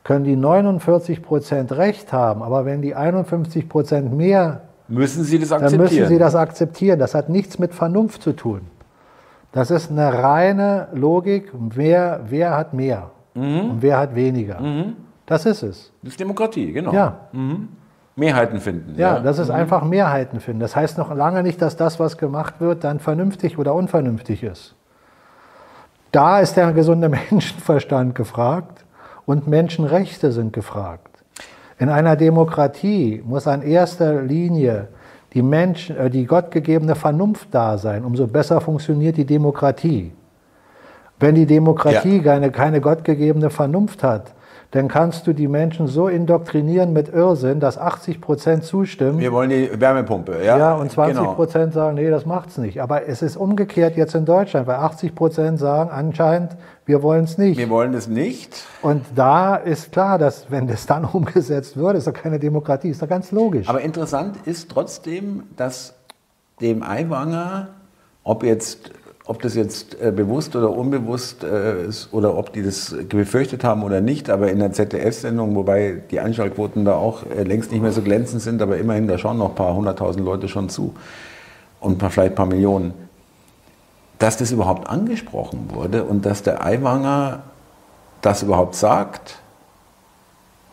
können 0.03 0.23
die 0.23 0.35
49 0.35 1.21
Prozent 1.21 1.71
Recht 1.73 2.11
haben. 2.13 2.41
Aber 2.41 2.65
wenn 2.65 2.81
die 2.81 2.95
51 2.95 3.69
Prozent 3.69 4.13
mehr, 4.13 4.61
Müssen 4.89 5.23
Sie 5.23 5.39
das 5.39 5.49
dann 5.49 5.63
akzeptieren? 5.63 6.01
müssen 6.01 6.07
sie 6.07 6.17
das 6.19 6.35
akzeptieren. 6.35 6.99
Das 6.99 7.13
hat 7.15 7.29
nichts 7.29 7.59
mit 7.59 7.73
Vernunft 7.73 8.21
zu 8.23 8.33
tun. 8.33 8.61
Das 9.51 9.71
ist 9.71 9.89
eine 9.91 10.11
reine 10.13 10.87
Logik, 10.93 11.51
wer, 11.53 12.21
wer 12.27 12.55
hat 12.57 12.73
mehr 12.73 13.11
Mhm. 13.35 13.69
und 13.71 13.81
wer 13.81 13.97
hat 13.99 14.15
weniger. 14.15 14.59
Das 15.25 15.45
ist 15.45 15.61
es. 15.63 15.91
Das 16.01 16.11
ist 16.13 16.19
Demokratie, 16.19 16.71
genau. 16.73 16.91
Ja. 16.91 17.15
Mehrheiten 18.15 18.59
finden. 18.59 18.95
Ja, 18.97 19.19
das 19.19 19.37
ist 19.39 19.49
einfach 19.51 19.83
Mehrheiten 19.83 20.39
finden. 20.39 20.59
Das 20.59 20.75
heißt 20.75 20.97
noch 20.97 21.13
lange 21.15 21.43
nicht, 21.43 21.61
dass 21.61 21.77
das, 21.77 21.99
was 21.99 22.17
gemacht 22.17 22.55
wird, 22.59 22.83
dann 22.83 22.99
vernünftig 22.99 23.57
oder 23.57 23.73
unvernünftig 23.75 24.43
ist. 24.43 24.75
Da 26.11 26.39
ist 26.39 26.57
der 26.57 26.73
gesunde 26.73 27.07
Menschenverstand 27.31 28.15
gefragt 28.15 28.83
und 29.25 29.47
Menschenrechte 29.47 30.31
sind 30.31 30.51
gefragt. 30.53 31.18
In 31.79 31.89
einer 31.89 32.17
Demokratie 32.17 33.23
muss 33.25 33.47
an 33.47 33.61
erster 33.61 34.21
Linie 34.21 34.89
die, 35.33 35.41
Menschen, 35.41 35.97
äh, 35.97 36.09
die 36.09 36.25
gottgegebene 36.25 36.95
Vernunft 36.95 37.47
da 37.51 37.77
sein. 37.77 38.03
Umso 38.03 38.27
besser 38.27 38.59
funktioniert 38.59 39.15
die 39.15 39.25
Demokratie. 39.25 40.11
Wenn 41.19 41.35
die 41.35 41.45
Demokratie 41.45 42.21
keine, 42.21 42.51
keine 42.51 42.81
gottgegebene 42.81 43.49
Vernunft 43.49 44.03
hat, 44.03 44.33
dann 44.71 44.87
kannst 44.87 45.25
du 45.25 45.33
die 45.33 45.47
Menschen 45.47 45.87
so 45.87 46.07
indoktrinieren 46.07 46.93
mit 46.93 47.09
Irrsinn, 47.09 47.59
dass 47.59 47.79
80 47.79 48.21
Prozent 48.21 48.63
zustimmen. 48.63 49.17
Wir 49.17 49.31
wollen 49.31 49.49
die 49.49 49.69
Wärmepumpe, 49.81 50.43
ja? 50.43 50.57
Ja, 50.59 50.73
und 50.75 50.91
20 50.91 51.17
Genau. 51.17 51.33
Prozent 51.33 51.73
sagen, 51.73 51.95
nee, 51.95 52.09
das 52.11 52.27
macht's 52.27 52.59
nicht. 52.59 52.79
Aber 52.79 53.07
es 53.07 53.23
ist 53.23 53.35
umgekehrt 53.35 53.97
jetzt 53.97 54.13
in 54.13 54.25
Deutschland, 54.25 54.67
weil 54.67 54.75
80 54.75 55.15
Prozent 55.15 55.57
sagen 55.57 55.89
anscheinend, 55.89 56.55
wir 56.85 57.01
wollen 57.01 57.23
es 57.23 57.39
nicht. 57.39 57.57
Wir 57.57 57.69
wollen 57.69 57.95
es 57.95 58.07
nicht. 58.07 58.63
Und 58.83 59.03
da 59.15 59.55
ist 59.55 59.91
klar, 59.91 60.19
dass 60.19 60.51
wenn 60.51 60.67
das 60.67 60.85
dann 60.85 61.03
umgesetzt 61.13 61.75
wird, 61.75 61.95
ist 61.95 62.05
doch 62.05 62.13
keine 62.13 62.37
Demokratie, 62.37 62.89
ist 62.89 63.01
doch 63.01 63.09
ganz 63.09 63.31
logisch. 63.31 63.67
Aber 63.67 63.81
interessant 63.81 64.35
ist 64.45 64.69
trotzdem, 64.69 65.43
dass 65.57 65.95
dem 66.61 66.83
Aiwanger, 66.83 67.69
ob 68.23 68.43
jetzt 68.43 68.91
ob 69.29 69.43
das 69.43 69.53
jetzt 69.53 69.95
äh, 70.01 70.11
bewusst 70.11 70.55
oder 70.55 70.71
unbewusst 70.71 71.43
äh, 71.43 71.85
ist 71.85 72.11
oder 72.11 72.35
ob 72.35 72.51
die 72.51 72.63
das 72.63 72.95
befürchtet 73.09 73.63
haben 73.63 73.83
oder 73.83 74.01
nicht, 74.01 74.27
aber 74.27 74.49
in 74.49 74.57
der 74.57 74.73
ZDF-Sendung, 74.73 75.55
wobei 75.55 76.01
die 76.09 76.19
Einschaltquoten 76.19 76.83
da 76.83 76.95
auch 76.95 77.21
äh, 77.27 77.43
längst 77.43 77.71
nicht 77.71 77.81
mehr 77.81 77.91
so 77.91 78.01
glänzend 78.01 78.41
sind, 78.41 78.59
aber 78.59 78.77
immerhin 78.77 79.07
da 79.07 79.19
schauen 79.19 79.37
noch 79.37 79.49
ein 79.49 79.55
paar 79.55 79.75
hunderttausend 79.75 80.25
Leute 80.25 80.47
schon 80.47 80.67
zu 80.67 80.95
und 81.79 82.01
vielleicht 82.01 82.31
ein 82.31 82.35
paar 82.35 82.47
Millionen, 82.47 82.95
dass 84.17 84.37
das 84.37 84.51
überhaupt 84.51 84.89
angesprochen 84.89 85.69
wurde 85.75 86.05
und 86.05 86.25
dass 86.25 86.41
der 86.41 86.65
Aiwanger 86.65 87.43
das 88.23 88.41
überhaupt 88.41 88.73
sagt, 88.73 89.43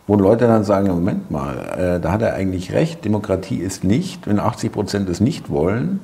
wo 0.07 0.15
Leute 0.15 0.47
dann 0.47 0.63
sagen, 0.63 0.87
Moment 0.87 1.29
mal, 1.29 1.59
äh, 1.77 1.99
da 1.99 2.11
hat 2.11 2.23
er 2.23 2.33
eigentlich 2.33 2.73
recht, 2.73 3.05
Demokratie 3.05 3.57
ist 3.57 3.83
nicht, 3.83 4.25
wenn 4.25 4.39
80 4.39 4.71
Prozent 4.71 5.09
es 5.09 5.19
nicht 5.19 5.51
wollen 5.51 5.99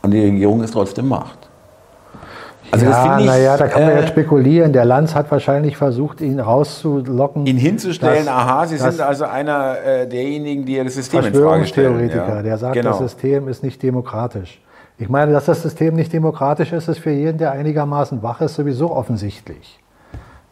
und 0.00 0.12
die 0.12 0.20
Regierung 0.20 0.62
es 0.62 0.70
trotzdem 0.70 1.08
macht. 1.08 1.45
Also 2.70 2.86
ja, 2.86 3.20
naja, 3.20 3.56
da 3.56 3.68
kann 3.68 3.82
man 3.82 3.92
äh, 3.92 4.00
jetzt 4.00 4.08
spekulieren. 4.08 4.72
Der 4.72 4.84
Lanz 4.84 5.14
hat 5.14 5.30
wahrscheinlich 5.30 5.76
versucht, 5.76 6.20
ihn 6.20 6.40
rauszulocken. 6.40 7.46
ihn 7.46 7.56
hinzustellen, 7.56 8.26
dass- 8.26 8.34
aha, 8.34 8.66
Sie 8.66 8.76
sind 8.76 9.00
also 9.00 9.24
einer 9.24 9.76
äh, 9.84 10.08
derjenigen, 10.08 10.64
die 10.64 10.76
das 10.82 10.94
System 10.94 11.24
in 11.24 11.34
Frage 11.34 11.66
stellen. 11.66 11.94
Verschwörungstheoretiker, 11.96 12.36
ja. 12.36 12.42
der 12.42 12.58
sagt, 12.58 12.74
genau. 12.74 12.90
das 12.90 12.98
System 12.98 13.48
ist 13.48 13.62
nicht 13.62 13.82
demokratisch. 13.82 14.60
Ich 14.98 15.08
meine, 15.08 15.32
dass 15.32 15.44
das 15.44 15.62
System 15.62 15.94
nicht 15.94 16.12
demokratisch 16.12 16.72
ist, 16.72 16.88
ist 16.88 16.98
für 16.98 17.10
jeden, 17.10 17.38
der 17.38 17.52
einigermaßen 17.52 18.22
wach 18.22 18.40
ist, 18.40 18.54
sowieso 18.54 18.90
offensichtlich. 18.90 19.78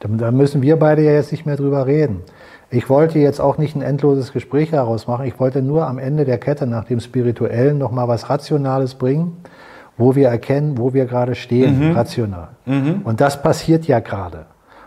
Da, 0.01 0.09
da 0.11 0.31
müssen 0.31 0.61
wir 0.63 0.79
beide 0.79 1.03
ja 1.03 1.13
jetzt 1.13 1.33
nicht 1.33 1.47
mehr 1.47 1.57
drüber 1.57 1.87
reden. 1.87 2.23
Ich 2.71 2.91
wollte 2.91 3.19
jetzt 3.19 3.41
auch 3.41 3.57
nicht 3.57 3.77
ein 3.77 3.83
endloses 3.83 4.33
Gespräch 4.33 4.71
daraus 4.71 5.07
machen. 5.07 5.27
Ich 5.27 5.39
wollte 5.39 5.63
nur 5.63 5.87
am 5.87 5.99
Ende 5.99 6.25
der 6.25 6.39
Kette 6.39 6.67
nach 6.67 6.85
dem 6.85 7.01
Spirituellen 7.01 7.79
noch 7.79 7.91
mal 7.91 8.09
was 8.09 8.29
Rationales 8.29 8.97
bringen, 8.97 9.37
wo 9.97 10.15
wir 10.15 10.29
erkennen, 10.29 10.79
wo 10.79 10.93
wir 10.93 11.07
gerade 11.07 11.35
stehen, 11.35 11.93
rational. 11.95 12.49
Und 13.05 13.21
das 13.21 13.43
passiert 13.43 13.87
ja 13.87 14.01
gerade. 14.01 14.47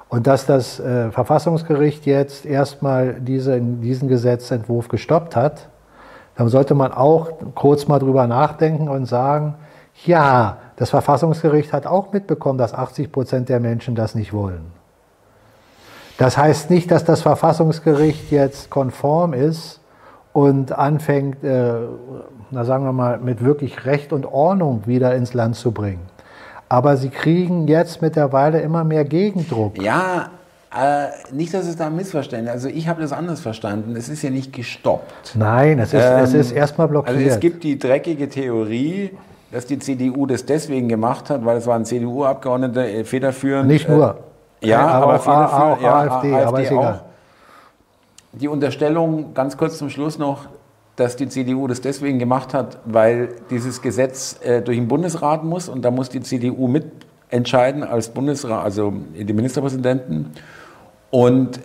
Und 0.10 0.28
dass 0.28 0.46
das 0.46 0.80
äh, 0.80 1.12
Verfassungsgericht 1.12 2.06
jetzt 2.06 2.46
erstmal 2.46 3.16
diese, 3.20 3.60
diesen 3.60 4.08
Gesetzentwurf 4.08 4.88
gestoppt 4.88 5.36
hat, 5.36 5.70
dann 6.36 6.50
sollte 6.50 6.76
man 6.76 6.94
auch 6.94 7.32
kurz 7.56 7.88
mal 7.88 8.00
drüber 8.00 8.28
nachdenken 8.28 8.90
und 8.90 9.06
sagen, 9.06 9.56
ja, 10.06 10.58
das 10.76 10.92
Verfassungsgericht 10.92 11.74
hat 11.74 11.88
auch 11.88 12.14
mitbekommen, 12.14 12.60
dass 12.60 12.74
80 12.74 13.12
Prozent 13.12 13.50
der 13.50 13.60
Menschen 13.60 13.96
das 13.96 14.16
nicht 14.16 14.32
wollen. 14.32 14.72
Das 16.18 16.38
heißt 16.38 16.70
nicht, 16.70 16.90
dass 16.92 17.04
das 17.04 17.22
Verfassungsgericht 17.22 18.32
jetzt 18.32 18.70
konform 18.70 19.34
ist 19.34 19.82
und 20.34 20.72
anfängt, 20.72 21.44
äh, 21.44 21.74
na 22.52 22.64
sagen 22.64 22.84
wir 22.86 22.94
mal, 22.94 23.18
mit 23.19 23.44
wirklich 23.44 23.86
Recht 23.86 24.14
und 24.14 24.26
Ordnung 24.26 24.84
wieder 24.86 25.15
ins 25.15 25.34
Land 25.34 25.56
zu 25.56 25.72
bringen. 25.72 26.02
Aber 26.69 26.98
sie 26.98 27.10
kriegen 27.10 27.68
jetzt 27.68 28.02
mittlerweile 28.02 28.60
immer 28.61 28.84
mehr 28.84 29.06
Gegendruck. 29.06 29.82
Ja, 29.82 30.30
äh, 30.76 31.07
nicht, 31.34 31.53
dass 31.53 31.65
es 31.65 31.78
da 31.78 31.90
missverständnis 31.90 32.52
Also 32.53 32.68
ich 32.68 32.88
habe 32.90 33.02
das 33.02 33.14
anders 33.14 33.40
verstanden. 33.40 33.95
Es 33.95 34.10
ist 34.10 34.22
ja 34.22 34.30
nicht 34.30 34.52
gestoppt. 34.53 35.36
Nein, 35.36 35.80
es 35.80 35.94
ist, 35.94 36.03
es 36.03 36.34
Ähm, 36.34 36.40
ist 36.41 36.52
erstmal 36.52 36.88
blockiert. 36.90 37.15
Also 37.15 37.28
es 37.30 37.40
gibt 37.40 37.64
die 37.64 37.80
dreckige 37.80 38.28
Theorie, 38.28 39.11
dass 39.52 39.65
die 39.65 39.80
CDU 39.80 40.26
das 40.26 40.45
deswegen 40.45 40.90
gemacht 40.90 41.30
hat, 41.30 41.45
weil 41.45 41.56
es 41.57 41.65
war 41.68 41.76
ein 41.78 41.86
CDU-Abgeordneter 41.86 42.86
äh, 42.86 43.03
federführend. 43.06 43.68
Nicht 43.68 43.88
nur. 43.88 44.18
Äh, 44.61 44.68
ja, 44.68 44.86
Auch- 44.86 45.03
aber 45.03 45.15
auch- 45.15 45.22
federführend. 45.24 45.78
auch 45.78 45.82
ja, 45.82 45.94
AfD, 46.15 46.34
aber 46.36 46.61
ist 46.61 46.72
egal. 46.72 47.02
Die 48.34 48.48
Unterstellung, 48.49 49.34
ganz 49.34 49.56
kurz 49.56 49.78
zum 49.78 49.90
Schluss 49.90 50.19
noch, 50.19 50.48
dass 50.98 51.15
die 51.15 51.30
CDU 51.30 51.68
das 51.68 51.80
deswegen 51.80 52.18
gemacht 52.18 52.53
hat, 52.53 52.80
weil 52.84 53.30
dieses 53.52 53.82
Gesetz 53.82 54.40
äh, 54.44 54.61
durch 54.61 54.78
den 54.78 54.88
Bundesrat 54.88 55.44
muss 55.44 55.69
und 55.69 55.86
da 55.86 55.91
muss 55.91 56.10
die 56.10 56.22
CDU 56.22 56.68
mitentscheiden 56.68 57.84
als 57.84 58.10
Bundesrat, 58.10 58.64
also 58.64 58.91
die 59.15 59.32
Ministerpräsidenten. 59.32 60.32
Und 61.11 61.60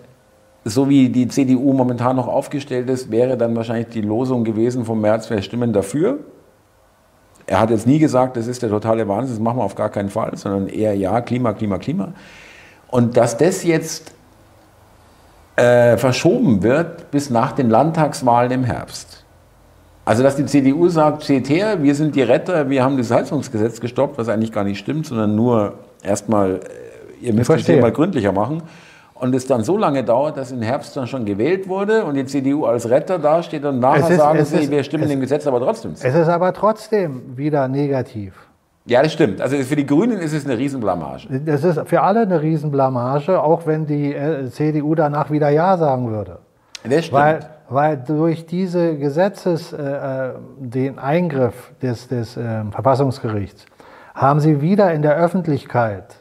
so 0.63 0.87
wie 0.87 1.09
die 1.09 1.27
CDU 1.27 1.73
momentan 1.73 2.15
noch 2.15 2.27
aufgestellt 2.27 2.89
ist, 2.89 3.09
wäre 3.09 3.35
dann 3.35 3.55
wahrscheinlich 3.55 3.87
die 3.87 4.01
Losung 4.01 4.43
gewesen 4.43 4.85
vom 4.85 5.01
März, 5.01 5.31
wir 5.31 5.41
stimmen 5.41 5.73
dafür. 5.73 6.19
Er 7.47 7.59
hat 7.59 7.71
jetzt 7.71 7.87
nie 7.87 7.97
gesagt, 7.97 8.37
das 8.37 8.45
ist 8.45 8.61
der 8.61 8.69
totale 8.69 9.07
Wahnsinn, 9.07 9.35
das 9.35 9.43
machen 9.43 9.57
wir 9.57 9.63
auf 9.63 9.75
gar 9.75 9.89
keinen 9.89 10.09
Fall, 10.09 10.37
sondern 10.37 10.67
eher 10.67 10.93
ja, 10.93 11.19
Klima, 11.21 11.53
Klima, 11.53 11.79
Klima. 11.79 12.13
Und 12.87 13.17
dass 13.17 13.35
das 13.35 13.63
jetzt 13.63 14.13
äh, 15.55 15.97
verschoben 15.97 16.61
wird 16.61 17.09
bis 17.09 17.31
nach 17.31 17.53
den 17.53 17.71
Landtagswahlen 17.71 18.51
im 18.51 18.63
Herbst. 18.63 19.22
Also 20.05 20.21
dass 20.21 20.35
die 20.35 20.45
CDU 20.45 20.89
sagt, 20.89 21.23
seht 21.23 21.49
her, 21.49 21.81
wir 21.81 21.95
sind 21.95 22.15
die 22.15 22.23
Retter, 22.23 22.69
wir 22.69 22.83
haben 22.83 22.97
das 22.97 23.09
Heizungsgesetz 23.09 23.79
gestoppt, 23.79 24.17
was 24.17 24.27
eigentlich 24.27 24.51
gar 24.51 24.65
nicht 24.65 24.79
stimmt, 24.79 25.05
sondern 25.05 25.35
nur 25.35 25.75
erstmal, 26.03 26.55
äh, 26.55 27.25
ihr 27.25 27.33
müsst 27.33 27.49
es 27.49 27.67
mal 27.67 27.91
gründlicher 27.91 28.33
machen. 28.33 28.63
Und 29.13 29.33
es 29.33 29.47
dann 29.47 29.63
so 29.63 29.77
lange 29.77 30.03
dauert, 30.03 30.35
dass 30.35 30.51
im 30.51 30.61
Herbst 30.61 30.97
dann 30.97 31.07
schon 31.07 31.23
gewählt 31.23 31.69
wurde 31.69 32.03
und 32.03 32.15
die 32.15 32.25
CDU 32.25 32.65
als 32.65 32.89
Retter 32.89 33.19
dasteht 33.19 33.63
und 33.63 33.79
nachher 33.79 34.09
ist, 34.09 34.17
sagen 34.17 34.43
sie, 34.43 34.69
wir 34.69 34.83
stimmen 34.83 35.07
dem 35.07 35.21
Gesetz 35.21 35.47
aber 35.47 35.61
trotzdem 35.61 35.95
zu. 35.95 36.05
Es 36.05 36.13
ist 36.13 36.27
aber 36.27 36.51
trotzdem 36.51 37.37
wieder 37.37 37.69
negativ. 37.69 38.33
Ja, 38.85 39.01
das 39.01 39.13
stimmt. 39.13 39.39
Also 39.39 39.55
für 39.57 39.77
die 39.77 39.85
Grünen 39.85 40.17
ist 40.19 40.33
es 40.33 40.45
eine 40.45 40.57
Riesenblamage. 40.57 41.27
Das 41.45 41.63
ist 41.63 41.87
für 41.87 42.01
alle 42.01 42.21
eine 42.21 42.41
Riesenblamage, 42.41 43.41
auch 43.41 43.65
wenn 43.65 43.85
die 43.85 44.13
äh, 44.13 44.49
CDU 44.49 44.93
danach 44.93 45.31
wieder 45.31 45.49
Ja 45.49 45.77
sagen 45.77 46.11
würde. 46.11 46.39
Das 46.83 47.05
stimmt. 47.05 47.13
Weil, 47.13 47.39
weil 47.73 47.97
durch 47.97 48.45
diese 48.45 48.97
Gesetzes, 48.97 49.73
äh, 49.73 49.81
äh 49.81 50.33
den 50.57 50.99
Eingriff 50.99 51.71
des, 51.81 52.07
des 52.07 52.37
äh, 52.37 52.63
Verfassungsgerichts, 52.71 53.65
haben 54.13 54.39
sie 54.39 54.61
wieder 54.61 54.93
in 54.93 55.01
der 55.01 55.15
Öffentlichkeit 55.15 56.15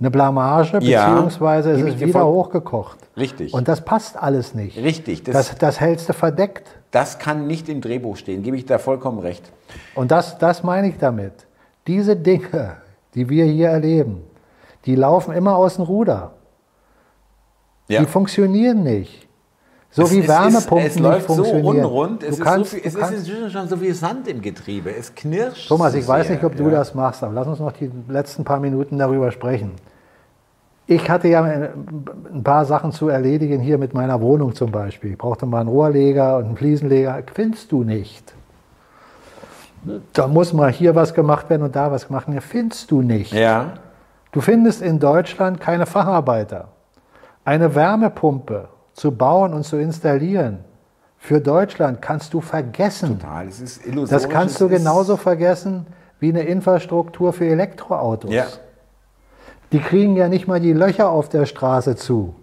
eine 0.00 0.10
Blamage, 0.10 0.78
beziehungsweise 0.78 1.72
ja, 1.72 1.76
es 1.76 1.94
ist 1.94 2.00
wieder 2.00 2.24
hochgekocht. 2.24 2.98
Richtig. 3.16 3.52
Und 3.52 3.66
das 3.66 3.80
passt 3.84 4.16
alles 4.16 4.54
nicht. 4.54 4.78
Richtig. 4.78 5.24
Das, 5.24 5.34
das, 5.34 5.58
das 5.58 5.80
hältst 5.80 6.08
du 6.08 6.12
verdeckt. 6.12 6.68
Das 6.92 7.18
kann 7.18 7.46
nicht 7.46 7.68
im 7.68 7.80
Drehbuch 7.80 8.16
stehen, 8.16 8.42
gebe 8.42 8.56
ich 8.56 8.64
da 8.64 8.78
vollkommen 8.78 9.18
recht. 9.18 9.50
Und 9.94 10.10
das, 10.10 10.38
das 10.38 10.62
meine 10.62 10.88
ich 10.88 10.98
damit. 10.98 11.32
Diese 11.86 12.16
Dinge, 12.16 12.76
die 13.14 13.28
wir 13.28 13.44
hier 13.44 13.70
erleben, 13.70 14.22
die 14.86 14.94
laufen 14.94 15.34
immer 15.34 15.56
aus 15.56 15.76
dem 15.76 15.84
Ruder. 15.84 16.32
Ja. 17.88 18.00
Die 18.00 18.06
funktionieren 18.06 18.82
nicht. 18.82 19.27
So 19.90 20.02
es, 20.02 20.12
wie 20.12 20.28
Wärmepumpen 20.28 20.86
es, 20.86 20.96
es, 20.96 21.00
läuft 21.00 21.28
so 21.28 21.42
unrund, 21.44 22.22
es, 22.22 22.38
kannst, 22.38 22.74
ist, 22.74 22.92
so 22.92 22.98
viel, 22.98 23.16
es 23.16 23.28
ist 23.28 23.52
schon 23.52 23.68
so 23.68 23.76
viel 23.78 23.94
Sand 23.94 24.28
im 24.28 24.42
Getriebe, 24.42 24.94
es 24.94 25.14
knirscht. 25.14 25.68
Thomas, 25.68 25.94
ich 25.94 26.06
weiß 26.06 26.28
nicht, 26.28 26.44
ob 26.44 26.56
du 26.56 26.64
ja. 26.64 26.70
das 26.70 26.94
machst, 26.94 27.22
aber 27.22 27.32
lass 27.32 27.46
uns 27.46 27.58
noch 27.58 27.72
die 27.72 27.90
letzten 28.08 28.44
paar 28.44 28.60
Minuten 28.60 28.98
darüber 28.98 29.30
sprechen. 29.32 29.72
Ich 30.86 31.08
hatte 31.10 31.28
ja 31.28 31.42
ein 31.42 32.42
paar 32.42 32.64
Sachen 32.64 32.92
zu 32.92 33.08
erledigen 33.08 33.60
hier 33.60 33.76
mit 33.76 33.92
meiner 33.92 34.20
Wohnung 34.22 34.54
zum 34.54 34.70
Beispiel. 34.70 35.12
Ich 35.12 35.18
brauchte 35.18 35.44
mal 35.44 35.60
einen 35.60 35.68
Rohrleger 35.68 36.38
und 36.38 36.46
einen 36.46 36.56
Fliesenleger. 36.56 37.22
Findest 37.34 37.72
du 37.72 37.84
nicht. 37.84 38.34
Da 40.14 40.26
muss 40.26 40.54
mal 40.54 40.72
hier 40.72 40.94
was 40.94 41.12
gemacht 41.12 41.50
werden 41.50 41.62
und 41.62 41.76
da 41.76 41.90
was 41.92 42.08
gemacht 42.08 42.26
werden. 42.26 42.40
Findest 42.40 42.90
du 42.90 43.02
nicht. 43.02 43.34
Ja. 43.34 43.74
Du 44.32 44.40
findest 44.40 44.80
in 44.80 44.98
Deutschland 44.98 45.60
keine 45.60 45.84
Facharbeiter. 45.84 46.68
Eine 47.44 47.74
Wärmepumpe 47.74 48.68
zu 48.98 49.12
bauen 49.12 49.54
und 49.54 49.62
zu 49.62 49.76
installieren 49.76 50.58
für 51.18 51.40
Deutschland 51.40 52.00
kannst 52.00 52.32
du 52.32 52.40
vergessen. 52.40 53.18
Total, 53.18 53.46
es 53.48 53.60
ist 53.60 53.84
illusorisch. 53.84 54.10
Das 54.10 54.28
kannst 54.28 54.60
du 54.60 54.68
genauso 54.68 55.16
vergessen 55.16 55.86
wie 56.20 56.30
eine 56.30 56.42
Infrastruktur 56.42 57.32
für 57.32 57.46
Elektroautos. 57.46 58.32
Ja. 58.32 58.46
Die 59.72 59.80
kriegen 59.80 60.16
ja 60.16 60.28
nicht 60.28 60.48
mal 60.48 60.60
die 60.60 60.72
Löcher 60.72 61.10
auf 61.10 61.28
der 61.28 61.44
Straße 61.44 61.96
zu. 61.96 62.34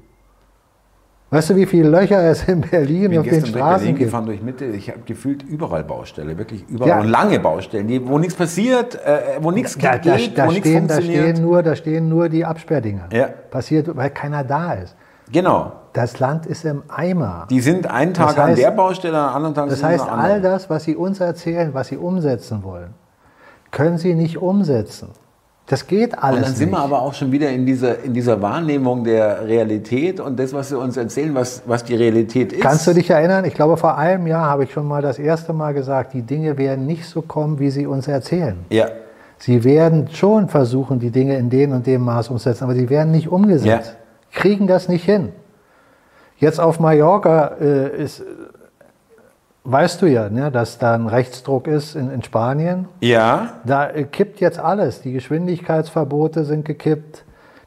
Weißt 1.31 1.49
du, 1.49 1.55
wie 1.55 1.65
viele 1.65 1.89
Löcher 1.89 2.21
es 2.29 2.47
in 2.47 2.61
Berlin 2.61 3.13
ich 3.13 3.19
auf 3.19 3.27
den 3.27 3.45
Straßen 3.45 3.79
Berlin 3.79 3.95
gibt? 3.95 3.99
gefahren 4.07 4.25
durch 4.25 4.41
Mitte. 4.41 4.65
Ich 4.65 4.89
habe 4.89 4.99
gefühlt 5.05 5.41
überall 5.43 5.83
Baustelle, 5.83 6.37
wirklich 6.37 6.65
überall. 6.69 6.89
Ja. 6.89 6.99
Und 6.99 7.07
lange 7.07 7.39
Baustellen, 7.39 7.87
die, 7.87 8.05
wo 8.07 8.19
nichts 8.19 8.35
passiert, 8.35 8.95
äh, 9.03 9.39
wo 9.41 9.51
nichts 9.51 9.77
da, 9.77 9.97
geht, 9.97 10.37
da, 10.37 10.43
da 10.43 10.47
wo 10.47 10.51
nichts 10.51 10.69
funktioniert. 10.69 10.89
Da 10.89 11.01
stehen, 11.01 11.41
nur, 11.41 11.63
da 11.63 11.75
stehen 11.75 12.09
nur 12.09 12.29
die 12.29 12.45
Absperrdinger. 12.45 13.09
Ja. 13.11 13.27
Passiert, 13.49 13.95
weil 13.95 14.11
keiner 14.11 14.43
da 14.43 14.73
ist. 14.73 14.95
Genau. 15.31 15.71
Das 15.93 16.19
Land 16.19 16.45
ist 16.45 16.65
im 16.65 16.83
Eimer. 16.89 17.47
Die 17.49 17.61
sind 17.61 17.87
einen 17.87 18.13
Tag 18.13 18.35
das 18.35 18.37
heißt, 18.37 18.49
an 18.49 18.55
der 18.55 18.71
Baustelle, 18.71 19.17
an 19.17 19.35
anderen 19.35 19.55
Tag 19.55 19.69
Das 19.69 19.83
heißt, 19.83 20.09
all 20.09 20.41
das, 20.41 20.69
was 20.69 20.83
Sie 20.83 20.95
uns 20.95 21.19
erzählen, 21.19 21.73
was 21.73 21.87
Sie 21.87 21.97
umsetzen 21.97 22.63
wollen, 22.63 22.93
können 23.71 23.97
Sie 23.97 24.13
nicht 24.13 24.37
umsetzen. 24.37 25.09
Das 25.67 25.87
geht 25.87 26.17
alles. 26.21 26.37
Und 26.37 26.45
dann 26.45 26.55
sind 26.55 26.69
nicht. 26.69 26.77
wir 26.77 26.83
aber 26.83 27.01
auch 27.01 27.13
schon 27.13 27.31
wieder 27.31 27.49
in 27.49 27.65
dieser, 27.65 28.03
in 28.03 28.13
dieser 28.13 28.39
Wahrnehmung 28.39 29.03
der 29.03 29.47
Realität 29.47 30.19
und 30.19 30.37
das, 30.37 30.53
was 30.53 30.69
Sie 30.69 30.77
uns 30.77 30.95
erzählen, 30.95 31.33
was, 31.33 31.63
was 31.65 31.83
die 31.83 31.95
Realität 31.95 32.53
ist. 32.53 32.61
Kannst 32.61 32.85
du 32.85 32.93
dich 32.93 33.09
erinnern? 33.09 33.45
Ich 33.45 33.55
glaube, 33.55 33.75
vor 33.77 33.97
einem 33.97 34.27
Jahr 34.27 34.45
habe 34.45 34.65
ich 34.65 34.73
schon 34.73 34.87
mal 34.87 35.01
das 35.01 35.17
erste 35.17 35.53
Mal 35.53 35.73
gesagt, 35.73 36.13
die 36.13 36.21
Dinge 36.21 36.57
werden 36.57 36.85
nicht 36.85 37.05
so 37.05 37.23
kommen, 37.23 37.57
wie 37.57 37.71
Sie 37.71 37.87
uns 37.87 38.07
erzählen. 38.07 38.57
Ja. 38.69 38.89
Sie 39.37 39.63
werden 39.63 40.07
schon 40.11 40.49
versuchen, 40.49 40.99
die 40.99 41.09
Dinge 41.09 41.37
in 41.37 41.49
dem 41.49 41.71
und 41.71 41.85
dem 41.87 42.01
Maß 42.01 42.29
umzusetzen, 42.29 42.63
aber 42.63 42.73
sie 42.73 42.89
werden 42.89 43.11
nicht 43.11 43.27
umgesetzt. 43.27 43.65
Ja. 43.87 44.04
Kriegen 44.35 44.67
das 44.67 44.87
nicht 44.87 45.03
hin. 45.03 45.31
Jetzt 46.37 46.59
auf 46.59 46.79
Mallorca 46.79 47.55
äh, 47.59 48.03
ist, 48.03 48.23
weißt 49.63 50.01
du 50.01 50.05
ja, 50.05 50.29
ne, 50.29 50.51
dass 50.51 50.77
da 50.77 50.93
ein 50.93 51.07
Rechtsdruck 51.07 51.67
ist 51.67 51.95
in, 51.95 52.11
in 52.11 52.21
Spanien. 52.21 52.87
Ja. 52.99 53.53
Da 53.65 53.89
äh, 53.89 54.03
kippt 54.03 54.41
jetzt 54.41 54.59
alles. 54.59 55.01
Die 55.01 55.13
Geschwindigkeitsverbote 55.13 56.43
sind 56.43 56.65
gekippt. 56.65 57.23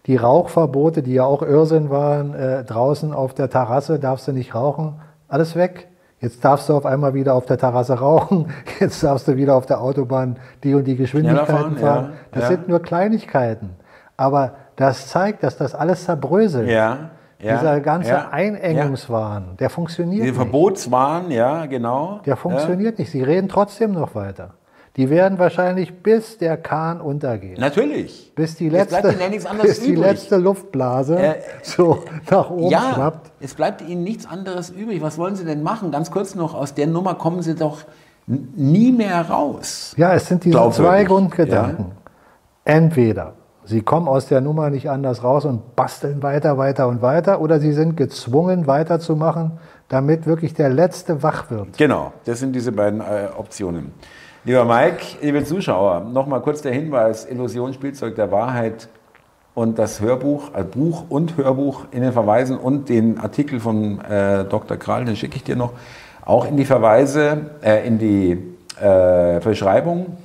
Die 0.06 0.16
Rauchverbote, 0.16 1.02
die 1.02 1.14
ja 1.14 1.24
auch 1.24 1.42
Irrsinn 1.42 1.90
waren, 1.90 2.34
äh, 2.34 2.64
draußen 2.64 3.12
auf 3.12 3.34
der 3.34 3.50
Terrasse 3.50 3.98
darfst 3.98 4.28
du 4.28 4.32
nicht 4.32 4.54
rauchen. 4.54 5.00
Alles 5.26 5.56
weg. 5.56 5.88
Jetzt 6.20 6.44
darfst 6.44 6.68
du 6.68 6.74
auf 6.74 6.84
einmal 6.84 7.14
wieder 7.14 7.34
auf 7.34 7.46
der 7.46 7.58
Terrasse 7.58 7.98
rauchen. 7.98 8.46
Jetzt 8.80 9.02
darfst 9.02 9.28
du 9.28 9.36
wieder 9.36 9.54
auf 9.54 9.66
der 9.66 9.80
Autobahn 9.80 10.36
die 10.64 10.74
und 10.74 10.84
die 10.84 10.96
Geschwindigkeiten 10.96 11.46
fahren. 11.46 11.76
fahren. 11.76 12.04
Ja, 12.04 12.18
das 12.32 12.42
ja. 12.42 12.48
sind 12.48 12.68
nur 12.68 12.80
Kleinigkeiten. 12.80 13.70
Aber 14.16 14.52
das 14.78 15.08
zeigt, 15.08 15.42
dass 15.42 15.56
das 15.56 15.74
alles 15.74 16.04
zerbröselt. 16.04 16.68
Ja. 16.68 17.10
Ja, 17.40 17.56
Dieser 17.56 17.80
ganze 17.80 18.10
ja, 18.10 18.28
Einengungswahn, 18.32 19.44
ja. 19.50 19.54
der 19.60 19.70
funktioniert 19.70 20.24
Diese 20.24 20.32
nicht. 20.32 20.36
Verbotswahn, 20.36 21.30
ja, 21.30 21.66
genau. 21.66 22.20
Der 22.26 22.36
funktioniert 22.36 22.98
nicht. 22.98 23.12
Sie 23.12 23.22
reden 23.22 23.48
trotzdem 23.48 23.92
noch 23.92 24.16
weiter. 24.16 24.54
Die 24.96 25.08
werden 25.08 25.38
wahrscheinlich 25.38 26.02
bis 26.02 26.38
der 26.38 26.56
Kahn 26.56 27.00
untergeht. 27.00 27.60
Natürlich. 27.60 28.32
Bis 28.34 28.56
die 28.56 28.68
letzte, 28.68 29.14
bis 29.62 29.80
die 29.80 29.94
letzte 29.94 30.36
Luftblase 30.36 31.16
äh, 31.16 31.34
so 31.62 32.02
nach 32.28 32.50
oben 32.50 32.70
ja, 32.70 32.94
schwappt. 32.94 33.30
Es 33.38 33.54
bleibt 33.54 33.82
Ihnen 33.82 34.02
nichts 34.02 34.26
anderes 34.26 34.70
übrig. 34.70 35.00
Was 35.00 35.16
wollen 35.16 35.36
Sie 35.36 35.44
denn 35.44 35.62
machen? 35.62 35.92
Ganz 35.92 36.10
kurz 36.10 36.34
noch, 36.34 36.54
aus 36.54 36.74
der 36.74 36.88
Nummer 36.88 37.14
kommen 37.14 37.42
Sie 37.42 37.54
doch 37.54 37.84
nie 38.26 38.90
mehr 38.90 39.28
raus. 39.28 39.94
Ja, 39.96 40.12
es 40.12 40.26
sind 40.26 40.42
diese 40.42 40.70
zwei 40.72 41.04
Grundgedanken. 41.04 41.92
Entweder 42.64 43.34
Sie 43.68 43.82
kommen 43.82 44.08
aus 44.08 44.26
der 44.28 44.40
Nummer 44.40 44.70
nicht 44.70 44.88
anders 44.88 45.22
raus 45.22 45.44
und 45.44 45.76
basteln 45.76 46.22
weiter, 46.22 46.56
weiter 46.56 46.88
und 46.88 47.02
weiter 47.02 47.38
oder 47.42 47.60
sie 47.60 47.72
sind 47.74 47.98
gezwungen 47.98 48.66
weiterzumachen, 48.66 49.58
damit 49.90 50.26
wirklich 50.26 50.54
der 50.54 50.70
Letzte 50.70 51.22
wach 51.22 51.50
wird. 51.50 51.76
Genau, 51.76 52.14
das 52.24 52.38
sind 52.38 52.56
diese 52.56 52.72
beiden 52.72 53.02
äh, 53.02 53.28
Optionen. 53.36 53.92
Lieber 54.44 54.64
Mike, 54.64 55.18
liebe 55.20 55.44
Zuschauer, 55.44 56.00
nochmal 56.00 56.40
kurz 56.40 56.62
der 56.62 56.72
Hinweis, 56.72 57.26
Illusion, 57.30 57.74
Spielzeug 57.74 58.14
der 58.14 58.32
Wahrheit 58.32 58.88
und 59.52 59.78
das 59.78 60.00
Hörbuch, 60.00 60.54
äh, 60.54 60.64
Buch 60.64 61.04
und 61.10 61.36
Hörbuch 61.36 61.88
in 61.90 62.00
den 62.00 62.12
Verweisen 62.12 62.56
und 62.56 62.88
den 62.88 63.18
Artikel 63.18 63.60
von 63.60 64.00
äh, 64.00 64.46
Dr. 64.46 64.78
Krall, 64.78 65.04
den 65.04 65.14
schicke 65.14 65.36
ich 65.36 65.44
dir 65.44 65.56
noch, 65.56 65.72
auch 66.24 66.48
in 66.48 66.56
die 66.56 66.64
Verweise, 66.64 67.50
äh, 67.62 67.86
in 67.86 67.98
die 67.98 68.30
äh, 68.80 69.40
Beschreibung. 69.40 70.16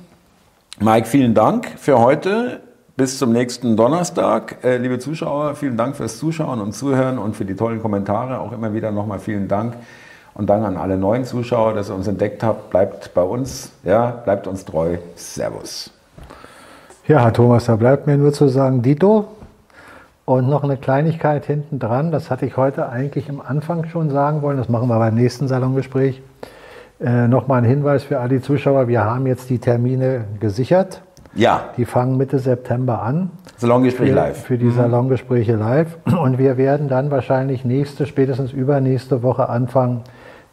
Mike, 0.80 1.06
vielen 1.06 1.34
Dank 1.34 1.68
für 1.76 1.98
heute. 1.98 2.62
Bis 2.96 3.18
zum 3.18 3.32
nächsten 3.32 3.76
Donnerstag. 3.76 4.58
Äh, 4.62 4.76
liebe 4.76 5.00
Zuschauer, 5.00 5.56
vielen 5.56 5.76
Dank 5.76 5.96
fürs 5.96 6.16
Zuschauen 6.16 6.60
und 6.60 6.74
Zuhören 6.74 7.18
und 7.18 7.34
für 7.34 7.44
die 7.44 7.56
tollen 7.56 7.82
Kommentare. 7.82 8.38
Auch 8.38 8.52
immer 8.52 8.72
wieder 8.72 8.92
nochmal 8.92 9.18
vielen 9.18 9.48
Dank. 9.48 9.74
Und 10.34 10.48
dann 10.48 10.62
an 10.62 10.76
alle 10.76 10.96
neuen 10.96 11.24
Zuschauer, 11.24 11.74
dass 11.74 11.90
ihr 11.90 11.96
uns 11.96 12.06
entdeckt 12.06 12.44
habt. 12.44 12.70
Bleibt 12.70 13.12
bei 13.12 13.22
uns, 13.22 13.72
ja, 13.82 14.12
bleibt 14.12 14.46
uns 14.46 14.64
treu. 14.64 14.98
Servus. 15.16 15.90
Ja, 17.08 17.32
Thomas, 17.32 17.64
da 17.64 17.74
bleibt 17.74 18.06
mir 18.06 18.16
nur 18.16 18.32
zu 18.32 18.46
sagen, 18.46 18.80
Dito. 18.80 19.26
Und 20.24 20.48
noch 20.48 20.62
eine 20.62 20.76
Kleinigkeit 20.76 21.46
hinten 21.46 21.80
dran, 21.80 22.12
das 22.12 22.30
hatte 22.30 22.46
ich 22.46 22.56
heute 22.56 22.88
eigentlich 22.88 23.28
am 23.28 23.40
Anfang 23.40 23.86
schon 23.86 24.08
sagen 24.08 24.40
wollen, 24.40 24.56
das 24.56 24.68
machen 24.68 24.88
wir 24.88 25.00
beim 25.00 25.16
nächsten 25.16 25.48
Salongespräch. 25.48 26.22
Äh, 27.00 27.26
Nochmal 27.26 27.62
ein 27.62 27.68
Hinweis 27.68 28.04
für 28.04 28.20
alle 28.20 28.40
Zuschauer, 28.40 28.86
wir 28.86 29.02
haben 29.02 29.26
jetzt 29.26 29.50
die 29.50 29.58
Termine 29.58 30.26
gesichert. 30.38 31.02
Ja. 31.34 31.70
Die 31.76 31.84
fangen 31.84 32.16
Mitte 32.16 32.38
September 32.38 33.02
an. 33.02 33.30
Salongespräch 33.56 34.10
für, 34.10 34.14
live. 34.14 34.42
Für 34.42 34.58
die 34.58 34.66
mhm. 34.66 34.74
Salongespräche 34.74 35.56
live. 35.56 35.98
Und 36.04 36.38
wir 36.38 36.56
werden 36.56 36.88
dann 36.88 37.10
wahrscheinlich 37.10 37.64
nächste, 37.64 38.06
spätestens 38.06 38.52
übernächste 38.52 39.22
Woche 39.22 39.48
anfangen, 39.48 40.02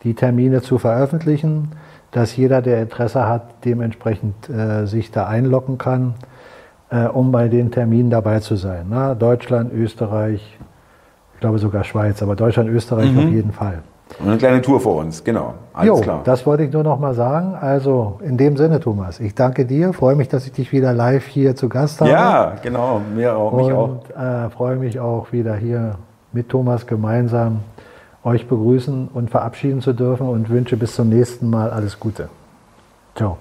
die 0.04 0.16
Termine 0.16 0.62
zu 0.62 0.80
veröffentlichen, 0.80 1.70
dass 2.12 2.36
jeder, 2.36 2.62
der 2.62 2.82
Interesse 2.82 3.28
hat, 3.28 3.64
dementsprechend 3.66 4.50
äh, 4.50 4.86
sich 4.86 5.12
da 5.12 5.28
einloggen 5.28 5.78
kann, 5.78 6.16
äh, 6.90 7.06
um 7.06 7.32
bei 7.32 7.48
den 7.48 7.72
Terminen 7.72 8.10
dabei 8.10 8.40
zu 8.40 8.56
sein. 8.56 8.88
Na, 8.90 9.16
Deutschland, 9.16 9.72
Österreich, 9.74 10.58
ich 11.34 11.40
glaube 11.40 11.60
sogar 11.60 11.84
Schweiz, 11.84 12.22
aber 12.22 12.36
Deutschland, 12.36 12.70
Österreich 12.70 13.12
mhm. 13.12 13.20
auf 13.20 13.30
jeden 13.30 13.52
Fall. 13.54 13.84
Und 14.22 14.30
eine 14.30 14.38
kleine 14.38 14.62
Tour 14.62 14.80
vor 14.80 14.98
uns, 14.98 15.24
genau. 15.24 15.56
Alles 15.74 15.88
jo, 15.88 15.96
klar. 16.02 16.22
Das 16.24 16.46
wollte 16.46 16.64
ich 16.64 16.72
nur 16.72 16.84
noch 16.84 17.00
mal 17.00 17.14
sagen. 17.14 17.56
Also 17.60 18.20
in 18.24 18.38
dem 18.38 18.56
Sinne, 18.58 18.80
Thomas, 18.80 19.20
ich 19.20 19.34
danke 19.34 19.66
dir, 19.66 19.94
freue 19.94 20.16
mich, 20.16 20.30
dass 20.30 20.46
ich 20.46 20.52
dich 20.52 20.72
wieder 20.72 20.94
live 20.94 21.26
hier 21.26 21.56
zu 21.56 21.70
Gast 21.70 22.02
habe. 22.02 22.12
Ja, 22.12 22.54
genau, 22.62 23.02
mir 23.16 23.36
auch, 23.36 23.54
mich 23.54 23.68
Und, 23.68 23.74
auch. 23.76 24.46
Äh, 24.46 24.50
freue 24.52 24.76
mich 24.76 25.00
auch 25.00 25.32
wieder 25.32 25.56
hier 25.56 25.96
mit 26.34 26.50
Thomas 26.50 26.86
gemeinsam 26.86 27.62
euch 28.24 28.48
begrüßen 28.48 29.10
und 29.14 29.32
verabschieden 29.32 29.82
zu 29.82 29.94
dürfen 29.94 30.28
und 30.28 30.50
wünsche 30.50 30.78
bis 30.78 30.96
zum 30.96 31.10
nächsten 31.10 31.50
Mal 31.50 31.72
alles 31.72 32.00
Gute. 32.00 32.30
Ciao. 33.16 33.38